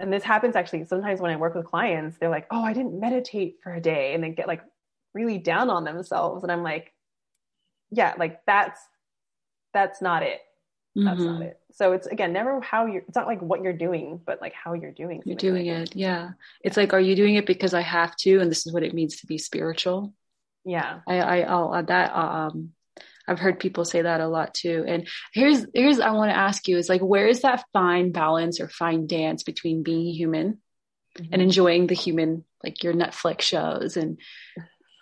and 0.00 0.12
this 0.12 0.24
happens 0.24 0.56
actually 0.56 0.84
sometimes 0.86 1.20
when 1.20 1.30
I 1.30 1.36
work 1.36 1.54
with 1.54 1.66
clients, 1.66 2.16
they're 2.18 2.30
like, 2.30 2.46
oh, 2.50 2.62
I 2.62 2.72
didn't 2.72 2.98
meditate 2.98 3.58
for 3.62 3.72
a 3.72 3.80
day. 3.80 4.14
And 4.14 4.24
they 4.24 4.30
get 4.30 4.48
like 4.48 4.62
really 5.12 5.38
down 5.38 5.70
on 5.70 5.84
themselves. 5.84 6.42
And 6.42 6.50
I'm 6.50 6.62
like, 6.62 6.92
yeah, 7.90 8.14
like 8.18 8.40
that's, 8.46 8.80
that's 9.72 10.02
not 10.02 10.22
it. 10.22 10.40
That's 10.96 11.20
mm-hmm. 11.20 11.32
not 11.32 11.42
it. 11.42 11.58
So 11.72 11.92
it's 11.92 12.06
again, 12.06 12.32
never 12.32 12.60
how 12.60 12.86
you're, 12.86 13.02
it's 13.02 13.16
not 13.16 13.26
like 13.26 13.40
what 13.40 13.62
you're 13.62 13.72
doing, 13.72 14.20
but 14.24 14.40
like 14.40 14.52
how 14.52 14.74
you're 14.74 14.92
doing. 14.92 15.22
You're 15.24 15.36
doing 15.36 15.66
like 15.66 15.80
it. 15.80 15.90
it. 15.90 15.96
Yeah. 15.96 16.30
It's 16.62 16.76
like, 16.76 16.92
are 16.92 17.00
you 17.00 17.16
doing 17.16 17.34
it 17.34 17.46
because 17.46 17.74
I 17.74 17.80
have 17.80 18.16
to, 18.18 18.38
and 18.40 18.50
this 18.50 18.66
is 18.66 18.72
what 18.72 18.84
it 18.84 18.94
means 18.94 19.16
to 19.16 19.26
be 19.26 19.38
spiritual? 19.38 20.12
Yeah. 20.64 21.00
I, 21.06 21.20
I, 21.20 21.40
I'll 21.40 21.74
add 21.74 21.88
that, 21.88 22.14
um, 22.14 22.72
I've 23.26 23.38
heard 23.38 23.58
people 23.58 23.84
say 23.84 24.02
that 24.02 24.20
a 24.20 24.28
lot 24.28 24.54
too. 24.54 24.84
And 24.86 25.08
here's 25.32 25.66
here's 25.74 26.00
I 26.00 26.10
want 26.10 26.30
to 26.30 26.36
ask 26.36 26.68
you 26.68 26.76
is 26.76 26.88
like 26.88 27.00
where 27.00 27.26
is 27.26 27.42
that 27.42 27.64
fine 27.72 28.12
balance 28.12 28.60
or 28.60 28.68
fine 28.68 29.06
dance 29.06 29.42
between 29.42 29.82
being 29.82 30.12
human 30.14 30.58
mm-hmm. 31.16 31.32
and 31.32 31.42
enjoying 31.42 31.86
the 31.86 31.94
human 31.94 32.44
like 32.62 32.82
your 32.82 32.92
Netflix 32.92 33.42
shows 33.42 33.96
and 33.96 34.18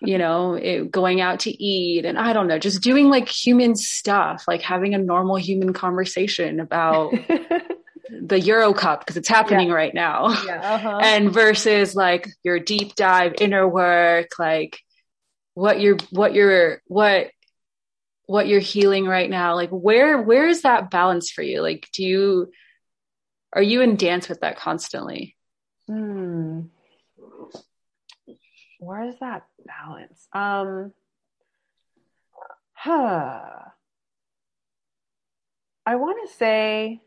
you 0.01 0.19
know 0.19 0.55
it, 0.55 0.91
going 0.91 1.21
out 1.21 1.41
to 1.41 1.51
eat 1.51 2.05
and 2.05 2.19
I 2.19 2.33
don't 2.33 2.49
know 2.49 2.59
just 2.59 2.83
doing 2.83 3.09
like 3.09 3.29
human 3.29 3.77
stuff 3.77 4.45
like 4.49 4.63
having 4.63 4.95
a 4.95 4.99
normal 4.99 5.37
human 5.37 5.73
conversation 5.73 6.61
about 6.61 7.15
the 8.21 8.41
Euro 8.41 8.73
Cup 8.73 9.01
because 9.01 9.17
it's 9.17 9.29
happening 9.29 9.69
yeah. 9.69 9.75
right 9.75 9.95
now. 9.95 10.29
Yeah, 10.45 10.75
uh-huh. 10.75 11.01
And 11.03 11.33
versus 11.33 11.95
like 11.95 12.29
your 12.43 12.59
deep 12.59 12.95
dive 12.95 13.35
inner 13.41 13.67
work 13.67 14.39
like 14.39 14.79
what 15.55 15.81
you're 15.81 15.99
what 16.11 16.35
you're 16.35 16.83
what 16.87 17.31
what 18.33 18.49
you're 18.49 18.61
healing 18.61 19.05
right 19.05 19.29
now 19.29 19.55
like 19.55 19.69
where 19.69 20.23
where 20.23 20.49
is 20.49 20.63
that 20.63 20.91
balance 20.91 21.31
for 21.31 21.43
you? 21.43 21.61
Like 21.61 21.87
do 21.93 22.03
you 22.03 22.51
are 23.53 23.63
you 23.63 23.83
in 23.83 23.97
dance 23.97 24.27
with 24.27 24.41
that 24.41 24.57
constantly? 24.57 25.37
Hmm. 25.87 26.63
Where 28.81 29.03
is 29.03 29.17
that 29.21 29.43
balance? 29.67 30.27
Um 30.33 30.95
huh. 32.73 33.43
I 35.85 35.97
want 35.97 36.27
to 36.27 36.35
say 36.35 37.03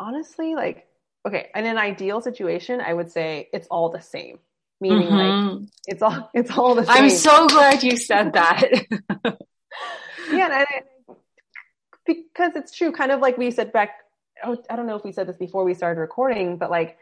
honestly 0.00 0.56
like 0.56 0.88
okay 1.24 1.50
in 1.54 1.66
an 1.66 1.76
ideal 1.76 2.20
situation 2.20 2.80
i 2.80 2.94
would 2.94 3.10
say 3.10 3.48
it's 3.52 3.66
all 3.66 3.88
the 3.88 4.00
same 4.00 4.38
meaning 4.80 5.08
mm-hmm. 5.08 5.58
like 5.58 5.68
it's 5.86 6.02
all 6.02 6.30
it's 6.34 6.50
all 6.50 6.74
the 6.74 6.84
same. 6.84 7.04
I'm 7.04 7.10
so 7.10 7.46
glad 7.48 7.82
you 7.82 7.96
said 7.96 8.32
that. 8.34 8.62
yeah, 10.32 10.64
and, 10.64 11.16
because 12.06 12.56
it's 12.56 12.74
true. 12.74 12.92
Kind 12.92 13.12
of 13.12 13.20
like 13.20 13.36
we 13.36 13.50
said 13.50 13.72
back. 13.72 13.90
Oh, 14.44 14.56
I 14.70 14.76
don't 14.76 14.86
know 14.86 14.96
if 14.96 15.04
we 15.04 15.12
said 15.12 15.26
this 15.26 15.36
before 15.36 15.64
we 15.64 15.74
started 15.74 16.00
recording, 16.00 16.58
but 16.58 16.70
like 16.70 16.96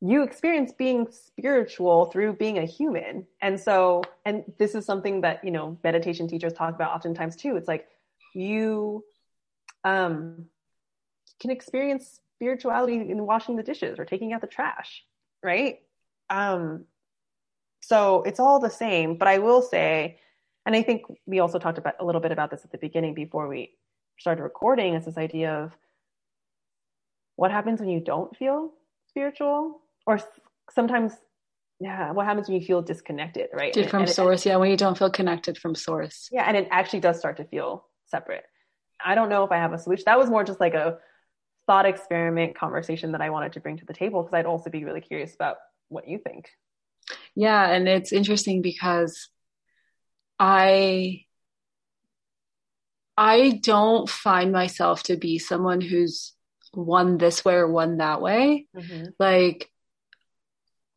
you 0.00 0.22
experience 0.22 0.72
being 0.72 1.06
spiritual 1.10 2.06
through 2.06 2.34
being 2.34 2.58
a 2.58 2.66
human, 2.66 3.26
and 3.40 3.58
so 3.58 4.02
and 4.24 4.44
this 4.58 4.74
is 4.74 4.84
something 4.84 5.22
that 5.22 5.44
you 5.44 5.50
know 5.50 5.78
meditation 5.84 6.28
teachers 6.28 6.52
talk 6.52 6.74
about 6.74 6.92
oftentimes 6.92 7.36
too. 7.36 7.56
It's 7.56 7.68
like 7.68 7.86
you 8.34 9.04
um 9.84 10.46
can 11.40 11.50
experience 11.50 12.20
spirituality 12.36 12.94
in 12.94 13.26
washing 13.26 13.56
the 13.56 13.62
dishes 13.62 13.98
or 13.98 14.04
taking 14.04 14.32
out 14.32 14.40
the 14.40 14.46
trash, 14.46 15.04
right? 15.42 15.78
Um, 16.30 16.84
so 17.82 18.22
it's 18.22 18.40
all 18.40 18.60
the 18.60 18.70
same, 18.70 19.16
but 19.16 19.28
I 19.28 19.38
will 19.38 19.62
say, 19.62 20.18
and 20.66 20.74
I 20.74 20.82
think 20.82 21.02
we 21.26 21.40
also 21.40 21.58
talked 21.58 21.78
about 21.78 21.94
a 22.00 22.04
little 22.04 22.20
bit 22.20 22.32
about 22.32 22.50
this 22.50 22.64
at 22.64 22.72
the 22.72 22.78
beginning 22.78 23.14
before 23.14 23.46
we 23.48 23.76
started 24.18 24.42
recording, 24.42 24.94
is 24.94 25.04
this 25.04 25.18
idea 25.18 25.52
of 25.52 25.76
what 27.36 27.50
happens 27.50 27.80
when 27.80 27.90
you 27.90 28.00
don't 28.00 28.34
feel 28.36 28.70
spiritual, 29.08 29.80
or 30.06 30.18
sometimes, 30.70 31.12
yeah, 31.80 32.12
what 32.12 32.24
happens 32.26 32.48
when 32.48 32.60
you 32.60 32.66
feel 32.66 32.80
disconnected, 32.80 33.48
right? 33.52 33.76
And, 33.76 33.90
from 33.90 34.02
and 34.02 34.10
source, 34.10 34.46
it, 34.46 34.50
yeah, 34.50 34.56
when 34.56 34.70
you 34.70 34.76
don't 34.76 34.96
feel 34.96 35.10
connected 35.10 35.58
from 35.58 35.74
source. 35.74 36.28
Yeah, 36.32 36.44
and 36.46 36.56
it 36.56 36.68
actually 36.70 37.00
does 37.00 37.18
start 37.18 37.36
to 37.36 37.44
feel 37.44 37.86
separate. 38.06 38.44
I 39.04 39.14
don't 39.14 39.28
know 39.28 39.44
if 39.44 39.52
I 39.52 39.56
have 39.56 39.72
a 39.72 39.78
solution. 39.78 40.04
That 40.06 40.18
was 40.18 40.30
more 40.30 40.44
just 40.44 40.60
like 40.60 40.74
a 40.74 40.98
thought 41.66 41.86
experiment 41.86 42.56
conversation 42.56 43.12
that 43.12 43.20
I 43.20 43.30
wanted 43.30 43.52
to 43.54 43.60
bring 43.60 43.76
to 43.78 43.84
the 43.84 43.94
table 43.94 44.22
because 44.22 44.34
I'd 44.34 44.46
also 44.46 44.70
be 44.70 44.84
really 44.84 45.00
curious 45.00 45.34
about 45.34 45.56
what 45.94 46.08
you 46.08 46.18
think. 46.18 46.50
Yeah, 47.34 47.66
and 47.66 47.88
it's 47.88 48.12
interesting 48.12 48.62
because 48.62 49.28
I 50.38 51.24
I 53.16 53.60
don't 53.62 54.08
find 54.08 54.52
myself 54.52 55.04
to 55.04 55.16
be 55.16 55.38
someone 55.38 55.80
who's 55.80 56.32
one 56.72 57.18
this 57.18 57.44
way 57.44 57.54
or 57.54 57.70
one 57.70 57.98
that 57.98 58.20
way. 58.20 58.66
Mm-hmm. 58.76 59.10
Like 59.18 59.70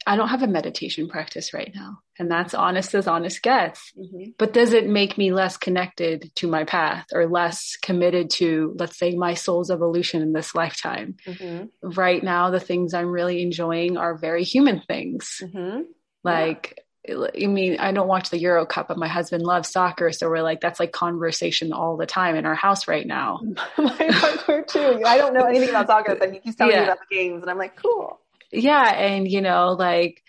I 0.08 0.16
don't 0.16 0.30
have 0.30 0.42
a 0.42 0.48
meditation 0.48 1.10
practice 1.10 1.54
right 1.54 1.70
now. 1.76 2.00
And 2.18 2.32
that's 2.32 2.54
honest 2.54 2.96
as 2.96 3.08
honest 3.08 3.44
gets. 3.44 3.92
Mm-hmm. 3.92 4.32
But 4.38 4.54
does 4.54 4.72
it 4.72 4.88
make 4.88 5.18
me 5.18 5.34
less 5.34 5.58
connected 5.58 6.32
to 6.36 6.48
my 6.48 6.64
path 6.64 7.08
or 7.14 7.28
less 7.28 7.76
committed 7.82 8.30
to, 8.32 8.74
let's 8.80 8.98
say, 8.98 9.16
my 9.16 9.34
soul's 9.34 9.70
evolution 9.70 10.22
in 10.22 10.32
this 10.32 10.56
lifetime? 10.56 11.18
Mm-hmm. 11.26 11.90
Right 11.90 12.24
now, 12.24 12.50
the 12.52 12.62
things 12.62 12.94
I'm 12.94 13.12
really 13.12 13.42
enjoying 13.42 13.98
are 13.98 14.18
very 14.18 14.46
human 14.46 14.80
things. 14.80 15.42
Mm-hmm. 15.44 15.82
Like, 16.24 16.80
yeah. 17.06 17.28
I 17.44 17.48
mean, 17.48 17.78
I 17.78 17.92
don't 17.92 18.08
watch 18.08 18.30
the 18.30 18.40
Euro 18.40 18.66
Cup, 18.66 18.88
but 18.88 18.98
my 18.98 19.10
husband 19.10 19.44
loves 19.44 19.70
soccer. 19.70 20.14
So 20.14 20.30
we're 20.30 20.42
like, 20.42 20.62
that's 20.62 20.80
like 20.80 20.94
conversation 20.94 21.74
all 21.74 21.98
the 21.98 22.06
time 22.06 22.38
in 22.38 22.46
our 22.46 22.56
house 22.56 22.88
right 22.88 23.06
now. 23.06 23.42
my 23.78 24.10
partner, 24.12 24.64
too. 24.64 25.02
I 25.06 25.18
don't 25.18 25.34
know 25.34 25.46
anything 25.46 25.70
about 25.70 25.88
soccer, 25.88 26.16
but 26.16 26.32
he 26.32 26.40
keeps 26.40 26.56
telling 26.56 26.74
yeah. 26.74 26.80
me 26.80 26.86
about 26.86 27.00
the 27.00 27.14
games. 27.14 27.42
And 27.42 27.52
I'm 27.52 27.58
like, 27.58 27.76
cool 27.76 28.22
yeah. 28.52 28.94
And, 28.94 29.30
you 29.30 29.42
know, 29.42 29.74
like 29.74 30.24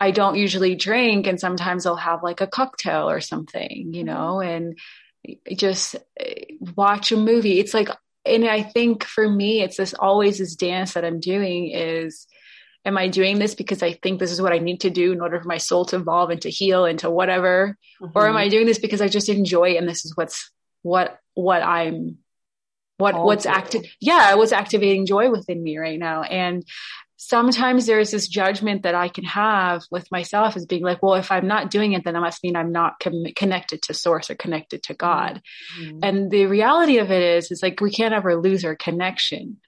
I 0.00 0.10
don't 0.10 0.36
usually 0.36 0.76
drink 0.76 1.26
and 1.26 1.40
sometimes 1.40 1.86
I'll 1.86 1.96
have 1.96 2.22
like 2.22 2.40
a 2.40 2.46
cocktail 2.46 3.10
or 3.10 3.20
something, 3.20 3.92
you 3.92 4.04
mm-hmm. 4.04 4.06
know, 4.06 4.40
and 4.40 4.78
just 5.54 5.96
eh, 6.18 6.44
watch 6.76 7.12
a 7.12 7.16
movie. 7.16 7.58
It's 7.58 7.74
like, 7.74 7.88
and 8.24 8.44
I 8.44 8.62
think 8.62 9.04
for 9.04 9.28
me, 9.28 9.62
it's 9.62 9.76
this 9.76 9.94
always 9.94 10.38
this 10.38 10.54
dance 10.54 10.94
that 10.94 11.04
I'm 11.04 11.20
doing 11.20 11.70
is, 11.70 12.26
am 12.84 12.96
I 12.96 13.08
doing 13.08 13.38
this 13.38 13.54
because 13.54 13.82
I 13.82 13.94
think 13.94 14.20
this 14.20 14.30
is 14.30 14.40
what 14.40 14.52
I 14.52 14.58
need 14.58 14.82
to 14.82 14.90
do 14.90 15.12
in 15.12 15.20
order 15.20 15.40
for 15.40 15.48
my 15.48 15.58
soul 15.58 15.84
to 15.86 15.96
evolve 15.96 16.30
and 16.30 16.40
to 16.42 16.50
heal 16.50 16.84
and 16.84 16.98
to 17.00 17.10
whatever? 17.10 17.76
Mm-hmm. 18.00 18.12
Or 18.16 18.28
am 18.28 18.36
I 18.36 18.48
doing 18.48 18.66
this 18.66 18.78
because 18.78 19.00
I 19.00 19.08
just 19.08 19.28
enjoy 19.28 19.76
and 19.76 19.88
this 19.88 20.04
is 20.04 20.16
what's, 20.16 20.50
what, 20.82 21.18
what 21.34 21.62
I'm 21.62 22.18
what 22.98 23.14
what's 23.14 23.46
active 23.46 23.84
yeah 24.00 24.34
what's 24.34 24.52
activating 24.52 25.06
joy 25.06 25.30
within 25.30 25.62
me 25.62 25.78
right 25.78 25.98
now 25.98 26.22
and 26.22 26.64
sometimes 27.18 27.84
there's 27.84 28.12
this 28.12 28.28
judgment 28.28 28.84
that 28.84 28.94
I 28.94 29.08
can 29.08 29.24
have 29.24 29.82
with 29.90 30.10
myself 30.10 30.56
as 30.56 30.64
being 30.64 30.82
like, 30.82 31.02
well, 31.02 31.14
if 31.14 31.32
I'm 31.32 31.48
not 31.48 31.70
doing 31.70 31.92
it, 31.92 32.04
then 32.04 32.14
that 32.14 32.20
must 32.20 32.42
mean 32.44 32.56
I'm 32.56 32.72
not 32.72 33.00
com- 33.00 33.24
connected 33.34 33.82
to 33.82 33.94
source 33.94 34.30
or 34.30 34.36
connected 34.36 34.84
to 34.84 34.94
God. 34.94 35.42
Mm-hmm. 35.80 35.98
And 36.04 36.30
the 36.30 36.46
reality 36.46 36.98
of 36.98 37.10
it 37.10 37.22
is, 37.22 37.50
is 37.50 37.60
like 37.62 37.80
we 37.80 37.90
can't 37.90 38.14
ever 38.14 38.36
lose 38.36 38.64
our 38.64 38.76
connection. 38.76 39.58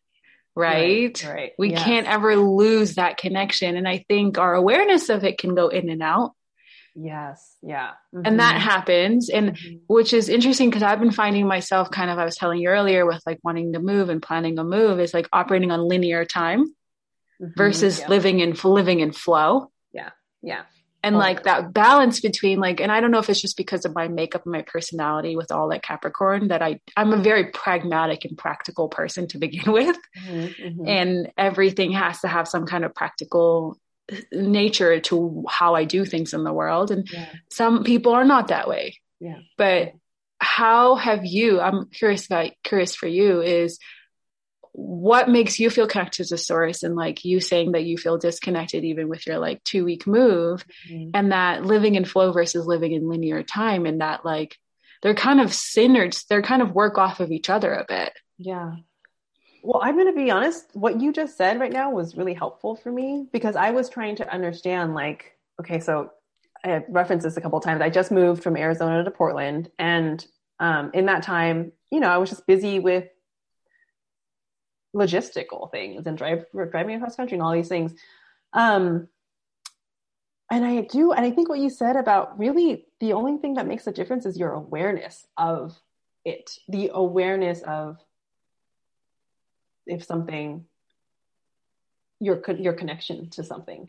Right? 0.55 1.21
Right. 1.25 1.35
right. 1.35 1.53
We 1.59 1.71
yes. 1.73 1.83
can't 1.83 2.07
ever 2.07 2.37
lose 2.37 2.95
that 2.95 3.17
connection. 3.17 3.77
And 3.77 3.87
I 3.87 4.05
think 4.09 4.39
our 4.39 4.55
awareness 4.55 5.09
of 5.09 5.25
it 5.25 5.39
can 5.39 5.55
go 5.55 5.69
in 5.69 5.91
and 5.91 6.03
out. 6.03 6.33
Yes. 6.95 7.57
Yeah. 7.63 7.91
Mm-hmm. 8.15 8.27
And 8.27 8.41
that 8.41 8.61
happens. 8.61 9.29
And 9.29 9.57
mm-hmm. 9.57 9.77
which 9.89 10.13
is 10.13 10.29
interesting 10.29 10.71
because 10.71 10.83
I've 10.85 11.01
been 11.01 11.13
finding 11.13 11.49
myself 11.49 11.91
kind 11.91 12.11
of, 12.11 12.19
I 12.19 12.25
was 12.25 12.37
telling 12.37 12.61
you 12.61 12.69
earlier 12.69 13.07
with 13.07 13.23
like 13.27 13.41
wanting 13.43 13.73
to 13.73 13.81
move 13.81 14.09
and 14.09 14.23
planning 14.23 14.59
a 14.59 14.65
move 14.65 15.01
is 15.01 15.15
like 15.15 15.29
operating 15.33 15.73
on 15.73 15.89
linear 15.89 16.25
time 16.25 16.67
mm-hmm. 17.41 17.53
versus 17.57 18.01
yeah. 18.01 18.09
living 18.09 18.41
in 18.41 18.57
living 18.65 19.01
in 19.01 19.13
flow. 19.13 19.71
Yeah. 19.93 20.11
Yeah. 20.43 20.63
And 21.03 21.17
like 21.17 21.45
that 21.45 21.73
balance 21.73 22.21
between 22.21 22.61
like, 22.61 22.81
and 22.81 22.93
I 22.93 23.01
don't 23.01 23.11
know 23.11 23.21
if 23.21 23.31
it's 23.31 23.41
just 23.41 23.57
because 23.57 23.87
of 23.87 23.95
my 23.95 24.09
makeup 24.09 24.43
and 24.45 24.53
my 24.53 24.63
personality 24.63 25.35
with 25.35 25.51
all 25.51 25.69
that 25.71 25.83
Capricorn 25.83 26.49
that 26.49 26.61
I, 26.61 26.81
I'm 26.95 27.15
a 27.15 27.23
very 27.23 27.47
pragmatic 27.47 28.27
and 28.27 28.37
practical 28.37 28.89
person 28.89 29.27
to 29.29 29.39
begin 29.39 29.73
with. 29.73 29.97
Mm-hmm, 30.27 30.63
mm-hmm. 30.63 30.89
And 30.89 31.33
everything 31.39 31.93
has 31.93 32.21
to 32.21 32.29
have 32.29 32.47
some 32.47 32.67
kind 32.67 32.85
of 32.85 32.95
practical 32.95 33.79
nature 34.31 35.01
to 35.01 35.45
how 35.49 35.75
I 35.75 35.85
do 35.85 36.05
things 36.05 36.35
in 36.35 36.45
the 36.45 36.53
world. 36.53 36.91
And 36.91 37.11
yeah. 37.11 37.29
some 37.51 37.83
people 37.83 38.13
are 38.13 38.25
not 38.25 38.49
that 38.49 38.69
way. 38.69 38.99
Yeah. 39.21 39.39
But 39.57 39.95
how 40.39 40.97
have 40.97 41.25
you, 41.25 41.61
I'm 41.61 41.87
curious 41.87 42.27
about, 42.27 42.51
curious 42.63 42.95
for 42.95 43.07
you 43.07 43.41
is 43.41 43.79
what 44.73 45.29
makes 45.29 45.59
you 45.59 45.69
feel 45.69 45.87
connected 45.87 46.27
to 46.29 46.39
source 46.39 46.83
and 46.83 46.95
like 46.95 47.25
you 47.25 47.41
saying 47.41 47.73
that 47.73 47.85
you 47.85 47.99
feel 47.99 48.19
disconnected 48.19 48.85
even 48.85 49.09
with 49.09 49.27
your 49.27 49.39
like 49.39 49.63
two 49.65 49.85
week 49.85 50.07
move 50.07 50.65
mm-hmm. 50.89 51.11
and 51.15 51.33
that 51.33 51.65
living 51.65 51.97
in 51.97 52.05
flow 52.05 52.33
versus 52.33 52.67
living 52.67 52.93
in 52.93 53.09
linear 53.09 53.43
time 53.43 53.85
and 53.85 54.01
that 54.01 54.25
like 54.25 54.57
they're 55.03 55.15
kind 55.15 55.41
of 55.41 55.53
sinners 55.53 56.25
they're 56.29 56.43
kind 56.43 56.63
of 56.63 56.75
work 56.75 56.99
off 56.99 57.21
of 57.21 57.33
each 57.33 57.51
other 57.51 57.75
a 57.75 57.85
bit. 57.87 58.13
Yeah. 58.39 58.77
Well 59.63 59.83
i'm 59.83 59.97
going 59.97 60.07
to 60.07 60.13
be 60.13 60.31
honest 60.31 60.67
what 60.73 61.01
you 61.01 61.13
just 61.13 61.37
said 61.37 61.61
right 61.61 61.73
now 61.73 61.91
was 61.91 62.17
really 62.17 62.35
helpful 62.35 62.77
for 62.77 62.91
me 62.91 63.27
because 63.33 63.57
i 63.57 63.73
was 63.73 63.91
trying 63.91 64.17
to 64.17 64.33
understand 64.33 64.95
like 64.95 65.37
okay 65.61 65.81
so 65.81 66.13
i 66.65 66.83
referenced 66.89 67.25
this 67.25 67.37
a 67.37 67.41
couple 67.41 67.61
times. 67.61 67.83
I 67.83 67.91
just 67.91 68.11
moved 68.11 68.43
from 68.43 68.57
arizona 68.57 69.05
to 69.05 69.11
portland 69.11 69.71
and 69.79 70.25
um, 70.61 70.91
in 70.95 71.07
that 71.07 71.23
time 71.23 71.73
you 71.91 72.01
know 72.01 72.09
i 72.09 72.17
was 72.17 72.31
just 72.31 72.47
busy 72.47 72.79
with 72.79 73.09
logistical 74.95 75.71
things 75.71 76.07
and 76.07 76.19
drive 76.19 76.45
driving 76.71 76.97
across 76.97 77.17
country 77.17 77.37
and 77.37 77.43
all 77.43 77.53
these 77.53 77.69
things. 77.69 77.95
Um, 78.53 79.09
and 80.51 80.65
I 80.65 80.81
do, 80.81 81.13
and 81.13 81.25
I 81.25 81.31
think 81.31 81.49
what 81.49 81.61
you 81.61 81.71
said 81.71 81.97
about 81.97 82.39
really 82.39 82.87
the 82.99 83.13
only 83.13 83.39
thing 83.39 83.55
that 83.55 83.69
makes 83.69 83.87
a 83.87 83.93
difference 83.93 84.27
is 84.27 84.37
your 84.37 84.53
awareness 84.53 85.27
of 85.37 85.79
it, 86.25 86.59
the 86.69 86.91
awareness 86.93 87.63
of 87.63 87.99
if 89.87 90.05
something, 90.05 90.65
your 92.19 92.43
your 92.59 92.73
connection 92.73 93.31
to 93.31 93.45
something, 93.45 93.89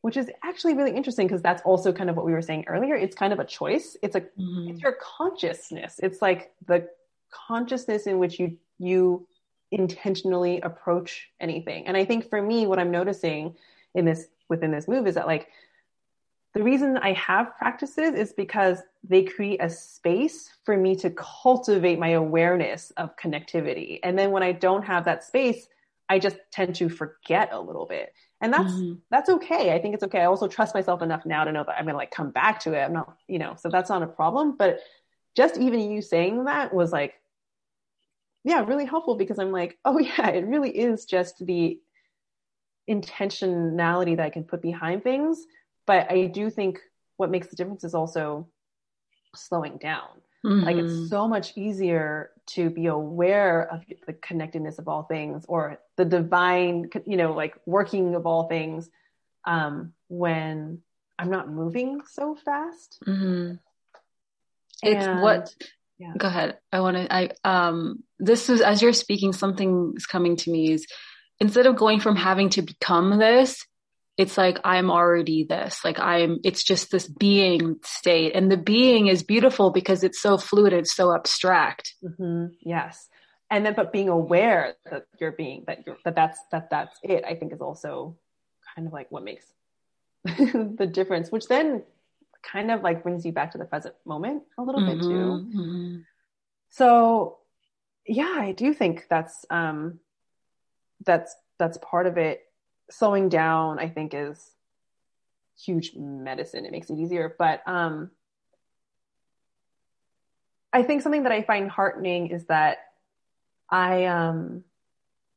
which 0.00 0.16
is 0.16 0.30
actually 0.42 0.74
really 0.74 0.96
interesting 0.96 1.26
because 1.26 1.42
that's 1.42 1.62
also 1.62 1.92
kind 1.92 2.08
of 2.08 2.16
what 2.16 2.24
we 2.24 2.32
were 2.32 2.42
saying 2.42 2.64
earlier. 2.68 2.94
It's 2.94 3.14
kind 3.14 3.34
of 3.34 3.38
a 3.38 3.44
choice. 3.44 3.94
It's 4.02 4.16
a 4.16 4.22
mm-hmm. 4.22 4.70
it's 4.70 4.80
your 4.80 4.96
consciousness. 5.18 6.00
It's 6.02 6.22
like 6.22 6.52
the 6.66 6.88
consciousness 7.30 8.06
in 8.06 8.18
which 8.18 8.38
you 8.38 8.56
you 8.78 9.26
intentionally 9.72 10.60
approach 10.60 11.30
anything. 11.40 11.86
And 11.86 11.96
I 11.96 12.04
think 12.04 12.28
for 12.28 12.40
me, 12.40 12.66
what 12.66 12.78
I'm 12.78 12.90
noticing 12.90 13.56
in 13.94 14.04
this 14.04 14.26
within 14.48 14.70
this 14.70 14.86
move 14.86 15.06
is 15.06 15.14
that 15.14 15.26
like 15.26 15.48
the 16.54 16.62
reason 16.62 16.98
I 16.98 17.12
have 17.14 17.56
practices 17.56 18.14
is 18.14 18.34
because 18.34 18.82
they 19.02 19.22
create 19.22 19.62
a 19.62 19.70
space 19.70 20.50
for 20.64 20.76
me 20.76 20.94
to 20.96 21.10
cultivate 21.10 21.98
my 21.98 22.10
awareness 22.10 22.92
of 22.98 23.16
connectivity. 23.16 23.98
And 24.02 24.18
then 24.18 24.30
when 24.30 24.42
I 24.42 24.52
don't 24.52 24.82
have 24.82 25.06
that 25.06 25.24
space, 25.24 25.66
I 26.10 26.18
just 26.18 26.36
tend 26.50 26.74
to 26.76 26.90
forget 26.90 27.48
a 27.52 27.60
little 27.60 27.86
bit. 27.86 28.12
And 28.42 28.52
that's 28.52 28.72
mm-hmm. 28.72 28.94
that's 29.10 29.30
okay. 29.30 29.72
I 29.72 29.78
think 29.78 29.94
it's 29.94 30.04
okay. 30.04 30.20
I 30.20 30.26
also 30.26 30.48
trust 30.48 30.74
myself 30.74 31.00
enough 31.00 31.24
now 31.24 31.44
to 31.44 31.52
know 31.52 31.64
that 31.64 31.78
I'm 31.78 31.86
gonna 31.86 31.96
like 31.96 32.10
come 32.10 32.30
back 32.30 32.60
to 32.60 32.74
it. 32.74 32.82
I'm 32.82 32.92
not, 32.92 33.16
you 33.28 33.38
know, 33.38 33.54
so 33.56 33.70
that's 33.70 33.88
not 33.88 34.02
a 34.02 34.06
problem. 34.06 34.56
But 34.58 34.80
just 35.34 35.56
even 35.56 35.80
you 35.80 36.02
saying 36.02 36.44
that 36.44 36.74
was 36.74 36.92
like, 36.92 37.14
yeah, 38.44 38.64
really 38.64 38.84
helpful 38.84 39.16
because 39.16 39.38
I'm 39.38 39.52
like, 39.52 39.78
oh 39.84 39.98
yeah, 39.98 40.28
it 40.28 40.46
really 40.46 40.70
is 40.70 41.04
just 41.04 41.44
the 41.44 41.78
intentionality 42.88 44.16
that 44.16 44.26
I 44.26 44.30
can 44.30 44.44
put 44.44 44.62
behind 44.62 45.02
things. 45.02 45.44
But 45.86 46.10
I 46.10 46.26
do 46.26 46.50
think 46.50 46.80
what 47.16 47.30
makes 47.30 47.48
the 47.48 47.56
difference 47.56 47.84
is 47.84 47.94
also 47.94 48.48
slowing 49.34 49.78
down. 49.78 50.08
Mm-hmm. 50.44 50.64
Like 50.64 50.76
it's 50.76 50.92
mm-hmm. 50.92 51.06
so 51.06 51.28
much 51.28 51.56
easier 51.56 52.30
to 52.48 52.68
be 52.68 52.86
aware 52.86 53.62
of 53.72 53.84
the 54.06 54.12
connectedness 54.12 54.78
of 54.78 54.88
all 54.88 55.04
things 55.04 55.44
or 55.48 55.78
the 55.96 56.04
divine, 56.04 56.90
you 57.06 57.16
know, 57.16 57.32
like 57.32 57.56
working 57.64 58.16
of 58.16 58.26
all 58.26 58.48
things 58.48 58.90
um, 59.44 59.92
when 60.08 60.80
I'm 61.18 61.30
not 61.30 61.48
moving 61.48 62.00
so 62.10 62.34
fast. 62.34 62.98
Mm-hmm. 63.06 63.54
It's 64.82 65.06
and, 65.06 65.22
what 65.22 65.54
yeah. 66.02 66.14
Go 66.18 66.26
ahead. 66.26 66.58
I 66.72 66.80
want 66.80 66.96
to, 66.96 67.14
I, 67.14 67.30
um, 67.44 68.02
this 68.18 68.50
is, 68.50 68.60
as 68.60 68.82
you're 68.82 68.92
speaking, 68.92 69.32
something 69.32 69.92
is 69.96 70.04
coming 70.04 70.34
to 70.38 70.50
me 70.50 70.72
is 70.72 70.84
instead 71.38 71.66
of 71.66 71.76
going 71.76 72.00
from 72.00 72.16
having 72.16 72.48
to 72.50 72.62
become 72.62 73.20
this, 73.20 73.64
it's 74.18 74.36
like 74.36 74.58
I'm 74.64 74.90
already 74.90 75.44
this. 75.44 75.84
Like 75.84 76.00
I'm, 76.00 76.40
it's 76.42 76.64
just 76.64 76.90
this 76.90 77.06
being 77.06 77.76
state. 77.84 78.34
And 78.34 78.50
the 78.50 78.56
being 78.56 79.06
is 79.06 79.22
beautiful 79.22 79.70
because 79.70 80.02
it's 80.02 80.20
so 80.20 80.38
fluid, 80.38 80.72
it's 80.72 80.92
so 80.92 81.14
abstract. 81.14 81.94
Mm-hmm. 82.02 82.54
Yes. 82.60 83.08
And 83.48 83.64
then, 83.64 83.74
but 83.76 83.92
being 83.92 84.08
aware 84.08 84.74
that 84.90 85.04
you're 85.20 85.30
being, 85.30 85.62
that 85.68 85.84
you're, 85.86 85.98
that 86.04 86.16
that's, 86.16 86.40
that 86.50 86.68
that's 86.70 86.98
it, 87.04 87.24
I 87.24 87.36
think 87.36 87.52
is 87.52 87.60
also 87.60 88.16
kind 88.74 88.88
of 88.88 88.92
like 88.92 89.06
what 89.12 89.22
makes 89.22 89.44
the 90.24 90.90
difference, 90.92 91.30
which 91.30 91.46
then 91.46 91.84
kind 92.42 92.70
of 92.70 92.82
like 92.82 93.02
brings 93.02 93.24
you 93.24 93.32
back 93.32 93.52
to 93.52 93.58
the 93.58 93.64
present 93.64 93.94
moment 94.04 94.42
a 94.58 94.62
little 94.62 94.80
mm-hmm, 94.80 94.98
bit 94.98 95.02
too. 95.02 95.46
Mm-hmm. 95.56 95.98
So 96.70 97.38
yeah, 98.06 98.34
I 98.36 98.52
do 98.52 98.74
think 98.74 99.06
that's 99.08 99.44
um 99.50 100.00
that's 101.04 101.34
that's 101.58 101.78
part 101.78 102.06
of 102.06 102.18
it. 102.18 102.42
Slowing 102.90 103.28
down, 103.28 103.78
I 103.78 103.88
think, 103.88 104.12
is 104.14 104.50
huge 105.58 105.92
medicine. 105.96 106.64
It 106.64 106.72
makes 106.72 106.90
it 106.90 106.98
easier. 106.98 107.34
But 107.38 107.62
um 107.66 108.10
I 110.72 110.82
think 110.82 111.02
something 111.02 111.24
that 111.24 111.32
I 111.32 111.42
find 111.42 111.70
heartening 111.70 112.28
is 112.28 112.46
that 112.46 112.78
I 113.68 114.06
um 114.06 114.64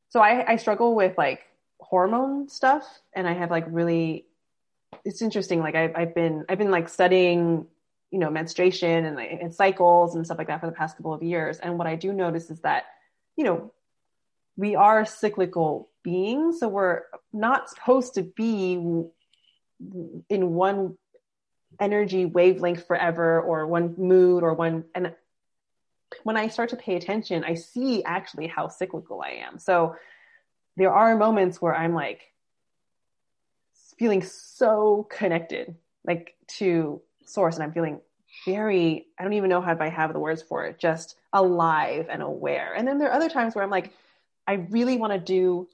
so 0.10 0.22
I, 0.22 0.54
I 0.54 0.56
struggle 0.56 0.96
with 0.96 1.18
like 1.18 1.42
hormone 1.80 2.48
stuff 2.48 2.86
and 3.14 3.28
I 3.28 3.34
have 3.34 3.52
like 3.52 3.66
really 3.68 4.26
it's 5.04 5.22
interesting. 5.22 5.60
Like 5.60 5.76
I've, 5.76 5.96
I've 5.96 6.16
been 6.16 6.46
I've 6.50 6.58
been 6.58 6.72
like 6.72 6.90
studying 6.90 7.68
you 8.12 8.20
know 8.20 8.30
menstruation 8.30 9.06
and, 9.06 9.20
and 9.20 9.54
cycles 9.54 10.16
and 10.16 10.26
stuff 10.26 10.38
like 10.38 10.48
that 10.48 10.62
for 10.62 10.68
the 10.68 10.72
past 10.72 10.98
couple 10.98 11.14
of 11.14 11.24
years. 11.24 11.58
And 11.60 11.78
what 11.78 11.88
I 11.88 11.96
do 11.96 12.14
notice 12.14 12.50
is 12.50 12.60
that 12.62 12.86
you 13.36 13.44
know 13.44 13.72
we 14.58 14.76
are 14.76 15.06
cyclical 15.06 15.90
beings, 16.04 16.60
so 16.60 16.68
we're 16.68 17.02
not 17.34 17.70
supposed 17.70 18.16
to 18.16 18.24
be 18.24 18.74
in 20.30 20.54
one 20.54 20.98
energy 21.80 22.26
wavelength 22.26 22.88
forever 22.88 23.42
or 23.42 23.68
one 23.68 23.96
mood 23.98 24.44
or 24.44 24.54
one 24.54 24.86
and 24.96 25.14
when 26.24 26.38
I 26.38 26.48
start 26.48 26.70
to 26.70 26.76
pay 26.76 26.96
attention, 26.96 27.44
I 27.44 27.56
see 27.56 28.04
actually 28.04 28.48
how 28.48 28.68
cyclical 28.68 29.22
I 29.22 29.42
am. 29.48 29.60
So 29.60 29.96
there 30.78 30.94
are 30.94 31.18
moments 31.18 31.62
where 31.62 31.76
I'm 31.76 31.94
like 31.94 32.22
feeling 33.98 34.22
so 34.22 35.08
connected, 35.10 35.76
like 36.06 36.36
to 36.48 37.02
source, 37.26 37.56
and 37.56 37.64
I'm 37.64 37.72
feeling 37.72 38.00
very, 38.46 39.08
I 39.20 39.24
don't 39.24 39.34
even 39.34 39.50
know 39.50 39.62
how 39.62 39.78
I 39.80 39.90
have 39.90 40.14
the 40.14 40.20
words 40.20 40.42
for 40.42 40.66
it, 40.66 40.80
just 40.80 41.18
alive 41.34 42.08
and 42.10 42.22
aware. 42.22 42.74
And 42.74 42.88
then 42.88 42.98
there 42.98 43.10
are 43.10 43.14
other 43.14 43.30
times 43.30 43.56
where 43.56 43.64
I'm 43.64 43.70
like, 43.70 43.94
I 44.48 44.54
really 44.54 44.98
want 44.98 45.14
to 45.14 45.20
do 45.20 45.68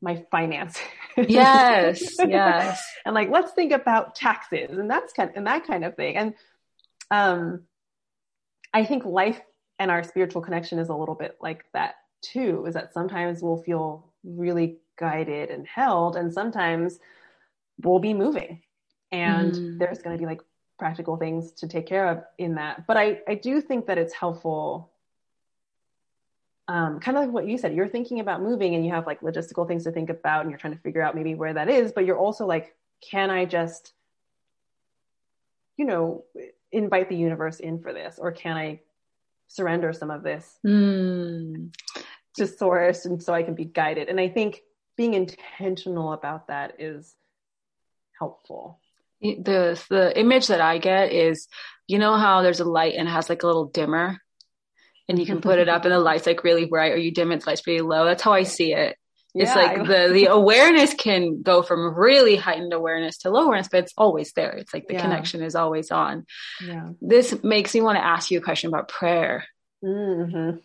my 0.00 0.24
finances. 0.30 0.82
Yes, 1.16 2.16
yes. 2.26 2.82
and 3.04 3.14
like, 3.14 3.30
let's 3.30 3.52
think 3.52 3.72
about 3.72 4.14
taxes 4.14 4.76
and 4.76 4.90
that's 4.90 5.12
kind 5.12 5.30
and 5.34 5.46
that 5.46 5.66
kind 5.66 5.84
of 5.84 5.96
thing. 5.96 6.16
And 6.16 6.34
um, 7.10 7.62
I 8.72 8.84
think 8.84 9.04
life 9.04 9.40
and 9.78 9.90
our 9.90 10.02
spiritual 10.02 10.42
connection 10.42 10.78
is 10.78 10.90
a 10.90 10.94
little 10.94 11.14
bit 11.14 11.38
like 11.40 11.64
that 11.72 11.94
too. 12.20 12.66
Is 12.66 12.74
that 12.74 12.92
sometimes 12.92 13.42
we'll 13.42 13.62
feel 13.62 14.12
really 14.24 14.78
guided 14.96 15.50
and 15.50 15.66
held, 15.66 16.16
and 16.16 16.32
sometimes 16.32 16.98
we'll 17.82 17.98
be 17.98 18.14
moving, 18.14 18.62
and 19.12 19.52
mm. 19.52 19.78
there's 19.78 19.98
going 19.98 20.16
to 20.16 20.20
be 20.20 20.26
like 20.26 20.40
practical 20.78 21.16
things 21.16 21.52
to 21.52 21.68
take 21.68 21.86
care 21.86 22.08
of 22.08 22.24
in 22.38 22.56
that. 22.56 22.86
But 22.86 22.96
I 22.96 23.20
I 23.28 23.34
do 23.34 23.60
think 23.60 23.86
that 23.86 23.98
it's 23.98 24.14
helpful 24.14 24.90
um, 26.68 26.98
kind 26.98 27.16
of 27.16 27.24
like 27.24 27.32
what 27.32 27.46
you 27.46 27.58
said, 27.58 27.74
you're 27.74 27.88
thinking 27.88 28.20
about 28.20 28.42
moving 28.42 28.74
and 28.74 28.84
you 28.84 28.90
have 28.92 29.06
like 29.06 29.20
logistical 29.20 29.68
things 29.68 29.84
to 29.84 29.92
think 29.92 30.10
about 30.10 30.42
and 30.42 30.50
you're 30.50 30.58
trying 30.58 30.74
to 30.74 30.80
figure 30.80 31.00
out 31.00 31.14
maybe 31.14 31.34
where 31.34 31.54
that 31.54 31.68
is, 31.68 31.92
but 31.92 32.04
you're 32.04 32.18
also 32.18 32.44
like, 32.44 32.74
can 33.00 33.30
I 33.30 33.44
just, 33.44 33.92
you 35.76 35.84
know, 35.84 36.24
invite 36.72 37.08
the 37.08 37.16
universe 37.16 37.60
in 37.60 37.78
for 37.80 37.92
this? 37.92 38.18
Or 38.20 38.32
can 38.32 38.56
I 38.56 38.80
surrender 39.46 39.92
some 39.92 40.10
of 40.10 40.24
this 40.24 40.58
mm. 40.66 41.72
to 42.36 42.46
source 42.46 43.04
and 43.04 43.22
so 43.22 43.32
I 43.32 43.44
can 43.44 43.54
be 43.54 43.64
guided? 43.64 44.08
And 44.08 44.18
I 44.18 44.28
think 44.28 44.62
being 44.96 45.14
intentional 45.14 46.12
about 46.12 46.48
that 46.48 46.80
is 46.80 47.14
helpful. 48.18 48.80
The 49.20 49.82
the 49.88 50.18
image 50.18 50.48
that 50.48 50.60
I 50.60 50.78
get 50.78 51.12
is, 51.12 51.48
you 51.86 51.98
know 51.98 52.16
how 52.16 52.42
there's 52.42 52.60
a 52.60 52.64
light 52.64 52.94
and 52.96 53.08
it 53.08 53.10
has 53.10 53.28
like 53.28 53.42
a 53.42 53.46
little 53.46 53.66
dimmer 53.66 54.20
and 55.08 55.18
you 55.18 55.26
can 55.26 55.40
put 55.40 55.58
it 55.58 55.68
up 55.68 55.84
and 55.84 55.92
the 55.92 55.98
light's 56.00 56.26
like 56.26 56.44
really 56.44 56.66
bright 56.66 56.92
or 56.92 56.96
you 56.96 57.12
dim 57.12 57.32
it, 57.32 57.40
the 57.40 57.50
light's 57.50 57.66
really 57.66 57.80
low. 57.80 58.04
That's 58.04 58.22
how 58.22 58.32
I 58.32 58.42
see 58.42 58.72
it. 58.72 58.96
It's 59.34 59.54
yeah, 59.54 59.62
like 59.62 59.86
the 59.86 60.10
the 60.12 60.26
awareness 60.30 60.94
can 60.94 61.42
go 61.42 61.62
from 61.62 61.94
really 61.94 62.36
heightened 62.36 62.72
awareness 62.72 63.18
to 63.18 63.30
low 63.30 63.44
awareness, 63.44 63.68
but 63.68 63.84
it's 63.84 63.92
always 63.96 64.32
there. 64.32 64.52
It's 64.52 64.72
like 64.72 64.86
the 64.86 64.94
yeah. 64.94 65.02
connection 65.02 65.42
is 65.42 65.54
always 65.54 65.90
on. 65.90 66.24
Yeah. 66.64 66.90
This 67.02 67.42
makes 67.42 67.74
me 67.74 67.82
want 67.82 67.98
to 67.98 68.04
ask 68.04 68.30
you 68.30 68.38
a 68.38 68.42
question 68.42 68.68
about 68.68 68.88
prayer. 68.88 69.44
Mm-hmm. 69.84 70.58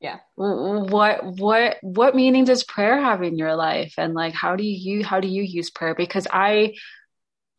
Yeah. 0.00 0.18
What 0.36 1.24
what 1.24 1.78
what 1.82 2.14
meaning 2.14 2.44
does 2.44 2.62
prayer 2.62 3.00
have 3.00 3.22
in 3.22 3.36
your 3.36 3.56
life, 3.56 3.94
and 3.98 4.14
like 4.14 4.32
how 4.32 4.54
do 4.54 4.64
you 4.64 5.04
how 5.04 5.20
do 5.20 5.26
you 5.28 5.42
use 5.42 5.70
prayer? 5.70 5.94
Because 5.94 6.26
I 6.30 6.74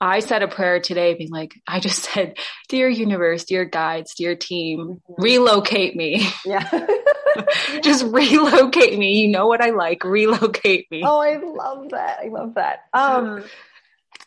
I 0.02 0.20
said 0.20 0.44
a 0.44 0.48
prayer 0.48 0.80
today 0.80 1.16
being 1.16 1.32
like, 1.32 1.56
I 1.68 1.80
just 1.80 2.04
said, 2.04 2.38
Dear 2.70 2.88
universe, 2.88 3.46
dear 3.46 3.66
guides, 3.66 4.14
dear 4.16 4.36
team, 4.36 4.80
mm-hmm. 4.80 5.22
relocate 5.22 5.96
me. 5.96 6.28
Yeah. 6.46 6.88
just 7.84 8.06
relocate 8.06 8.98
me. 8.98 9.22
You 9.22 9.30
know 9.30 9.48
what 9.48 9.62
I 9.62 9.72
like. 9.72 10.04
Relocate 10.04 10.90
me. 10.90 11.04
Oh, 11.06 11.20
I 11.20 11.38
love 11.38 11.90
that. 11.90 12.20
I 12.24 12.30
love 12.30 12.56
that. 12.56 12.86
Um, 12.94 13.44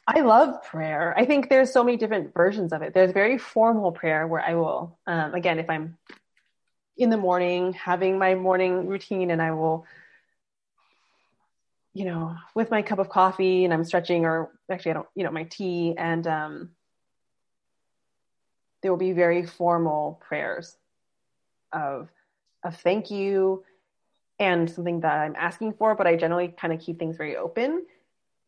I 0.07 0.21
love 0.21 0.63
prayer. 0.65 1.15
I 1.17 1.25
think 1.25 1.49
there's 1.49 1.73
so 1.73 1.85
many 1.85 1.97
different 1.97 2.35
versions 2.35 2.73
of 2.73 2.83
it. 2.83 2.93
There's 2.93 3.13
very 3.13 3.39
formal 3.39 3.93
prayer 3.93 4.27
where 4.27 4.41
I 4.41 4.55
will, 4.55 4.99
um, 5.07 5.35
again, 5.35 5.59
if 5.59 5.71
I'm 5.71 5.97
in 7.03 7.11
the 7.11 7.17
morning 7.17 7.73
having 7.73 8.19
my 8.19 8.35
morning 8.35 8.87
routine 8.87 9.31
and 9.31 9.43
I 9.43 9.53
will 9.53 9.87
you 11.95 12.07
know, 12.07 12.35
with 12.55 12.71
my 12.71 12.81
cup 12.81 12.99
of 12.99 13.11
coffee 13.11 13.65
and 13.65 13.75
I'm 13.75 13.85
stretching 13.85 14.25
or 14.25 14.51
actually 14.71 14.93
I 14.93 14.95
don't, 14.95 15.09
you 15.15 15.25
know, 15.25 15.31
my 15.31 15.45
tea 15.45 15.95
and 15.99 16.27
um, 16.27 16.71
there 18.81 18.91
will 18.91 18.99
be 18.99 19.13
very 19.13 19.45
formal 19.45 20.21
prayers 20.27 20.77
of 21.73 22.11
of 22.65 22.77
thank 22.81 23.11
you 23.11 23.65
and 24.39 24.71
something 24.71 25.01
that 25.01 25.19
I'm 25.19 25.35
asking 25.37 25.75
for, 25.75 25.95
but 25.95 26.07
I 26.07 26.17
generally 26.17 26.49
kind 26.49 26.73
of 26.73 26.81
keep 26.81 26.99
things 26.99 27.17
very 27.17 27.37
open. 27.37 27.85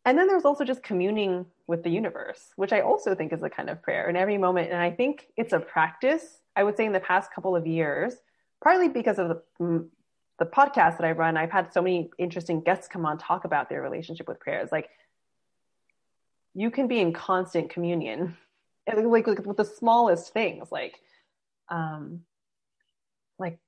And 0.04 0.18
then 0.18 0.26
there's 0.28 0.44
also 0.44 0.64
just 0.64 0.82
communing 0.82 1.46
with 1.66 1.82
the 1.82 1.90
universe, 1.90 2.52
which 2.56 2.72
I 2.72 2.80
also 2.80 3.14
think 3.14 3.32
is 3.32 3.42
a 3.42 3.50
kind 3.50 3.70
of 3.70 3.82
prayer 3.82 4.08
in 4.08 4.16
every 4.16 4.38
moment. 4.38 4.70
And 4.70 4.80
I 4.80 4.90
think 4.90 5.28
it's 5.36 5.52
a 5.52 5.60
practice. 5.60 6.40
I 6.56 6.62
would 6.62 6.76
say 6.76 6.84
in 6.84 6.92
the 6.92 7.00
past 7.00 7.32
couple 7.32 7.56
of 7.56 7.66
years, 7.66 8.14
partly 8.64 8.88
because 8.88 9.18
of 9.18 9.28
the 9.28 9.88
the 10.38 10.46
podcast 10.46 10.98
that 10.98 11.04
I 11.04 11.12
run, 11.12 11.36
I've 11.36 11.52
had 11.52 11.72
so 11.72 11.80
many 11.80 12.10
interesting 12.18 12.60
guests 12.60 12.88
come 12.88 13.06
on 13.06 13.18
talk 13.18 13.44
about 13.44 13.68
their 13.68 13.80
relationship 13.80 14.26
with 14.26 14.40
prayer. 14.40 14.60
It's 14.60 14.72
like 14.72 14.90
you 16.54 16.72
can 16.72 16.88
be 16.88 16.98
in 16.98 17.12
constant 17.12 17.70
communion, 17.70 18.36
like, 18.92 19.26
like 19.26 19.46
with 19.46 19.56
the 19.56 19.64
smallest 19.64 20.32
things, 20.32 20.72
like 20.72 20.98
um, 21.68 22.22
like 23.38 23.58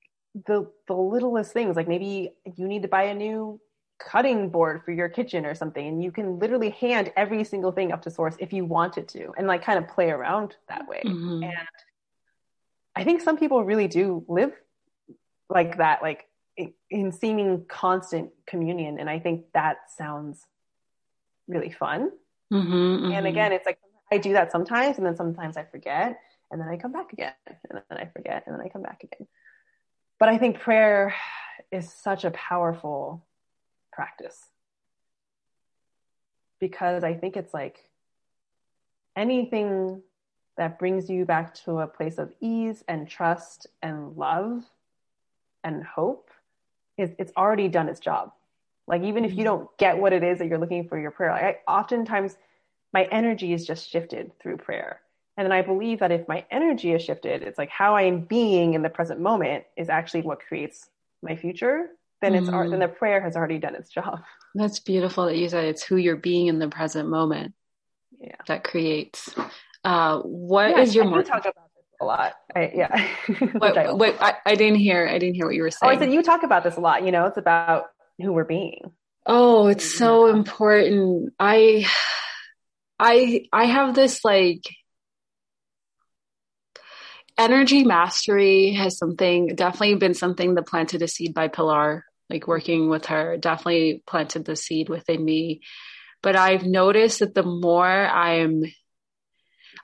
the 0.47 0.70
the 0.89 0.94
littlest 0.94 1.52
things. 1.52 1.77
Like 1.77 1.89
maybe 1.89 2.32
you 2.56 2.66
need 2.66 2.82
to 2.82 2.89
buy 2.89 3.05
a 3.05 3.14
new 3.14 3.60
cutting 3.98 4.51
board 4.51 4.82
for 4.85 4.90
your 4.90 5.09
kitchen 5.09 5.47
or 5.47 5.55
something, 5.55 5.86
and 5.86 6.02
you 6.02 6.10
can 6.10 6.40
literally 6.40 6.70
hand 6.70 7.12
every 7.16 7.44
single 7.44 7.70
thing 7.70 7.93
up 7.93 8.02
to 8.02 8.10
source 8.10 8.35
if 8.40 8.52
you 8.52 8.64
wanted 8.64 9.06
to, 9.09 9.32
and 9.39 9.47
like 9.47 9.62
kind 9.62 9.78
of 9.78 9.89
play 9.89 10.10
around 10.10 10.56
that 10.68 10.89
way. 10.89 11.02
Mm-hmm. 11.05 11.44
And 11.44 11.68
I 12.97 13.05
think 13.05 13.20
some 13.20 13.36
people 13.36 13.62
really 13.62 13.86
do 13.86 14.24
live 14.27 14.52
like 15.48 15.78
that, 15.78 16.02
like 16.02 16.27
in 16.90 17.12
seeming 17.12 17.64
constant 17.68 18.31
communion. 18.47 18.98
And 18.98 19.10
i 19.10 19.18
think 19.18 19.44
that 19.55 19.90
sounds 19.97 20.47
really 21.48 21.70
fun. 21.70 22.10
Mm-hmm, 22.52 22.73
mm-hmm. 22.73 23.12
and 23.12 23.27
again 23.27 23.51
it's 23.52 23.66
like 23.66 23.78
i 24.12 24.18
do 24.18 24.32
that 24.35 24.52
sometimes 24.52 24.98
and 24.98 25.05
then 25.05 25.16
sometimes 25.16 25.56
i 25.56 25.64
forget 25.64 26.20
and 26.52 26.60
then 26.60 26.68
i 26.68 26.77
come 26.77 26.93
back 26.93 27.12
again 27.12 27.32
and 27.48 27.82
then 27.90 27.98
i 27.98 28.05
forget 28.05 28.44
and 28.47 28.55
then 28.55 28.64
i 28.64 28.68
come 28.68 28.82
back 28.82 29.02
again. 29.02 29.27
But 30.20 30.28
i 30.28 30.39
think 30.39 30.60
prayer 30.60 31.14
is 31.73 31.93
such 31.93 32.24
a 32.24 32.31
powerful 32.31 33.27
practice. 33.93 34.39
Because 36.60 37.05
i 37.05 37.14
think 37.14 37.36
it's 37.36 37.52
like 37.52 37.78
anything 39.16 40.02
that 40.56 40.78
brings 40.78 41.10
you 41.10 41.24
back 41.24 41.55
to 41.55 41.81
a 41.81 41.86
place 41.86 42.18
of 42.18 42.32
ease 42.40 42.85
and 42.89 43.09
trust 43.09 43.66
and 43.82 44.16
love 44.16 44.62
and 45.66 45.84
hope 45.84 46.30
is 46.97 47.10
it's 47.18 47.32
already 47.36 47.68
done 47.68 47.88
its 47.88 48.01
job. 48.01 48.32
Like 48.86 49.02
even 49.02 49.24
if 49.24 49.32
you 49.32 49.38
mm-hmm. 49.38 49.44
don't 49.44 49.78
get 49.78 49.98
what 49.98 50.12
it 50.12 50.22
is 50.22 50.38
that 50.38 50.47
you're 50.47 50.59
looking 50.59 50.88
for 50.88 50.98
your 50.98 51.10
prayer, 51.10 51.32
like 51.32 51.43
I 51.43 51.70
oftentimes 51.70 52.36
my 52.93 53.05
energy 53.10 53.52
is 53.52 53.66
just 53.66 53.90
shifted 53.90 54.30
through 54.38 54.59
prayer. 54.59 55.01
And 55.36 55.44
then 55.44 55.52
I 55.52 55.60
believe 55.60 55.98
that 55.98 56.12
if 56.12 56.26
my 56.28 56.47
energy 56.51 56.93
is 56.93 57.02
shifted, 57.02 57.43
it's 57.43 57.59
like 57.59 57.68
how 57.68 57.94
I 57.94 58.02
am 58.02 58.20
being 58.20 58.72
in 58.72 58.80
the 58.80 58.88
present 58.88 59.20
moment 59.20 59.64
is 59.76 59.90
actually 59.90 60.22
what 60.22 60.40
creates 60.40 60.88
my 61.20 61.36
future. 61.36 61.90
Then 62.22 62.34
it's 62.34 62.48
mm. 62.48 62.70
then 62.70 62.80
the 62.80 62.88
prayer 62.88 63.20
has 63.20 63.36
already 63.36 63.59
done 63.59 63.74
its 63.74 63.90
job. 63.90 64.22
That's 64.55 64.78
beautiful 64.78 65.26
that 65.26 65.36
you 65.36 65.48
said 65.51 65.64
it's 65.64 65.82
who 65.82 65.97
you're 65.97 66.16
being 66.16 66.47
in 66.47 66.59
the 66.59 66.68
present 66.68 67.10
moment. 67.10 67.52
Yeah. 68.18 68.36
That 68.47 68.64
creates. 68.64 69.34
Uh, 69.84 70.20
what 70.20 70.70
yeah, 70.70 70.80
is 70.80 70.94
your 70.94 71.05
more 71.05 71.22
talk 71.22 71.44
about 71.44 71.65
a 72.01 72.05
lot. 72.05 72.35
I, 72.55 72.73
yeah. 72.74 73.09
wait, 73.55 73.77
I, 73.77 73.93
wait 73.93 74.16
I, 74.20 74.35
I, 74.44 74.55
didn't 74.55 74.78
hear. 74.78 75.06
I 75.06 75.18
didn't 75.18 75.35
hear 75.35 75.47
what 75.47 75.55
you 75.55 75.62
were 75.62 75.70
saying. 75.70 75.90
Oh, 75.90 75.94
I 75.94 75.98
said 75.98 76.12
you 76.12 76.23
talk 76.23 76.43
about 76.43 76.64
this 76.64 76.77
a 76.77 76.81
lot. 76.81 77.05
You 77.05 77.12
know, 77.12 77.27
it's 77.27 77.39
about 77.39 77.86
who 78.20 78.32
we're 78.32 78.44
being. 78.44 78.93
Oh, 79.27 79.66
it's 79.66 79.85
so 79.85 80.27
important. 80.27 81.32
I, 81.39 81.86
I, 82.98 83.47
I 83.52 83.64
have 83.64 83.94
this 83.94 84.24
like 84.24 84.62
energy 87.39 87.85
mastery 87.85 88.73
has 88.73 88.97
something 88.97 89.55
definitely 89.55 89.97
been 89.97 90.14
something 90.14 90.55
that 90.55 90.66
planted 90.66 91.02
a 91.02 91.09
seed 91.09 91.35
by 91.35 91.48
Pilar. 91.48 92.05
Like 92.28 92.48
working 92.48 92.89
with 92.89 93.06
her, 93.06 93.36
definitely 93.36 94.02
planted 94.05 94.44
the 94.44 94.56
seed 94.56 94.89
within 94.89 95.24
me. 95.24 95.60
But 96.23 96.35
I've 96.35 96.66
noticed 96.66 97.20
that 97.20 97.35
the 97.35 97.44
more 97.44 97.86
I'm 97.86 98.64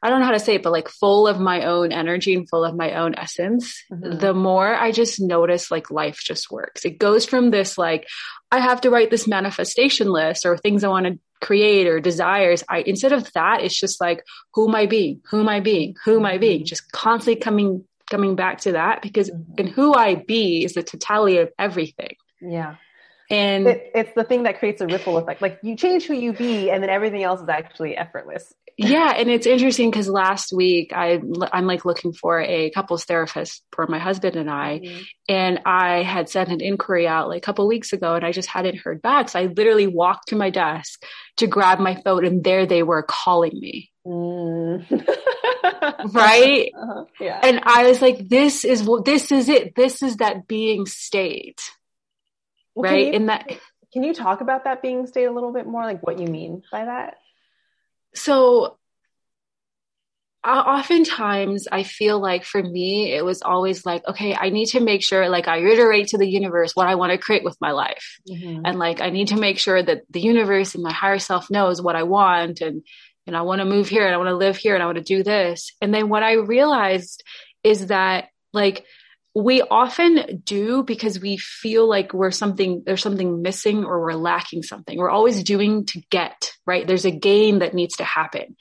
I 0.03 0.11
don't 0.11 0.21
know 0.21 0.27
how 0.27 0.33
to 0.33 0.41
say 0.41 0.57
it, 0.57 0.63
but 0.63 0.73
like 0.73 0.89
full 0.89 1.29
of 1.29 1.39
my 1.39 1.65
own 1.65 1.93
energy 1.93 2.35
and 2.35 2.49
full 2.49 2.65
of 2.65 2.75
my 2.75 2.95
own 2.95 3.15
essence, 3.17 3.83
mm-hmm. 3.91 4.19
the 4.19 4.35
more 4.35 4.75
I 4.75 4.91
just 4.91 5.21
notice 5.21 5.71
like 5.71 5.93
life 5.93 6.19
just 6.23 6.51
works. 6.51 6.85
It 6.85 6.99
goes 6.99 7.25
from 7.25 7.51
this 7.51 7.79
like, 7.79 8.09
I 8.51 8.59
have 8.59 8.81
to 8.81 8.91
write 8.91 9.11
this 9.11 9.29
manifestation 9.29 10.09
list 10.09 10.45
or 10.45 10.59
things 10.59 10.83
I 10.83 10.89
want 10.89 11.07
to 11.07 11.19
create 11.41 11.87
or 11.87 12.01
desires. 12.01 12.65
I, 12.69 12.81
instead 12.81 13.13
of 13.13 13.33
that, 13.35 13.63
it's 13.63 13.79
just 13.79 14.01
like, 14.01 14.25
who 14.55 14.69
am 14.69 14.75
I 14.75 14.87
being? 14.87 15.21
Who 15.31 15.41
am 15.41 15.49
I 15.49 15.61
being? 15.61 15.95
Who 16.05 16.17
am 16.19 16.27
I 16.27 16.39
being? 16.39 16.61
Mm-hmm. 16.61 16.67
Just 16.67 16.91
constantly 16.91 17.41
coming, 17.41 17.85
coming 18.11 18.35
back 18.35 18.63
to 18.63 18.73
that 18.73 19.03
because 19.03 19.31
mm-hmm. 19.31 19.55
in 19.59 19.67
who 19.69 19.95
I 19.95 20.17
be 20.17 20.65
is 20.65 20.75
the 20.75 20.83
totality 20.83 21.39
of 21.39 21.51
everything. 21.59 22.17
Yeah. 22.41 22.75
And 23.33 23.67
it, 23.67 23.91
it's 23.95 24.13
the 24.15 24.25
thing 24.25 24.43
that 24.43 24.59
creates 24.59 24.83
a 24.83 24.87
ripple 24.87 25.17
effect. 25.17 25.41
Like 25.41 25.59
you 25.63 25.75
change 25.75 26.05
who 26.05 26.13
you 26.13 26.35
be, 26.35 26.71
and 26.71 26.83
then 26.83 26.91
everything 26.91 27.23
else 27.23 27.41
is 27.41 27.49
actually 27.49 27.97
effortless. 27.97 28.53
yeah, 28.77 29.15
and 29.17 29.31
it's 29.31 29.47
interesting 29.47 29.91
because 29.91 30.07
last 30.07 30.53
week 30.53 30.93
I 30.95 31.19
I'm 31.51 31.67
like 31.67 31.87
looking 31.87 32.13
for 32.13 32.41
a 32.41 32.71
couples 32.71 33.05
therapist 33.05 33.65
for 33.73 33.87
my 33.87 33.99
husband 33.99 34.37
and 34.37 34.51
I, 34.51 34.81
mm-hmm. 34.81 35.03
and 35.31 35.61
I 35.65 36.03
had 36.03 36.29
sent 36.29 36.51
an 36.51 36.61
inquiry 36.61 37.09
out 37.09 37.29
like 37.29 37.39
a 37.39 37.41
couple 37.41 37.67
weeks 37.67 37.95
ago, 37.95 38.15
and 38.15 38.25
I 38.25 38.33
just 38.33 38.51
hadn't 38.51 38.77
heard 38.77 39.01
back. 39.01 39.31
So 39.31 39.41
I 39.41 39.47
literally 39.47 39.87
walked 39.87 40.29
to 40.29 40.37
my 40.37 40.51
desk 40.51 41.03
to 41.39 41.47
grab 41.47 41.79
my 41.79 41.95
phone, 42.05 42.27
and 42.27 42.45
there 42.45 42.67
they 42.67 42.83
were 42.83 43.03
calling 43.03 43.59
me. 43.59 43.91
Mm. 44.07 44.85
right? 46.13 46.71
Uh-huh. 46.77 47.05
Yeah. 47.19 47.41
And 47.43 47.61
I 47.63 47.89
was 47.89 48.03
like, 48.03 48.29
"This 48.29 48.67
is 48.67 48.83
what 48.83 49.07
this 49.07 49.33
is 49.33 49.49
it. 49.49 49.75
This 49.75 50.03
is 50.03 50.19
that 50.19 50.47
being 50.47 50.85
state." 50.85 51.63
Well, 52.75 52.93
right? 52.93 53.07
You, 53.07 53.13
in 53.13 53.27
that, 53.27 53.51
can 53.93 54.03
you 54.03 54.15
talk 54.15 54.41
about 54.41 54.65
that 54.65 54.83
being 54.83 55.07
state 55.07 55.25
a 55.25 55.33
little 55.33 55.53
bit 55.53 55.67
more, 55.67 55.83
like 55.83 56.05
what 56.07 56.19
you 56.19 56.27
mean 56.27 56.63
by 56.71 56.85
that? 56.85 57.17
So, 58.15 58.79
uh, 60.45 60.49
oftentimes 60.49 61.69
I 61.71 61.85
feel 61.85 62.19
like 62.19 62.45
for 62.45 62.61
me, 62.61 63.13
it 63.13 63.25
was 63.25 63.43
always 63.43 63.87
like, 63.87 64.07
okay, 64.09 64.35
I 64.35 64.51
need 64.51 64.67
to 64.71 64.81
make 64.81 65.05
sure, 65.05 65.29
like, 65.29 65.47
I 65.47 65.59
reiterate 65.59 66.09
to 66.09 66.19
the 66.19 66.29
universe 66.29 66.75
what 66.75 66.89
I 66.89 66.97
want 66.97 67.13
to 67.13 67.19
create 67.19 67.45
with 67.45 67.57
my 67.61 67.71
life. 67.71 68.19
Mm-hmm. 68.29 68.63
And 68.65 68.79
like, 68.79 69.01
I 69.01 69.11
need 69.11 69.29
to 69.29 69.37
make 69.37 69.59
sure 69.59 69.81
that 69.81 70.03
the 70.11 70.21
universe 70.21 70.75
and 70.75 70.83
my 70.83 70.93
higher 70.93 71.21
self 71.21 71.49
knows 71.49 71.81
what 71.81 71.95
I 71.95 72.03
want. 72.03 72.61
And, 72.61 72.83
and 73.27 73.37
I 73.37 73.43
want 73.43 73.61
to 73.61 73.65
move 73.65 73.89
here 73.89 74.05
and 74.05 74.13
I 74.13 74.19
want 74.19 74.31
to 74.31 74.37
live 74.37 74.57
here 74.57 74.75
and 74.75 74.83
I 74.83 74.87
want 74.87 74.99
to 74.99 75.05
do 75.05 75.23
this. 75.23 75.71
And 75.81 75.95
then 75.95 76.09
what 76.09 76.25
I 76.25 76.33
realized 76.33 77.23
is 77.63 77.87
that, 77.87 78.29
like, 78.53 78.85
we 79.35 79.63
often 79.63 80.43
do 80.45 80.83
because 80.83 81.19
we 81.19 81.39
feel 81.39 81.89
like 81.89 82.13
we're 82.13 82.31
something, 82.31 82.83
there's 82.85 83.03
something 83.03 83.41
missing 83.41 83.85
or 83.85 84.01
we're 84.01 84.13
lacking 84.13 84.63
something. 84.63 84.99
We're 84.99 85.11
always 85.11 85.43
doing 85.43 85.87
to 85.87 86.01
get, 86.11 86.53
right? 86.67 86.87
There's 86.87 87.07
a 87.07 87.11
gain 87.11 87.61
that 87.61 87.75
needs 87.75 87.97
to 87.97 88.05
happen. 88.05 88.57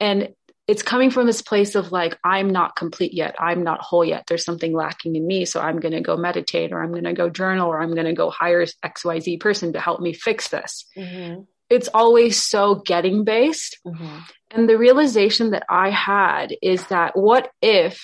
And 0.00 0.30
it's 0.66 0.82
coming 0.82 1.10
from 1.10 1.26
this 1.26 1.40
place 1.40 1.76
of 1.76 1.92
like, 1.92 2.18
I'm 2.22 2.50
not 2.50 2.76
complete 2.76 3.14
yet. 3.14 3.36
I'm 3.38 3.62
not 3.62 3.80
whole 3.80 4.04
yet. 4.04 4.24
There's 4.26 4.44
something 4.44 4.74
lacking 4.74 5.16
in 5.16 5.26
me. 5.26 5.46
So 5.46 5.60
I'm 5.60 5.80
going 5.80 5.94
to 5.94 6.02
go 6.02 6.16
meditate 6.16 6.72
or 6.72 6.82
I'm 6.82 6.90
going 6.90 7.04
to 7.04 7.14
go 7.14 7.30
journal 7.30 7.68
or 7.68 7.80
I'm 7.80 7.94
going 7.94 8.06
to 8.06 8.12
go 8.12 8.28
hire 8.28 8.66
XYZ 8.84 9.40
person 9.40 9.72
to 9.72 9.80
help 9.80 10.00
me 10.00 10.12
fix 10.12 10.48
this. 10.48 10.84
Mm-hmm. 10.96 11.42
It's 11.70 11.88
always 11.94 12.42
so 12.42 12.76
getting 12.76 13.24
based. 13.24 13.78
Mm-hmm. 13.86 14.18
And 14.50 14.68
the 14.68 14.78
realization 14.78 15.50
that 15.50 15.64
I 15.70 15.90
had 15.90 16.54
is 16.60 16.86
that 16.88 17.16
what 17.16 17.50
if 17.62 18.02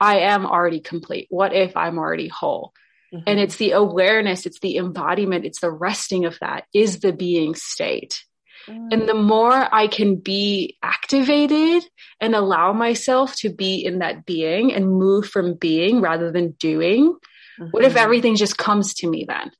I 0.00 0.20
am 0.20 0.46
already 0.46 0.80
complete? 0.80 1.26
What 1.30 1.54
if 1.54 1.76
I'm 1.76 1.98
already 1.98 2.28
whole? 2.28 2.72
Mm-hmm. 3.12 3.24
And 3.26 3.40
it's 3.40 3.56
the 3.56 3.72
awareness, 3.72 4.46
it's 4.46 4.60
the 4.60 4.76
embodiment, 4.76 5.44
it's 5.44 5.60
the 5.60 5.70
resting 5.70 6.24
of 6.24 6.38
that 6.40 6.64
is 6.74 7.00
the 7.00 7.12
being 7.12 7.54
state. 7.54 8.24
Mm-hmm. 8.66 8.88
And 8.90 9.08
the 9.08 9.14
more 9.14 9.52
I 9.52 9.88
can 9.88 10.16
be 10.16 10.76
activated 10.82 11.84
and 12.20 12.34
allow 12.34 12.72
myself 12.72 13.36
to 13.36 13.52
be 13.52 13.84
in 13.84 13.98
that 13.98 14.24
being 14.24 14.72
and 14.72 14.88
move 14.88 15.26
from 15.28 15.54
being 15.54 16.00
rather 16.00 16.32
than 16.32 16.52
doing, 16.52 17.12
mm-hmm. 17.12 17.66
what 17.70 17.84
if 17.84 17.90
mm-hmm. 17.90 17.98
everything 17.98 18.36
just 18.36 18.58
comes 18.58 18.94
to 18.94 19.08
me 19.08 19.26
then? 19.28 19.50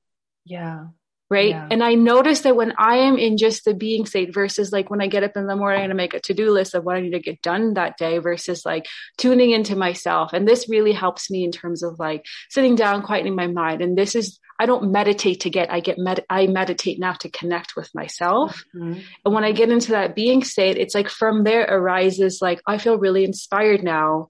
Yeah 0.44 0.86
right 1.30 1.50
yeah. 1.50 1.68
and 1.70 1.82
i 1.82 1.94
notice 1.94 2.40
that 2.40 2.56
when 2.56 2.72
i 2.78 2.96
am 2.96 3.16
in 3.16 3.36
just 3.36 3.64
the 3.64 3.74
being 3.74 4.04
state 4.04 4.32
versus 4.34 4.72
like 4.72 4.90
when 4.90 5.00
i 5.00 5.06
get 5.06 5.24
up 5.24 5.36
in 5.36 5.46
the 5.46 5.56
morning 5.56 5.84
and 5.84 5.96
make 5.96 6.14
a 6.14 6.20
to-do 6.20 6.50
list 6.50 6.74
of 6.74 6.84
what 6.84 6.96
i 6.96 7.00
need 7.00 7.12
to 7.12 7.20
get 7.20 7.40
done 7.40 7.74
that 7.74 7.96
day 7.96 8.18
versus 8.18 8.64
like 8.64 8.86
tuning 9.16 9.50
into 9.50 9.74
myself 9.76 10.32
and 10.32 10.46
this 10.46 10.68
really 10.68 10.92
helps 10.92 11.30
me 11.30 11.44
in 11.44 11.50
terms 11.50 11.82
of 11.82 11.98
like 11.98 12.24
sitting 12.50 12.74
down 12.74 13.02
quieting 13.02 13.34
my 13.34 13.46
mind 13.46 13.80
and 13.80 13.96
this 13.96 14.14
is 14.14 14.38
i 14.60 14.66
don't 14.66 14.90
meditate 14.92 15.40
to 15.40 15.50
get 15.50 15.70
i 15.72 15.80
get 15.80 15.98
med- 15.98 16.24
i 16.28 16.46
meditate 16.46 16.98
now 16.98 17.12
to 17.12 17.30
connect 17.30 17.74
with 17.74 17.94
myself 17.94 18.64
mm-hmm. 18.74 19.00
and 19.24 19.34
when 19.34 19.44
i 19.44 19.52
get 19.52 19.70
into 19.70 19.92
that 19.92 20.14
being 20.14 20.44
state 20.44 20.76
it's 20.76 20.94
like 20.94 21.08
from 21.08 21.42
there 21.44 21.66
arises 21.70 22.40
like 22.42 22.60
i 22.66 22.76
feel 22.76 22.98
really 22.98 23.24
inspired 23.24 23.82
now 23.82 24.28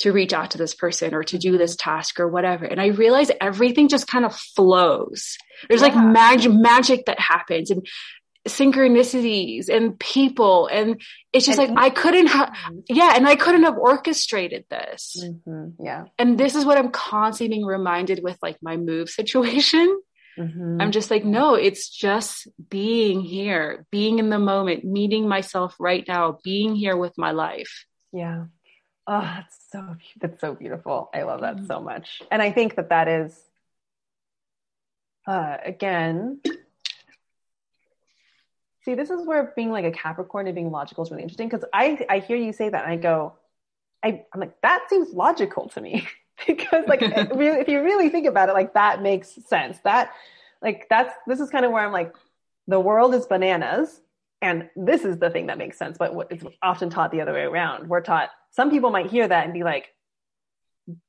to 0.00 0.12
reach 0.12 0.32
out 0.32 0.50
to 0.50 0.58
this 0.58 0.74
person 0.74 1.14
or 1.14 1.22
to 1.24 1.38
do 1.38 1.58
this 1.58 1.76
task 1.76 2.20
or 2.20 2.28
whatever. 2.28 2.64
And 2.64 2.80
I 2.80 2.86
realize 2.88 3.30
everything 3.40 3.88
just 3.88 4.06
kind 4.06 4.24
of 4.24 4.34
flows. 4.34 5.36
There's 5.68 5.82
yeah. 5.82 5.88
like 5.88 6.12
magic, 6.12 6.52
magic 6.52 7.06
that 7.06 7.20
happens 7.20 7.70
and 7.70 7.86
synchronicities 8.48 9.68
and 9.68 9.98
people. 9.98 10.66
And 10.68 11.00
it's 11.32 11.44
just 11.44 11.58
and 11.58 11.74
like, 11.74 11.78
I 11.78 11.90
couldn't 11.90 12.28
have, 12.28 12.56
yeah. 12.88 13.12
And 13.14 13.28
I 13.28 13.36
couldn't 13.36 13.64
have 13.64 13.76
orchestrated 13.76 14.64
this. 14.70 15.22
Mm-hmm. 15.22 15.84
Yeah. 15.84 16.04
And 16.18 16.38
this 16.38 16.54
is 16.54 16.64
what 16.64 16.78
I'm 16.78 16.90
constantly 16.90 17.56
being 17.56 17.66
reminded 17.66 18.22
with 18.22 18.38
like 18.42 18.56
my 18.62 18.78
move 18.78 19.10
situation. 19.10 20.00
Mm-hmm. 20.38 20.80
I'm 20.80 20.92
just 20.92 21.10
like, 21.10 21.24
no, 21.24 21.54
it's 21.54 21.90
just 21.90 22.48
being 22.70 23.20
here, 23.20 23.84
being 23.90 24.18
in 24.18 24.30
the 24.30 24.38
moment, 24.38 24.84
meeting 24.84 25.28
myself 25.28 25.76
right 25.78 26.04
now, 26.08 26.38
being 26.42 26.74
here 26.74 26.96
with 26.96 27.12
my 27.18 27.32
life. 27.32 27.84
Yeah. 28.12 28.44
Oh, 29.06 29.20
that's 29.20 29.56
so 29.72 29.96
that's 30.20 30.40
so 30.40 30.54
beautiful. 30.54 31.10
I 31.12 31.22
love 31.22 31.40
that 31.40 31.56
mm-hmm. 31.56 31.66
so 31.66 31.80
much. 31.80 32.22
And 32.30 32.40
I 32.40 32.52
think 32.52 32.76
that 32.76 32.90
that 32.90 33.08
is 33.08 33.38
uh 35.26 35.56
again 35.64 36.40
See, 38.82 38.94
this 38.94 39.10
is 39.10 39.26
where 39.26 39.52
being 39.54 39.70
like 39.70 39.84
a 39.84 39.90
Capricorn 39.90 40.46
and 40.46 40.54
being 40.54 40.70
logical 40.70 41.04
is 41.04 41.10
really 41.10 41.22
interesting 41.22 41.48
because 41.48 41.64
I 41.72 42.04
I 42.08 42.18
hear 42.18 42.36
you 42.36 42.52
say 42.52 42.68
that 42.68 42.84
and 42.84 42.92
I 42.92 42.96
go 42.96 43.34
I 44.02 44.24
I'm 44.32 44.40
like 44.40 44.60
that 44.62 44.86
seems 44.88 45.12
logical 45.12 45.68
to 45.70 45.80
me 45.80 46.08
because 46.46 46.86
like 46.86 47.00
if 47.02 47.68
you 47.68 47.82
really 47.82 48.08
think 48.08 48.26
about 48.26 48.48
it 48.48 48.52
like 48.52 48.74
that 48.74 49.02
makes 49.02 49.38
sense. 49.46 49.78
That 49.84 50.12
like 50.62 50.86
that's 50.88 51.14
this 51.26 51.40
is 51.40 51.50
kind 51.50 51.64
of 51.64 51.72
where 51.72 51.84
I'm 51.84 51.92
like 51.92 52.14
the 52.68 52.80
world 52.80 53.14
is 53.14 53.26
bananas 53.26 54.00
and 54.42 54.68
this 54.74 55.04
is 55.04 55.18
the 55.18 55.30
thing 55.30 55.46
that 55.46 55.58
makes 55.58 55.76
sense 55.76 55.98
but 55.98 56.14
it's 56.30 56.44
often 56.62 56.90
taught 56.90 57.12
the 57.12 57.20
other 57.20 57.32
way 57.32 57.42
around. 57.42 57.88
We're 57.88 58.00
taught 58.00 58.30
some 58.50 58.70
people 58.70 58.90
might 58.90 59.10
hear 59.10 59.26
that 59.26 59.44
and 59.44 59.52
be 59.52 59.62
like, 59.62 59.88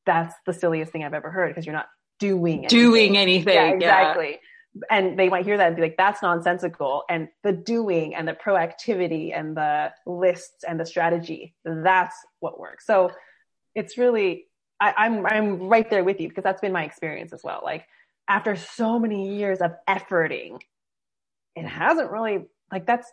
that's 0.05 0.35
the 0.45 0.53
silliest 0.53 0.91
thing 0.91 1.03
I've 1.03 1.13
ever 1.13 1.31
heard 1.31 1.49
because 1.49 1.65
you're 1.65 1.75
not 1.75 1.89
doing 2.19 2.59
anything. 2.59 2.79
Doing 2.79 3.17
anything. 3.17 3.53
Yeah, 3.53 3.71
exactly. 3.71 4.29
Yeah. 4.31 4.37
And 4.89 5.19
they 5.19 5.27
might 5.27 5.43
hear 5.43 5.57
that 5.57 5.67
and 5.67 5.75
be 5.75 5.81
like, 5.81 5.97
that's 5.97 6.21
nonsensical. 6.21 7.03
And 7.09 7.27
the 7.43 7.51
doing 7.51 8.15
and 8.15 8.27
the 8.27 8.33
proactivity 8.33 9.37
and 9.37 9.57
the 9.57 9.91
lists 10.05 10.63
and 10.65 10.79
the 10.79 10.85
strategy, 10.85 11.55
that's 11.65 12.15
what 12.39 12.59
works. 12.59 12.85
So 12.85 13.11
it's 13.75 13.97
really, 13.97 14.45
I, 14.79 14.93
I'm, 14.97 15.25
I'm 15.25 15.59
right 15.67 15.89
there 15.89 16.03
with 16.03 16.21
you 16.21 16.29
because 16.29 16.43
that's 16.43 16.61
been 16.61 16.71
my 16.71 16.83
experience 16.85 17.33
as 17.33 17.41
well. 17.43 17.61
Like 17.63 17.85
after 18.29 18.55
so 18.55 18.97
many 18.97 19.35
years 19.35 19.59
of 19.59 19.71
efforting, 19.89 20.61
it 21.55 21.65
hasn't 21.65 22.11
really, 22.11 22.45
like 22.71 22.85
that's, 22.85 23.11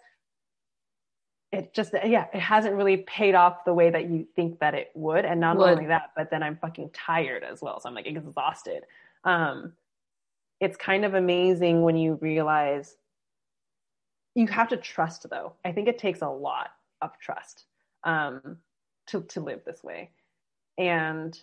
it 1.50 1.72
just 1.72 1.94
yeah 2.04 2.26
it 2.34 2.40
hasn't 2.40 2.74
really 2.74 2.98
paid 2.98 3.34
off 3.34 3.64
the 3.64 3.72
way 3.72 3.88
that 3.88 4.10
you 4.10 4.26
think 4.36 4.58
that 4.60 4.74
it 4.74 4.90
would. 4.94 5.24
And 5.24 5.40
not 5.40 5.56
would. 5.56 5.70
only 5.70 5.86
that 5.86 6.10
but 6.14 6.30
then 6.30 6.42
i'm 6.42 6.56
fucking 6.56 6.90
tired 6.92 7.42
as 7.42 7.62
well. 7.62 7.80
So 7.80 7.88
i'm 7.88 7.94
like 7.94 8.06
exhausted. 8.06 8.84
Um 9.24 9.72
it's 10.60 10.76
kind 10.76 11.04
of 11.04 11.14
amazing 11.14 11.82
when 11.82 11.96
you 11.96 12.18
realize 12.20 12.96
you 14.34 14.46
have 14.48 14.68
to 14.68 14.76
trust 14.76 15.26
though. 15.30 15.54
I 15.64 15.72
think 15.72 15.88
it 15.88 15.98
takes 15.98 16.20
a 16.20 16.28
lot 16.28 16.68
of 17.00 17.18
trust 17.18 17.64
um 18.04 18.58
to 19.06 19.22
to 19.22 19.40
live 19.40 19.60
this 19.64 19.82
way. 19.82 20.10
And 20.76 21.38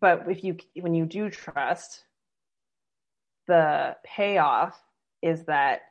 but 0.00 0.24
if 0.28 0.42
you 0.42 0.56
when 0.80 0.94
you 0.94 1.04
do 1.04 1.28
trust 1.28 2.04
the 3.46 3.96
payoff 4.04 4.80
is 5.20 5.44
that 5.44 5.82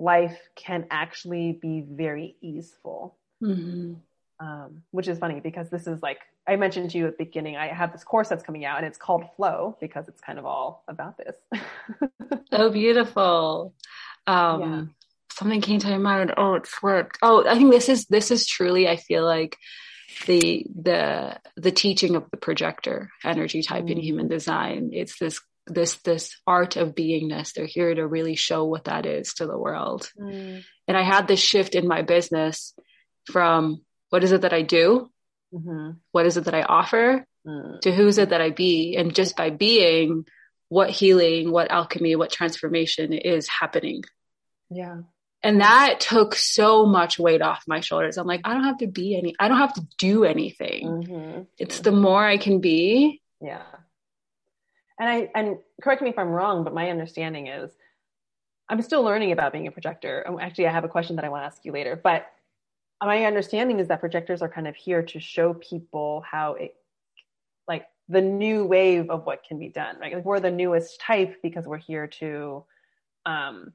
life 0.00 0.38
can 0.54 0.86
actually 0.90 1.52
be 1.52 1.84
very 1.88 2.36
easeful. 2.40 3.16
Mm-hmm. 3.42 3.94
Um, 4.40 4.82
which 4.92 5.08
is 5.08 5.18
funny 5.18 5.40
because 5.40 5.68
this 5.68 5.88
is 5.88 6.00
like 6.00 6.20
I 6.46 6.56
mentioned 6.56 6.90
to 6.92 6.98
you 6.98 7.06
at 7.06 7.18
the 7.18 7.24
beginning. 7.24 7.56
I 7.56 7.66
have 7.66 7.92
this 7.92 8.04
course 8.04 8.28
that's 8.28 8.42
coming 8.42 8.64
out, 8.64 8.78
and 8.78 8.86
it's 8.86 8.96
called 8.96 9.24
Flow 9.36 9.76
because 9.80 10.08
it's 10.08 10.20
kind 10.20 10.38
of 10.38 10.46
all 10.46 10.84
about 10.88 11.18
this. 11.18 11.36
oh, 12.52 12.70
beautiful! 12.70 13.74
Um, 14.26 14.60
yeah. 14.60 14.84
Something 15.32 15.60
came 15.60 15.78
to 15.80 15.90
my 15.90 15.98
mind. 15.98 16.34
Oh, 16.36 16.54
it's 16.54 16.82
worked. 16.82 17.18
Oh, 17.20 17.46
I 17.46 17.54
think 17.54 17.70
this 17.70 17.88
is 17.88 18.06
this 18.06 18.30
is 18.30 18.46
truly. 18.46 18.88
I 18.88 18.96
feel 18.96 19.24
like 19.24 19.56
the 20.26 20.64
the 20.74 21.38
the 21.56 21.70
teaching 21.70 22.16
of 22.16 22.30
the 22.30 22.38
projector 22.38 23.10
energy 23.24 23.62
type 23.62 23.84
mm. 23.84 23.90
in 23.90 23.98
human 23.98 24.28
design. 24.28 24.90
It's 24.92 25.18
this 25.18 25.40
this 25.68 25.96
this 25.98 26.36
art 26.46 26.76
of 26.76 26.94
beingness 26.94 27.52
they're 27.52 27.66
here 27.66 27.94
to 27.94 28.06
really 28.06 28.34
show 28.36 28.64
what 28.64 28.84
that 28.84 29.06
is 29.06 29.34
to 29.34 29.46
the 29.46 29.58
world 29.58 30.10
mm. 30.18 30.62
and 30.86 30.96
i 30.96 31.02
had 31.02 31.28
this 31.28 31.40
shift 31.40 31.74
in 31.74 31.86
my 31.86 32.02
business 32.02 32.74
from 33.30 33.82
what 34.10 34.24
is 34.24 34.32
it 34.32 34.42
that 34.42 34.52
I 34.52 34.62
do? 34.62 35.10
Mm-hmm. 35.52 35.90
What 36.12 36.26
is 36.26 36.36
it 36.36 36.44
that 36.44 36.54
I 36.54 36.62
offer? 36.62 37.26
Mm. 37.46 37.80
To 37.82 37.92
who 37.92 38.06
is 38.06 38.18
it 38.18 38.30
that 38.30 38.40
I 38.40 38.50
be? 38.50 38.96
And 38.96 39.14
just 39.14 39.36
by 39.36 39.50
being, 39.50 40.24
what 40.68 40.90
healing, 40.90 41.50
what 41.50 41.70
alchemy, 41.70 42.16
what 42.16 42.30
transformation 42.30 43.12
is 43.12 43.48
happening. 43.48 44.04
Yeah. 44.70 44.98
And 45.42 45.60
that 45.60 46.00
took 46.00 46.34
so 46.34 46.84
much 46.84 47.18
weight 47.18 47.42
off 47.42 47.62
my 47.66 47.80
shoulders. 47.80 48.18
I'm 48.18 48.26
like, 48.26 48.40
I 48.44 48.54
don't 48.54 48.64
have 48.64 48.78
to 48.78 48.88
be 48.88 49.16
any, 49.16 49.34
I 49.38 49.48
don't 49.48 49.58
have 49.58 49.74
to 49.74 49.86
do 49.98 50.24
anything. 50.24 50.86
Mm-hmm. 50.86 51.42
It's 51.58 51.80
the 51.80 51.92
more 51.92 52.24
I 52.24 52.38
can 52.38 52.60
be. 52.60 53.22
Yeah. 53.40 53.62
And 54.98 55.08
I, 55.08 55.30
and 55.34 55.58
correct 55.82 56.02
me 56.02 56.10
if 56.10 56.18
I'm 56.18 56.30
wrong, 56.30 56.64
but 56.64 56.74
my 56.74 56.90
understanding 56.90 57.46
is 57.46 57.70
I'm 58.68 58.82
still 58.82 59.02
learning 59.02 59.32
about 59.32 59.52
being 59.52 59.66
a 59.66 59.70
projector. 59.70 60.24
Um, 60.26 60.38
actually, 60.40 60.66
I 60.66 60.72
have 60.72 60.84
a 60.84 60.88
question 60.88 61.16
that 61.16 61.24
I 61.24 61.28
want 61.28 61.42
to 61.42 61.46
ask 61.46 61.64
you 61.64 61.72
later, 61.72 61.98
but 62.02 62.26
my 63.02 63.24
understanding 63.24 63.78
is 63.78 63.88
that 63.88 64.00
projectors 64.00 64.42
are 64.42 64.48
kind 64.48 64.66
of 64.66 64.74
here 64.74 65.02
to 65.02 65.20
show 65.20 65.54
people 65.54 66.24
how 66.28 66.54
it, 66.54 66.74
like 67.68 67.86
the 68.08 68.20
new 68.20 68.64
wave 68.64 69.08
of 69.10 69.24
what 69.24 69.44
can 69.46 69.58
be 69.58 69.68
done, 69.68 69.96
right? 70.00 70.14
Like 70.14 70.24
we're 70.24 70.40
the 70.40 70.50
newest 70.50 71.00
type 71.00 71.36
because 71.42 71.66
we're 71.66 71.78
here 71.78 72.06
to, 72.06 72.64
um, 73.24 73.72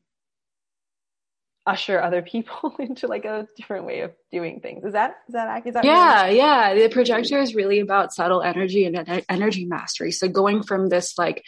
usher 1.66 2.02
other 2.02 2.22
people 2.22 2.76
into 2.80 3.08
like 3.08 3.26
a 3.26 3.48
different 3.56 3.86
way 3.86 4.02
of 4.02 4.12
doing 4.32 4.60
things. 4.60 4.84
Is 4.86 4.94
that 4.94 5.16
is 5.28 5.34
that 5.34 5.64
that 5.64 5.86
Yeah, 5.86 6.28
yeah. 6.28 6.74
The 6.74 6.90
projector 6.90 7.40
is 7.40 7.56
really 7.56 7.80
about 7.80 8.14
subtle 8.14 8.42
energy 8.42 8.86
and 8.86 9.24
energy 9.30 9.66
mastery. 9.66 10.12
So 10.12 10.28
going 10.28 10.64
from 10.64 10.90
this 10.90 11.18
like 11.18 11.44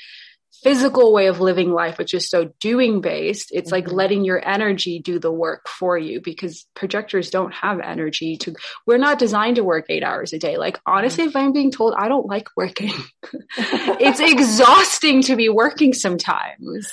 physical 0.64 1.14
way 1.14 1.28
of 1.28 1.40
living 1.40 1.72
life, 1.72 1.98
which 1.98 2.14
is 2.14 2.30
so 2.30 2.52
doing 2.60 3.02
based, 3.02 3.52
it's 3.52 3.68
mm-hmm. 3.68 3.76
like 3.76 3.92
letting 3.92 4.24
your 4.24 4.46
energy 4.48 5.00
do 5.00 5.20
the 5.20 5.32
work 5.32 5.68
for 5.68 5.98
you 5.98 6.22
because 6.22 6.66
projectors 6.74 7.30
don't 7.30 7.54
have 7.54 7.80
energy 7.80 8.38
to, 8.38 8.56
we're 8.88 8.98
not 8.98 9.20
designed 9.20 9.58
to 9.58 9.64
work 9.64 9.86
eight 9.90 10.04
hours 10.04 10.34
a 10.34 10.40
day. 10.40 10.58
Like, 10.58 10.80
honestly, 10.86 11.24
mm-hmm. 11.24 11.30
if 11.30 11.36
I'm 11.36 11.54
being 11.54 11.72
told, 11.72 11.94
I 11.98 12.08
don't 12.08 12.26
like 12.26 12.48
working, 12.56 12.94
it's 13.58 14.20
exhausting 14.20 15.22
to 15.24 15.36
be 15.36 15.50
working 15.50 15.94
sometimes. 15.94 16.92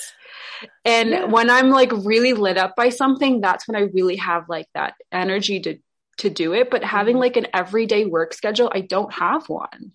And 0.84 1.10
yeah. 1.10 1.24
when 1.24 1.50
I'm 1.50 1.70
like 1.70 1.92
really 1.92 2.32
lit 2.32 2.58
up 2.58 2.76
by 2.76 2.88
something, 2.88 3.40
that's 3.40 3.66
when 3.68 3.76
I 3.76 3.86
really 3.92 4.16
have 4.16 4.48
like 4.48 4.66
that 4.74 4.94
energy 5.10 5.60
to 5.60 5.78
to 6.18 6.30
do 6.30 6.52
it. 6.52 6.70
But 6.70 6.84
having 6.84 7.14
mm-hmm. 7.14 7.22
like 7.22 7.36
an 7.36 7.46
everyday 7.54 8.04
work 8.04 8.34
schedule, 8.34 8.70
I 8.74 8.80
don't 8.80 9.12
have 9.12 9.48
one. 9.48 9.92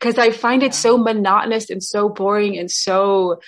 Cause 0.00 0.16
I 0.16 0.30
find 0.30 0.62
it 0.62 0.72
so 0.72 0.96
monotonous 0.96 1.68
and 1.68 1.82
so 1.82 2.08
boring 2.08 2.58
and 2.58 2.70
so 2.70 3.40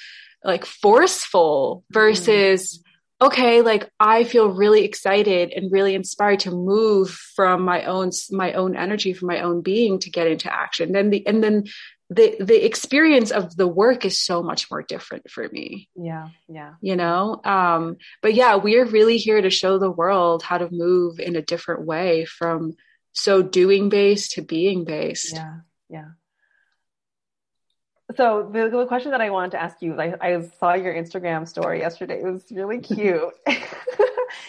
like 0.45 0.65
forceful 0.65 1.85
versus 1.91 2.79
mm-hmm. 2.79 3.27
okay 3.27 3.62
like 3.62 3.89
i 4.01 4.24
feel 4.24 4.49
really 4.49 4.85
excited 4.85 5.53
and 5.53 5.73
really 5.73 5.95
inspired 5.95 6.41
to 6.41 6.51
move 6.51 7.11
from 7.11 7.62
my 7.62 7.85
own 7.85 8.11
my 8.31 8.53
own 8.53 8.77
energy 8.77 9.12
from 9.12 9.29
my 9.29 9.41
own 9.41 9.61
being 9.61 9.99
to 9.99 10.11
get 10.11 10.27
into 10.27 10.53
action 10.53 10.93
then 10.93 11.11
the 11.11 11.27
and 11.27 11.43
then 11.43 11.65
the 12.14 12.36
the 12.40 12.64
experience 12.64 13.30
of 13.30 13.56
the 13.56 13.66
work 13.66 14.05
is 14.05 14.20
so 14.20 14.43
much 14.43 14.70
more 14.70 14.82
different 14.82 15.30
for 15.30 15.48
me. 15.48 15.89
Yeah 15.97 16.28
yeah. 16.48 16.74
You 16.80 16.97
know 16.97 17.40
um 17.44 17.97
but 18.20 18.34
yeah 18.34 18.56
we're 18.56 18.84
really 18.84 19.18
here 19.18 19.40
to 19.40 19.51
show 19.51 19.78
the 19.78 19.90
world 19.90 20.43
how 20.43 20.59
to 20.59 20.68
move 20.70 21.20
in 21.20 21.36
a 21.36 21.43
different 21.43 21.86
way 21.86 22.24
from 22.24 22.74
so 23.12 23.43
doing 23.43 23.89
based 23.89 24.32
to 24.32 24.43
being 24.43 24.84
based 24.84 25.34
yeah 25.34 25.59
yeah 25.89 26.09
so 28.16 28.51
the, 28.52 28.68
the 28.68 28.86
question 28.86 29.10
that 29.10 29.20
I 29.20 29.30
wanted 29.30 29.52
to 29.52 29.62
ask 29.62 29.80
you, 29.80 29.98
I, 30.01 30.14
I 30.20 30.40
saw 30.59 30.74
your 30.74 30.94
Instagram 30.94 31.47
story 31.47 31.80
yesterday. 31.80 32.20
It 32.20 32.24
was 32.24 32.44
really 32.51 32.78
cute. 32.78 33.32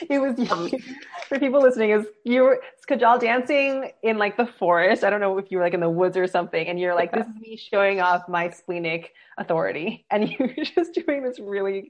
it 0.10 0.20
was 0.20 0.38
you, 0.38 0.50
um, 0.52 0.72
for 1.28 1.40
people 1.40 1.62
listening 1.62 1.92
is 1.92 2.06
you 2.24 2.44
were 2.44 2.62
Kajal 2.88 3.20
dancing 3.20 3.92
in 4.02 4.18
like 4.18 4.38
the 4.38 4.46
forest. 4.46 5.04
I 5.04 5.10
don't 5.10 5.20
know 5.20 5.38
if 5.38 5.52
you 5.52 5.58
were 5.58 5.64
like 5.64 5.74
in 5.74 5.80
the 5.80 5.90
woods 5.90 6.18
or 6.18 6.28
something, 6.28 6.68
and 6.68 6.80
you're 6.80 6.96
like, 6.96 7.12
this 7.12 7.26
is 7.28 7.36
me 7.42 7.58
showing 7.58 8.02
off 8.02 8.28
my 8.28 8.50
splenic 8.50 9.14
authority, 9.38 10.06
and 10.12 10.30
you're 10.30 10.54
just 10.64 10.94
doing 10.94 11.24
this 11.24 11.40
really 11.40 11.90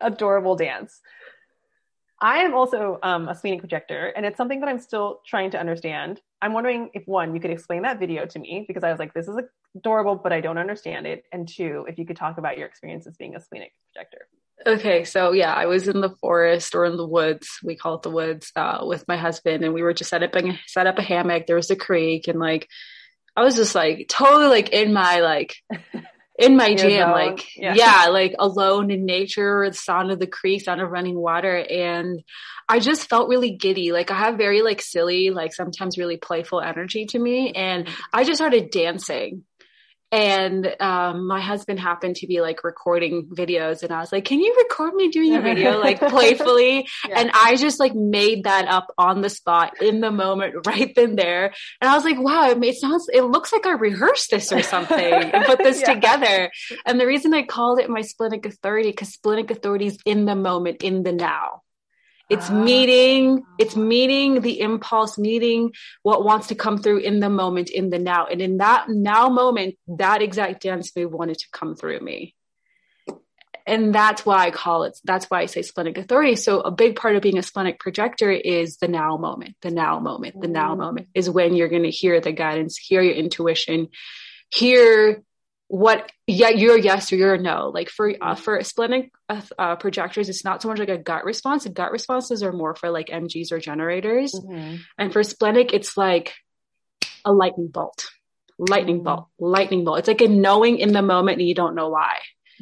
adorable 0.00 0.56
dance. 0.56 1.00
I 2.20 2.38
am 2.38 2.54
also 2.54 2.98
um, 3.02 3.28
a 3.28 3.34
splenic 3.34 3.60
projector, 3.60 4.08
and 4.08 4.26
it's 4.26 4.36
something 4.36 4.60
that 4.60 4.68
I'm 4.68 4.78
still 4.78 5.20
trying 5.26 5.50
to 5.52 5.58
understand. 5.58 6.20
I'm 6.42 6.52
wondering 6.52 6.90
if 6.92 7.06
one, 7.06 7.34
you 7.34 7.40
could 7.40 7.50
explain 7.50 7.82
that 7.82 7.98
video 7.98 8.26
to 8.26 8.38
me 8.38 8.64
because 8.68 8.84
I 8.84 8.90
was 8.90 8.98
like, 8.98 9.14
this 9.14 9.26
is 9.26 9.36
adorable, 9.74 10.16
but 10.16 10.32
I 10.32 10.40
don't 10.40 10.58
understand 10.58 11.06
it. 11.06 11.24
And 11.32 11.48
two, 11.48 11.86
if 11.88 11.98
you 11.98 12.04
could 12.04 12.16
talk 12.16 12.36
about 12.36 12.58
your 12.58 12.66
experiences 12.66 13.16
being 13.16 13.36
a 13.36 13.40
splenic 13.40 13.72
projector. 13.92 14.26
Okay, 14.66 15.04
so 15.04 15.32
yeah, 15.32 15.54
I 15.54 15.64
was 15.66 15.88
in 15.88 16.02
the 16.02 16.14
forest 16.20 16.74
or 16.74 16.84
in 16.84 16.98
the 16.98 17.06
woods. 17.06 17.58
We 17.64 17.76
call 17.76 17.94
it 17.94 18.02
the 18.02 18.10
woods 18.10 18.52
uh, 18.54 18.80
with 18.82 19.08
my 19.08 19.16
husband, 19.16 19.64
and 19.64 19.72
we 19.72 19.82
were 19.82 19.94
just 19.94 20.10
set 20.10 20.22
up 20.22 20.34
set 20.66 20.86
up 20.86 20.98
a 20.98 21.02
hammock. 21.02 21.46
There 21.46 21.56
was 21.56 21.70
a 21.70 21.76
creek, 21.76 22.28
and 22.28 22.38
like 22.38 22.68
I 23.34 23.42
was 23.42 23.56
just 23.56 23.74
like 23.74 24.06
totally 24.08 24.48
like 24.48 24.68
in 24.68 24.92
my 24.92 25.20
like 25.20 25.56
in 26.40 26.56
my 26.56 26.74
jam, 26.74 27.10
like 27.10 27.56
yeah. 27.56 27.74
yeah. 27.74 28.08
like 28.10 28.34
alone 28.38 28.90
in 28.90 29.04
nature, 29.04 29.68
the 29.68 29.76
sound 29.76 30.10
of 30.10 30.18
the 30.18 30.26
creek, 30.26 30.62
sound 30.62 30.80
of 30.80 30.90
running 30.90 31.16
water, 31.16 31.56
and 31.56 32.22
I 32.68 32.80
just 32.80 33.08
felt 33.08 33.28
really 33.28 33.50
giddy. 33.50 33.92
Like 33.92 34.10
I 34.10 34.18
have 34.18 34.36
very 34.36 34.62
like 34.62 34.80
silly, 34.80 35.30
like 35.30 35.52
sometimes 35.54 35.98
really 35.98 36.16
playful 36.16 36.60
energy 36.60 37.06
to 37.06 37.18
me, 37.18 37.52
and 37.52 37.88
I 38.12 38.24
just 38.24 38.38
started 38.38 38.70
dancing 38.70 39.44
and 40.12 40.74
um, 40.80 41.26
my 41.26 41.40
husband 41.40 41.78
happened 41.78 42.16
to 42.16 42.26
be 42.26 42.40
like 42.40 42.64
recording 42.64 43.26
videos 43.26 43.82
and 43.82 43.92
i 43.92 44.00
was 44.00 44.10
like 44.10 44.24
can 44.24 44.40
you 44.40 44.54
record 44.58 44.94
me 44.94 45.08
doing 45.08 45.34
a 45.36 45.40
video 45.40 45.78
like 45.78 46.00
playfully 46.08 46.88
yeah. 47.08 47.20
and 47.20 47.30
i 47.34 47.56
just 47.56 47.78
like 47.78 47.94
made 47.94 48.44
that 48.44 48.66
up 48.68 48.92
on 48.98 49.20
the 49.20 49.30
spot 49.30 49.80
in 49.80 50.00
the 50.00 50.10
moment 50.10 50.66
right 50.66 50.94
then 50.96 51.16
there 51.16 51.52
and 51.80 51.90
i 51.90 51.94
was 51.94 52.04
like 52.04 52.18
wow 52.18 52.50
it, 52.50 52.62
it 52.64 52.76
sounds 52.76 53.08
it 53.12 53.22
looks 53.22 53.52
like 53.52 53.66
i 53.66 53.72
rehearsed 53.72 54.30
this 54.30 54.52
or 54.52 54.62
something 54.62 55.12
and 55.12 55.44
put 55.44 55.58
this 55.62 55.80
yeah. 55.80 55.94
together 55.94 56.50
and 56.86 57.00
the 57.00 57.06
reason 57.06 57.32
i 57.32 57.42
called 57.42 57.78
it 57.78 57.88
my 57.88 58.00
splenic 58.00 58.44
authority 58.46 58.90
because 58.90 59.08
splenic 59.08 59.50
authority 59.50 59.86
is 59.86 59.98
in 60.04 60.24
the 60.24 60.34
moment 60.34 60.82
in 60.82 61.02
the 61.02 61.12
now 61.12 61.62
it's 62.30 62.48
meeting, 62.48 63.42
it's 63.58 63.74
meeting 63.74 64.40
the 64.40 64.60
impulse, 64.60 65.18
meeting 65.18 65.72
what 66.02 66.24
wants 66.24 66.46
to 66.46 66.54
come 66.54 66.78
through 66.78 66.98
in 66.98 67.18
the 67.18 67.28
moment, 67.28 67.70
in 67.70 67.90
the 67.90 67.98
now. 67.98 68.26
And 68.26 68.40
in 68.40 68.58
that 68.58 68.88
now 68.88 69.28
moment, 69.28 69.74
that 69.98 70.22
exact 70.22 70.62
dance 70.62 70.94
move 70.96 71.12
wanted 71.12 71.38
to 71.38 71.46
come 71.52 71.74
through 71.74 72.00
me. 72.00 72.36
And 73.66 73.94
that's 73.94 74.24
why 74.24 74.46
I 74.46 74.50
call 74.52 74.84
it, 74.84 74.98
that's 75.04 75.26
why 75.26 75.40
I 75.40 75.46
say 75.46 75.62
splenic 75.62 75.98
authority. 75.98 76.36
So 76.36 76.60
a 76.60 76.70
big 76.70 76.96
part 76.96 77.16
of 77.16 77.22
being 77.22 77.38
a 77.38 77.42
splenic 77.42 77.78
projector 77.78 78.30
is 78.30 78.78
the 78.78 78.88
now 78.88 79.16
moment, 79.16 79.56
the 79.60 79.70
now 79.70 79.98
moment, 80.00 80.40
the 80.40 80.48
now 80.48 80.74
mm. 80.74 80.78
moment 80.78 81.08
is 81.14 81.28
when 81.28 81.54
you're 81.54 81.68
going 81.68 81.82
to 81.82 81.90
hear 81.90 82.20
the 82.20 82.32
guidance, 82.32 82.78
hear 82.78 83.02
your 83.02 83.14
intuition, 83.14 83.88
hear 84.52 85.22
what 85.70 86.10
yeah 86.26 86.48
you're 86.48 86.76
yes 86.76 87.12
or 87.12 87.16
you're 87.16 87.38
no. 87.38 87.70
Like 87.72 87.90
for 87.90 88.12
uh, 88.20 88.34
for 88.34 88.60
splenic 88.64 89.12
uh, 89.28 89.40
uh, 89.56 89.76
projectors 89.76 90.28
it's 90.28 90.44
not 90.44 90.60
so 90.60 90.68
much 90.68 90.80
like 90.80 90.88
a 90.88 90.98
gut 90.98 91.24
response. 91.24 91.62
The 91.62 91.70
gut 91.70 91.92
responses 91.92 92.42
are 92.42 92.52
more 92.52 92.74
for 92.74 92.90
like 92.90 93.06
mgs 93.06 93.52
or 93.52 93.60
generators. 93.60 94.32
Mm-hmm. 94.32 94.76
and 94.98 95.12
for 95.12 95.22
splenic 95.22 95.72
it's 95.72 95.96
like 95.96 96.34
a 97.24 97.32
lightning 97.32 97.68
bolt. 97.68 98.10
Lightning 98.58 98.96
mm-hmm. 98.96 99.04
bolt. 99.04 99.28
Lightning 99.38 99.84
bolt. 99.84 100.00
It's 100.00 100.08
like 100.08 100.20
a 100.20 100.26
knowing 100.26 100.78
in 100.78 100.92
the 100.92 101.02
moment 101.02 101.38
and 101.38 101.46
you 101.46 101.54
don't 101.54 101.76
know 101.76 101.88
why. 101.88 102.16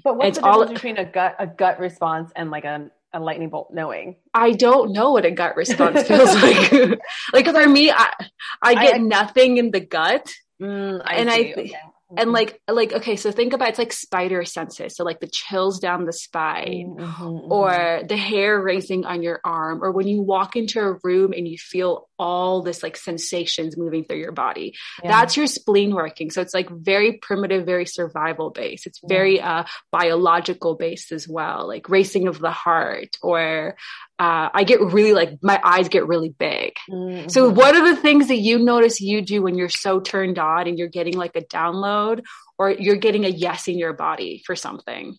But 0.05 0.19
what's 0.19 0.29
it's 0.29 0.39
the 0.39 0.45
difference 0.45 0.69
all, 0.69 0.75
between 0.75 0.99
a 0.99 1.07
gut 1.07 1.37
a 1.39 1.47
gut 1.47 1.81
response 1.81 2.31
and 2.37 2.51
like 2.51 2.67
a 2.67 2.91
a 3.15 3.21
lightning 3.21 3.49
bolt 3.49 3.73
knowing? 3.73 4.17
I 4.35 4.53
don't 4.53 4.93
know 4.93 5.13
what 5.13 5.25
a 5.25 5.31
gut 5.31 5.57
response 5.57 6.07
feels 6.07 6.35
like. 6.43 7.01
Like 7.33 7.47
for 7.47 7.67
me 7.67 7.91
i 7.91 8.13
i 8.61 8.75
get 8.75 8.97
I, 8.97 8.99
nothing 8.99 9.57
in 9.57 9.71
the 9.71 9.81
gut. 9.81 10.31
Mm, 10.61 11.01
and 11.07 11.31
see. 11.31 11.35
i 11.35 11.53
okay 11.53 11.75
and 12.11 12.19
mm-hmm. 12.19 12.31
like 12.31 12.61
like 12.69 12.93
okay 12.93 13.17
so 13.17 13.31
think 13.31 13.53
about 13.53 13.69
it's 13.69 13.79
like 13.79 13.93
spider 13.93 14.45
senses 14.45 14.97
so 14.97 15.05
like 15.05 15.21
the 15.21 15.29
chills 15.31 15.79
down 15.79 16.05
the 16.05 16.13
spine 16.13 16.97
mm-hmm, 16.99 17.23
mm-hmm. 17.23 17.53
or 17.53 18.01
the 18.09 18.17
hair 18.17 18.61
raising 18.61 19.05
on 19.05 19.23
your 19.23 19.41
arm 19.45 19.83
or 19.83 19.93
when 19.93 20.09
you 20.09 20.23
walk 20.23 20.57
into 20.57 20.81
a 20.81 20.97
room 21.03 21.33
and 21.33 21.47
you 21.47 21.59
feel 21.59 22.09
all 22.19 22.63
this 22.63 22.83
like 22.83 22.97
sensations 22.97 23.77
moving 23.77 24.05
through 24.05 24.19
your 24.19 24.33
body 24.33 24.75
yeah. 25.03 25.11
that's 25.11 25.37
your 25.37 25.47
spleen 25.47 25.95
working 25.95 26.31
so 26.31 26.41
it's 26.41 26.55
like 26.55 26.71
very 26.71 27.19
primitive 27.19 27.67
very 27.67 27.87
survival 27.87 28.51
based 28.51 28.87
it's 28.87 29.01
very 29.07 29.37
yeah. 29.37 29.61
uh 29.61 29.65
biological 29.93 30.77
based 30.77 31.13
as 31.13 31.29
well 31.29 31.67
like 31.69 31.89
racing 31.91 32.27
of 32.27 32.39
the 32.39 32.51
heart 32.51 33.17
or 33.23 33.77
uh, 34.19 34.51
I 34.53 34.65
get 34.65 34.81
really 34.81 35.13
like 35.13 35.39
my 35.43 35.61
eyes 35.63 35.89
get 35.89 36.07
really 36.07 36.31
big. 36.31 36.75
Mm-hmm. 36.91 37.29
So, 37.29 37.49
what 37.49 37.77
are 37.77 37.95
the 37.95 38.01
things 38.01 38.29
that 38.29 38.39
you 38.39 38.59
notice 38.59 39.01
you 39.01 39.23
do 39.23 39.43
when 39.43 39.57
you're 39.57 39.69
so 39.69 40.01
turned 40.01 40.39
on 40.39 40.67
and 40.67 40.79
you're 40.79 40.89
getting 40.89 41.17
like 41.17 41.37
a 41.37 41.43
download 41.43 42.23
or 42.59 42.71
you're 42.71 42.97
getting 42.97 43.25
a 43.25 43.29
yes 43.29 43.69
in 43.69 43.79
your 43.79 43.93
body 43.93 44.43
for 44.45 44.57
something? 44.57 45.17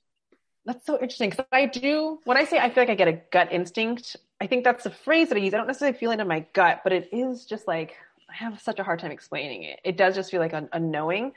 That's 0.66 0.86
so 0.86 0.96
interesting 0.96 1.30
because 1.30 1.46
I 1.52 1.66
do, 1.66 2.20
when 2.26 2.38
I 2.38 2.44
say 2.44 2.60
I 2.60 2.70
feel 2.70 2.84
like 2.84 2.90
I 2.90 2.96
get 2.96 3.08
a 3.08 3.22
gut 3.32 3.52
instinct, 3.52 4.18
I 4.42 4.48
think 4.48 4.64
that's 4.66 4.84
the 4.84 4.90
phrase 4.90 5.30
that 5.30 5.38
I 5.38 5.42
use. 5.42 5.54
I 5.54 5.58
don't 5.58 5.68
necessarily 5.68 5.98
feel 5.98 6.12
it 6.12 6.20
in 6.20 6.28
my 6.28 6.46
gut, 6.54 6.82
but 6.84 6.92
it 6.92 7.10
is 7.14 7.46
just 7.46 7.68
like, 7.68 7.96
I 8.30 8.36
have 8.36 8.62
such 8.62 8.80
a 8.80 8.84
hard 8.84 9.00
time 9.00 9.12
explaining 9.12 9.64
it. 9.64 9.80
It 9.84 9.98
does 9.98 10.14
just 10.14 10.30
feel 10.30 10.42
like 10.42 10.54
a, 10.54 10.68
a 10.72 10.80
knowing. 10.80 11.32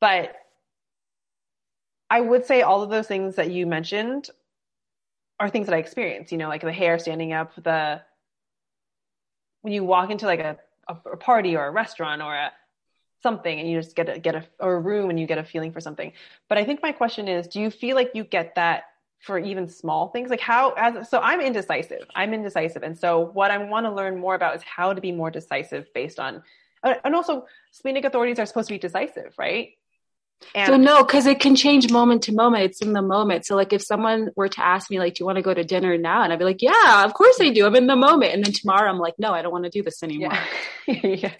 But 0.00 0.36
I 2.10 2.20
would 2.20 2.46
say 2.46 2.62
all 2.62 2.82
of 2.82 2.90
those 2.90 3.06
things 3.06 3.36
that 3.36 3.50
you 3.50 3.66
mentioned 3.66 4.30
are 5.40 5.48
things 5.48 5.66
that 5.66 5.74
I 5.74 5.78
experience, 5.78 6.32
you 6.32 6.38
know, 6.38 6.48
like 6.48 6.62
the 6.62 6.72
hair 6.72 6.98
standing 6.98 7.32
up, 7.32 7.52
the 7.62 8.00
when 9.62 9.72
you 9.72 9.84
walk 9.84 10.10
into 10.10 10.26
like 10.26 10.40
a, 10.40 10.56
a, 10.88 11.16
party 11.16 11.56
or 11.56 11.66
a 11.66 11.70
restaurant 11.70 12.22
or 12.22 12.34
a 12.34 12.52
something 13.22 13.58
and 13.58 13.68
you 13.68 13.80
just 13.80 13.96
get 13.96 14.08
a 14.08 14.18
get 14.18 14.34
a 14.34 14.44
or 14.60 14.74
a 14.74 14.80
room 14.80 15.10
and 15.10 15.18
you 15.18 15.26
get 15.26 15.38
a 15.38 15.44
feeling 15.44 15.72
for 15.72 15.80
something. 15.80 16.12
But 16.48 16.58
I 16.58 16.64
think 16.64 16.82
my 16.82 16.92
question 16.92 17.28
is, 17.28 17.48
do 17.48 17.60
you 17.60 17.70
feel 17.70 17.96
like 17.96 18.12
you 18.14 18.24
get 18.24 18.54
that 18.54 18.84
for 19.20 19.38
even 19.38 19.68
small 19.68 20.08
things? 20.08 20.30
Like 20.30 20.40
how 20.40 20.72
as 20.72 21.08
so 21.08 21.20
I'm 21.20 21.40
indecisive. 21.40 22.06
I'm 22.14 22.32
indecisive. 22.32 22.82
And 22.82 22.96
so 22.96 23.20
what 23.20 23.50
I 23.50 23.58
want 23.58 23.86
to 23.86 23.92
learn 23.92 24.18
more 24.18 24.34
about 24.34 24.56
is 24.56 24.62
how 24.62 24.92
to 24.92 25.00
be 25.00 25.12
more 25.12 25.30
decisive 25.30 25.92
based 25.94 26.18
on 26.18 26.42
and 26.82 27.14
also 27.14 27.46
splenic 27.72 28.04
authorities 28.04 28.38
are 28.38 28.46
supposed 28.46 28.68
to 28.68 28.74
be 28.74 28.78
decisive, 28.78 29.34
right? 29.36 29.72
And 30.54 30.66
so 30.66 30.76
no, 30.76 31.04
because 31.04 31.26
it 31.26 31.40
can 31.40 31.56
change 31.56 31.90
moment 31.90 32.22
to 32.22 32.32
moment. 32.32 32.64
It's 32.64 32.80
in 32.80 32.92
the 32.92 33.02
moment. 33.02 33.46
So 33.46 33.56
like 33.56 33.72
if 33.72 33.82
someone 33.82 34.30
were 34.36 34.48
to 34.48 34.64
ask 34.64 34.90
me 34.90 34.98
like, 34.98 35.14
"Do 35.14 35.22
you 35.22 35.26
want 35.26 35.36
to 35.36 35.42
go 35.42 35.52
to 35.52 35.64
dinner 35.64 35.96
now?" 35.98 36.22
and 36.22 36.32
I'd 36.32 36.38
be 36.38 36.44
like, 36.44 36.62
"Yeah, 36.62 37.04
of 37.04 37.14
course 37.14 37.38
I 37.40 37.50
do. 37.50 37.66
I'm 37.66 37.76
in 37.76 37.86
the 37.86 37.96
moment." 37.96 38.34
And 38.34 38.44
then 38.44 38.52
tomorrow 38.52 38.88
I'm 38.88 38.98
like, 38.98 39.14
"No, 39.18 39.32
I 39.32 39.42
don't 39.42 39.52
want 39.52 39.64
to 39.64 39.70
do 39.70 39.82
this 39.82 40.02
anymore." 40.02 40.32
Yeah. 40.86 41.06
yeah 41.06 41.32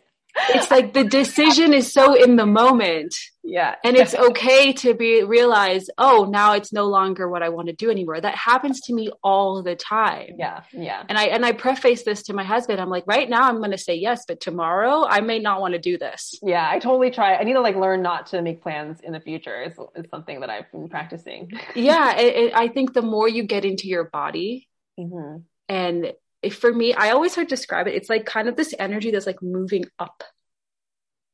it's 0.50 0.70
like 0.70 0.92
the 0.92 1.04
decision 1.04 1.72
is 1.72 1.92
so 1.92 2.14
in 2.14 2.36
the 2.36 2.46
moment. 2.46 3.14
Yeah. 3.44 3.76
And 3.82 3.96
it's 3.96 4.14
okay 4.14 4.74
to 4.74 4.92
be 4.92 5.22
realize, 5.22 5.88
oh, 5.96 6.28
now 6.30 6.52
it's 6.52 6.70
no 6.70 6.84
longer 6.84 7.28
what 7.28 7.42
I 7.42 7.48
want 7.48 7.68
to 7.68 7.74
do 7.74 7.90
anymore. 7.90 8.20
That 8.20 8.34
happens 8.34 8.80
to 8.82 8.92
me 8.92 9.10
all 9.22 9.62
the 9.62 9.74
time. 9.74 10.34
Yeah. 10.38 10.64
Yeah. 10.72 11.02
And 11.08 11.16
I 11.16 11.24
and 11.26 11.46
I 11.46 11.52
preface 11.52 12.02
this 12.02 12.24
to 12.24 12.34
my 12.34 12.44
husband. 12.44 12.78
I'm 12.78 12.90
like, 12.90 13.04
right 13.06 13.28
now 13.28 13.48
I'm 13.48 13.62
gonna 13.62 13.78
say 13.78 13.94
yes, 13.94 14.24
but 14.28 14.40
tomorrow 14.40 15.06
I 15.08 15.20
may 15.20 15.38
not 15.38 15.62
want 15.62 15.72
to 15.72 15.80
do 15.80 15.96
this. 15.96 16.38
Yeah, 16.42 16.68
I 16.68 16.78
totally 16.78 17.10
try. 17.10 17.36
I 17.36 17.44
need 17.44 17.54
to 17.54 17.60
like 17.60 17.76
learn 17.76 18.02
not 18.02 18.26
to 18.28 18.42
make 18.42 18.62
plans 18.62 19.00
in 19.02 19.12
the 19.12 19.20
future 19.20 19.62
is, 19.62 19.72
is 19.96 20.04
something 20.10 20.40
that 20.40 20.50
I've 20.50 20.70
been 20.70 20.88
practicing. 20.88 21.50
yeah, 21.74 22.18
it, 22.18 22.36
it, 22.36 22.52
I 22.54 22.68
think 22.68 22.92
the 22.92 23.02
more 23.02 23.28
you 23.28 23.44
get 23.44 23.64
into 23.64 23.88
your 23.88 24.04
body 24.04 24.68
mm-hmm. 24.98 25.38
and 25.68 26.12
for 26.52 26.72
me, 26.72 26.94
I 26.94 27.10
always 27.10 27.34
heard 27.34 27.48
describe 27.48 27.88
it. 27.88 27.94
It's 27.94 28.08
like 28.08 28.24
kind 28.24 28.48
of 28.48 28.56
this 28.56 28.74
energy 28.78 29.10
that's 29.10 29.26
like 29.26 29.42
moving 29.42 29.84
up, 29.98 30.22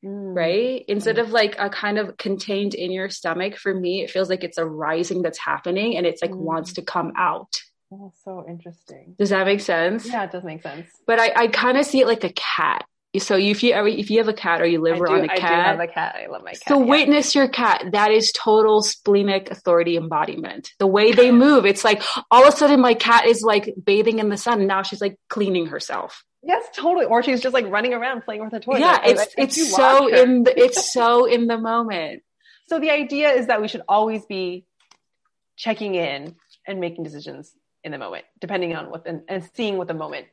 mm. 0.05 0.35
right? 0.35 0.85
Instead 0.89 1.19
of 1.19 1.31
like 1.31 1.57
a 1.59 1.69
kind 1.69 1.99
of 1.99 2.17
contained 2.17 2.75
in 2.75 2.91
your 2.91 3.11
stomach. 3.11 3.57
For 3.57 3.75
me, 3.75 4.03
it 4.03 4.11
feels 4.11 4.31
like 4.31 4.45
it's 4.45 4.59
a 4.59 4.67
rising 4.67 5.23
that's 5.23 5.39
happening, 5.39 5.97
and 5.97 6.07
it's 6.07 6.23
like 6.23 6.31
mm. 6.31 6.39
wants 6.39 6.75
to 6.75 6.83
come 6.83 7.13
out. 7.17 7.61
Oh, 7.93 8.13
so 8.25 8.45
interesting. 8.49 9.15
Does 9.19 9.31
that 9.31 9.47
make 9.47 9.61
sense? 9.61 10.07
Yeah, 10.07 10.25
it 10.25 10.33
does 10.33 10.43
make 10.43 10.63
sense. 10.63 10.89
But 11.07 11.21
I, 11.21 11.33
I 11.37 11.47
kind 11.49 11.79
of 11.79 11.85
see 11.85 12.01
it 12.01 12.07
like 12.07 12.25
a 12.25 12.33
cat 12.33 12.87
so 13.19 13.37
if 13.37 13.63
you 13.63 13.73
ever 13.73 13.89
if 13.89 14.11
you 14.11 14.19
have 14.19 14.29
a 14.29 14.35
cat 14.35 14.61
or 14.61 14.67
you 14.67 14.81
live 14.81 14.97
do, 14.97 15.03
around 15.03 15.25
a 15.25 15.29
cat, 15.29 15.43
I 15.43 15.57
do 15.57 15.63
have 15.63 15.81
a 15.81 15.87
cat. 15.87 16.17
I 16.23 16.27
love 16.27 16.43
my 16.43 16.53
cat. 16.53 16.63
So 16.67 16.81
yeah. 16.81 16.87
witness 16.87 17.35
your 17.35 17.49
cat. 17.49 17.85
That 17.93 18.11
is 18.11 18.33
total 18.33 18.83
splenic 18.83 19.51
authority 19.51 19.97
embodiment. 19.97 20.73
The 20.79 20.87
way 20.87 21.13
they 21.13 21.31
move, 21.47 21.65
it's 21.65 21.85
like 21.85 22.03
all 22.31 22.47
of 22.47 22.53
a 22.53 22.57
sudden 22.57 22.81
my 22.81 22.95
cat 22.95 23.27
is 23.27 23.43
like 23.43 23.75
bathing 23.83 24.19
in 24.19 24.29
the 24.29 24.37
sun, 24.37 24.59
and 24.59 24.69
now 24.69 24.83
she's 24.83 25.01
like 25.01 25.19
cleaning 25.29 25.67
herself. 25.67 26.25
Yes, 26.43 26.65
totally. 26.75 27.07
Or 27.07 27.23
she's 27.23 27.41
just 27.41 27.55
like 27.55 27.67
running 27.67 27.95
around 27.95 28.23
playing 28.23 28.45
with 28.45 28.53
a 28.53 28.61
toy. 28.61 28.79
Yeah, 28.79 29.01
it's 29.05 29.21
I, 29.21 29.25
I, 29.25 29.29
it's 29.39 29.71
so 29.71 30.09
in 30.09 30.45
the 30.45 30.59
it's 30.59 30.93
so 30.93 31.27
in 31.27 31.47
the 31.47 31.59
moment. 31.59 32.23
So 32.67 32.81
the 32.81 32.93
idea 32.93 33.31
is 33.31 33.49
that 33.49 33.61
we 33.61 33.69
should 33.69 33.83
always 33.87 34.25
be 34.25 34.65
checking 35.55 35.97
in 35.97 36.35
and 36.67 36.81
making 36.81 37.05
decisions 37.05 37.53
in 37.85 37.93
the 37.93 37.99
moment, 37.99 38.25
depending 38.41 38.75
on 38.75 38.91
what 38.91 39.07
and, 39.07 39.21
and 39.29 39.47
seeing 39.55 39.77
what 39.77 39.87
the 39.87 39.93
moment 39.93 40.29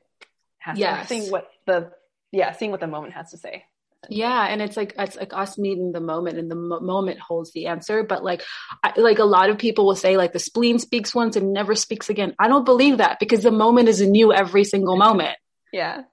has 0.60 0.78
yes. 0.78 1.02
to 1.02 1.08
seeing 1.14 1.30
what 1.30 1.52
the 1.66 1.92
yeah, 2.32 2.52
seeing 2.54 2.72
what 2.72 2.80
the 2.80 2.88
moment 2.88 3.14
has 3.14 3.32
to 3.32 3.38
say. 3.38 3.66
Yeah, 4.10 4.48
and 4.48 4.62
it's 4.62 4.76
like 4.76 4.96
it's 4.98 5.16
like 5.16 5.32
us 5.34 5.58
meeting 5.60 5.92
the 5.92 6.00
moment, 6.00 6.40
and 6.40 6.50
the 6.50 6.56
mo- 6.56 6.80
moment 6.80 7.20
holds 7.20 7.52
the 7.52 7.68
answer. 7.68 8.04
But 8.04 8.24
like, 8.24 8.44
I, 8.84 8.94
like 9.00 9.20
a 9.20 9.26
lot 9.26 9.50
of 9.50 9.60
people 9.60 9.86
will 9.86 9.96
say, 9.96 10.18
like 10.18 10.34
the 10.34 10.40
spleen 10.40 10.80
speaks 10.80 11.14
once 11.14 11.36
and 11.36 11.54
never 11.54 11.76
speaks 11.76 12.10
again. 12.10 12.34
I 12.40 12.48
don't 12.48 12.66
believe 12.66 12.98
that 12.98 13.20
because 13.20 13.44
the 13.44 13.52
moment 13.52 13.90
is 13.90 14.02
new 14.02 14.34
every 14.34 14.64
single 14.64 14.98
moment. 14.98 15.38
Yeah. 15.72 16.04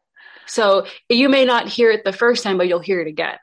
So 0.47 0.87
you 1.09 1.29
may 1.29 1.45
not 1.45 1.69
hear 1.69 1.91
it 1.91 2.05
the 2.05 2.13
first 2.13 2.43
time, 2.43 2.59
but 2.59 2.69
you'll 2.69 2.79
hear 2.79 3.01
it 3.01 3.09
again. 3.09 3.39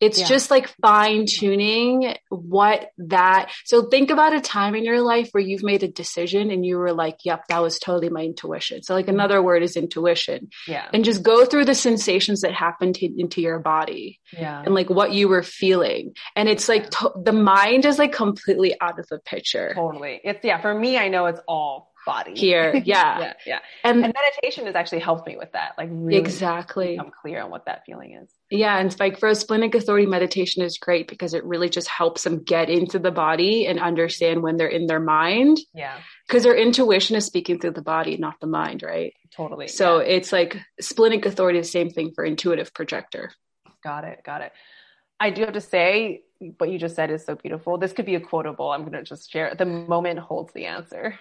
It's 0.00 0.20
yeah. 0.20 0.26
just 0.26 0.50
like 0.50 0.68
fine 0.82 1.26
tuning 1.26 2.14
what 2.28 2.90
that. 2.98 3.50
So 3.64 3.86
think 3.88 4.10
about 4.10 4.34
a 4.34 4.40
time 4.40 4.74
in 4.74 4.84
your 4.84 5.00
life 5.00 5.30
where 5.32 5.42
you've 5.42 5.62
made 5.62 5.82
a 5.82 5.88
decision 5.88 6.50
and 6.50 6.64
you 6.66 6.78
were 6.78 6.92
like, 6.92 7.18
yep, 7.24 7.46
that 7.48 7.62
was 7.62 7.78
totally 7.78 8.08
my 8.08 8.22
intuition. 8.22 8.82
So 8.82 8.94
like 8.94 9.08
another 9.08 9.42
word 9.42 9.62
is 9.62 9.76
intuition. 9.76 10.50
Yeah. 10.66 10.88
And 10.92 11.04
just 11.04 11.22
go 11.22 11.44
through 11.44 11.66
the 11.66 11.74
sensations 11.74 12.40
that 12.42 12.52
happened 12.52 12.96
to, 12.96 13.06
into 13.06 13.40
your 13.40 13.58
body. 13.58 14.20
Yeah. 14.32 14.62
And 14.64 14.74
like 14.74 14.90
what 14.90 15.12
you 15.12 15.28
were 15.28 15.42
feeling. 15.42 16.14
And 16.36 16.48
it's 16.48 16.68
like 16.68 16.90
to- 16.90 17.12
the 17.22 17.32
mind 17.32 17.84
is 17.84 17.98
like 17.98 18.12
completely 18.12 18.78
out 18.80 18.98
of 18.98 19.06
the 19.08 19.20
picture. 19.20 19.72
Totally. 19.74 20.20
It's 20.24 20.44
yeah, 20.44 20.60
for 20.60 20.74
me 20.74 20.98
I 20.98 21.08
know 21.08 21.26
it's 21.26 21.40
all 21.46 21.94
body 22.04 22.34
here. 22.34 22.72
Yeah. 22.84 23.18
yeah. 23.18 23.32
Yeah. 23.46 23.58
And, 23.82 24.04
and, 24.04 24.14
meditation 24.14 24.66
has 24.66 24.74
actually 24.74 24.98
helped 24.98 25.26
me 25.26 25.36
with 25.36 25.52
that. 25.52 25.72
Like 25.78 25.88
really 25.90 26.16
exactly. 26.18 26.98
I'm 26.98 27.10
clear 27.10 27.40
on 27.40 27.50
what 27.50 27.66
that 27.66 27.84
feeling 27.86 28.18
is. 28.22 28.30
Yeah. 28.50 28.78
And 28.78 28.98
like 29.00 29.18
for 29.18 29.28
a 29.28 29.34
splenic 29.34 29.74
authority 29.74 30.06
meditation 30.06 30.62
is 30.62 30.78
great 30.78 31.08
because 31.08 31.34
it 31.34 31.44
really 31.44 31.68
just 31.68 31.88
helps 31.88 32.24
them 32.24 32.42
get 32.42 32.70
into 32.70 32.98
the 32.98 33.10
body 33.10 33.66
and 33.66 33.80
understand 33.80 34.42
when 34.42 34.56
they're 34.56 34.68
in 34.68 34.86
their 34.86 35.00
mind. 35.00 35.58
Yeah. 35.74 35.96
Because 36.26 36.42
their 36.42 36.56
intuition 36.56 37.16
is 37.16 37.24
speaking 37.24 37.58
through 37.58 37.72
the 37.72 37.82
body, 37.82 38.16
not 38.16 38.40
the 38.40 38.46
mind, 38.46 38.82
right? 38.82 39.14
Totally. 39.34 39.68
So 39.68 40.00
yeah. 40.00 40.06
it's 40.06 40.32
like 40.32 40.58
splenic 40.80 41.26
authority, 41.26 41.58
the 41.58 41.64
same 41.64 41.90
thing 41.90 42.12
for 42.14 42.24
intuitive 42.24 42.72
projector. 42.74 43.32
Got 43.82 44.04
it. 44.04 44.20
Got 44.24 44.42
it. 44.42 44.52
I 45.18 45.30
do 45.30 45.42
have 45.42 45.54
to 45.54 45.60
say, 45.60 46.22
what 46.58 46.70
you 46.70 46.78
just 46.78 46.96
said 46.96 47.10
is 47.10 47.24
so 47.24 47.34
beautiful. 47.34 47.78
This 47.78 47.92
could 47.92 48.06
be 48.06 48.14
a 48.14 48.20
quotable. 48.20 48.70
I'm 48.70 48.82
going 48.82 48.92
to 48.92 49.02
just 49.02 49.30
share. 49.30 49.48
it. 49.48 49.58
The 49.58 49.64
moment 49.64 50.18
holds 50.18 50.52
the 50.52 50.66
answer. 50.66 51.18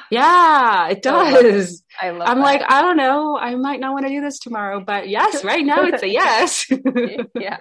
Yeah, 0.10 0.88
it 0.88 1.02
does. 1.02 1.82
I 2.00 2.10
love, 2.10 2.28
I'm 2.28 2.38
that. 2.38 2.44
like, 2.44 2.62
I 2.66 2.82
don't 2.82 2.96
know. 2.96 3.38
I 3.38 3.54
might 3.54 3.80
not 3.80 3.92
want 3.92 4.06
to 4.06 4.10
do 4.10 4.20
this 4.20 4.38
tomorrow, 4.38 4.80
but 4.80 5.08
yes, 5.08 5.44
right 5.44 5.64
now 5.64 5.82
it's 5.84 6.02
a 6.02 6.08
yes. 6.10 6.66
yeah. 7.34 7.58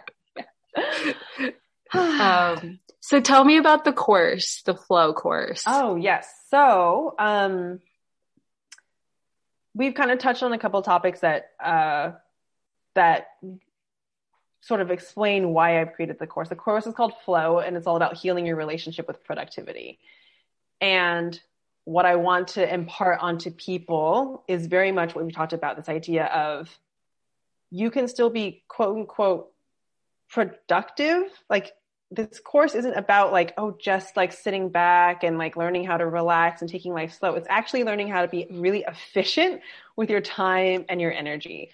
um, 1.94 2.80
so 3.00 3.20
tell 3.20 3.44
me 3.44 3.58
about 3.58 3.86
the 3.86 3.94
course, 3.94 4.62
the 4.66 4.76
flow 4.76 5.14
course. 5.14 5.64
Oh, 5.68 5.96
yes. 5.96 6.28
So, 6.50 7.16
um, 7.18 7.80
we've 9.74 9.94
kind 9.94 10.12
of 10.12 10.20
touched 10.20 10.44
on 10.44 10.54
a 10.54 10.60
couple 10.60 10.82
topics 10.82 11.22
that, 11.22 11.52
uh, 11.64 12.12
that 12.96 13.28
sort 14.62 14.82
of 14.82 14.92
explain 14.92 15.50
why 15.54 15.82
I've 15.82 15.94
created 15.94 16.20
the 16.20 16.28
course. 16.28 16.50
The 16.50 16.56
course 16.56 16.86
is 16.86 16.94
called 16.94 17.14
Flow 17.26 17.60
and 17.60 17.76
it's 17.76 17.88
all 17.88 17.96
about 17.96 18.18
healing 18.18 18.46
your 18.46 18.56
relationship 18.56 19.08
with 19.08 19.24
productivity. 19.24 20.00
And 20.80 21.40
what 21.92 22.06
I 22.06 22.16
want 22.16 22.48
to 22.50 22.74
impart 22.74 23.20
onto 23.20 23.52
people 23.52 24.46
is 24.48 24.68
very 24.68 24.94
much 24.94 25.14
what 25.14 25.26
we 25.26 25.32
talked 25.34 25.52
about 25.52 25.76
this 25.76 25.90
idea 25.90 26.26
of 26.28 26.70
you 27.70 27.92
can 27.92 28.08
still 28.08 28.30
be 28.30 28.64
quote 28.70 28.96
unquote 28.96 29.52
productive. 30.30 31.24
Like 31.50 31.74
this 32.10 32.40
course 32.40 32.76
isn't 32.76 32.94
about 32.94 33.34
like, 33.34 33.54
oh, 33.58 33.76
just 33.78 34.16
like 34.16 34.32
sitting 34.32 34.70
back 34.70 35.26
and 35.26 35.38
like 35.38 35.58
learning 35.58 35.84
how 35.84 35.98
to 35.98 36.06
relax 36.06 36.62
and 36.62 36.72
taking 36.72 36.94
life 36.94 37.14
slow. 37.14 37.36
It's 37.36 37.48
actually 37.50 37.84
learning 37.84 38.08
how 38.08 38.22
to 38.22 38.30
be 38.30 38.48
really 38.50 38.86
efficient 38.88 39.60
with 39.98 40.10
your 40.10 40.22
time 40.22 40.86
and 40.88 41.02
your 41.02 41.12
energy. 41.12 41.72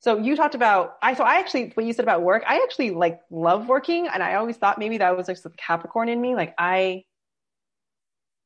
So 0.00 0.18
you 0.18 0.36
talked 0.36 0.54
about 0.54 0.98
I 1.00 1.14
so 1.14 1.24
I 1.24 1.36
actually 1.36 1.70
what 1.72 1.86
you 1.86 1.94
said 1.94 2.04
about 2.04 2.20
work, 2.20 2.44
I 2.46 2.56
actually 2.62 2.90
like 2.90 3.22
love 3.30 3.68
working 3.68 4.06
and 4.06 4.22
I 4.22 4.34
always 4.34 4.58
thought 4.58 4.78
maybe 4.78 4.98
that 4.98 5.16
was 5.16 5.28
like 5.28 5.40
the 5.40 5.48
Capricorn 5.48 6.10
in 6.10 6.20
me. 6.20 6.34
Like 6.34 6.54
I 6.58 7.04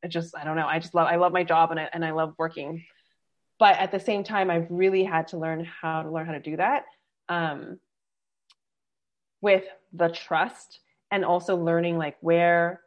it 0.02 0.08
just 0.08 0.36
I 0.36 0.44
don't 0.44 0.56
know. 0.56 0.66
I 0.66 0.78
just 0.78 0.94
love 0.94 1.06
I 1.06 1.16
love 1.16 1.32
my 1.32 1.44
job 1.44 1.70
and 1.70 1.80
I, 1.80 1.88
and 1.92 2.04
I 2.04 2.12
love 2.12 2.34
working. 2.38 2.84
But 3.58 3.78
at 3.78 3.92
the 3.92 4.00
same 4.00 4.24
time, 4.24 4.50
I've 4.50 4.66
really 4.70 5.04
had 5.04 5.28
to 5.28 5.38
learn 5.38 5.64
how 5.64 6.02
to 6.02 6.10
learn 6.10 6.26
how 6.26 6.32
to 6.32 6.40
do 6.40 6.56
that 6.56 6.84
um, 7.28 7.78
with 9.42 9.64
the 9.92 10.08
trust 10.08 10.80
and 11.10 11.24
also 11.24 11.56
learning 11.56 11.98
like 11.98 12.16
where 12.20 12.80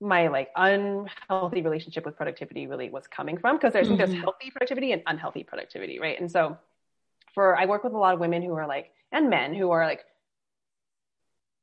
my 0.00 0.28
like 0.28 0.48
unhealthy 0.56 1.60
relationship 1.62 2.06
with 2.06 2.16
productivity 2.16 2.66
really 2.66 2.88
was 2.88 3.06
coming 3.08 3.36
from 3.36 3.56
because 3.56 3.74
I 3.74 3.82
think 3.82 4.00
mm-hmm. 4.00 4.10
there's 4.10 4.22
healthy 4.22 4.50
productivity 4.50 4.92
and 4.92 5.02
unhealthy 5.06 5.42
productivity, 5.42 5.98
right? 5.98 6.18
And 6.18 6.30
so 6.30 6.56
for 7.34 7.56
I 7.56 7.66
work 7.66 7.84
with 7.84 7.92
a 7.92 7.98
lot 7.98 8.14
of 8.14 8.20
women 8.20 8.42
who 8.42 8.54
are 8.54 8.66
like 8.66 8.92
and 9.12 9.28
men 9.28 9.54
who 9.54 9.70
are 9.70 9.84
like 9.86 10.04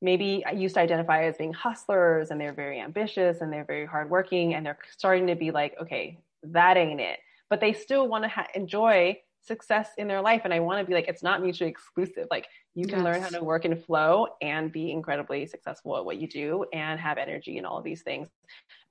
maybe 0.01 0.43
I 0.45 0.51
used 0.51 0.76
to 0.76 0.81
identify 0.81 1.23
as 1.23 1.38
being 1.38 1.53
hustlers 1.53 2.31
and 2.31 2.39
they're 2.39 2.53
very 2.53 2.80
ambitious 2.80 3.41
and 3.41 3.51
they're 3.51 3.65
very 3.65 3.85
hardworking 3.85 4.53
and 4.53 4.65
they're 4.65 4.77
starting 4.97 5.27
to 5.27 5.35
be 5.35 5.51
like, 5.51 5.76
okay, 5.81 6.19
that 6.43 6.77
ain't 6.77 7.01
it. 7.01 7.19
But 7.49 7.61
they 7.61 7.73
still 7.73 8.07
want 8.07 8.23
to 8.23 8.30
ha- 8.30 8.47
enjoy 8.55 9.19
success 9.41 9.89
in 9.97 10.07
their 10.07 10.22
life. 10.22 10.41
And 10.43 10.53
I 10.53 10.59
want 10.59 10.80
to 10.80 10.85
be 10.85 10.93
like, 10.93 11.07
it's 11.07 11.23
not 11.23 11.41
mutually 11.41 11.69
exclusive. 11.69 12.27
Like 12.31 12.47
you 12.73 12.88
can 12.88 12.99
yes. 12.99 13.05
learn 13.05 13.22
how 13.22 13.30
to 13.30 13.43
work 13.43 13.65
in 13.65 13.76
flow 13.76 14.27
and 14.41 14.72
be 14.72 14.91
incredibly 14.91 15.45
successful 15.45 15.97
at 15.97 16.05
what 16.05 16.17
you 16.17 16.27
do 16.27 16.65
and 16.73 16.99
have 16.99 17.17
energy 17.17 17.57
and 17.57 17.65
all 17.65 17.77
of 17.77 17.84
these 17.84 18.01
things. 18.01 18.27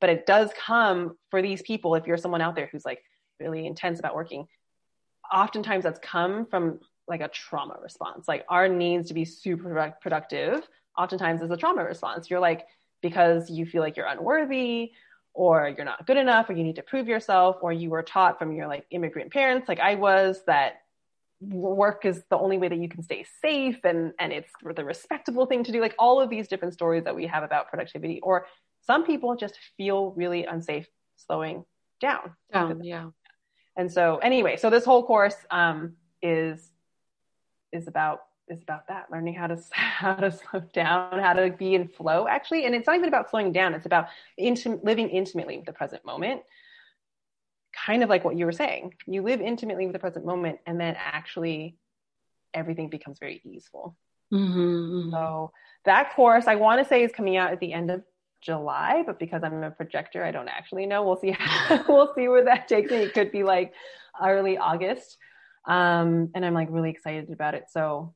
But 0.01 0.11
it 0.11 0.27
does 0.27 0.51
come 0.57 1.17
for 1.31 1.43
these 1.43 1.63
people. 1.63 1.95
If 1.95 2.07
you're 2.07 2.17
someone 2.17 2.41
out 2.41 2.55
there 2.55 2.69
who's 2.71 2.85
like 2.85 3.03
really 3.41 3.67
intense 3.67 3.99
about 3.99 4.15
working, 4.15 4.47
oftentimes 5.33 5.85
that's 5.85 6.01
come 6.01 6.47
from 6.47 6.81
like 7.09 7.21
a 7.21 7.29
trauma 7.29 7.77
response. 7.83 8.27
Like 8.29 8.45
our 8.49 8.69
needs 8.69 9.09
to 9.09 9.15
be 9.15 9.25
super 9.25 9.95
productive 10.01 10.67
oftentimes 10.97 11.43
is 11.43 11.51
a 11.51 11.57
trauma 11.57 11.85
response. 11.85 12.31
You're 12.31 12.41
like, 12.41 12.67
because 13.03 13.51
you 13.51 13.67
feel 13.67 13.83
like 13.83 13.97
you're 13.97 14.07
unworthy 14.07 14.93
or 15.35 15.75
you're 15.77 15.85
not 15.85 16.07
good 16.07 16.17
enough 16.17 16.49
or 16.49 16.55
you 16.55 16.65
need 16.65 16.77
to 16.77 16.83
prove 16.83 17.07
yourself 17.07 17.57
or 17.61 17.73
you 17.73 17.91
were 17.91 18.03
taught 18.03 18.39
from 18.39 18.53
your 18.53 18.67
like 18.67 18.87
immigrant 18.91 19.33
parents. 19.33 19.69
Like 19.69 19.81
I 19.81 19.97
was 19.97 20.41
that 20.47 20.77
work 21.41 22.07
is 22.07 22.23
the 22.31 22.39
only 22.39 22.57
way 22.57 22.69
that 22.69 22.79
you 22.79 22.89
can 22.89 23.03
stay 23.03 23.27
safe 23.43 23.79
and 23.85 24.13
and 24.19 24.33
it's 24.33 24.51
the 24.75 24.85
respectable 24.85 25.45
thing 25.45 25.65
to 25.65 25.73
do. 25.73 25.81
Like 25.81 25.95
all 25.99 26.21
of 26.21 26.31
these 26.31 26.49
different 26.49 26.73
stories 26.73 27.05
that 27.05 27.15
we 27.15 27.27
have 27.27 27.43
about 27.43 27.69
productivity 27.69 28.21
or 28.23 28.47
some 28.81 29.05
people 29.05 29.37
just 29.37 29.59
feel 29.77 30.13
really 30.13 30.45
unsafe 30.47 30.87
slowing 31.17 31.65
down. 32.01 32.33
Down 32.53 32.83
yeah. 32.83 33.11
And 33.77 33.93
so 33.93 34.19
anyway 34.19 34.57
so 34.57 34.71
this 34.71 34.85
whole 34.85 35.05
course 35.05 35.37
um 35.51 35.97
is 36.23 36.71
is 37.73 37.89
about 37.89 38.21
is 38.49 38.63
about 38.63 38.87
that 38.89 39.07
learning 39.11 39.35
how 39.35 39.47
to 39.47 39.59
how 39.73 40.15
to 40.15 40.31
slow 40.31 40.61
down 40.73 41.19
how 41.19 41.33
to 41.33 41.51
be 41.51 41.75
in 41.75 41.89
flow 41.89 42.27
actually. 42.29 42.67
And 42.67 42.75
it's 42.75 42.87
not 42.87 42.97
even 42.97 43.09
about 43.09 43.31
slowing 43.31 43.53
down 43.53 43.75
it's 43.75 43.87
about 43.87 44.09
intim- 44.39 44.85
living 44.85 45.09
intimately 45.09 45.57
with 45.57 45.67
the 45.67 45.73
present 45.73 46.05
moment. 46.05 46.43
Kind 47.87 48.03
of 48.03 48.09
like 48.09 48.25
what 48.25 48.37
you 48.37 48.47
were 48.47 48.53
saying 48.53 48.95
you 49.07 49.23
live 49.23 49.41
intimately 49.41 49.87
with 49.87 49.95
the 49.95 49.99
present 49.99 50.25
moment 50.25 50.59
and 50.67 50.81
then 50.81 50.97
actually 50.99 51.77
everything 52.53 52.89
becomes 52.89 53.19
very 53.19 53.41
easeful. 53.45 53.97
Mm-hmm, 54.33 54.61
mm-hmm. 54.61 55.11
so 55.11 55.53
that 55.85 56.15
course 56.17 56.47
i 56.47 56.55
want 56.55 56.83
to 56.83 56.89
say 56.89 57.05
is 57.05 57.13
coming 57.13 57.37
out 57.37 57.53
at 57.53 57.61
the 57.61 57.75
end 57.75 57.91
of 57.91 58.03
july 58.41 59.03
but 59.05 59.19
because 59.19 59.43
i'm 59.45 59.63
a 59.63 59.71
projector 59.71 60.25
i 60.25 60.31
don't 60.31 60.49
actually 60.49 60.87
know. 60.87 61.05
We'll 61.05 61.17
see 61.17 61.37
we'll 61.89 62.13
see 62.15 62.29
where 62.29 62.45
that 62.45 62.67
takes 62.67 62.91
me. 62.91 62.99
It 62.99 63.15
could 63.15 63.31
be 63.31 63.43
like 63.43 63.75
early 64.23 64.57
august. 64.57 65.19
Um, 65.67 66.31
and 66.35 66.45
i'm 66.45 66.55
like 66.55 66.69
really 66.71 66.91
excited 66.91 67.31
about 67.31 67.55
it. 67.55 67.67
So 67.71 68.15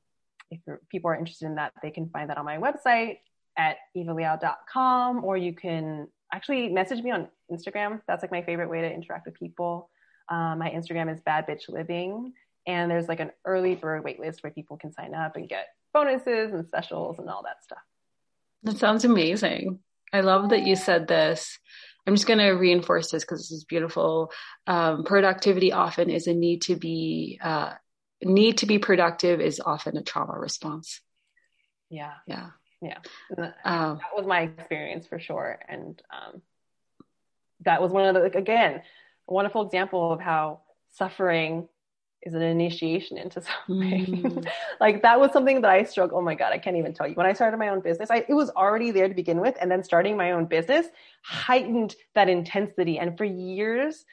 if 0.51 0.61
people 0.89 1.11
are 1.11 1.17
interested 1.17 1.47
in 1.47 1.55
that 1.57 1.73
they 1.83 1.91
can 1.91 2.09
find 2.11 2.31
that 2.31 2.39
on 2.39 2.45
my 2.45 2.59
website 2.59 3.19
at 3.57 3.77
evaliao.com 3.97 5.25
or 5.25 5.37
you 5.37 5.53
can 5.53 6.09
actually 6.33 6.69
message 6.69 7.03
me 7.03 7.11
on 7.11 7.29
Instagram. 7.51 8.01
That's 8.07 8.23
like 8.23 8.31
my 8.31 8.43
favorite 8.43 8.69
way 8.69 8.81
to 8.81 8.93
interact 8.93 9.27
with 9.27 9.35
people. 9.35 9.91
Um, 10.29 10.59
my 10.59 10.71
Instagram 10.71 11.13
is 11.13 11.21
bad 11.21 11.47
bitch 11.47 11.69
living, 11.69 12.33
and 12.67 12.91
there's 12.91 13.09
like 13.09 13.21
an 13.21 13.31
early 13.45 13.75
bird 13.75 14.05
waitlist 14.05 14.43
where 14.43 14.53
people 14.53 14.77
can 14.77 14.93
sign 14.93 15.15
up 15.15 15.37
and 15.37 15.49
get 15.49 15.69
bonuses 15.95 16.53
and 16.53 16.67
specials 16.67 17.19
and 17.19 17.29
all 17.29 17.43
that 17.45 17.63
stuff. 17.63 17.79
That 18.63 18.77
sounds 18.77 19.05
amazing. 19.05 19.79
I 20.13 20.21
love 20.21 20.51
that 20.51 20.67
you 20.67 20.77
said 20.77 21.09
this. 21.09 21.59
I'm 22.07 22.15
just 22.15 22.27
going 22.27 22.39
to 22.39 22.51
reinforce 22.53 23.11
this 23.11 23.23
because 23.23 23.41
this 23.41 23.53
is 23.53 23.65
beautiful. 23.65 24.33
Um, 24.67 25.05
productivity 25.05 25.73
often 25.73 26.11
is 26.11 26.27
a 26.27 26.35
need 26.35 26.63
to 26.63 26.77
be 26.77 27.39
uh, 27.43 27.75
need 28.23 28.59
to 28.59 28.67
be 28.67 28.79
productive 28.79 29.41
is 29.41 29.61
often 29.65 29.97
a 29.97 30.03
trauma 30.03 30.39
response. 30.39 31.01
Yeah. 31.91 32.15
Yeah. 32.27 32.51
Yeah. 32.81 32.99
Um, 33.65 33.99
that 33.99 34.17
was 34.17 34.27
my 34.27 34.43
experience 34.43 35.07
for 35.07 35.19
sure. 35.19 35.59
And 35.69 36.01
um, 36.11 36.43
that 37.65 37.83
was 37.83 37.91
one 37.91 38.07
of 38.07 38.15
the 38.15 38.21
like, 38.21 38.35
again 38.35 38.83
a 39.29 39.33
wonderful 39.33 39.63
example 39.63 40.13
of 40.13 40.21
how 40.21 40.61
suffering 40.91 41.69
is 42.23 42.35
an 42.35 42.43
initiation 42.43 43.19
into 43.19 43.43
something. 43.67 44.07
Mm. 44.07 44.49
like 44.81 45.03
that 45.03 45.21
was 45.21 45.33
something 45.33 45.61
that 45.61 45.71
i 45.71 45.83
struggled 45.85 46.21
oh 46.21 46.25
my 46.25 46.35
god 46.35 46.53
i 46.53 46.59
can't 46.59 46.77
even 46.77 46.93
tell 46.93 47.07
you. 47.07 47.15
When 47.15 47.27
i 47.27 47.33
started 47.33 47.57
my 47.59 47.69
own 47.69 47.81
business 47.81 48.11
I, 48.11 48.25
it 48.29 48.35
was 48.35 48.51
already 48.51 48.91
there 48.91 49.09
to 49.09 49.15
begin 49.15 49.41
with. 49.41 49.57
And 49.61 49.71
then 49.71 49.83
starting 49.83 50.17
my 50.17 50.33
own 50.33 50.47
business 50.47 50.87
heightened 51.23 51.95
that 52.15 52.29
intensity. 52.29 52.99
And 52.99 53.17
for 53.17 53.25
years 53.25 54.05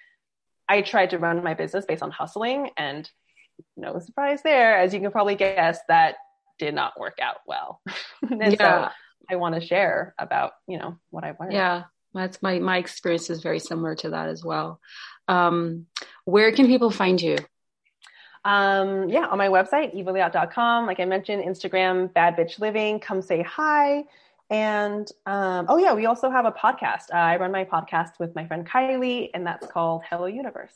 i 0.68 0.82
tried 0.82 1.12
to 1.12 1.20
run 1.20 1.44
my 1.44 1.54
business 1.54 1.86
based 1.86 2.04
on 2.04 2.12
hustling 2.12 2.70
and 2.78 3.10
no 3.78 4.00
surprise 4.00 4.42
there 4.44 4.78
as 4.78 4.94
you 4.94 5.00
can 5.00 5.12
probably 5.12 5.36
guess 5.36 5.80
that 5.88 6.16
did 6.58 6.74
not 6.74 7.00
work 7.00 7.18
out 7.22 7.38
well. 7.48 7.82
and 8.30 8.54
yeah. 8.54 8.88
so 8.88 8.92
I 9.30 9.36
want 9.36 9.56
to 9.56 9.62
share 9.62 10.14
about, 10.18 10.54
you 10.68 10.78
know, 10.78 10.98
what 11.10 11.24
I've 11.24 11.40
learned. 11.40 11.54
Yeah. 11.54 11.84
That's 12.14 12.42
my, 12.42 12.60
my 12.60 12.78
experience 12.78 13.30
is 13.30 13.42
very 13.42 13.60
similar 13.60 13.94
to 13.96 14.12
that 14.12 14.30
as 14.30 14.44
well. 14.44 14.80
Um, 15.28 15.88
where 16.24 16.52
can 16.54 16.68
people 16.68 16.90
find 16.90 17.22
you? 17.22 17.38
Um, 18.46 19.10
yeah, 19.10 19.26
on 19.26 19.38
my 19.38 19.50
website, 19.50 19.96
evaliao.com. 19.96 20.86
Like 20.86 21.00
I 21.00 21.06
mentioned, 21.06 21.44
Instagram, 21.44 22.14
bad 22.14 22.38
bitch 22.38 22.60
living, 22.60 23.00
come 23.00 23.22
say 23.22 23.42
hi. 23.42 24.06
And 24.50 25.10
um, 25.26 25.66
oh 25.68 25.78
yeah, 25.78 25.94
we 25.94 26.06
also 26.06 26.30
have 26.30 26.46
a 26.46 26.52
podcast. 26.52 27.12
Uh, 27.12 27.18
I 27.18 27.38
run 27.38 27.52
my 27.52 27.66
podcast 27.66 28.20
with 28.20 28.36
my 28.36 28.46
friend 28.46 28.66
Kylie, 28.66 29.32
and 29.34 29.46
that's 29.46 29.66
called 29.66 30.04
Hello 30.08 30.28
Universe. 30.28 30.76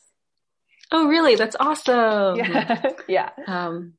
Oh, 0.92 1.06
really? 1.06 1.36
That's 1.36 1.56
awesome. 1.58 2.36
Yeah. 2.36 2.90
yeah. 3.08 3.30
Um, 3.46 3.94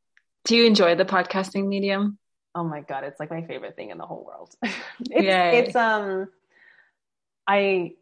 do 0.45 0.55
you 0.55 0.65
enjoy 0.65 0.95
the 0.95 1.05
podcasting 1.05 1.67
medium? 1.67 2.17
Oh 2.53 2.63
my 2.63 2.81
god, 2.81 3.05
it's 3.05 3.19
like 3.19 3.31
my 3.31 3.43
favorite 3.43 3.75
thing 3.75 3.91
in 3.91 3.97
the 3.97 4.05
whole 4.05 4.25
world. 4.25 4.53
it's, 4.63 5.23
Yay. 5.23 5.59
it's 5.59 5.75
um 5.75 6.27
I 7.47 7.93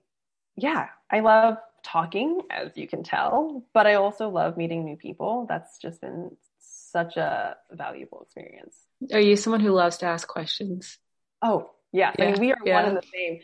yeah, 0.56 0.88
I 1.11 1.20
love 1.20 1.57
talking 1.84 2.41
as 2.49 2.72
you 2.76 2.88
can 2.88 3.03
tell, 3.03 3.64
but 3.74 3.88
I 3.88 3.95
also 3.95 4.30
love 4.30 4.57
meeting 4.57 4.86
new 4.86 4.95
people. 4.95 5.45
That's 5.48 5.78
just 5.78 6.02
been 6.02 6.36
such 6.60 7.18
a 7.18 7.57
valuable 7.72 8.22
experience. 8.22 8.76
Are 9.14 9.20
you 9.20 9.36
someone 9.36 9.61
who 9.61 9.72
loves 9.72 9.98
to 9.98 10.07
ask 10.07 10.28
questions? 10.28 10.98
Oh, 11.41 11.70
yeah. 11.91 12.11
yeah. 12.18 12.26
I 12.26 12.32
mean, 12.32 12.41
we 12.41 12.52
are 12.52 12.57
yeah. 12.66 12.76
one 12.76 12.86
and 12.86 12.98
the 12.98 13.07
same. 13.14 13.40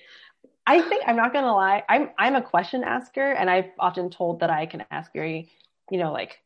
I 0.68 0.82
think 0.82 1.04
I'm 1.08 1.16
not 1.16 1.34
gonna 1.34 1.54
lie. 1.54 1.84
I'm 1.88 2.10
I'm 2.18 2.36
a 2.36 2.42
question 2.42 2.84
asker, 2.84 3.32
and 3.32 3.50
I've 3.50 3.70
often 3.80 4.10
told 4.10 4.40
that 4.40 4.50
I 4.50 4.66
can 4.66 4.84
ask 4.92 5.14
very, 5.14 5.50
you 5.92 6.00
know, 6.00 6.12
like 6.12 6.40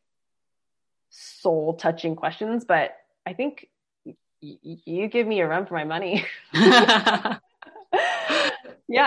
soul 1.10 1.74
touching 1.74 2.16
questions, 2.16 2.64
but 2.64 2.96
I 3.26 3.32
think 3.32 3.68
y- 4.04 4.58
you 4.62 5.08
give 5.08 5.26
me 5.26 5.40
a 5.40 5.48
run 5.48 5.66
for 5.66 5.74
my 5.74 5.84
money. 5.84 6.24
yeah, 6.52 7.38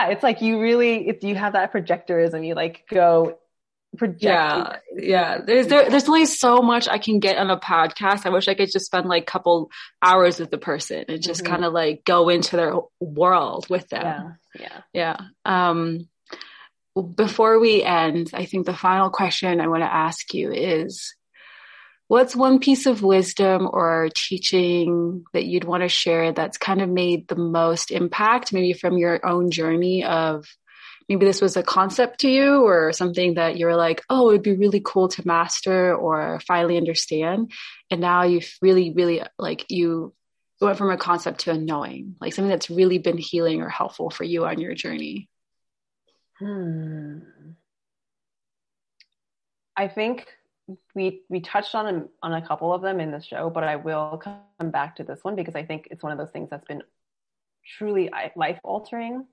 it's 0.08 0.22
like 0.22 0.42
you 0.42 0.60
really, 0.60 1.08
if 1.08 1.22
you 1.22 1.34
have 1.34 1.52
that 1.52 1.72
projectorism, 1.72 2.46
you 2.46 2.54
like 2.54 2.84
go 2.90 3.38
project. 3.96 4.22
Yeah, 4.22 4.76
yeah. 4.96 5.38
There's 5.44 5.66
there, 5.66 5.88
there's 5.90 6.08
only 6.08 6.26
so 6.26 6.58
much 6.58 6.88
I 6.88 6.98
can 6.98 7.20
get 7.20 7.38
on 7.38 7.50
a 7.50 7.58
podcast. 7.58 8.26
I 8.26 8.30
wish 8.30 8.48
I 8.48 8.54
could 8.54 8.70
just 8.70 8.86
spend 8.86 9.08
like 9.08 9.22
a 9.22 9.26
couple 9.26 9.70
hours 10.02 10.38
with 10.38 10.50
the 10.50 10.58
person 10.58 11.04
and 11.08 11.22
just 11.22 11.42
mm-hmm. 11.42 11.52
kind 11.52 11.64
of 11.64 11.72
like 11.72 12.04
go 12.04 12.28
into 12.28 12.56
their 12.56 12.74
world 13.00 13.68
with 13.68 13.88
them. 13.88 14.38
Yeah, 14.54 14.60
yeah, 14.60 14.80
yeah. 14.92 15.16
Um, 15.44 16.08
before 17.16 17.58
we 17.58 17.82
end, 17.82 18.30
I 18.34 18.44
think 18.44 18.66
the 18.66 18.76
final 18.76 19.10
question 19.10 19.60
I 19.60 19.66
want 19.66 19.82
to 19.82 19.92
ask 19.92 20.32
you 20.32 20.52
is 20.52 21.14
what's 22.06 22.36
one 22.36 22.60
piece 22.60 22.86
of 22.86 23.02
wisdom 23.02 23.68
or 23.72 24.08
teaching 24.14 25.24
that 25.32 25.44
you'd 25.44 25.64
want 25.64 25.82
to 25.82 25.88
share 25.88 26.32
that's 26.32 26.58
kind 26.58 26.80
of 26.80 26.88
made 26.88 27.26
the 27.26 27.36
most 27.36 27.90
impact, 27.90 28.52
maybe 28.52 28.72
from 28.72 28.98
your 28.98 29.26
own 29.26 29.50
journey 29.50 30.04
of 30.04 30.46
maybe 31.08 31.26
this 31.26 31.40
was 31.40 31.56
a 31.56 31.62
concept 31.62 32.20
to 32.20 32.28
you 32.28 32.64
or 32.64 32.92
something 32.92 33.34
that 33.34 33.56
you're 33.56 33.76
like, 33.76 34.02
oh, 34.08 34.30
it'd 34.30 34.42
be 34.42 34.56
really 34.56 34.80
cool 34.84 35.08
to 35.08 35.26
master 35.26 35.94
or 35.94 36.40
finally 36.46 36.76
understand. 36.76 37.52
And 37.90 38.00
now 38.00 38.22
you've 38.22 38.50
really, 38.62 38.92
really 38.92 39.22
like 39.38 39.66
you 39.68 40.14
went 40.60 40.78
from 40.78 40.90
a 40.90 40.96
concept 40.96 41.40
to 41.40 41.50
a 41.52 41.58
knowing, 41.58 42.16
like 42.20 42.32
something 42.32 42.50
that's 42.50 42.70
really 42.70 42.98
been 42.98 43.18
healing 43.18 43.60
or 43.60 43.68
helpful 43.68 44.10
for 44.10 44.24
you 44.24 44.46
on 44.46 44.60
your 44.60 44.74
journey. 44.74 45.28
Hmm. 46.38 47.18
I 49.76 49.88
think 49.88 50.26
we 50.94 51.22
we 51.28 51.40
touched 51.40 51.74
on 51.74 52.08
on 52.22 52.32
a 52.32 52.46
couple 52.46 52.72
of 52.72 52.82
them 52.82 53.00
in 53.00 53.10
the 53.10 53.20
show, 53.20 53.50
but 53.50 53.64
I 53.64 53.76
will 53.76 54.20
come 54.22 54.70
back 54.70 54.96
to 54.96 55.04
this 55.04 55.22
one 55.22 55.36
because 55.36 55.54
I 55.54 55.64
think 55.64 55.88
it's 55.90 56.02
one 56.02 56.12
of 56.12 56.18
those 56.18 56.30
things 56.30 56.48
that's 56.50 56.66
been 56.66 56.82
truly 57.78 58.10
life 58.36 58.58
altering. 58.62 59.26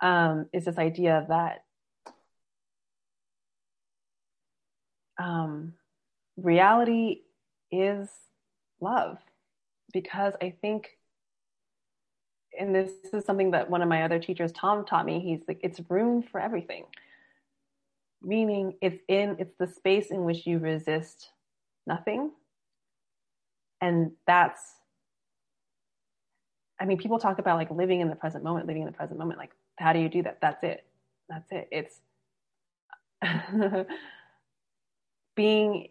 Um, 0.00 0.46
is 0.52 0.64
this 0.64 0.78
idea 0.78 1.24
that 1.28 1.64
um, 5.18 5.74
reality 6.36 7.22
is 7.70 8.08
love, 8.80 9.18
because 9.92 10.34
I 10.42 10.54
think, 10.60 10.90
and 12.58 12.74
this 12.74 12.90
is 13.12 13.24
something 13.24 13.52
that 13.52 13.70
one 13.70 13.82
of 13.82 13.88
my 13.88 14.02
other 14.02 14.18
teachers, 14.18 14.52
Tom, 14.52 14.84
taught 14.84 15.06
me. 15.06 15.20
He's 15.20 15.40
like, 15.48 15.60
it's 15.62 15.80
room 15.88 16.22
for 16.22 16.40
everything 16.40 16.84
meaning 18.24 18.74
it's 18.80 19.00
in 19.08 19.36
it's 19.38 19.54
the 19.58 19.66
space 19.66 20.10
in 20.10 20.24
which 20.24 20.46
you 20.46 20.58
resist 20.58 21.30
nothing 21.86 22.30
and 23.80 24.12
that's 24.26 24.60
i 26.80 26.84
mean 26.84 26.96
people 26.96 27.18
talk 27.18 27.38
about 27.38 27.56
like 27.56 27.70
living 27.70 28.00
in 28.00 28.08
the 28.08 28.16
present 28.16 28.42
moment 28.42 28.66
living 28.66 28.82
in 28.82 28.86
the 28.86 28.92
present 28.92 29.18
moment 29.18 29.38
like 29.38 29.50
how 29.76 29.92
do 29.92 29.98
you 29.98 30.08
do 30.08 30.22
that 30.22 30.38
that's 30.40 30.62
it 30.62 30.84
that's 31.28 31.50
it 31.52 31.68
it's 31.70 32.00
being 35.36 35.88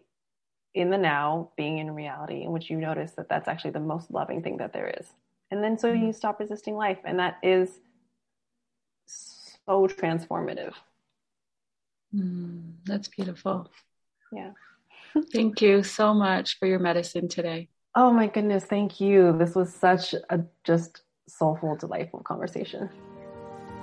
in 0.74 0.90
the 0.90 0.98
now 0.98 1.50
being 1.56 1.78
in 1.78 1.90
reality 1.90 2.42
in 2.42 2.52
which 2.52 2.70
you 2.70 2.76
notice 2.76 3.12
that 3.12 3.28
that's 3.28 3.48
actually 3.48 3.70
the 3.70 3.80
most 3.80 4.10
loving 4.10 4.42
thing 4.42 4.56
that 4.56 4.72
there 4.72 4.92
is 4.98 5.06
and 5.50 5.62
then 5.62 5.78
so 5.78 5.88
you 5.88 5.94
mm-hmm. 5.94 6.12
stop 6.12 6.40
resisting 6.40 6.76
life 6.76 6.98
and 7.04 7.18
that 7.18 7.38
is 7.42 7.80
so 9.06 9.86
transformative 9.86 10.74
Mm, 12.14 12.74
that's 12.84 13.08
beautiful. 13.08 13.70
Yeah. 14.32 14.50
thank 15.32 15.60
you 15.60 15.82
so 15.82 16.14
much 16.14 16.58
for 16.58 16.66
your 16.66 16.78
medicine 16.78 17.28
today. 17.28 17.68
Oh 17.94 18.12
my 18.12 18.26
goodness, 18.26 18.64
thank 18.64 19.00
you. 19.00 19.36
This 19.38 19.54
was 19.54 19.72
such 19.72 20.14
a 20.30 20.40
just 20.64 21.02
soulful, 21.28 21.76
delightful 21.76 22.20
conversation 22.20 22.88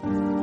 thank 0.01 0.13
you 0.13 0.40